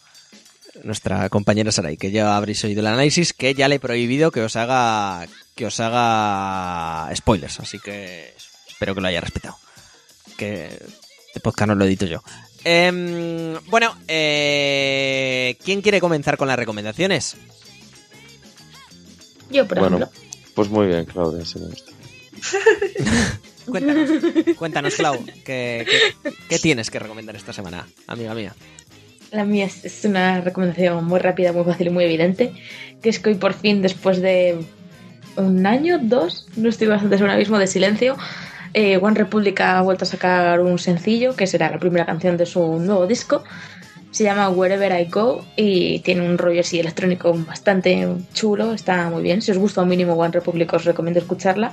nuestra 0.83 1.29
compañera 1.29 1.71
Sarai, 1.71 1.97
que 1.97 2.11
ya 2.11 2.35
habréis 2.35 2.63
oído 2.63 2.81
el 2.81 2.87
análisis, 2.87 3.33
que 3.33 3.53
ya 3.53 3.67
le 3.67 3.75
he 3.75 3.79
prohibido 3.79 4.31
que 4.31 4.41
os 4.41 4.55
haga 4.55 5.27
que 5.55 5.65
os 5.65 5.79
haga 5.79 7.13
spoilers, 7.15 7.59
así 7.59 7.79
que 7.79 8.33
espero 8.67 8.95
que 8.95 9.01
lo 9.01 9.07
haya 9.07 9.21
respetado. 9.21 9.57
Que 10.37 10.79
de 11.33 11.39
podcast 11.39 11.67
no 11.69 11.75
lo 11.75 11.85
edito 11.85 12.05
yo. 12.05 12.23
Em, 12.63 13.55
bueno, 13.67 13.95
eh, 14.07 15.57
¿quién 15.63 15.81
quiere 15.81 15.99
comenzar 15.99 16.37
con 16.37 16.47
las 16.47 16.57
recomendaciones? 16.57 17.35
Yo, 19.49 19.67
por 19.67 19.79
bueno, 19.79 20.09
Pues 20.53 20.69
muy 20.69 20.87
bien, 20.87 21.05
Claudia, 21.05 21.43
cuéntanos, 23.65 24.09
cuéntanos, 24.57 24.95
Clau, 24.95 25.23
¿qué, 25.45 25.85
qué, 26.49 26.59
tienes 26.59 26.89
que 26.89 26.97
recomendar 26.97 27.35
esta 27.35 27.53
semana, 27.53 27.87
amiga 28.07 28.33
mía? 28.33 28.55
La 29.31 29.45
mía 29.45 29.65
es 29.65 30.05
una 30.05 30.41
recomendación 30.41 31.05
muy 31.05 31.19
rápida, 31.19 31.53
muy 31.53 31.63
fácil 31.63 31.87
y 31.87 31.89
muy 31.91 32.03
evidente, 32.05 32.53
que 33.01 33.09
es 33.09 33.19
que 33.19 33.29
hoy 33.29 33.35
por 33.35 33.53
fin, 33.53 33.81
después 33.81 34.21
de 34.21 34.65
un 35.35 35.65
año, 35.65 35.99
dos, 36.01 36.47
no 36.55 36.69
estoy 36.69 36.87
bastante 36.87 37.17
segura 37.17 37.35
mismo, 37.35 37.57
de 37.57 37.67
silencio, 37.67 38.17
eh, 38.73 38.97
One 38.97 39.15
Republic 39.15 39.59
ha 39.61 39.81
vuelto 39.81 40.05
a 40.05 40.07
sacar 40.07 40.61
un 40.61 40.79
sencillo, 40.79 41.35
que 41.35 41.47
será 41.47 41.69
la 41.69 41.79
primera 41.79 42.05
canción 42.05 42.37
de 42.37 42.45
su 42.45 42.79
nuevo 42.79 43.05
disco. 43.05 43.43
Se 44.11 44.23
llama 44.23 44.49
Wherever 44.49 44.91
I 44.99 45.09
Go 45.09 45.45
y 45.55 45.99
tiene 45.99 46.25
un 46.25 46.37
rollo 46.37 46.61
así 46.61 46.79
electrónico 46.79 47.33
bastante 47.33 48.07
chulo, 48.33 48.73
está 48.73 49.09
muy 49.09 49.23
bien. 49.23 49.41
Si 49.41 49.51
os 49.51 49.57
gusta 49.57 49.81
un 49.81 49.89
mínimo 49.89 50.13
One 50.13 50.31
Republic 50.31 50.73
os 50.73 50.85
recomiendo 50.85 51.19
escucharla. 51.19 51.71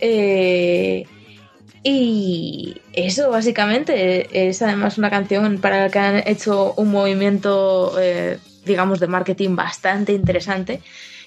Eh, 0.00 1.06
y 1.82 2.80
eso 2.94 3.30
básicamente 3.30 4.48
es 4.48 4.62
además 4.62 4.96
una 4.96 5.10
canción 5.10 5.58
para 5.58 5.82
la 5.82 5.90
que 5.90 5.98
han 5.98 6.22
hecho 6.26 6.72
un 6.76 6.90
movimiento, 6.90 7.94
eh, 8.00 8.38
digamos, 8.64 9.00
de 9.00 9.06
marketing 9.06 9.54
bastante 9.54 10.12
interesante 10.12 10.80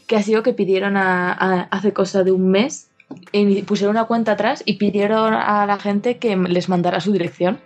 que 0.08 0.16
ha 0.16 0.24
sido 0.24 0.42
que 0.42 0.54
pidieron 0.54 0.98
a, 0.98 1.64
hace 1.70 1.94
cosa 1.94 2.24
de 2.24 2.32
un 2.32 2.50
mes, 2.50 2.90
y 3.32 3.62
pusieron 3.62 3.96
una 3.96 4.06
cuenta 4.06 4.34
atrás 4.34 4.64
y 4.66 4.74
pidieron 4.74 5.34
a 5.34 5.66
la 5.66 5.78
gente 5.78 6.18
que 6.18 6.36
les 6.36 6.68
mandara 6.68 7.00
su 7.00 7.14
dirección. 7.14 7.60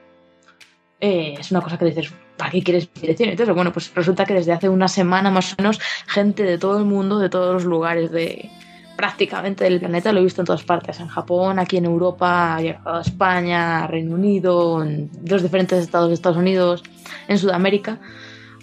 Eh, 0.99 1.35
es 1.39 1.49
una 1.49 1.61
cosa 1.61 1.79
que 1.79 1.85
dices, 1.85 2.13
¿para 2.37 2.51
qué 2.51 2.61
quieres 2.61 2.89
mi 2.93 3.01
dirección? 3.01 3.29
Entonces, 3.29 3.55
bueno, 3.55 3.71
pues 3.71 3.91
resulta 3.95 4.25
que 4.25 4.35
desde 4.35 4.51
hace 4.51 4.69
una 4.69 4.87
semana 4.87 5.31
más 5.31 5.53
o 5.53 5.55
menos, 5.57 5.79
gente 6.05 6.43
de 6.43 6.59
todo 6.59 6.77
el 6.77 6.85
mundo, 6.85 7.17
de 7.17 7.29
todos 7.29 7.53
los 7.53 7.65
lugares 7.65 8.11
de 8.11 8.51
prácticamente 8.95 9.63
del 9.63 9.79
planeta, 9.79 10.11
lo 10.11 10.19
he 10.19 10.23
visto 10.23 10.41
en 10.41 10.45
todas 10.45 10.63
partes, 10.63 10.99
en 10.99 11.07
Japón, 11.07 11.57
aquí 11.57 11.77
en 11.77 11.85
Europa, 11.85 12.55
ha 12.55 12.61
llegado 12.61 12.97
a 12.97 13.01
España, 13.01 13.87
Reino 13.87 14.13
Unido, 14.13 14.83
en 14.83 15.09
los 15.25 15.41
diferentes 15.41 15.81
estados 15.81 16.09
de 16.09 16.13
Estados 16.13 16.37
Unidos, 16.37 16.83
en 17.27 17.39
Sudamérica 17.39 17.99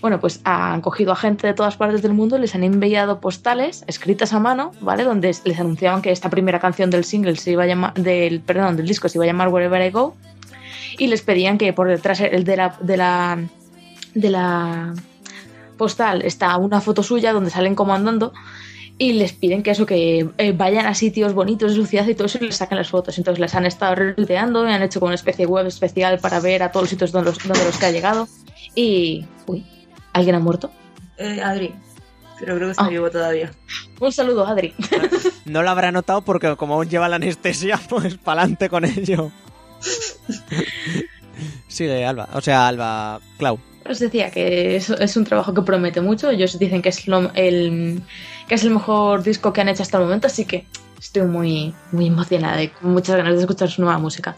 bueno, 0.00 0.20
pues 0.20 0.40
han 0.44 0.80
cogido 0.80 1.12
a 1.12 1.16
gente 1.16 1.46
de 1.46 1.54
todas 1.54 1.76
partes 1.76 2.02
del 2.02 2.12
mundo, 2.12 2.38
les 2.38 2.54
han 2.54 2.62
enviado 2.62 3.20
postales 3.20 3.84
escritas 3.86 4.32
a 4.32 4.38
mano, 4.38 4.72
¿vale? 4.80 5.04
Donde 5.04 5.34
les 5.44 5.58
anunciaban 5.58 6.02
que 6.02 6.12
esta 6.12 6.30
primera 6.30 6.60
canción 6.60 6.90
del 6.90 7.04
single 7.04 7.36
se 7.36 7.52
iba 7.52 7.64
a 7.64 7.66
llamar, 7.66 7.94
del, 7.94 8.40
perdón, 8.40 8.76
del 8.76 8.86
disco 8.86 9.08
se 9.08 9.18
iba 9.18 9.24
a 9.24 9.26
llamar 9.26 9.48
Wherever 9.48 9.84
I 9.84 9.90
Go, 9.90 10.16
y 10.98 11.08
les 11.08 11.22
pedían 11.22 11.58
que 11.58 11.72
por 11.72 11.88
detrás 11.88 12.18
de 12.18 12.56
la, 12.56 12.76
de 12.80 12.96
la, 12.96 13.38
de 14.14 14.30
la 14.30 14.94
postal 15.76 16.22
está 16.22 16.56
una 16.56 16.80
foto 16.80 17.02
suya 17.02 17.32
donde 17.32 17.50
salen 17.50 17.74
como 17.74 17.94
andando 17.94 18.32
y 18.98 19.12
les 19.12 19.32
piden 19.32 19.62
que 19.62 19.70
eso, 19.70 19.86
que 19.86 20.28
eh, 20.38 20.52
vayan 20.52 20.86
a 20.86 20.94
sitios 20.94 21.32
bonitos 21.32 21.72
de 21.72 21.76
su 21.76 21.86
ciudad 21.86 22.06
y 22.06 22.14
todo 22.14 22.26
eso 22.26 22.38
y 22.40 22.46
les 22.46 22.56
saquen 22.56 22.78
las 22.78 22.90
fotos. 22.90 23.16
Entonces 23.16 23.40
les 23.40 23.54
han 23.54 23.64
estado 23.64 23.94
retuiteando 23.94 24.62
han 24.62 24.82
hecho 24.82 24.98
como 24.98 25.08
una 25.08 25.14
especie 25.14 25.46
de 25.46 25.52
web 25.52 25.66
especial 25.66 26.18
para 26.18 26.40
ver 26.40 26.64
a 26.64 26.72
todos 26.72 26.84
los 26.84 26.90
sitios 26.90 27.12
donde 27.12 27.30
los 27.30 27.78
que 27.78 27.86
ha 27.86 27.92
llegado. 27.92 28.26
Y. 28.74 29.24
Uy, 29.46 29.64
¿Alguien 30.18 30.34
ha 30.34 30.40
muerto? 30.40 30.72
Eh, 31.16 31.40
Adri. 31.40 31.72
Pero 32.40 32.56
creo 32.56 32.68
que 32.68 32.72
está 32.72 32.86
ah. 32.86 32.88
vivo 32.88 33.08
todavía. 33.08 33.52
Un 34.00 34.12
saludo, 34.12 34.46
Adri. 34.46 34.74
No 35.44 35.62
lo 35.62 35.70
habrá 35.70 35.90
notado 35.92 36.20
porque 36.20 36.56
como 36.56 36.74
aún 36.74 36.90
lleva 36.90 37.08
la 37.08 37.16
anestesia, 37.16 37.80
pues 37.88 38.16
pa'lante 38.18 38.68
con 38.68 38.84
ello. 38.84 39.30
sigue 41.68 42.04
Alba. 42.04 42.28
O 42.34 42.40
sea, 42.40 42.68
Alba, 42.68 43.20
Clau. 43.38 43.58
Os 43.88 43.98
decía 43.98 44.30
que 44.30 44.76
es, 44.76 44.90
es 44.90 45.16
un 45.16 45.24
trabajo 45.24 45.54
que 45.54 45.62
promete 45.62 46.00
mucho. 46.00 46.28
Ellos 46.30 46.58
dicen 46.58 46.82
que 46.82 46.90
es 46.90 47.08
lo- 47.08 47.30
el 47.34 48.02
que 48.48 48.56
es 48.56 48.64
el 48.64 48.70
mejor 48.70 49.22
disco 49.22 49.52
que 49.52 49.60
han 49.60 49.68
hecho 49.68 49.82
hasta 49.82 49.98
el 49.98 50.04
momento, 50.04 50.26
así 50.26 50.44
que 50.44 50.66
estoy 50.98 51.22
muy, 51.22 51.74
muy 51.92 52.08
emocionada 52.08 52.62
y 52.62 52.68
con 52.68 52.92
muchas 52.92 53.16
ganas 53.16 53.34
de 53.34 53.40
escuchar 53.40 53.70
su 53.70 53.82
nueva 53.82 53.98
música. 53.98 54.36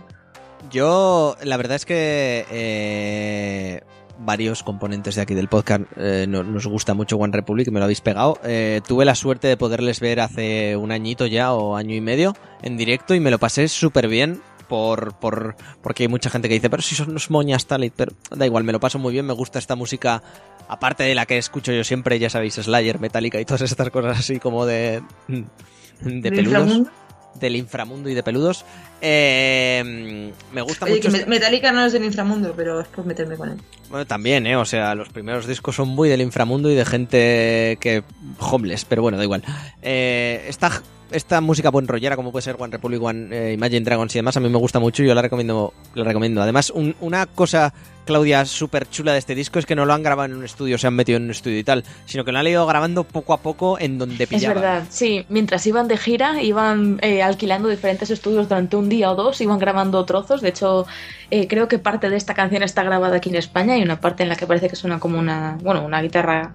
Yo, 0.70 1.36
la 1.42 1.56
verdad 1.56 1.76
es 1.76 1.86
que 1.86 2.46
eh, 2.50 3.80
varios 4.20 4.62
componentes 4.62 5.14
de 5.14 5.22
aquí 5.22 5.34
del 5.34 5.48
podcast 5.48 5.82
eh, 5.96 6.26
no- 6.28 6.42
nos 6.42 6.66
gusta 6.66 6.94
mucho 6.94 7.16
One 7.16 7.32
Republic, 7.36 7.68
me 7.70 7.78
lo 7.80 7.84
habéis 7.84 8.00
pegado. 8.00 8.38
Eh, 8.44 8.80
tuve 8.86 9.04
la 9.04 9.14
suerte 9.14 9.48
de 9.48 9.56
poderles 9.56 10.00
ver 10.00 10.20
hace 10.20 10.76
un 10.76 10.92
añito 10.92 11.26
ya 11.26 11.52
o 11.52 11.76
año 11.76 11.94
y 11.94 12.00
medio 12.00 12.36
en 12.62 12.76
directo 12.76 13.14
y 13.14 13.20
me 13.20 13.30
lo 13.30 13.38
pasé 13.38 13.68
súper 13.68 14.08
bien. 14.08 14.40
Por, 14.68 15.14
por, 15.14 15.56
porque 15.82 16.04
hay 16.04 16.08
mucha 16.08 16.30
gente 16.30 16.46
que 16.46 16.54
dice, 16.54 16.70
pero 16.70 16.80
si 16.80 16.94
son 16.94 17.10
unos 17.10 17.28
moñas 17.28 17.66
tal, 17.66 17.82
y- 17.82 17.90
pero 17.90 18.12
da 18.30 18.46
igual, 18.46 18.62
me 18.62 18.70
lo 18.70 18.78
paso 18.78 19.00
muy 19.00 19.12
bien, 19.12 19.26
me 19.26 19.32
gusta 19.32 19.58
esta 19.58 19.74
música, 19.74 20.22
aparte 20.68 21.02
de 21.02 21.16
la 21.16 21.26
que 21.26 21.38
escucho 21.38 21.72
yo 21.72 21.82
siempre, 21.82 22.20
ya 22.20 22.30
sabéis, 22.30 22.54
Slayer, 22.54 23.00
Metallica 23.00 23.40
y 23.40 23.44
todas 23.44 23.62
estas 23.62 23.90
cosas 23.90 24.16
así 24.20 24.38
como 24.38 24.66
de, 24.66 25.02
de 25.26 26.20
¿Del 26.20 26.34
peludos? 26.34 26.82
Del 27.34 27.56
inframundo 27.56 28.08
y 28.08 28.14
de 28.14 28.22
peludos. 28.22 28.64
Eh, 29.00 30.32
me 30.52 30.60
gusta 30.62 30.84
Oye, 30.86 30.96
mucho. 30.96 31.10
que 31.10 31.16
este- 31.16 31.26
Me- 31.28 31.36
Metallica 31.36 31.72
no 31.72 31.84
es 31.84 31.92
del 31.92 32.04
inframundo, 32.04 32.52
pero 32.56 32.80
es 32.80 32.88
por 32.88 33.04
meterme 33.06 33.36
con 33.36 33.50
él. 33.50 33.58
Bueno, 33.88 34.06
también, 34.06 34.46
¿eh? 34.46 34.56
O 34.56 34.64
sea, 34.64 34.94
los 34.94 35.08
primeros 35.08 35.46
discos 35.46 35.76
son 35.76 35.88
muy 35.88 36.08
del 36.08 36.20
inframundo 36.20 36.70
y 36.70 36.74
de 36.74 36.84
gente 36.84 37.78
que. 37.80 38.02
homeless, 38.38 38.84
pero 38.84 39.02
bueno, 39.02 39.18
da 39.18 39.24
igual. 39.24 39.42
Eh, 39.82 40.44
esta, 40.48 40.82
esta 41.12 41.40
música 41.40 41.70
buen 41.70 41.86
rollera, 41.88 42.16
como 42.16 42.32
puede 42.32 42.42
ser 42.42 42.56
One 42.58 42.72
Republic, 42.72 43.02
One 43.02 43.28
eh, 43.30 43.52
Imagine 43.54 43.80
Dragons 43.80 44.14
y 44.14 44.18
demás, 44.18 44.36
a 44.36 44.40
mí 44.40 44.48
me 44.48 44.58
gusta 44.58 44.78
mucho 44.78 45.02
y 45.02 45.06
yo 45.06 45.14
la 45.14 45.22
recomiendo. 45.22 45.72
La 45.94 46.04
recomiendo. 46.04 46.40
Además, 46.42 46.70
un- 46.70 46.94
una 47.00 47.26
cosa, 47.26 47.72
Claudia, 48.04 48.44
súper 48.44 48.88
chula 48.88 49.12
de 49.12 49.18
este 49.18 49.34
disco 49.34 49.58
es 49.58 49.66
que 49.66 49.74
no 49.74 49.84
lo 49.86 49.92
han 49.92 50.02
grabado 50.02 50.26
en 50.32 50.36
un 50.38 50.44
estudio, 50.44 50.78
se 50.78 50.86
han 50.86 50.94
metido 50.94 51.16
en 51.16 51.24
un 51.24 51.30
estudio 51.30 51.58
y 51.58 51.64
tal, 51.64 51.84
sino 52.06 52.24
que 52.24 52.32
lo 52.32 52.38
han 52.38 52.46
ido 52.46 52.66
grabando 52.66 53.04
poco 53.04 53.32
a 53.32 53.38
poco 53.38 53.78
en 53.78 53.98
donde 53.98 54.24
Es 54.24 54.30
pillaba. 54.30 54.54
verdad, 54.54 54.84
sí. 54.88 55.26
Mientras 55.28 55.66
iban 55.66 55.88
de 55.88 55.96
gira, 55.96 56.42
iban 56.42 56.98
eh, 57.02 57.22
alquilando 57.22 57.68
diferentes 57.68 58.11
estudios 58.11 58.48
durante 58.48 58.76
un 58.76 58.88
día 58.88 59.11
o 59.11 59.14
dos, 59.16 59.40
iban 59.40 59.58
grabando 59.58 60.04
trozos. 60.04 60.40
De 60.40 60.48
hecho, 60.50 60.86
eh, 61.30 61.46
creo 61.48 61.68
que 61.68 61.78
parte 61.78 62.08
de 62.11 62.16
esta 62.16 62.34
canción 62.34 62.62
está 62.62 62.82
grabada 62.84 63.16
aquí 63.16 63.28
en 63.30 63.36
España 63.36 63.76
y 63.76 63.82
una 63.82 64.00
parte 64.00 64.22
en 64.22 64.28
la 64.28 64.36
que 64.36 64.46
parece 64.46 64.68
que 64.68 64.76
suena 64.76 64.98
como 65.00 65.18
una, 65.18 65.58
bueno, 65.62 65.84
una 65.84 66.00
guitarra 66.02 66.52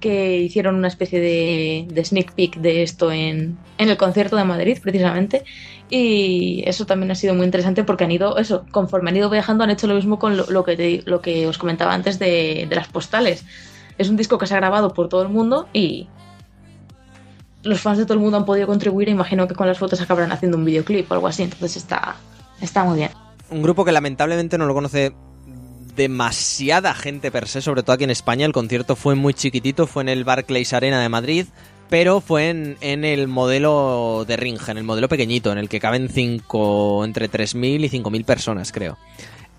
que 0.00 0.38
hicieron 0.38 0.74
una 0.74 0.88
especie 0.88 1.20
de, 1.20 2.04
sneak 2.04 2.32
peek 2.32 2.56
de 2.56 2.82
esto 2.82 3.12
en, 3.12 3.58
en 3.78 3.88
el 3.88 3.96
concierto 3.96 4.36
de 4.36 4.44
Madrid, 4.44 4.78
precisamente. 4.82 5.44
Y 5.88 6.62
eso 6.66 6.86
también 6.86 7.10
ha 7.10 7.14
sido 7.14 7.34
muy 7.34 7.44
interesante 7.44 7.84
porque 7.84 8.04
han 8.04 8.10
ido, 8.10 8.38
eso, 8.38 8.64
conforme 8.70 9.10
han 9.10 9.16
ido 9.16 9.30
viajando, 9.30 9.64
han 9.64 9.70
hecho 9.70 9.86
lo 9.86 9.94
mismo 9.94 10.18
con 10.18 10.36
lo, 10.36 10.64
que, 10.64 11.02
lo 11.04 11.20
que 11.20 11.46
os 11.46 11.58
comentaba 11.58 11.94
antes 11.94 12.18
de, 12.18 12.66
de 12.68 12.76
las 12.76 12.88
postales. 12.88 13.44
Es 13.98 14.08
un 14.08 14.16
disco 14.16 14.38
que 14.38 14.46
se 14.46 14.54
ha 14.54 14.58
grabado 14.58 14.94
por 14.94 15.08
todo 15.08 15.22
el 15.22 15.28
mundo 15.28 15.68
y 15.72 16.08
los 17.62 17.80
fans 17.80 17.98
de 17.98 18.04
todo 18.04 18.14
el 18.14 18.20
mundo 18.20 18.38
han 18.38 18.44
podido 18.44 18.66
contribuir. 18.66 19.08
Imagino 19.08 19.46
que 19.46 19.54
con 19.54 19.66
las 19.66 19.78
fotos 19.78 20.00
acabarán 20.00 20.32
haciendo 20.32 20.56
un 20.56 20.64
videoclip 20.64 21.10
o 21.10 21.14
algo 21.14 21.26
así. 21.26 21.42
Entonces 21.42 21.76
está, 21.76 22.16
está 22.60 22.84
muy 22.84 22.98
bien. 22.98 23.10
un 23.50 23.62
grupo 23.62 23.84
que 23.84 23.92
lamentablemente 23.92 24.56
no 24.58 24.66
lo 24.66 24.74
conoce 24.74 25.12
demasiada 26.00 26.94
gente 26.94 27.30
per 27.30 27.46
se, 27.46 27.60
sobre 27.60 27.82
todo 27.82 27.92
aquí 27.92 28.04
en 28.04 28.10
España. 28.10 28.46
El 28.46 28.54
concierto 28.54 28.96
fue 28.96 29.16
muy 29.16 29.34
chiquitito, 29.34 29.86
fue 29.86 30.02
en 30.02 30.08
el 30.08 30.24
Barclays 30.24 30.72
Arena 30.72 31.02
de 31.02 31.10
Madrid, 31.10 31.44
pero 31.90 32.22
fue 32.22 32.48
en, 32.48 32.78
en 32.80 33.04
el 33.04 33.28
modelo 33.28 34.24
de 34.26 34.38
ring, 34.38 34.58
en 34.66 34.78
el 34.78 34.84
modelo 34.84 35.10
pequeñito, 35.10 35.52
en 35.52 35.58
el 35.58 35.68
que 35.68 35.78
caben 35.78 36.08
cinco, 36.08 37.04
entre 37.04 37.30
3.000 37.30 37.84
y 37.84 37.90
5.000 37.90 38.24
personas, 38.24 38.72
creo. 38.72 38.96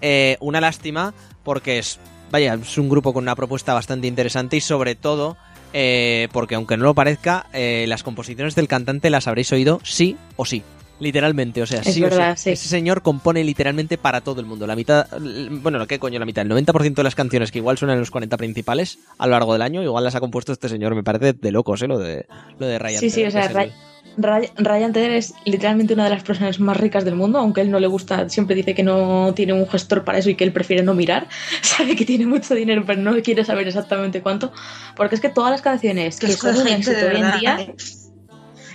Eh, 0.01 0.37
una 0.39 0.59
lástima 0.59 1.13
porque 1.43 1.77
es, 1.77 1.99
vaya, 2.31 2.55
es 2.55 2.77
un 2.79 2.89
grupo 2.89 3.13
con 3.13 3.23
una 3.23 3.35
propuesta 3.35 3.75
bastante 3.75 4.07
interesante 4.07 4.57
y 4.57 4.61
sobre 4.61 4.95
todo 4.95 5.37
eh, 5.73 6.27
porque 6.31 6.55
aunque 6.55 6.75
no 6.75 6.85
lo 6.85 6.95
parezca, 6.95 7.45
eh, 7.53 7.85
las 7.87 8.01
composiciones 8.01 8.55
del 8.55 8.67
cantante 8.67 9.11
las 9.11 9.27
habréis 9.27 9.51
oído 9.51 9.79
sí 9.83 10.17
o 10.37 10.45
sí. 10.45 10.63
Literalmente, 11.01 11.61
o 11.61 11.65
sea, 11.65 11.81
Es 11.81 11.93
sí 11.95 12.03
o 12.03 12.09
sí. 12.11 12.15
sí. 12.35 12.49
Ese 12.51 12.69
señor 12.69 13.01
compone 13.01 13.43
literalmente 13.43 13.97
para 13.97 14.21
todo 14.21 14.39
el 14.39 14.45
mundo. 14.45 14.67
La 14.67 14.75
mitad, 14.75 15.07
bueno, 15.49 15.85
¿qué 15.87 15.97
coño 15.99 16.19
la 16.19 16.25
mitad? 16.25 16.43
El 16.45 16.51
90% 16.51 16.93
de 16.93 17.03
las 17.03 17.15
canciones 17.15 17.51
que 17.51 17.57
igual 17.57 17.77
suenan 17.77 17.95
en 17.95 18.01
los 18.01 18.11
40 18.11 18.37
principales 18.37 18.99
a 19.17 19.25
lo 19.25 19.31
largo 19.31 19.53
del 19.53 19.63
año, 19.63 19.81
igual 19.81 20.03
las 20.03 20.13
ha 20.15 20.19
compuesto 20.19 20.53
este 20.53 20.69
señor. 20.69 20.93
Me 20.95 21.03
parece 21.03 21.33
de 21.33 21.51
locos, 21.51 21.81
¿eh? 21.81 21.87
Lo 21.87 21.97
de, 21.97 22.27
lo 22.59 22.67
de 22.67 22.77
Ryan. 22.79 22.99
Sí, 22.99 23.09
sí, 23.09 23.15
Tedder, 23.23 23.27
o 23.27 23.31
sea, 23.31 23.47
Ray- 23.49 23.71
Ray- 24.17 24.49
Ryan 24.57 24.93
Tedder 24.93 25.11
es 25.13 25.33
literalmente 25.45 25.93
una 25.95 26.03
de 26.03 26.11
las 26.11 26.21
personas 26.23 26.59
más 26.59 26.77
ricas 26.77 27.03
del 27.03 27.15
mundo, 27.15 27.39
aunque 27.39 27.61
él 27.61 27.71
no 27.71 27.79
le 27.79 27.87
gusta, 27.87 28.29
siempre 28.29 28.55
dice 28.55 28.75
que 28.75 28.83
no 28.83 29.33
tiene 29.35 29.53
un 29.53 29.67
gestor 29.67 30.03
para 30.03 30.19
eso 30.19 30.29
y 30.29 30.35
que 30.35 30.43
él 30.43 30.51
prefiere 30.53 30.83
no 30.83 30.93
mirar. 30.93 31.27
Sabe 31.63 31.95
que 31.95 32.05
tiene 32.05 32.27
mucho 32.27 32.53
dinero, 32.53 32.83
pero 32.85 33.01
no 33.01 33.13
quiere 33.23 33.43
saber 33.43 33.67
exactamente 33.67 34.21
cuánto. 34.21 34.51
Porque 34.95 35.15
es 35.15 35.21
que 35.21 35.29
todas 35.29 35.49
las 35.49 35.61
canciones 35.63 36.19
que 36.19 36.27
son 36.33 36.57
un 36.57 36.67
éxito 36.67 36.91
de 36.97 37.07
hoy 37.07 37.21
en 37.21 37.39
día, 37.39 37.73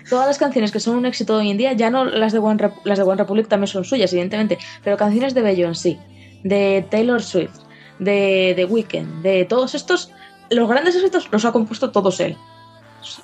todas 0.09 0.26
las 0.26 0.38
canciones 0.38 0.72
que 0.72 0.80
son 0.80 0.96
un 0.96 1.07
éxito 1.07 1.36
hoy 1.36 1.50
en 1.50 1.57
día, 1.57 1.72
ya 1.72 1.90
no 1.90 2.04
las 2.04 2.32
de 2.32 2.38
One, 2.38 2.70
las 2.84 2.98
de 2.98 3.04
One 3.04 3.16
Republic 3.16 3.48
también 3.48 3.68
son 3.68 3.84
suyas, 3.84 4.12
evidentemente, 4.12 4.59
pero 4.82 4.96
canciones 4.96 5.34
de 5.34 5.42
Beyoncé, 5.42 5.98
de 6.44 6.86
Taylor 6.90 7.22
Swift, 7.22 7.59
de 7.98 8.52
The 8.57 8.64
Weeknd, 8.64 9.22
de 9.22 9.44
todos 9.44 9.74
estos, 9.74 10.11
los 10.50 10.68
grandes 10.68 10.94
éxitos 10.96 11.28
los 11.32 11.44
ha 11.44 11.52
compuesto 11.52 11.90
todos 11.90 12.20
él. 12.20 12.36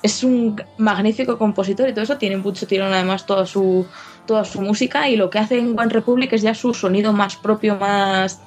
Es 0.01 0.23
un 0.23 0.61
magnífico 0.77 1.37
compositor 1.37 1.89
y 1.89 1.93
todo 1.93 2.03
eso 2.03 2.17
tiene 2.17 2.37
mucho 2.37 2.67
tirón 2.67 2.93
además 2.93 3.25
toda 3.25 3.45
su 3.45 3.85
toda 4.25 4.45
su 4.45 4.61
música 4.61 5.09
y 5.09 5.17
lo 5.17 5.29
que 5.29 5.39
hace 5.39 5.59
en 5.59 5.77
One 5.77 5.89
Republic 5.89 6.31
es 6.31 6.41
ya 6.41 6.53
su 6.53 6.73
sonido 6.73 7.11
más 7.11 7.35
propio, 7.35 7.75
más 7.75 8.39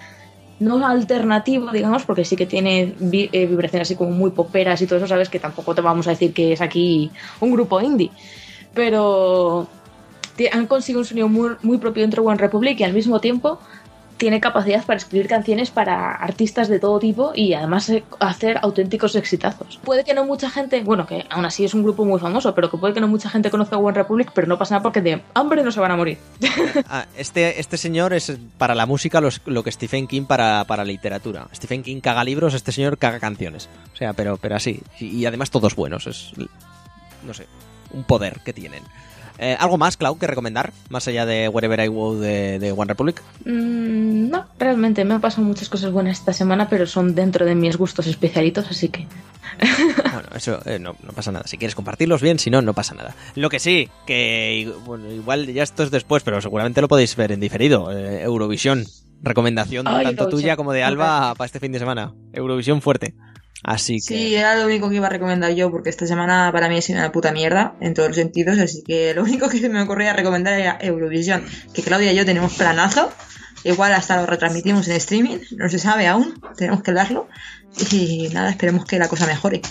no 0.59 0.86
alternativo, 0.86 1.70
digamos, 1.70 2.04
porque 2.04 2.24
sí 2.24 2.36
que 2.36 2.46
tiene 2.46 2.94
eh, 3.12 3.46
vibraciones 3.46 3.88
así 3.88 3.96
como 3.96 4.11
muy 4.11 4.30
poperas 4.30 4.80
y 4.80 4.86
todo 4.86 4.98
eso, 4.98 5.07
sabes 5.07 5.28
que 5.28 5.38
tampoco 5.38 5.74
te 5.74 5.82
vamos 5.82 6.07
a 6.07 6.11
decir 6.11 6.32
que 6.32 6.52
es 6.52 6.61
aquí 6.61 7.11
un 7.40 7.52
grupo 7.52 7.80
indie, 7.80 8.11
pero 8.74 9.68
han 10.52 10.66
conseguido 10.66 11.00
un 11.00 11.07
sonido 11.07 11.28
muy, 11.28 11.50
muy 11.62 11.78
propio 11.78 12.02
dentro 12.02 12.22
de 12.22 12.28
One 12.28 12.38
Republic 12.38 12.80
y 12.80 12.84
al 12.84 12.92
mismo 12.92 13.20
tiempo 13.20 13.59
tiene 14.17 14.41
capacidad 14.41 14.85
para 14.85 14.99
escribir 14.99 15.29
canciones 15.29 15.71
para 15.71 16.12
artistas 16.12 16.69
de 16.69 16.79
todo 16.79 16.99
tipo 16.99 17.33
y 17.35 17.55
además 17.55 17.93
hacer 18.21 18.59
auténticos 18.62 19.14
exitazos. 19.14 19.79
Puede 19.85 20.05
que 20.05 20.14
no 20.14 20.25
mucha 20.25 20.51
gente, 20.51 20.83
bueno, 20.83 21.07
que 21.07 21.27
aún 21.31 21.45
así 21.45 21.64
es 21.64 21.75
un 21.75 21.83
grupo 21.83 22.05
muy 22.05 22.19
famoso, 22.19 22.55
pero 22.55 22.71
que 22.71 22.79
puede 22.79 22.95
que 22.95 23.01
no 23.01 23.09
mucha 23.09 23.29
gente 23.29 23.51
conozca 23.51 23.77
One 23.77 23.97
Republic, 23.97 24.31
pero 24.35 24.47
no 24.47 24.59
pasa 24.59 24.75
nada 24.75 24.83
porque 24.83 25.03
de 25.03 25.23
hambre 25.35 25.62
no 25.62 25.71
se 25.71 25.81
van 25.81 25.91
a 25.93 25.97
morir. 25.97 26.19
Ah, 26.89 27.07
este, 27.17 27.59
este 27.59 27.79
señor 27.79 28.12
es 28.12 28.33
para 28.59 28.75
la 28.75 28.87
música 28.87 29.21
lo 29.21 29.64
que 29.64 29.73
Stephen 29.73 30.07
King 30.07 30.25
para, 30.25 30.64
para 30.64 30.85
literatura. 30.85 31.49
Stephen 31.55 31.83
King 31.83 32.01
caga 32.01 32.23
libros, 32.23 32.55
este 32.55 32.71
señor 32.71 32.99
caga 32.99 33.19
canciones. 33.19 33.69
O 33.93 33.97
sea, 33.97 34.12
pero, 34.12 34.37
pero 34.37 34.57
así. 34.57 34.83
Y, 35.01 35.07
y 35.07 35.27
además 35.27 35.51
todos 35.51 35.75
buenos. 35.75 36.07
Es, 36.07 36.33
no 37.25 37.35
sé, 37.35 37.47
un 37.93 38.05
poder 38.05 38.41
que 38.45 38.53
tienen. 38.53 38.83
Eh, 39.39 39.57
¿Algo 39.59 39.76
más, 39.78 39.97
Clau, 39.97 40.18
que 40.18 40.26
recomendar? 40.26 40.72
Más 40.89 41.07
allá 41.09 41.26
de 41.26 41.49
Wherever 41.49 41.78
I 41.80 41.89
Go 41.89 42.18
de, 42.18 42.59
de 42.59 42.72
One 42.72 42.87
Republic. 42.87 43.22
Mm, 43.45 44.30
no, 44.30 44.47
realmente 44.59 45.05
me 45.05 45.14
han 45.14 45.20
pasado 45.20 45.47
muchas 45.47 45.68
cosas 45.68 45.93
buenas 45.93 46.18
esta 46.18 46.32
semana, 46.32 46.68
pero 46.68 46.87
son 46.87 47.14
dentro 47.14 47.45
de 47.45 47.55
mis 47.55 47.76
gustos 47.76 48.07
especialitos, 48.07 48.66
así 48.70 48.89
que 48.89 49.07
Bueno, 50.12 50.28
eso 50.34 50.61
eh, 50.64 50.78
no, 50.78 50.97
no 51.03 51.12
pasa 51.12 51.32
nada. 51.32 51.47
Si 51.47 51.59
quieres 51.59 51.74
compartirlos 51.74 52.22
bien, 52.22 52.39
si 52.39 52.51
no, 52.51 52.62
no 52.62 52.74
pasa 52.74 52.95
nada. 52.95 53.14
Lo 53.34 53.49
que 53.51 53.59
sí, 53.59 53.89
que 54.07 54.72
bueno, 54.84 55.11
igual 55.12 55.47
ya 55.47 55.62
esto 55.62 55.82
es 55.82 55.91
después, 55.91 56.22
pero 56.22 56.41
seguramente 56.41 56.80
lo 56.80 56.89
podéis 56.89 57.14
ver 57.16 57.32
en 57.32 57.41
diferido. 57.41 57.93
Eh, 57.93 58.22
Eurovisión. 58.22 58.84
Recomendación 59.22 59.89
Ay, 59.89 60.05
tanto 60.05 60.24
Eurovisión. 60.24 60.30
tuya 60.43 60.57
como 60.57 60.72
de 60.72 60.82
Alba 60.82 61.34
para 61.37 61.47
este 61.47 61.59
fin 61.61 61.72
de 61.72 61.78
semana. 61.78 62.12
Eurovisión 62.32 62.82
fuerte. 62.82 63.14
Así 63.67 63.95
que... 63.97 64.14
Sí, 64.14 64.37
era 64.37 64.55
lo 64.55 64.64
único 64.64 64.89
que 64.89 64.95
iba 64.95 65.09
a 65.09 65.11
recomendar 65.11 65.53
yo, 65.53 65.73
porque 65.73 65.91
esta 65.91 66.07
semana 66.07 66.51
para 66.53 66.69
mí 66.69 66.79
ha 66.79 66.83
sido 66.83 67.01
una 67.01 67.11
puta 67.11 67.33
mierda 67.33 67.75
en 67.81 67.95
todos 67.95 68.11
los 68.11 68.17
sentidos, 68.17 68.61
así 68.61 68.85
que 68.85 69.12
lo 69.12 69.25
único 69.25 69.49
que 69.49 69.59
se 69.59 69.69
me 69.69 69.83
ocurría 69.83 70.12
recomendar 70.12 70.61
era 70.61 70.79
Eurovisión, 70.81 71.45
que 71.75 71.83
Claudia 71.83 72.12
y 72.12 72.14
yo 72.14 72.25
tenemos 72.25 72.55
planazo, 72.55 73.11
igual 73.64 73.93
hasta 73.93 74.21
lo 74.21 74.27
retransmitimos 74.27 74.87
en 74.87 74.95
streaming, 74.95 75.39
no 75.57 75.69
se 75.69 75.81
sabe 75.81 76.07
aún, 76.07 76.41
tenemos 76.57 76.81
que 76.85 76.93
hablarlo, 76.93 77.27
y 77.91 78.29
nada, 78.33 78.51
esperemos 78.51 78.85
que 78.85 79.01
la 79.01 79.09
cosa 79.09 79.27
mejore. 79.27 79.62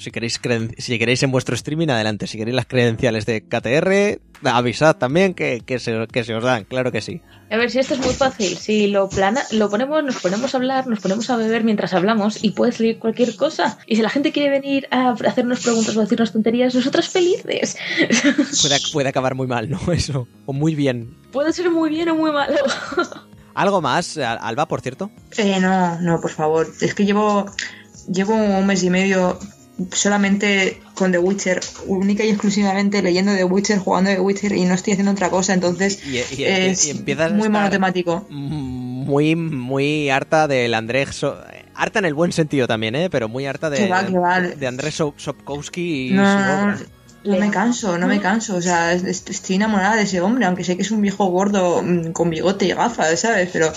Si 0.00 0.10
queréis, 0.10 0.40
creden- 0.40 0.74
si 0.78 0.98
queréis 0.98 1.22
en 1.22 1.30
vuestro 1.30 1.54
streaming, 1.54 1.88
adelante. 1.88 2.26
Si 2.26 2.38
queréis 2.38 2.54
las 2.56 2.66
credenciales 2.66 3.26
de 3.26 3.42
KTR, 3.42 4.20
avisad 4.48 4.96
también 4.96 5.34
que, 5.34 5.60
que, 5.64 5.78
se, 5.78 6.06
que 6.10 6.24
se 6.24 6.34
os 6.34 6.42
dan, 6.42 6.64
claro 6.64 6.90
que 6.90 7.00
sí. 7.02 7.20
A 7.50 7.56
ver, 7.56 7.70
si 7.70 7.80
esto 7.80 7.94
es 7.94 8.00
muy 8.00 8.14
fácil. 8.14 8.56
Si 8.56 8.86
lo 8.86 9.08
plana, 9.08 9.42
lo 9.52 9.68
ponemos, 9.68 10.02
nos 10.04 10.16
ponemos 10.20 10.54
a 10.54 10.56
hablar, 10.56 10.86
nos 10.86 11.00
ponemos 11.00 11.28
a 11.30 11.36
beber 11.36 11.64
mientras 11.64 11.92
hablamos 11.92 12.42
y 12.42 12.52
puede 12.52 12.72
salir 12.72 12.98
cualquier 12.98 13.36
cosa. 13.36 13.78
Y 13.86 13.96
si 13.96 14.02
la 14.02 14.08
gente 14.08 14.32
quiere 14.32 14.50
venir 14.50 14.86
a 14.90 15.10
hacernos 15.10 15.60
preguntas 15.60 15.96
o 15.96 16.00
decirnos 16.00 16.32
tonterías, 16.32 16.74
nosotras 16.74 17.08
felices. 17.08 17.76
Puede, 18.62 18.78
puede 18.92 19.08
acabar 19.08 19.34
muy 19.34 19.46
mal, 19.48 19.68
¿no? 19.68 19.80
Eso. 19.92 20.28
O 20.46 20.52
muy 20.52 20.74
bien. 20.74 21.14
puede 21.32 21.52
ser 21.52 21.70
muy 21.70 21.90
bien 21.90 22.08
o 22.08 22.14
muy 22.14 22.30
malo. 22.32 22.56
¿Algo 23.54 23.80
más, 23.82 24.16
Al- 24.16 24.38
Alba, 24.40 24.66
por 24.68 24.80
cierto? 24.80 25.10
Eh, 25.36 25.58
no, 25.60 26.00
no, 26.00 26.20
por 26.20 26.30
favor, 26.30 26.68
es 26.80 26.94
que 26.94 27.04
llevo, 27.04 27.46
llevo 28.10 28.34
un 28.34 28.64
mes 28.66 28.82
y 28.84 28.90
medio 28.90 29.38
solamente 29.92 30.80
con 30.94 31.12
The 31.12 31.18
Witcher, 31.18 31.60
única 31.86 32.24
y 32.24 32.30
exclusivamente 32.30 33.02
leyendo 33.02 33.34
The 33.34 33.44
Witcher, 33.44 33.78
jugando 33.78 34.10
The 34.10 34.20
Witcher 34.20 34.52
y 34.52 34.64
no 34.64 34.74
estoy 34.74 34.92
haciendo 34.94 35.12
otra 35.12 35.30
cosa, 35.30 35.54
entonces 35.54 36.04
Y, 36.04 36.16
y- 36.18 36.24
y- 36.40 36.44
es 36.44 36.86
y 36.86 36.90
empiezas 36.90 37.30
a 37.30 37.34
muy 37.34 37.46
estar 37.46 37.50
monotemático. 37.52 38.26
mm, 38.28 39.04
muy, 39.06 39.36
muy 39.36 40.10
harta 40.10 40.46
del 40.48 40.74
Andrés. 40.74 41.10
So- 41.16 41.38
harta 41.74 41.98
en 42.00 42.04
el 42.04 42.14
buen 42.14 42.32
sentido 42.32 42.66
también, 42.66 42.94
¿eh? 42.94 43.08
Pero 43.10 43.28
muy 43.28 43.46
harta 43.46 43.70
de, 43.70 43.78
Que 43.78 43.88
va, 43.88 44.06
que 44.06 44.18
va. 44.18 44.40
de 44.40 44.66
Andrés 44.66 44.94
So- 44.94 45.14
Sopkowski 45.16 46.08
y 46.08 46.12
No, 46.12 46.30
su 46.30 46.38
no, 46.38 46.46
no, 46.46 46.62
obra. 46.64 46.78
no 47.24 47.36
me 47.38 47.50
canso, 47.50 47.98
no 47.98 48.06
me 48.06 48.20
canso. 48.20 48.56
O 48.56 48.60
sea, 48.62 48.92
es- 48.92 49.04
es- 49.04 49.24
estoy 49.28 49.56
enamorada 49.56 49.96
de 49.96 50.02
ese 50.02 50.20
hombre, 50.20 50.44
aunque 50.44 50.64
sé 50.64 50.76
que 50.76 50.82
es 50.82 50.90
un 50.90 51.00
viejo 51.00 51.26
gordo 51.26 51.82
mm, 51.82 52.12
con 52.12 52.28
bigote 52.30 52.66
y 52.66 52.72
gafas, 52.72 53.18
¿sabes? 53.20 53.48
Pero, 53.52 53.72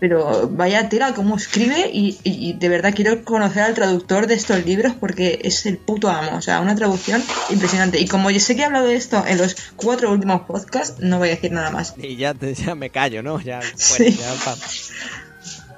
pero 0.00 0.48
vaya 0.48 0.88
tela 0.88 1.14
cómo 1.14 1.36
escribe 1.36 1.90
y, 1.92 2.18
y- 2.24 2.50
y 2.50 2.52
de 2.54 2.68
verdad 2.68 2.92
quiero 2.94 3.24
conocer 3.24 3.62
al 3.62 3.74
traductor 3.74 4.26
de 4.26 4.34
estos 4.34 4.64
libros 4.64 4.94
porque 4.98 5.40
es 5.44 5.64
el 5.66 5.78
puto 5.78 6.08
amo. 6.10 6.36
O 6.36 6.42
sea, 6.42 6.60
una 6.60 6.74
traducción 6.74 7.22
impresionante. 7.50 7.98
Y 8.00 8.06
como 8.08 8.30
yo 8.30 8.40
sé 8.40 8.54
que 8.56 8.62
he 8.62 8.64
hablado 8.64 8.86
de 8.86 8.96
esto 8.96 9.24
en 9.26 9.38
los 9.38 9.56
cuatro 9.76 10.10
últimos 10.12 10.42
podcasts, 10.42 11.00
no 11.00 11.18
voy 11.18 11.28
a 11.28 11.32
decir 11.32 11.52
nada 11.52 11.70
más. 11.70 11.94
Y 11.96 12.16
ya, 12.16 12.34
te- 12.34 12.54
ya 12.54 12.74
me 12.74 12.90
callo, 12.90 13.22
¿no? 13.22 13.40
Ya, 13.40 13.60
Sí. 13.76 14.10
ya 14.12 14.34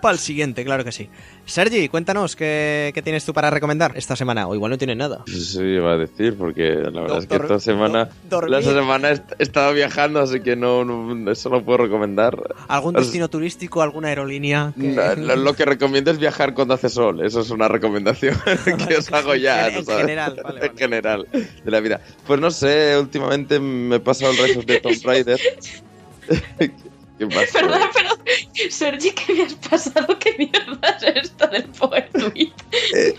para 0.02 0.12
el 0.12 0.18
siguiente, 0.18 0.64
claro 0.64 0.84
que 0.84 0.92
sí. 0.92 1.08
Sergi, 1.48 1.88
cuéntanos 1.88 2.34
qué, 2.34 2.90
qué 2.92 3.02
tienes 3.02 3.24
tú 3.24 3.32
para 3.32 3.50
recomendar 3.50 3.92
esta 3.96 4.16
semana. 4.16 4.48
O 4.48 4.54
igual 4.56 4.72
no 4.72 4.78
tienes 4.78 4.96
nada. 4.96 5.22
Eso 5.28 5.62
iba 5.64 5.92
a 5.92 5.96
decir, 5.96 6.36
porque 6.36 6.74
la 6.92 7.02
verdad 7.02 7.18
es 7.18 7.26
que 7.26 7.36
esta 7.36 7.60
semana, 7.60 8.08
la 8.48 8.62
semana 8.62 9.10
he 9.10 9.12
est- 9.12 9.32
he 9.38 9.42
estado 9.44 9.72
viajando, 9.72 10.20
así 10.20 10.40
que 10.40 10.56
no, 10.56 10.84
no- 10.84 11.30
eso 11.30 11.48
no 11.48 11.62
puedo 11.64 11.78
recomendar. 11.78 12.36
¿Algún 12.66 12.94
destino 12.94 13.28
turístico, 13.30 13.80
alguna 13.80 14.08
aerolínea? 14.08 14.72
que- 14.78 14.88
No, 14.88 15.14
Lo, 15.14 15.36
lo 15.36 15.54
que 15.54 15.64
recomiendo 15.64 16.10
es 16.10 16.18
viajar 16.18 16.52
cuando 16.52 16.74
hace 16.74 16.88
sol. 16.88 17.24
Eso 17.24 17.40
es 17.40 17.50
una 17.50 17.68
recomendación 17.68 18.34
que 18.88 18.96
os 18.96 19.12
hago 19.12 19.36
ya. 19.36 19.68
En- 19.68 19.74
en 19.74 19.80
¿no 19.80 19.84
sabes? 19.84 20.00
general, 20.00 20.40
vale, 20.42 20.66
En 20.66 20.76
general, 20.76 21.26
de 21.32 21.70
la 21.70 21.78
vida. 21.80 22.00
Pues 22.26 22.40
no 22.40 22.50
sé, 22.50 22.98
últimamente 22.98 23.60
me 23.60 23.96
he 23.96 24.00
pasado 24.00 24.32
el 24.44 24.58
of 24.58 24.66
the 24.66 24.80
Tomb 24.80 25.00
Raider. 25.04 25.38
¿Qué 27.18 27.26
pasa? 27.26 27.60
Perdona, 27.60 27.90
pero 27.94 28.10
Sergi, 28.70 29.10
¿qué 29.12 29.32
me 29.34 29.42
has 29.44 29.54
pasado? 29.54 30.18
¿Qué 30.18 30.34
mierda 30.38 30.88
es 31.00 31.24
esto 31.24 31.46
del 31.48 31.64
Power 31.70 32.08
Tweet? 32.10 32.52
Eh, 32.94 33.14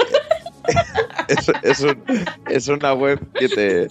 es, 1.30 1.50
es 1.64 1.80
un- 1.80 2.04
es 2.50 2.68
una 2.68 2.94
web 2.94 3.20
que 3.34 3.50
te, 3.50 3.88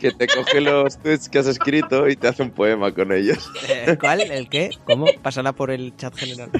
que 0.00 0.12
te 0.12 0.26
coge 0.28 0.60
los 0.60 0.96
tweets 0.98 1.28
que 1.28 1.40
has 1.40 1.46
escrito 1.46 2.08
y 2.08 2.16
te 2.16 2.28
hace 2.28 2.42
un 2.42 2.50
poema 2.52 2.92
con 2.94 3.12
ellos. 3.12 3.50
Eh, 3.68 3.96
¿Cuál? 4.00 4.20
¿El 4.22 4.48
qué? 4.48 4.70
¿Cómo? 4.84 5.06
Pásala 5.22 5.52
por 5.52 5.70
el 5.70 5.94
chat 5.96 6.14
general. 6.16 6.50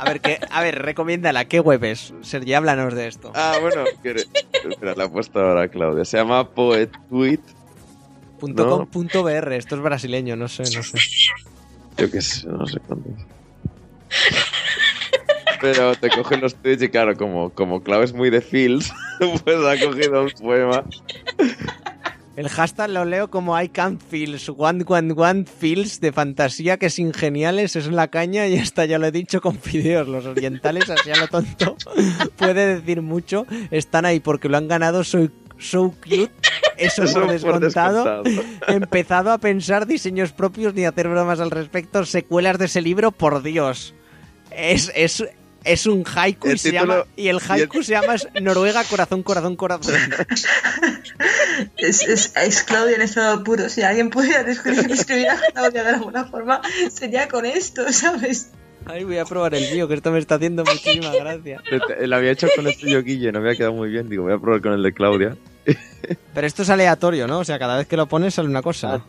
A 0.00 0.04
ver, 0.04 0.20
¿qué? 0.20 0.38
a 0.50 0.62
ver, 0.62 0.80
recomiéndala. 0.80 1.46
¿Qué 1.46 1.58
web 1.60 1.82
es? 1.84 2.14
Sergi, 2.22 2.54
háblanos 2.54 2.94
de 2.94 3.08
esto. 3.08 3.32
Ah, 3.34 3.56
bueno, 3.60 3.84
espera, 4.04 4.94
la 4.94 5.04
he 5.04 5.08
puesto 5.08 5.40
ahora 5.40 5.68
Claudia. 5.68 6.04
Se 6.04 6.16
llama 6.16 6.48
Poetweet. 6.48 7.40
Punto 8.38 8.64
no. 8.64 8.70
com, 8.70 8.86
punto 8.86 9.22
BR. 9.22 9.56
Esto 9.56 9.74
es 9.76 9.82
brasileño, 9.82 10.36
no 10.36 10.48
sé, 10.48 10.62
no 10.62 10.82
sé. 10.82 10.98
Yo 11.96 12.10
qué 12.10 12.20
sé, 12.20 12.46
no 12.46 12.66
sé 12.66 12.78
cuánto. 12.80 13.10
Pero 15.60 15.94
te 15.96 16.08
cogen 16.10 16.40
los 16.40 16.54
tweets 16.54 16.82
y 16.82 16.88
claro, 16.88 17.16
como, 17.16 17.50
como 17.50 17.82
Clau 17.82 18.02
es 18.02 18.12
muy 18.12 18.30
de 18.30 18.40
feels, 18.40 18.92
pues 19.44 19.56
ha 19.56 19.84
cogido 19.84 20.22
un 20.22 20.30
poema. 20.40 20.84
El 22.36 22.48
hashtag 22.48 22.90
lo 22.90 23.04
leo 23.04 23.28
como 23.28 23.60
I 23.60 23.68
can't 23.68 24.00
feels, 24.00 24.48
one, 24.48 24.84
one, 24.86 25.12
one 25.16 25.44
feels 25.44 26.00
de 26.00 26.12
fantasía 26.12 26.76
que 26.76 26.88
sin 26.88 27.12
geniales 27.12 27.74
es 27.74 27.88
la 27.88 28.06
caña 28.06 28.46
y 28.46 28.56
hasta 28.56 28.84
ya 28.84 29.00
lo 29.00 29.08
he 29.08 29.10
dicho 29.10 29.40
con 29.40 29.58
fideos. 29.58 30.06
Los 30.06 30.24
orientales, 30.24 30.88
así 30.88 31.10
a 31.10 31.16
lo 31.16 31.26
tonto, 31.26 31.76
puede 32.36 32.76
decir 32.76 33.02
mucho. 33.02 33.44
Están 33.72 34.04
ahí 34.06 34.20
porque 34.20 34.48
lo 34.48 34.56
han 34.56 34.68
ganado, 34.68 35.02
soy 35.02 35.32
so 35.58 35.92
cute. 36.00 36.30
Eso, 36.78 37.04
Eso 37.04 37.20
por 37.20 37.30
descontado. 37.30 38.22
descontado. 38.22 38.48
He 38.68 38.72
empezado 38.74 39.32
a 39.32 39.38
pensar 39.38 39.86
diseños 39.86 40.32
propios 40.32 40.74
ni 40.74 40.84
hacer 40.84 41.08
bromas 41.08 41.40
al 41.40 41.50
respecto. 41.50 42.04
Secuelas 42.04 42.58
de 42.58 42.66
ese 42.66 42.80
libro, 42.80 43.10
por 43.12 43.42
Dios. 43.42 43.94
Es, 44.50 44.90
es, 44.94 45.24
es 45.64 45.86
un 45.86 46.04
haiku 46.06 46.48
y, 46.48 46.50
El 46.52 46.58
se 46.58 46.72
llama, 46.72 47.04
y 47.16 47.28
el 47.28 47.38
haiku 47.46 47.76
y 47.76 47.78
el- 47.80 47.84
se 47.84 47.92
llama 47.92 48.14
Noruega, 48.40 48.84
corazón, 48.84 49.22
corazón, 49.22 49.56
corazón. 49.56 49.94
Es, 51.76 52.02
es, 52.06 52.32
es 52.36 52.62
Claudia 52.62 52.96
en 52.96 53.02
estado 53.02 53.42
puro. 53.44 53.68
Si 53.68 53.82
alguien 53.82 54.10
pudiera 54.10 54.42
describir, 54.44 54.86
describir 54.88 55.28
a 55.30 55.38
Claudia 55.52 55.84
de 55.84 55.90
alguna 55.90 56.24
forma, 56.26 56.60
sería 56.90 57.28
con 57.28 57.44
esto, 57.46 57.92
¿sabes? 57.92 58.50
Ay, 58.86 59.04
voy 59.04 59.18
a 59.18 59.24
probar 59.24 59.54
el 59.54 59.70
mío, 59.72 59.86
que 59.88 59.94
esto 59.94 60.10
me 60.10 60.18
está 60.18 60.36
haciendo 60.36 60.64
muchísima 60.64 61.12
gracia. 61.14 61.60
Lo 62.00 62.16
había 62.16 62.30
hecho 62.30 62.48
con 62.54 62.66
el 62.66 62.76
tuyo, 62.78 63.02
Guille, 63.02 63.32
no 63.32 63.40
me 63.40 63.48
había 63.48 63.58
quedado 63.58 63.74
muy 63.74 63.90
bien. 63.90 64.08
Digo, 64.08 64.22
voy 64.24 64.32
a 64.32 64.38
probar 64.38 64.62
con 64.62 64.72
el 64.72 64.82
de 64.82 64.92
Claudia. 64.94 65.36
Pero 66.34 66.46
esto 66.46 66.62
es 66.62 66.70
aleatorio, 66.70 67.26
¿no? 67.26 67.40
O 67.40 67.44
sea, 67.44 67.58
cada 67.58 67.76
vez 67.76 67.86
que 67.86 67.96
lo 67.96 68.06
pones 68.06 68.34
sale 68.34 68.48
una 68.48 68.62
cosa. 68.62 69.02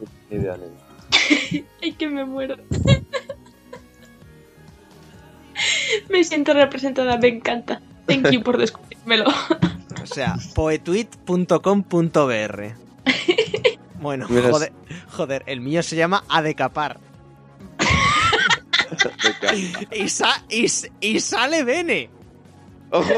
Ay, 1.82 1.94
que 1.94 2.08
me 2.08 2.26
muero. 2.26 2.58
me 6.10 6.24
siento 6.24 6.54
representada, 6.54 7.18
me 7.18 7.28
encanta. 7.30 7.82
Thank 8.08 8.32
you 8.32 8.42
por 8.42 8.58
descubrírmelo. 8.58 9.26
O 10.02 10.06
sea, 10.06 10.36
poetweet.com.br. 10.56 12.64
Bueno, 14.02 14.28
joder, 14.28 14.72
joder, 15.12 15.44
el 15.46 15.62
mío 15.62 15.84
se 15.84 15.96
llama 15.96 16.24
Adecapar. 16.30 17.00
Y, 19.92 20.10
sa- 20.10 20.44
y 20.50 20.66
y 21.02 21.20
sale 21.20 21.64
Bene. 21.64 22.10
¡Ojo! 22.92 23.14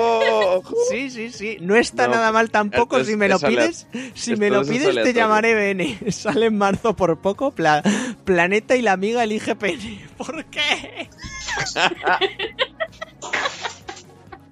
ojo. 0.58 0.76
Sí, 0.90 1.10
sí, 1.10 1.32
sí. 1.32 1.58
No 1.62 1.76
está 1.76 2.08
No, 2.08 2.16
nada 2.16 2.32
mal 2.32 2.50
tampoco. 2.52 3.04
si 3.06 3.16
me 3.16 3.30
lo 3.30 3.40
pides, 3.40 3.88
si 4.14 4.36
me 4.36 4.50
lo 4.50 4.66
pides, 4.66 4.94
te 5.04 5.14
llamaré 5.14 5.54
Bene. 5.54 5.98
Sale 6.12 6.48
en 6.48 6.58
marzo 6.58 6.96
por 6.96 7.20
poco. 7.22 7.52
Pla- 7.52 7.82
Planeta 8.26 8.76
y 8.76 8.82
la 8.82 8.92
amiga 8.94 9.24
elige 9.24 9.56
Pene. 9.56 10.06
¿Por 10.18 10.44
qué? 10.46 11.10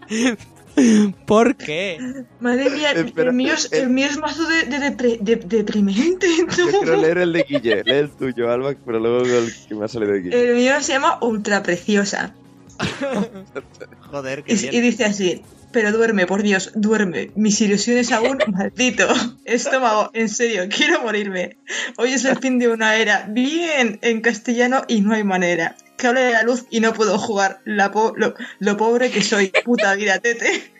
¿Por 1.25 1.55
qué? 1.57 1.97
Madre 2.39 2.69
mía, 2.69 2.91
Espera, 2.93 3.29
el, 3.31 3.35
mío 3.35 3.53
es, 3.53 3.65
eh. 3.73 3.81
el 3.81 3.89
mío 3.89 4.05
es 4.07 4.17
mazo 4.17 4.47
de, 4.47 4.63
de, 4.63 4.77
depre- 4.77 5.19
de- 5.19 5.35
deprimente. 5.35 6.27
Yo 6.57 6.65
¿no? 6.67 6.79
quiero 6.79 6.95
leer 6.95 7.17
el 7.19 7.33
de 7.33 7.43
Guille. 7.47 7.83
Lee 7.83 7.91
el 7.95 8.09
tuyo, 8.11 8.49
Alba, 8.51 8.73
pero 8.85 8.99
luego 8.99 9.19
el 9.25 9.53
que 9.67 9.75
me 9.75 9.85
ha 9.85 9.87
salido 9.89 10.13
de 10.13 10.21
Guille. 10.21 10.49
El 10.49 10.55
mío 10.55 10.73
se 10.81 10.93
llama 10.93 11.17
Ultra 11.21 11.61
Preciosa. 11.63 12.33
Joder, 14.11 14.43
qué 14.43 14.53
Y, 14.53 14.57
bien. 14.57 14.73
y 14.73 14.79
dice 14.81 15.05
así, 15.05 15.41
pero 15.71 15.91
duerme, 15.91 16.25
por 16.25 16.41
Dios, 16.43 16.71
duerme. 16.75 17.31
Mis 17.35 17.59
ilusiones 17.61 18.11
aún, 18.11 18.39
maldito. 18.51 19.07
Estómago, 19.45 20.09
en 20.13 20.29
serio, 20.29 20.63
quiero 20.75 21.01
morirme. 21.01 21.57
Hoy 21.97 22.13
es 22.13 22.25
el 22.25 22.37
fin 22.39 22.57
de 22.59 22.67
una 22.69 22.95
era. 22.95 23.27
Bien, 23.29 23.99
en 24.01 24.21
castellano 24.21 24.83
y 24.87 25.01
no 25.01 25.13
hay 25.13 25.23
manera. 25.23 25.75
Que 25.97 26.07
hable 26.07 26.21
de 26.21 26.31
la 26.31 26.43
luz 26.43 26.65
y 26.71 26.79
no 26.79 26.93
puedo 26.93 27.17
jugar. 27.19 27.59
La 27.65 27.91
po- 27.91 28.13
lo, 28.15 28.33
lo 28.59 28.77
pobre 28.77 29.11
que 29.11 29.21
soy. 29.21 29.51
Puta 29.65 29.93
vida, 29.95 30.19
tete. 30.19 30.71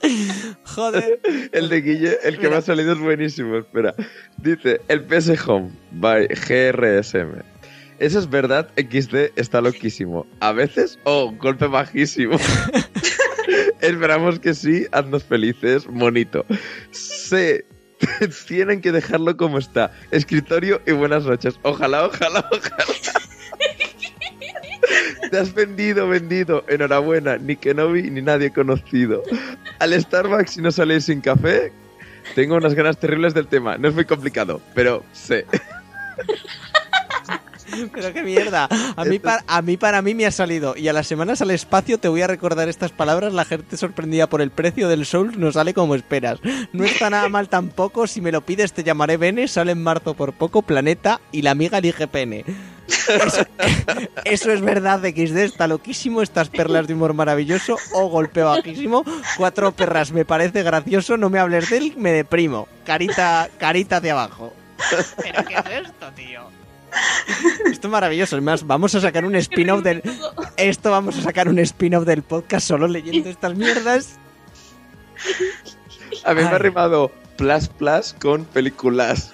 Joder. 0.64 1.20
El 1.52 1.68
de 1.68 1.80
Guille, 1.80 2.18
el 2.22 2.34
que 2.36 2.42
Mira. 2.42 2.50
me 2.50 2.56
ha 2.56 2.62
salido 2.62 2.92
es 2.92 2.98
buenísimo. 3.00 3.56
Espera. 3.58 3.94
Dice: 4.36 4.80
El 4.88 5.02
PS 5.04 5.30
Home 5.48 5.70
by 5.90 6.28
GRSM. 6.28 7.42
Eso 7.98 8.18
es 8.20 8.30
verdad, 8.30 8.70
XD 8.76 9.32
está 9.36 9.60
loquísimo. 9.60 10.26
A 10.40 10.52
veces, 10.52 10.98
oh, 11.04 11.32
golpe 11.32 11.66
bajísimo. 11.66 12.36
Esperamos 13.80 14.38
que 14.38 14.54
sí, 14.54 14.86
haznos 14.92 15.24
felices, 15.24 15.88
monito. 15.88 16.44
Se 16.90 17.64
tienen 18.46 18.80
que 18.80 18.92
dejarlo 18.92 19.36
como 19.36 19.58
está. 19.58 19.92
Escritorio 20.10 20.80
y 20.86 20.92
buenas 20.92 21.24
noches. 21.24 21.58
Ojalá, 21.62 22.06
ojalá, 22.06 22.48
ojalá. 22.50 22.84
Te 25.30 25.38
has 25.38 25.52
vendido, 25.52 26.08
vendido. 26.08 26.64
Enhorabuena, 26.68 27.36
ni 27.36 27.56
Kenobi 27.56 28.10
ni 28.10 28.22
nadie 28.22 28.50
conocido. 28.50 29.22
Al 29.78 30.00
Starbucks 30.00 30.52
si 30.52 30.62
no 30.62 30.70
saléis 30.70 31.04
sin 31.04 31.20
café, 31.20 31.72
tengo 32.34 32.56
unas 32.56 32.74
ganas 32.74 32.98
terribles 32.98 33.34
del 33.34 33.46
tema. 33.46 33.76
No 33.76 33.88
es 33.88 33.94
muy 33.94 34.04
complicado, 34.04 34.60
pero 34.74 35.04
sé. 35.12 35.44
Pero 37.92 38.12
qué 38.12 38.22
mierda. 38.22 38.68
A 38.96 39.04
mí, 39.04 39.18
para, 39.18 39.44
a 39.46 39.62
mí 39.62 39.76
para 39.76 40.02
mí 40.02 40.14
me 40.14 40.26
ha 40.26 40.30
salido. 40.30 40.76
Y 40.76 40.88
a 40.88 40.92
las 40.92 41.06
semanas 41.06 41.42
al 41.42 41.50
espacio 41.50 41.98
te 41.98 42.08
voy 42.08 42.22
a 42.22 42.26
recordar 42.26 42.68
estas 42.68 42.92
palabras. 42.92 43.32
La 43.32 43.44
gente 43.44 43.76
sorprendida 43.76 44.28
por 44.28 44.40
el 44.40 44.50
precio 44.50 44.88
del 44.88 45.06
Soul 45.06 45.38
no 45.38 45.52
sale 45.52 45.74
como 45.74 45.94
esperas. 45.94 46.40
No 46.72 46.84
está 46.84 47.10
nada 47.10 47.28
mal 47.28 47.48
tampoco. 47.48 48.06
Si 48.06 48.20
me 48.20 48.32
lo 48.32 48.42
pides 48.42 48.72
te 48.72 48.84
llamaré 48.84 49.16
Bene. 49.16 49.48
Sale 49.48 49.72
en 49.72 49.82
marzo 49.82 50.14
por 50.14 50.32
poco. 50.32 50.62
Planeta. 50.62 51.20
Y 51.32 51.42
la 51.42 51.52
amiga 51.52 51.78
elige 51.78 52.08
pene. 52.08 52.44
Eso, 52.88 53.44
eso 54.24 54.52
es 54.52 54.60
verdad 54.60 55.00
XD. 55.00 55.36
Está 55.38 55.66
loquísimo. 55.66 56.22
Estas 56.22 56.48
perlas 56.48 56.86
de 56.86 56.94
humor 56.94 57.14
maravilloso. 57.14 57.76
O 57.92 58.08
golpeo 58.08 58.46
bajísimo. 58.46 59.04
Cuatro 59.36 59.72
perras. 59.72 60.12
Me 60.12 60.24
parece 60.24 60.62
gracioso. 60.62 61.16
No 61.16 61.30
me 61.30 61.38
hables 61.38 61.70
de 61.70 61.78
él. 61.78 61.94
Me 61.96 62.12
deprimo. 62.12 62.68
Carita, 62.84 63.48
carita 63.58 64.00
de 64.00 64.10
abajo. 64.10 64.52
¿Pero 65.22 65.44
qué 65.44 65.54
es 65.54 65.86
esto, 65.86 66.12
tío? 66.14 66.47
Esto 67.70 67.86
es 67.88 67.90
maravilloso. 67.90 68.36
Además, 68.36 68.66
vamos 68.66 68.94
a 68.94 69.00
sacar 69.00 69.24
un 69.24 69.34
spin-off 69.36 69.82
del. 69.82 70.02
Esto 70.56 70.90
vamos 70.90 71.16
a 71.18 71.22
sacar 71.22 71.48
un 71.48 71.58
spin-off 71.58 72.04
del 72.04 72.22
podcast 72.22 72.66
solo 72.66 72.88
leyendo 72.88 73.28
estas 73.30 73.54
mierdas. 73.56 74.18
A 76.24 76.34
mí 76.34 76.42
me 76.42 76.48
ha 76.48 76.58
rimado 76.58 77.10
plus 77.36 77.68
plus 77.68 78.14
con 78.20 78.44
películas. 78.44 79.32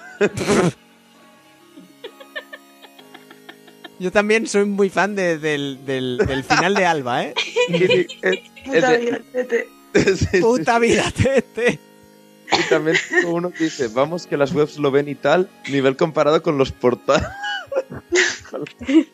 Yo 3.99 4.11
también 4.11 4.45
soy 4.47 4.65
muy 4.65 4.89
fan 4.89 5.15
de- 5.15 5.37
del, 5.37 5.79
del- 5.85 6.17
del 6.17 6.43
final 6.43 6.73
de 6.75 6.85
Alba, 6.85 7.23
¿eh? 7.23 7.33
Puta 8.65 8.97
vida, 8.97 9.19
tete. 9.31 9.69
Puta 10.41 10.79
vida, 10.79 11.11
tete. 11.15 11.79
Y 12.51 12.69
también 12.69 12.97
uno 13.25 13.51
que 13.51 13.63
dice, 13.65 13.87
vamos 13.87 14.27
que 14.27 14.37
las 14.37 14.51
webs 14.53 14.77
lo 14.77 14.91
ven 14.91 15.07
y 15.07 15.15
tal, 15.15 15.49
nivel 15.71 15.95
comparado 15.95 16.43
con 16.43 16.57
los 16.57 16.71
portales. 16.71 17.25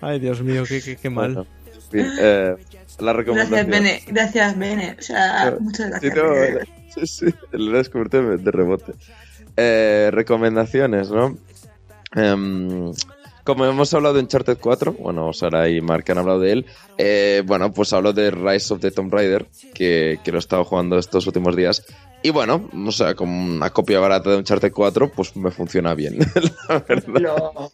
Ay, 0.00 0.18
Dios 0.20 0.42
mío, 0.42 0.64
qué, 0.68 0.80
qué, 0.82 0.96
qué 0.96 1.10
mal. 1.10 1.34
Bueno, 1.34 1.46
eh, 1.92 2.56
la 2.98 3.12
Gracias, 3.12 3.16
recomendación. 3.16 3.70
Bene. 3.70 4.02
Gracias, 4.08 4.58
Bene. 4.58 4.96
O 4.98 5.02
sea, 5.02 5.50
No, 5.52 5.60
muchas 5.60 5.86
Sí, 6.00 6.08
gracias. 6.08 6.16
no, 6.16 6.30
Bene. 6.30 6.60
sí, 6.94 7.06
sí, 7.06 7.26
lo 7.52 7.74
he 7.74 7.78
descubierto 7.78 8.22
de, 8.22 8.36
de 8.38 8.50
rebote. 8.50 8.92
Eh, 9.56 10.10
recomendaciones, 10.12 11.10
¿no? 11.10 11.36
Em, 12.14 12.92
como 13.44 13.66
hemos 13.66 13.92
hablado 13.94 14.14
de 14.14 14.20
Uncharted 14.20 14.56
4, 14.60 14.92
bueno, 14.94 15.32
Sara 15.32 15.68
y 15.68 15.80
Mark 15.80 16.04
han 16.10 16.18
hablado 16.18 16.40
de 16.40 16.52
él, 16.52 16.66
eh, 16.96 17.42
bueno, 17.44 17.72
pues 17.72 17.92
hablo 17.92 18.12
de 18.12 18.30
Rise 18.30 18.72
of 18.74 18.80
the 18.80 18.90
Tomb 18.90 19.12
Raider, 19.12 19.46
que, 19.74 20.18
que 20.24 20.32
lo 20.32 20.38
he 20.38 20.40
estado 20.40 20.64
jugando 20.64 20.98
estos 20.98 21.26
últimos 21.26 21.54
días. 21.54 21.84
Y 22.24 22.30
bueno, 22.30 22.70
o 22.74 22.90
sea, 22.90 23.14
como 23.14 23.54
una 23.54 23.68
copia 23.68 24.00
barata 24.00 24.30
de 24.30 24.38
Uncharted 24.38 24.72
4, 24.72 25.10
pues 25.10 25.36
me 25.36 25.50
funciona 25.50 25.94
bien, 25.94 26.20
la 26.68 26.78
verdad. 26.78 27.20
No. 27.20 27.70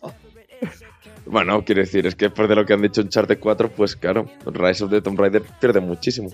Bueno, 1.25 1.65
quiero 1.65 1.83
decir, 1.83 2.05
es 2.09 2.17
que 2.17 2.25
después 2.25 2.49
de 2.49 2.57
lo 2.57 2.67
que 2.67 2.73
han 2.73 2.83
dicho 2.83 3.01
Uncharted 3.01 3.39
4, 3.39 3.71
pues 3.71 3.95
claro, 3.95 4.29
Rise 4.47 4.83
of 4.83 4.91
the 4.91 5.01
Tomb 5.03 5.21
Raider 5.21 5.45
pierde 5.61 5.79
muchísimo. 5.79 6.31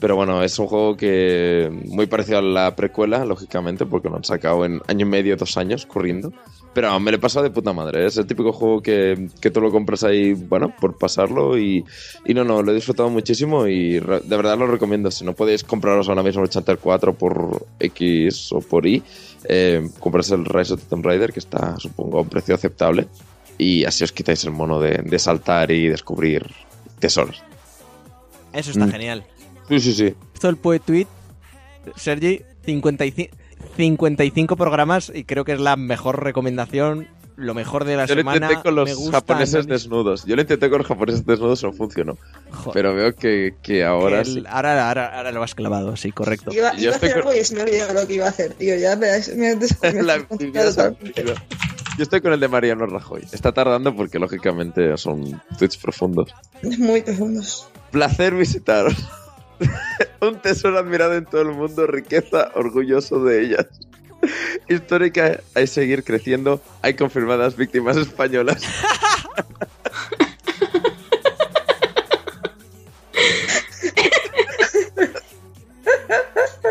Pero 0.00 0.14
bueno, 0.14 0.42
es 0.44 0.56
un 0.60 0.68
juego 0.68 0.96
que 0.96 1.68
muy 1.86 2.06
parecido 2.06 2.38
a 2.38 2.42
la 2.42 2.76
precuela, 2.76 3.24
lógicamente, 3.24 3.84
porque 3.84 4.08
lo 4.08 4.16
han 4.16 4.24
sacado 4.24 4.64
en 4.64 4.80
año 4.86 5.06
y 5.06 5.08
medio, 5.08 5.36
dos 5.36 5.56
años, 5.56 5.86
corriendo. 5.86 6.32
Pero 6.72 7.00
me 7.00 7.10
lo 7.10 7.16
he 7.16 7.20
pasado 7.20 7.42
de 7.42 7.50
puta 7.50 7.72
madre. 7.72 8.06
Es 8.06 8.16
el 8.16 8.26
típico 8.26 8.52
juego 8.52 8.80
que, 8.80 9.28
que 9.40 9.50
tú 9.50 9.60
lo 9.60 9.72
compras 9.72 10.04
ahí, 10.04 10.34
bueno, 10.34 10.72
por 10.80 10.96
pasarlo. 10.96 11.58
Y, 11.58 11.84
y 12.24 12.34
no, 12.34 12.44
no, 12.44 12.62
lo 12.62 12.70
he 12.70 12.74
disfrutado 12.76 13.10
muchísimo 13.10 13.66
y 13.66 13.98
re- 13.98 14.20
de 14.20 14.36
verdad 14.36 14.56
lo 14.56 14.68
recomiendo. 14.68 15.10
Si 15.10 15.24
no 15.24 15.32
podéis 15.32 15.64
compraros 15.64 16.08
ahora 16.08 16.22
mismo 16.22 16.42
el 16.42 16.46
Uncharted 16.46 16.78
4 16.80 17.14
por 17.14 17.66
X 17.80 18.52
o 18.52 18.60
por 18.60 18.86
Y, 18.86 19.02
eh, 19.48 19.88
comprarse 19.98 20.36
el 20.36 20.44
Rise 20.44 20.74
of 20.74 20.80
the 20.82 20.86
Tomb 20.88 21.04
Raider, 21.04 21.32
que 21.32 21.40
está, 21.40 21.76
supongo, 21.78 22.18
a 22.18 22.22
un 22.22 22.28
precio 22.28 22.54
aceptable. 22.54 23.08
Y 23.56 23.84
así 23.84 24.04
os 24.04 24.12
quitáis 24.12 24.44
el 24.44 24.52
mono 24.52 24.78
de, 24.78 25.02
de 25.04 25.18
saltar 25.18 25.72
y 25.72 25.88
descubrir 25.88 26.46
tesoros. 27.00 27.42
Eso 28.52 28.70
está 28.70 28.86
Mm. 28.86 28.90
genial. 28.90 29.24
Sí, 29.68 29.80
sí, 29.80 29.92
sí. 29.92 30.14
Esto 30.34 30.48
el 30.48 30.56
Poet 30.56 30.80
Tweet, 30.84 31.06
Sergi, 31.96 32.42
55, 32.64 33.36
55 33.76 34.56
programas 34.56 35.10
y 35.14 35.24
creo 35.24 35.44
que 35.44 35.52
es 35.52 35.60
la 35.60 35.76
mejor 35.76 36.22
recomendación, 36.22 37.08
lo 37.36 37.54
mejor 37.54 37.84
de 37.84 37.96
la 37.96 38.06
Yo 38.06 38.14
lo 38.16 38.20
semana. 38.22 38.46
intenté 38.46 38.62
con 38.62 38.74
los 38.74 38.94
gusta, 38.96 39.18
japoneses 39.18 39.66
no- 39.66 39.72
desnudos. 39.72 40.24
Yo 40.24 40.34
lo 40.36 40.42
intenté 40.42 40.68
con 40.70 40.78
los 40.78 40.86
japoneses 40.86 41.24
desnudos, 41.24 41.62
no 41.62 41.72
funcionó. 41.72 42.16
Joder, 42.50 42.72
Pero 42.72 42.94
veo 42.94 43.14
que, 43.14 43.54
que 43.62 43.84
ahora 43.84 44.20
el- 44.20 44.26
sí. 44.26 44.44
ahora, 44.48 44.88
ahora, 44.88 45.16
ahora 45.16 45.32
lo 45.32 45.42
has 45.42 45.54
clavado, 45.54 45.96
sí, 45.96 46.10
correcto. 46.12 46.52
Iba, 46.52 46.72
Yo 46.74 46.80
iba 46.82 46.92
a 46.92 46.94
estoy 46.94 47.08
hacer 47.10 47.22
con- 47.22 47.28
algo 47.32 47.40
y 47.40 47.44
se 47.44 47.54
me 47.54 47.62
olvidó 47.62 47.92
lo 47.92 48.06
que 48.06 48.14
iba 48.14 48.26
a 48.26 48.30
hacer, 48.30 48.54
tío. 48.54 48.74
Ya 48.76 48.96
me, 48.96 49.06
me, 49.36 49.56
me, 49.56 50.02
La. 50.02 50.26
Yo 51.96 52.02
estoy 52.04 52.20
con 52.20 52.32
el 52.32 52.40
de 52.40 52.48
Mariano 52.48 52.86
Rajoy. 52.86 53.24
Está 53.32 53.52
tardando 53.52 53.94
porque, 53.94 54.18
lógicamente, 54.18 54.96
son 54.96 55.40
tweets 55.58 55.76
profundos. 55.76 56.32
Muy 56.78 57.02
profundos. 57.02 57.68
Placer 57.90 58.34
visitaros. 58.34 58.94
Un 60.20 60.40
tesoro 60.40 60.78
admirado 60.78 61.14
en 61.14 61.24
todo 61.24 61.42
el 61.42 61.48
mundo, 61.52 61.86
riqueza, 61.86 62.50
orgulloso 62.54 63.22
de 63.24 63.42
ellas. 63.42 63.66
Histórica, 64.68 65.40
hay 65.54 65.66
seguir 65.66 66.02
creciendo, 66.04 66.60
hay 66.82 66.94
confirmadas 66.94 67.56
víctimas 67.56 67.96
españolas. 67.96 68.62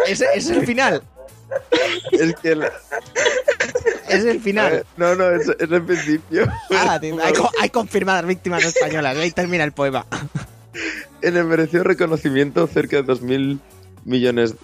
Ese 0.08 0.26
es 0.36 0.50
el 0.50 0.66
final, 0.66 1.04
Es 2.12 2.34
que 2.36 2.56
la- 2.56 2.72
es 4.10 4.24
el 4.24 4.40
final. 4.40 4.72
ver, 4.72 4.86
no, 4.96 5.16
no, 5.16 5.30
es, 5.32 5.50
es 5.50 5.72
el 5.72 5.84
principio. 5.84 6.48
Ah, 6.72 6.98
tío, 7.00 7.18
hay, 7.22 7.34
hay 7.62 7.70
confirmadas 7.70 8.26
víctimas 8.26 8.64
españolas, 8.64 9.18
ahí 9.18 9.32
termina 9.32 9.64
el 9.64 9.74
poema. 9.74 10.06
En 11.28 11.36
el 11.36 11.84
reconocimiento, 11.84 12.66
cerca 12.68 13.02
de 13.02 13.04
2.000 13.04 13.60
millones, 14.06 14.56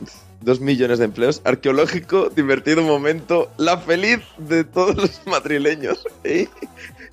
2 0.43 0.61
millones 0.61 0.97
de 0.97 1.03
empleos. 1.03 1.41
Arqueológico, 1.43 2.29
divertido 2.29 2.81
momento, 2.83 3.51
la 3.57 3.77
feliz 3.77 4.19
de 4.37 4.63
todos 4.63 4.95
los 4.95 5.21
madrileños. 5.25 6.05
¿eh? 6.23 6.47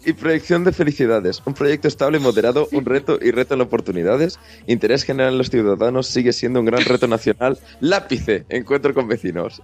Y 0.06 0.12
proyección 0.12 0.62
de 0.62 0.70
felicidades. 0.70 1.42
Un 1.44 1.54
proyecto 1.54 1.88
estable 1.88 2.18
y 2.18 2.20
moderado, 2.20 2.68
un 2.70 2.84
reto 2.84 3.18
y 3.20 3.32
reto 3.32 3.54
en 3.54 3.62
oportunidades. 3.62 4.38
Interés 4.68 5.02
general 5.02 5.32
en 5.32 5.38
los 5.38 5.50
ciudadanos 5.50 6.06
sigue 6.06 6.32
siendo 6.32 6.60
un 6.60 6.66
gran 6.66 6.84
reto 6.84 7.08
nacional. 7.08 7.58
Lápice, 7.80 8.44
encuentro 8.50 8.94
con 8.94 9.08
vecinos. 9.08 9.62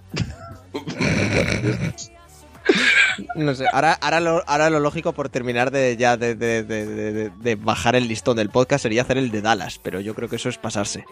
No 3.35 3.55
sé, 3.55 3.65
ahora, 3.71 3.93
ahora, 3.93 4.19
lo, 4.19 4.43
ahora 4.47 4.69
lo 4.69 4.79
lógico 4.79 5.13
por 5.13 5.29
terminar 5.29 5.71
de 5.71 5.97
ya 5.97 6.17
de, 6.17 6.35
de- 6.35 6.63
de- 6.63 6.85
de- 6.85 7.11
de- 7.13 7.29
de 7.29 7.55
bajar 7.55 7.95
el 7.95 8.07
listón 8.07 8.37
del 8.37 8.49
podcast 8.49 8.83
sería 8.83 9.01
hacer 9.01 9.17
el 9.17 9.31
de 9.31 9.41
Dallas, 9.41 9.79
pero 9.81 9.99
yo 9.99 10.13
creo 10.15 10.29
que 10.29 10.35
eso 10.37 10.49
es 10.49 10.57
pasarse. 10.57 11.05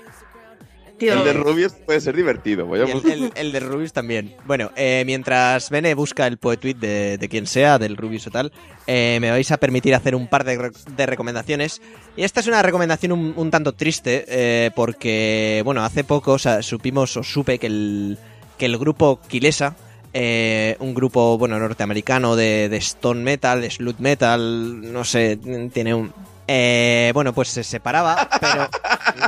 Tío, 0.97 1.11
El 1.11 1.25
de 1.25 1.33
Rubius 1.33 1.73
puede 1.73 1.99
ser 1.99 2.15
divertido. 2.15 2.65
Voy 2.67 2.79
a 2.79 2.83
el, 2.85 3.11
el- 3.11 3.31
el 3.35 3.51
de 3.51 3.59
Rubius 3.59 3.91
también. 3.91 4.33
Bueno, 4.45 4.71
eh, 4.77 5.03
mientras 5.05 5.69
Bene 5.69 5.93
busca 5.93 6.25
el 6.25 6.37
poet 6.37 6.57
tweet 6.57 6.75
de, 6.75 7.17
de 7.17 7.27
quien 7.27 7.47
sea, 7.47 7.77
del 7.77 7.97
Rubius 7.97 8.27
o 8.27 8.31
tal, 8.31 8.53
eh, 8.87 9.17
me 9.19 9.29
vais 9.29 9.51
a 9.51 9.57
permitir 9.57 9.93
hacer 9.93 10.15
un 10.15 10.27
par 10.29 10.45
de, 10.45 10.57
re- 10.57 10.71
de 10.95 11.05
recomendaciones. 11.05 11.81
Y 12.15 12.23
esta 12.23 12.39
es 12.39 12.47
una 12.47 12.61
recomendación 12.61 13.11
un, 13.11 13.33
un 13.35 13.51
tanto 13.51 13.73
triste, 13.73 14.23
eh, 14.29 14.71
porque, 14.73 15.61
bueno, 15.65 15.83
hace 15.83 16.05
poco 16.05 16.31
o 16.31 16.39
sea, 16.39 16.61
supimos 16.61 17.17
o 17.17 17.23
supe 17.23 17.59
que 17.59 17.67
el, 17.67 18.17
que 18.57 18.65
el 18.65 18.77
grupo 18.77 19.19
Kilesa, 19.27 19.75
eh, 20.17 20.77
un 20.79 20.93
grupo, 20.93 21.37
bueno, 21.37 21.59
norteamericano 21.59 22.37
de, 22.37 22.69
de 22.69 22.77
stone 22.77 23.21
metal, 23.21 23.59
de 23.59 23.69
slut 23.69 23.99
metal, 23.99 24.93
no 24.93 25.03
sé, 25.03 25.37
tiene 25.73 25.93
un... 25.93 26.13
eh, 26.47 27.11
bueno, 27.13 27.33
pues 27.33 27.49
se 27.49 27.65
separaba, 27.65 28.29
pero 28.39 28.69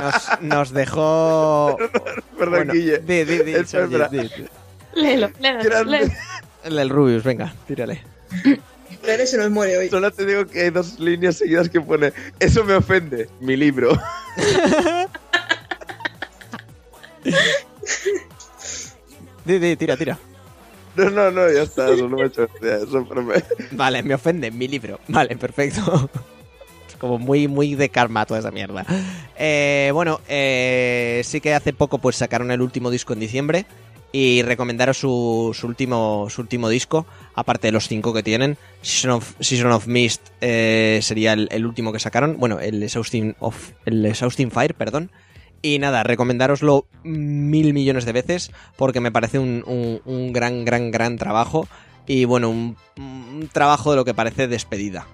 nos, 0.00 0.40
nos 0.40 0.70
dejó... 0.70 1.76
Perdón, 2.38 2.50
Bueno, 2.50 2.72
Guille. 2.72 3.00
léelo, 4.94 5.30
léelo. 5.84 6.10
El 6.64 6.88
Rubius, 6.88 7.22
venga, 7.22 7.52
tírale. 7.66 8.02
Pero 9.02 9.26
se 9.26 9.36
nos 9.36 9.50
muere 9.50 9.76
hoy. 9.76 9.90
Solo 9.90 10.10
te 10.10 10.24
digo 10.24 10.46
que 10.46 10.62
hay 10.62 10.70
dos 10.70 10.98
líneas 10.98 11.36
seguidas 11.36 11.68
que 11.68 11.80
pone 11.82 12.12
Eso 12.40 12.64
me 12.64 12.74
ofende, 12.74 13.28
mi 13.40 13.56
libro. 13.56 13.90
Di, 19.44 19.58
di, 19.58 19.76
tira, 19.76 19.96
tira. 19.96 20.18
No, 20.98 21.10
no, 21.10 21.30
no, 21.30 21.50
ya 21.52 21.62
está, 21.62 21.88
eso 21.92 22.08
no 22.08 22.16
me 22.16 22.28
gracia, 22.28 22.48
eso 22.82 23.06
pero 23.08 23.22
me- 23.22 23.42
Vale, 23.72 24.02
me 24.02 24.14
ofende 24.14 24.50
mi 24.50 24.66
libro. 24.68 24.98
Vale, 25.08 25.36
perfecto. 25.36 26.10
Como 26.98 27.18
muy, 27.18 27.46
muy 27.46 27.76
de 27.76 27.88
karma 27.90 28.26
toda 28.26 28.40
esa 28.40 28.50
mierda. 28.50 28.84
Eh, 29.38 29.90
bueno, 29.94 30.20
eh, 30.28 31.22
sí 31.24 31.40
que 31.40 31.54
hace 31.54 31.72
poco 31.72 31.98
pues 31.98 32.16
sacaron 32.16 32.50
el 32.50 32.60
último 32.60 32.90
disco 32.90 33.12
en 33.12 33.20
diciembre. 33.20 33.66
Y 34.10 34.40
recomendaros 34.42 34.96
su, 34.96 35.54
su 35.54 35.66
último, 35.66 36.28
su 36.30 36.40
último 36.40 36.70
disco, 36.70 37.06
aparte 37.34 37.68
de 37.68 37.72
los 37.72 37.88
cinco 37.88 38.14
que 38.14 38.22
tienen. 38.22 38.56
Season 38.80 39.10
of, 39.10 39.34
Season 39.38 39.70
of 39.70 39.86
Mist 39.86 40.22
eh, 40.40 40.98
sería 41.02 41.34
el, 41.34 41.46
el 41.52 41.66
último 41.66 41.92
que 41.92 41.98
sacaron. 42.00 42.38
Bueno, 42.38 42.58
el 42.58 42.82
Exhausting, 42.82 43.36
of, 43.38 43.72
el 43.84 44.06
Exhausting 44.06 44.50
Fire, 44.50 44.74
perdón. 44.74 45.10
Y 45.62 45.78
nada, 45.78 46.02
recomendároslo 46.02 46.86
mil 47.02 47.74
millones 47.74 48.04
de 48.04 48.12
veces 48.12 48.52
porque 48.76 49.00
me 49.00 49.10
parece 49.12 49.38
un, 49.38 49.64
un- 50.04 50.32
gran, 50.32 50.64
gran, 50.64 50.90
gran 50.90 51.16
trabajo. 51.16 51.66
Y 52.06 52.24
bueno, 52.24 52.48
un, 52.48 52.76
un 52.96 53.48
trabajo 53.52 53.90
de 53.90 53.96
lo 53.96 54.04
que 54.04 54.14
parece 54.14 54.48
despedida. 54.48 55.06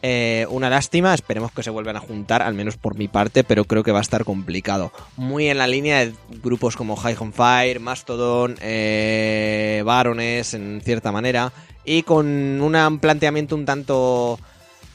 Eh, 0.00 0.46
una 0.50 0.70
lástima, 0.70 1.12
esperemos 1.12 1.50
que 1.50 1.64
se 1.64 1.70
vuelvan 1.70 1.96
a 1.96 2.00
juntar, 2.00 2.40
al 2.42 2.54
menos 2.54 2.76
por 2.76 2.96
mi 2.96 3.08
parte, 3.08 3.42
pero 3.42 3.64
creo 3.64 3.82
que 3.82 3.90
va 3.90 3.98
a 3.98 4.02
estar 4.02 4.24
complicado. 4.24 4.92
Muy 5.16 5.48
en 5.48 5.58
la 5.58 5.66
línea 5.66 5.98
de 5.98 6.14
grupos 6.42 6.76
como 6.76 6.94
High 6.94 7.16
on 7.18 7.32
Fire, 7.32 7.80
Mastodon, 7.80 8.54
eh, 8.60 9.82
Barones, 9.84 10.54
en 10.54 10.80
cierta 10.84 11.10
manera, 11.10 11.52
y 11.84 12.04
con 12.04 12.26
un 12.26 12.98
planteamiento 13.00 13.56
un 13.56 13.64
tanto 13.64 14.38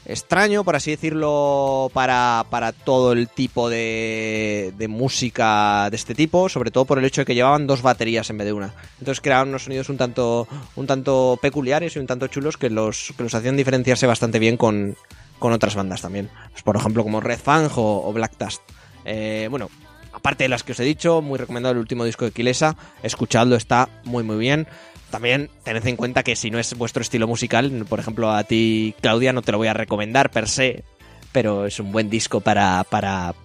extraño, 0.06 0.64
por 0.64 0.76
así 0.76 0.92
decirlo, 0.92 1.90
para, 1.94 2.46
para 2.50 2.72
todo 2.72 3.14
el 3.14 3.30
tipo 3.30 3.70
de, 3.70 4.74
de 4.78 4.88
música 4.88 5.90
de 5.90 5.96
este 5.96 6.16
tipo, 6.16 6.50
sobre 6.50 6.72
todo 6.72 6.86
por 6.86 7.00
el 7.00 7.06
hecho 7.06 7.22
de 7.22 7.26
que 7.26 7.36
llevaban 7.36 7.68
dos 7.68 7.82
baterías 7.82 8.30
en 8.30 8.38
vez 8.38 8.46
de 8.46 8.54
una. 8.54 8.74
Entonces 9.00 9.22
creaban 9.22 9.50
unos 9.50 9.64
sonidos 9.64 9.90
un 9.90 9.98
tanto, 9.98 10.48
un 10.76 10.88
tanto 10.88 11.40
peculiares 11.42 11.96
y 11.96 12.00
un 12.00 12.08
tanto 12.08 12.28
chulos 12.28 12.58
que 12.58 12.70
los, 12.70 13.14
que 13.16 13.24
los 13.24 13.34
hacían 13.34 13.58
diferenciarse 13.58 14.08
bastante 14.08 14.40
bien 14.40 14.58
con, 14.58 14.96
con 15.40 15.54
otras 15.54 15.76
bandas 15.76 16.02
también. 16.02 16.30
Pues, 16.52 16.64
por 16.64 16.76
ejemplo, 16.76 17.04
como 17.04 17.22
Red 17.22 17.40
Fang 17.40 17.70
o, 17.76 18.08
o 18.08 18.14
Black 18.14 18.38
Dust. 18.38 18.62
Eh, 19.06 19.48
bueno, 19.50 19.70
aparte 20.14 20.46
de 20.46 20.50
las 20.50 20.64
que 20.64 20.72
os 20.72 20.80
he 20.80 20.84
dicho, 20.84 21.22
muy 21.22 21.38
recomendado 21.38 21.74
el 21.74 21.80
último 21.80 22.06
disco 22.06 22.26
de 22.26 22.32
Kilesa, 22.32 22.76
escuchadlo, 23.02 23.56
está 23.56 23.90
muy 24.06 24.24
muy 24.24 24.38
bien. 24.38 24.68
También 25.14 25.52
tened 25.62 25.86
en 25.86 25.96
cuenta 25.96 26.24
que 26.24 26.36
si 26.36 26.50
no 26.50 26.58
es 26.58 26.74
vuestro 26.74 27.04
estilo 27.04 27.28
musical, 27.28 27.86
por 27.88 28.00
ejemplo 28.00 28.32
a 28.32 28.44
ti 28.46 28.96
Claudia 29.00 29.32
no 29.32 29.44
te 29.44 29.52
lo 29.52 29.60
voy 29.60 29.68
a 29.68 29.76
recomendar 29.76 30.32
per 30.32 30.50
se, 30.50 30.84
pero 31.32 31.68
es 31.68 31.80
un 31.80 31.92
buen 31.92 32.10
disco 32.10 32.42
para, 32.42 32.84
para, 32.84 33.36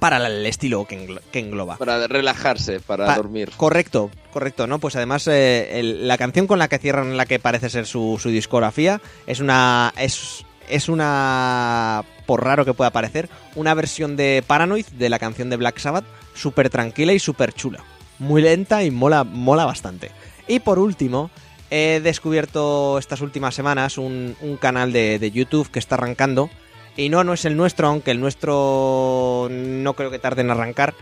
para 0.00 0.26
el 0.26 0.44
estilo 0.44 0.84
que, 0.84 1.20
engloba. 1.32 1.76
Para 1.76 2.08
relajarse, 2.08 2.80
para 2.80 3.14
dormir. 3.14 3.52
Correcto, 3.56 4.10
correcto, 4.32 4.66
¿no? 4.66 4.80
Pues 4.80 4.96
además 4.96 5.28
eh, 5.30 5.80
la 5.84 6.18
canción 6.18 6.48
con 6.48 6.58
la 6.58 6.66
que 6.66 6.78
cierran 6.78 7.16
la 7.16 7.26
que 7.26 7.38
parece 7.38 7.70
ser 7.70 7.86
su, 7.86 8.18
su 8.20 8.30
discografía 8.30 9.00
es 9.28 9.38
una... 9.38 9.94
Es, 9.96 10.44
es 10.68 10.88
una, 10.88 12.02
por 12.26 12.42
raro 12.42 12.64
que 12.64 12.74
pueda 12.74 12.90
parecer, 12.90 13.28
una 13.54 13.74
versión 13.74 14.16
de 14.16 14.42
Paranoid 14.44 14.86
de 14.86 15.08
la 15.08 15.20
canción 15.20 15.50
de 15.50 15.56
Black 15.56 15.78
Sabbath, 15.78 16.04
súper 16.34 16.68
tranquila 16.68 17.12
y 17.12 17.20
súper 17.20 17.52
chula. 17.52 17.84
Muy 18.18 18.42
lenta 18.42 18.82
y 18.82 18.90
mola, 18.90 19.22
mola 19.22 19.66
bastante. 19.66 20.10
Y 20.52 20.60
por 20.60 20.78
último, 20.78 21.30
he 21.70 22.02
descubierto 22.04 22.98
estas 22.98 23.22
últimas 23.22 23.54
semanas 23.54 23.96
un, 23.96 24.36
canal 24.60 24.92
de, 24.92 25.18
de, 25.18 25.30
YouTube 25.30 25.70
que 25.70 25.78
está 25.78 25.94
arrancando. 25.94 26.50
Y 26.94 27.08
no, 27.08 27.24
no 27.24 27.32
es 27.32 27.46
el 27.46 27.56
nuestro, 27.56 27.88
aunque 27.88 28.10
el 28.10 28.20
nuestro 28.20 29.48
no 29.50 29.94
creo 29.94 30.10
que 30.10 30.18
tarde 30.18 30.42
en 30.42 30.50
arrancar 30.50 30.92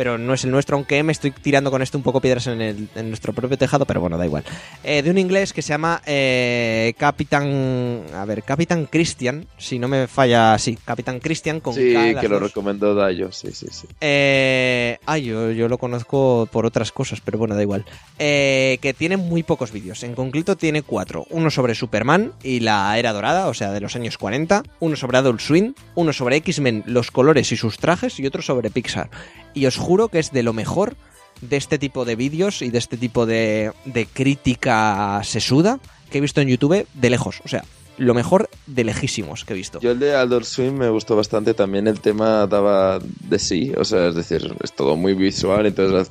pero 0.00 0.16
no 0.16 0.32
es 0.32 0.44
el 0.44 0.50
nuestro, 0.50 0.76
aunque 0.76 1.02
me 1.02 1.12
estoy 1.12 1.30
tirando 1.30 1.70
con 1.70 1.82
esto 1.82 1.98
un 1.98 2.02
poco 2.02 2.22
piedras 2.22 2.46
en, 2.46 2.62
el, 2.62 2.88
en 2.94 3.08
nuestro 3.08 3.34
propio 3.34 3.58
tejado, 3.58 3.84
pero 3.84 4.00
bueno, 4.00 4.16
da 4.16 4.24
igual. 4.24 4.44
Eh, 4.82 5.02
de 5.02 5.10
un 5.10 5.18
inglés 5.18 5.52
que 5.52 5.60
se 5.60 5.74
llama 5.74 6.00
eh, 6.06 6.94
Capitán, 6.96 8.04
a 8.14 8.24
ver, 8.24 8.42
Capitán 8.42 8.86
Christian, 8.86 9.44
si 9.58 9.78
no 9.78 9.88
me 9.88 10.06
falla, 10.06 10.56
sí, 10.56 10.78
Capitán 10.82 11.20
Christian 11.20 11.60
con 11.60 11.74
Sí, 11.74 11.94
que 12.18 12.28
lo 12.30 12.38
recomendó 12.38 12.94
Dayo, 12.94 13.30
sí, 13.30 13.48
sí, 13.52 13.66
sí. 13.70 13.88
Eh, 14.00 14.96
ay, 15.04 15.24
yo, 15.24 15.50
yo, 15.50 15.68
lo 15.68 15.76
conozco 15.76 16.48
por 16.50 16.64
otras 16.64 16.92
cosas, 16.92 17.20
pero 17.20 17.36
bueno, 17.36 17.54
da 17.54 17.60
igual. 17.60 17.84
Eh, 18.18 18.78
que 18.80 18.94
tiene 18.94 19.18
muy 19.18 19.42
pocos 19.42 19.70
vídeos, 19.70 20.02
en 20.02 20.14
concreto 20.14 20.56
tiene 20.56 20.80
cuatro. 20.80 21.26
Uno 21.28 21.50
sobre 21.50 21.74
Superman 21.74 22.32
y 22.42 22.60
la 22.60 22.98
era 22.98 23.12
dorada, 23.12 23.48
o 23.48 23.52
sea, 23.52 23.70
de 23.72 23.80
los 23.80 23.96
años 23.96 24.16
40, 24.16 24.62
uno 24.78 24.96
sobre 24.96 25.18
Adult 25.18 25.40
Swing, 25.40 25.72
uno 25.94 26.14
sobre 26.14 26.36
X-Men, 26.36 26.84
los 26.86 27.10
colores 27.10 27.52
y 27.52 27.58
sus 27.58 27.76
trajes 27.76 28.18
y 28.18 28.24
otro 28.24 28.40
sobre 28.40 28.70
Pixar 28.70 29.10
y 29.54 29.66
os 29.66 29.76
juro 29.76 30.08
que 30.08 30.18
es 30.18 30.32
de 30.32 30.42
lo 30.42 30.52
mejor 30.52 30.96
de 31.40 31.56
este 31.56 31.78
tipo 31.78 32.04
de 32.04 32.16
vídeos 32.16 32.62
y 32.62 32.70
de 32.70 32.78
este 32.78 32.96
tipo 32.96 33.26
de, 33.26 33.72
de 33.84 34.06
crítica 34.06 35.20
sesuda 35.24 35.78
que 36.10 36.18
he 36.18 36.20
visto 36.20 36.40
en 36.40 36.48
YouTube 36.48 36.86
de 36.92 37.10
lejos. 37.10 37.40
O 37.44 37.48
sea, 37.48 37.64
lo 38.00 38.14
mejor 38.14 38.48
de 38.66 38.84
lejísimos 38.84 39.44
que 39.44 39.52
he 39.52 39.56
visto. 39.56 39.80
Yo 39.80 39.92
el 39.92 39.98
de 39.98 40.14
Aldor 40.14 40.44
Swim 40.44 40.74
me 40.74 40.88
gustó 40.88 41.16
bastante. 41.16 41.54
También 41.54 41.86
el 41.86 42.00
tema 42.00 42.46
daba 42.46 42.98
de 42.98 43.38
sí. 43.38 43.72
O 43.76 43.84
sea, 43.84 44.08
es 44.08 44.14
decir, 44.14 44.54
es 44.62 44.72
todo 44.72 44.96
muy 44.96 45.14
visual. 45.14 45.66
Entonces 45.66 46.10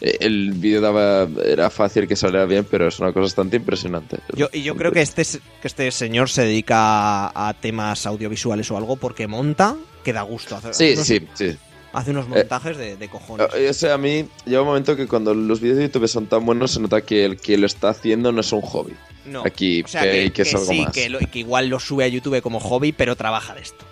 el 0.00 0.52
vídeo 0.52 0.80
daba 0.80 1.28
era 1.44 1.70
fácil 1.70 2.06
que 2.06 2.16
saliera 2.16 2.46
bien, 2.46 2.66
pero 2.70 2.88
es 2.88 2.98
una 3.00 3.12
cosa 3.12 3.22
bastante 3.22 3.56
impresionante. 3.56 4.18
Yo, 4.34 4.48
y 4.52 4.62
yo 4.62 4.76
creo 4.76 4.92
que 4.92 5.02
este, 5.02 5.24
que 5.24 5.68
este 5.68 5.90
señor 5.90 6.28
se 6.28 6.42
dedica 6.42 7.26
a, 7.28 7.54
temas 7.54 8.06
audiovisuales 8.06 8.70
o 8.70 8.76
algo 8.76 8.96
porque 8.96 9.26
monta 9.26 9.76
que 10.04 10.12
da 10.12 10.22
gusto 10.22 10.56
hacer. 10.56 10.74
Sí, 10.74 10.96
sí, 10.96 11.26
sí 11.34 11.56
hace 11.96 12.10
unos 12.10 12.26
eh, 12.26 12.28
montajes 12.28 12.76
de, 12.76 13.08
cojones. 13.08 13.48
Eh, 13.54 13.70
o 13.70 13.74
sea, 13.74 13.94
a 13.94 13.98
mí 13.98 14.28
llega 14.44 14.60
un 14.60 14.68
momento 14.68 14.94
que 14.96 15.06
cuando 15.06 15.32
los 15.34 15.60
vídeos 15.60 15.78
de 15.78 15.84
YouTube 15.84 16.06
son 16.06 16.26
tan 16.26 16.44
buenos 16.44 16.72
se 16.72 16.80
nota 16.80 17.00
que 17.00 17.24
el 17.24 17.38
que 17.38 17.56
lo 17.56 17.66
está 17.66 17.88
haciendo 17.88 18.32
no 18.32 18.42
es 18.42 18.52
un 18.52 18.60
hobby. 18.60 18.92
No, 19.24 19.42
Aquí 19.44 19.82
o 19.82 19.88
sea, 19.88 20.02
que, 20.02 20.30
es 20.36 20.54
algo 20.54 20.66
sí, 20.66 20.86
Que, 20.92 21.38
igual 21.38 21.68
lo 21.68 21.80
sube 21.80 22.04
a 22.04 22.08
YouTube 22.08 22.40
como 22.42 22.60
hobby, 22.60 22.92
pero 22.92 23.16
trabaja 23.16 23.54
de 23.54 23.62
esto. 23.62 23.84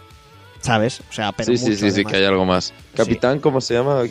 ¿Sabes? 0.61 1.01
O 1.11 1.13
sea, 1.13 1.33
pero 1.33 1.51
Sí, 1.51 1.59
sí, 1.59 1.77
sí, 1.77 1.91
sí, 1.91 2.05
que 2.05 2.17
hay 2.17 2.25
algo 2.25 2.45
más. 2.45 2.73
Capitán, 2.95 3.41
¿cómo 3.41 3.61
se 3.61 3.75
llama? 3.75 4.03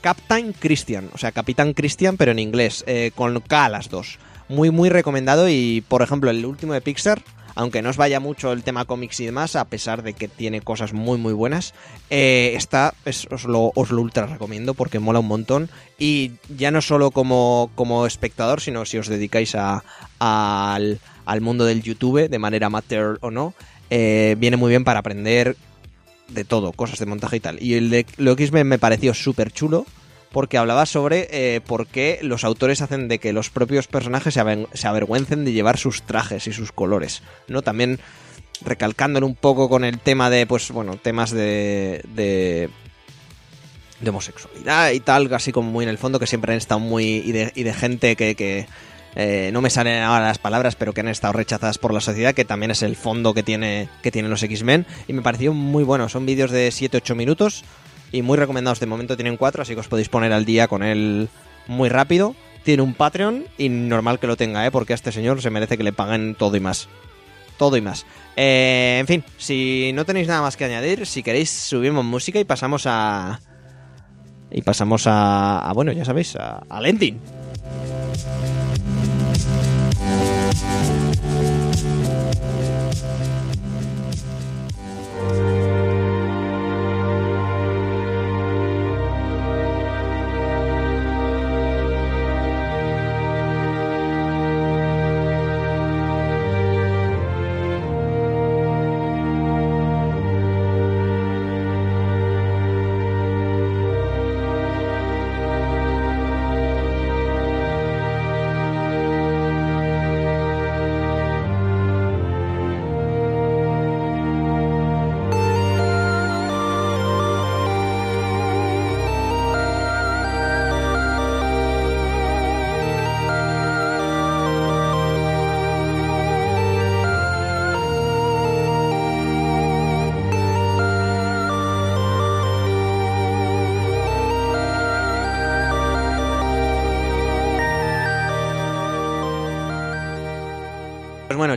Captain 0.00 0.52
Christian, 0.54 1.10
o 1.12 1.18
sea, 1.18 1.30
Capitán 1.30 1.74
Christian, 1.74 2.16
pero 2.16 2.32
en 2.32 2.38
inglés, 2.38 2.84
eh, 2.86 3.12
con 3.14 3.38
K 3.40 3.68
las 3.68 3.90
dos. 3.90 4.18
Muy, 4.48 4.70
muy 4.70 4.88
recomendado 4.88 5.48
y, 5.48 5.84
por 5.88 6.02
ejemplo, 6.02 6.30
el 6.30 6.44
último 6.44 6.72
de 6.72 6.80
Pixar 6.80 7.22
aunque 7.58 7.82
no 7.82 7.90
os 7.90 7.96
vaya 7.96 8.20
mucho 8.20 8.52
el 8.52 8.62
tema 8.62 8.84
cómics 8.84 9.18
y 9.18 9.26
demás, 9.26 9.56
a 9.56 9.64
pesar 9.64 10.04
de 10.04 10.12
que 10.12 10.28
tiene 10.28 10.60
cosas 10.60 10.92
muy 10.92 11.18
muy 11.18 11.32
buenas, 11.32 11.74
eh, 12.08 12.52
está, 12.54 12.94
os, 13.04 13.44
lo, 13.46 13.72
os, 13.74 13.90
lo, 13.90 14.00
ultra 14.00 14.26
recomiendo 14.26 14.74
porque 14.74 15.00
mola 15.00 15.18
un 15.18 15.26
montón 15.26 15.68
y 15.98 16.30
ya 16.56 16.70
no 16.70 16.80
solo 16.80 17.10
como, 17.10 17.72
como 17.74 18.06
espectador, 18.06 18.60
sino 18.60 18.84
si 18.84 18.98
os 18.98 19.08
dedicáis 19.08 19.56
a, 19.56 19.82
al, 20.20 21.00
al, 21.26 21.40
mundo 21.40 21.64
del 21.64 21.82
YouTube 21.82 22.28
de 22.28 22.38
manera 22.38 22.68
amateur 22.68 23.18
o 23.22 23.32
no, 23.32 23.54
eh, 23.90 24.36
viene 24.38 24.56
muy 24.56 24.70
bien 24.70 24.84
para 24.84 25.00
aprender 25.00 25.56
de 26.28 26.44
todo, 26.44 26.70
cosas 26.70 27.00
de 27.00 27.06
montaje 27.06 27.38
y 27.38 27.40
tal. 27.40 27.60
Y 27.60 27.74
el 27.74 27.90
de 27.90 28.06
lo 28.18 28.36
me, 28.52 28.62
me 28.62 28.78
pareció 28.78 29.14
súper 29.14 29.50
chulo 29.50 29.84
porque 30.32 30.58
hablaba 30.58 30.86
sobre 30.86 31.28
eh, 31.30 31.60
por 31.60 31.86
qué 31.86 32.18
los 32.22 32.44
autores 32.44 32.82
hacen 32.82 33.08
de 33.08 33.18
que 33.18 33.32
los 33.32 33.50
propios 33.50 33.86
personajes 33.86 34.34
se, 34.34 34.88
avergüencen 34.88 35.44
de 35.44 35.52
llevar 35.52 35.78
sus 35.78 36.02
trajes 36.02 36.46
y 36.46 36.52
sus 36.52 36.72
colores, 36.72 37.22
¿no? 37.46 37.62
También 37.62 37.98
recalcándolo 38.62 39.26
un 39.26 39.34
poco 39.34 39.68
con 39.68 39.84
el 39.84 39.98
tema 40.00 40.30
de, 40.30 40.46
pues, 40.46 40.70
bueno, 40.70 40.96
temas 40.96 41.30
de, 41.30 42.02
de, 42.14 42.70
homosexualidad 44.06 44.90
y 44.90 45.00
tal, 45.00 45.32
así 45.32 45.52
como 45.52 45.70
muy 45.70 45.84
en 45.84 45.90
el 45.90 45.98
fondo, 45.98 46.18
que 46.18 46.26
siempre 46.26 46.52
han 46.52 46.58
estado 46.58 46.80
muy... 46.80 47.04
y 47.04 47.32
de, 47.32 47.72
gente 47.72 48.16
que... 48.16 48.66
Eh, 49.16 49.50
no 49.52 49.62
me 49.62 49.70
salen 49.70 50.00
ahora 50.02 50.26
las 50.26 50.38
palabras, 50.38 50.76
pero 50.76 50.92
que 50.92 51.00
han 51.00 51.08
estado 51.08 51.32
rechazadas 51.32 51.78
por 51.78 51.92
la 51.92 52.00
sociedad, 52.00 52.34
que 52.34 52.44
también 52.44 52.70
es 52.70 52.82
el 52.82 52.94
fondo 52.94 53.34
que 53.34 53.42
tiene 53.42 53.88
que 54.02 54.12
tienen 54.12 54.30
los 54.30 54.42
X-Men. 54.44 54.86
Y 55.08 55.12
me 55.12 55.22
pareció 55.22 55.52
muy 55.52 55.82
bueno. 55.82 56.08
Son 56.08 56.24
vídeos 56.24 56.52
de 56.52 56.68
7-8 56.68 57.16
minutos 57.16 57.64
y 58.12 58.22
muy 58.22 58.36
recomendados. 58.36 58.80
De 58.80 58.86
momento 58.86 59.16
tienen 59.16 59.36
cuatro, 59.36 59.62
así 59.62 59.74
que 59.74 59.80
os 59.80 59.88
podéis 59.88 60.08
poner 60.08 60.32
al 60.32 60.44
día 60.44 60.68
con 60.68 60.82
él 60.82 61.28
muy 61.66 61.88
rápido. 61.88 62.34
Tiene 62.64 62.82
un 62.82 62.94
Patreon 62.94 63.44
y 63.56 63.68
normal 63.68 64.18
que 64.18 64.26
lo 64.26 64.36
tenga, 64.36 64.66
¿eh? 64.66 64.70
porque 64.70 64.92
a 64.92 64.96
este 64.96 65.12
señor 65.12 65.40
se 65.40 65.50
merece 65.50 65.78
que 65.78 65.84
le 65.84 65.92
paguen 65.92 66.34
todo 66.34 66.56
y 66.56 66.60
más. 66.60 66.88
Todo 67.56 67.76
y 67.76 67.80
más. 67.80 68.04
Eh, 68.36 68.98
en 69.00 69.06
fin, 69.06 69.24
si 69.36 69.92
no 69.94 70.04
tenéis 70.04 70.28
nada 70.28 70.42
más 70.42 70.56
que 70.56 70.64
añadir, 70.64 71.06
si 71.06 71.22
queréis 71.22 71.50
subimos 71.50 72.04
música 72.04 72.38
y 72.38 72.44
pasamos 72.44 72.84
a... 72.86 73.40
Y 74.50 74.62
pasamos 74.62 75.04
a... 75.06 75.70
bueno, 75.74 75.92
ya 75.92 76.04
sabéis, 76.04 76.36
a, 76.36 76.62
a 76.68 76.80
Lending. 76.80 77.20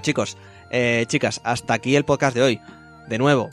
Chicos, 0.02 0.38
eh, 0.69 1.06
chicas, 1.07 1.41
hasta 1.44 1.73
aquí 1.73 1.95
el 1.95 2.06
podcast 2.06 2.36
de 2.36 2.41
hoy. 2.41 2.61
De 3.07 3.18
nuevo, 3.18 3.49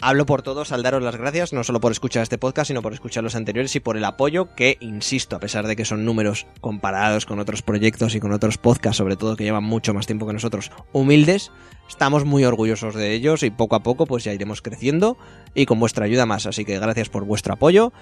hablo 0.00 0.26
por 0.26 0.42
todos 0.42 0.72
al 0.72 0.82
daros 0.82 1.02
las 1.02 1.16
gracias, 1.16 1.52
no 1.52 1.64
solo 1.64 1.80
por 1.80 1.92
escuchar 1.92 2.22
este 2.22 2.38
podcast, 2.38 2.68
sino 2.68 2.82
por 2.82 2.92
escuchar 2.92 3.22
los 3.22 3.34
anteriores 3.34 3.74
y 3.76 3.80
por 3.80 3.96
el 3.96 4.04
apoyo 4.04 4.54
que, 4.54 4.76
insisto, 4.80 5.36
a 5.36 5.40
pesar 5.40 5.66
de 5.66 5.76
que 5.76 5.84
son 5.84 6.04
números 6.04 6.46
comparados 6.60 7.24
con 7.24 7.38
otros 7.38 7.62
proyectos 7.62 8.14
y 8.14 8.20
con 8.20 8.32
otros 8.32 8.58
podcasts, 8.58 8.98
sobre 8.98 9.16
todo 9.16 9.36
que 9.36 9.44
llevan 9.44 9.64
mucho 9.64 9.94
más 9.94 10.06
tiempo 10.06 10.26
que 10.26 10.32
nosotros, 10.32 10.70
humildes, 10.92 11.50
estamos 11.88 12.24
muy 12.24 12.44
orgullosos 12.44 12.94
de 12.94 13.12
ellos 13.12 13.42
y 13.42 13.50
poco 13.50 13.76
a 13.76 13.82
poco 13.82 14.06
pues 14.06 14.24
ya 14.24 14.32
iremos 14.32 14.62
creciendo 14.62 15.16
y 15.54 15.66
con 15.66 15.78
vuestra 15.78 16.06
ayuda 16.06 16.26
más. 16.26 16.46
Así 16.46 16.64
que 16.64 16.78
gracias 16.78 17.08
por 17.08 17.24
vuestro 17.24 17.54
apoyo. 17.54 17.92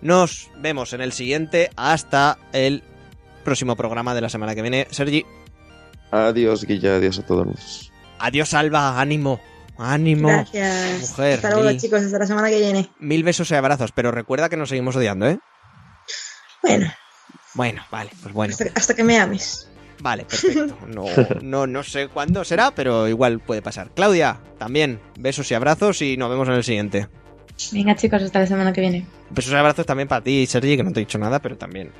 Nos 0.00 0.50
vemos 0.58 0.92
en 0.92 1.00
el 1.00 1.12
siguiente. 1.12 1.70
Hasta 1.76 2.38
el 2.52 2.82
próximo 3.44 3.76
programa 3.76 4.14
de 4.14 4.20
la 4.20 4.28
semana 4.28 4.54
que 4.54 4.62
viene. 4.62 4.86
Sergi. 4.90 5.24
Adiós, 6.10 6.64
Guilla, 6.64 6.96
adiós 6.96 7.18
a 7.18 7.22
todos. 7.26 7.92
Adiós, 8.18 8.54
Alba, 8.54 9.00
ánimo. 9.00 9.40
Ánimo. 9.76 10.28
Gracias. 10.28 11.10
Mujer. 11.10 11.34
Hasta 11.34 11.50
luego, 11.50 11.68
mil, 11.68 11.80
chicos. 11.80 12.02
Hasta 12.02 12.18
la 12.18 12.26
semana 12.26 12.48
que 12.50 12.58
viene. 12.58 12.90
mil 12.98 13.22
besos 13.22 13.50
y 13.50 13.54
abrazos, 13.54 13.92
pero 13.92 14.10
recuerda 14.10 14.48
que 14.48 14.56
nos 14.56 14.68
seguimos 14.70 14.96
odiando, 14.96 15.28
¿eh? 15.28 15.38
Bueno, 16.62 16.92
Bueno, 17.54 17.82
vale, 17.90 18.10
pues 18.22 18.34
bueno. 18.34 18.52
hasta, 18.52 18.64
hasta 18.74 18.94
que 18.94 19.04
me 19.04 19.18
ames. 19.18 19.68
Vale, 20.00 20.24
perfecto. 20.24 20.76
No, 20.88 21.04
no, 21.42 21.66
no 21.66 21.82
sé 21.84 22.08
cuándo 22.08 22.44
será, 22.44 22.72
pero 22.72 23.06
igual 23.08 23.38
puede 23.40 23.62
pasar. 23.62 23.90
Claudia, 23.94 24.40
también, 24.58 25.00
besos 25.18 25.50
y 25.50 25.54
abrazos 25.54 26.02
y 26.02 26.16
nos 26.16 26.30
vemos 26.30 26.48
en 26.48 26.54
el 26.54 26.64
siguiente. 26.64 27.08
Venga, 27.72 27.94
chicos, 27.96 28.22
hasta 28.22 28.40
la 28.40 28.46
semana 28.46 28.72
que 28.72 28.80
viene. 28.80 29.06
Besos 29.30 29.52
y 29.52 29.56
abrazos 29.56 29.86
también 29.86 30.08
para 30.08 30.22
ti, 30.22 30.46
Sergi, 30.46 30.76
que 30.76 30.82
no 30.84 30.92
te 30.92 31.00
he 31.00 31.04
dicho 31.04 31.18
nada, 31.18 31.40
pero 31.40 31.56
también. 31.56 31.92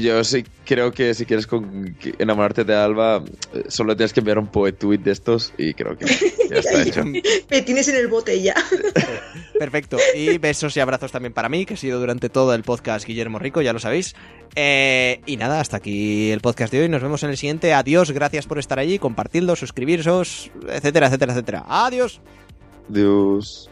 Yo 0.00 0.22
sí 0.24 0.44
creo 0.64 0.92
que 0.92 1.14
si 1.14 1.26
quieres 1.26 1.46
con- 1.46 1.96
enamorarte 2.18 2.64
de 2.64 2.74
Alba, 2.74 3.22
eh, 3.54 3.64
solo 3.68 3.96
tienes 3.96 4.12
que 4.12 4.20
enviar 4.20 4.38
un 4.38 4.46
poet 4.48 4.72
tweet 4.78 4.98
de 4.98 5.10
estos 5.12 5.52
y 5.58 5.74
creo 5.74 5.96
que 5.96 6.06
ya 6.50 6.56
está 6.56 6.82
hecho. 6.82 7.04
Me 7.04 7.62
tienes 7.62 7.88
en 7.88 7.96
el 7.96 8.08
bote 8.08 8.40
ya. 8.40 8.54
Perfecto. 9.58 9.98
Y 10.14 10.38
besos 10.38 10.76
y 10.76 10.80
abrazos 10.80 11.12
también 11.12 11.32
para 11.32 11.48
mí, 11.48 11.64
que 11.66 11.74
he 11.74 11.76
sido 11.76 12.00
durante 12.00 12.28
todo 12.28 12.54
el 12.54 12.62
podcast 12.62 13.06
Guillermo 13.06 13.38
Rico, 13.38 13.62
ya 13.62 13.72
lo 13.72 13.78
sabéis. 13.78 14.14
Eh, 14.54 15.20
y 15.26 15.36
nada, 15.36 15.60
hasta 15.60 15.76
aquí 15.78 16.30
el 16.30 16.40
podcast 16.40 16.72
de 16.72 16.80
hoy. 16.82 16.88
Nos 16.88 17.02
vemos 17.02 17.22
en 17.22 17.30
el 17.30 17.36
siguiente. 17.36 17.72
Adiós, 17.74 18.10
gracias 18.10 18.46
por 18.46 18.58
estar 18.58 18.78
allí, 18.78 18.98
compartirlo, 18.98 19.56
suscribiros, 19.56 20.50
etcétera, 20.68 21.06
etcétera, 21.06 21.32
etcétera. 21.32 21.64
Adiós. 21.68 22.20
Dios. 22.88 23.70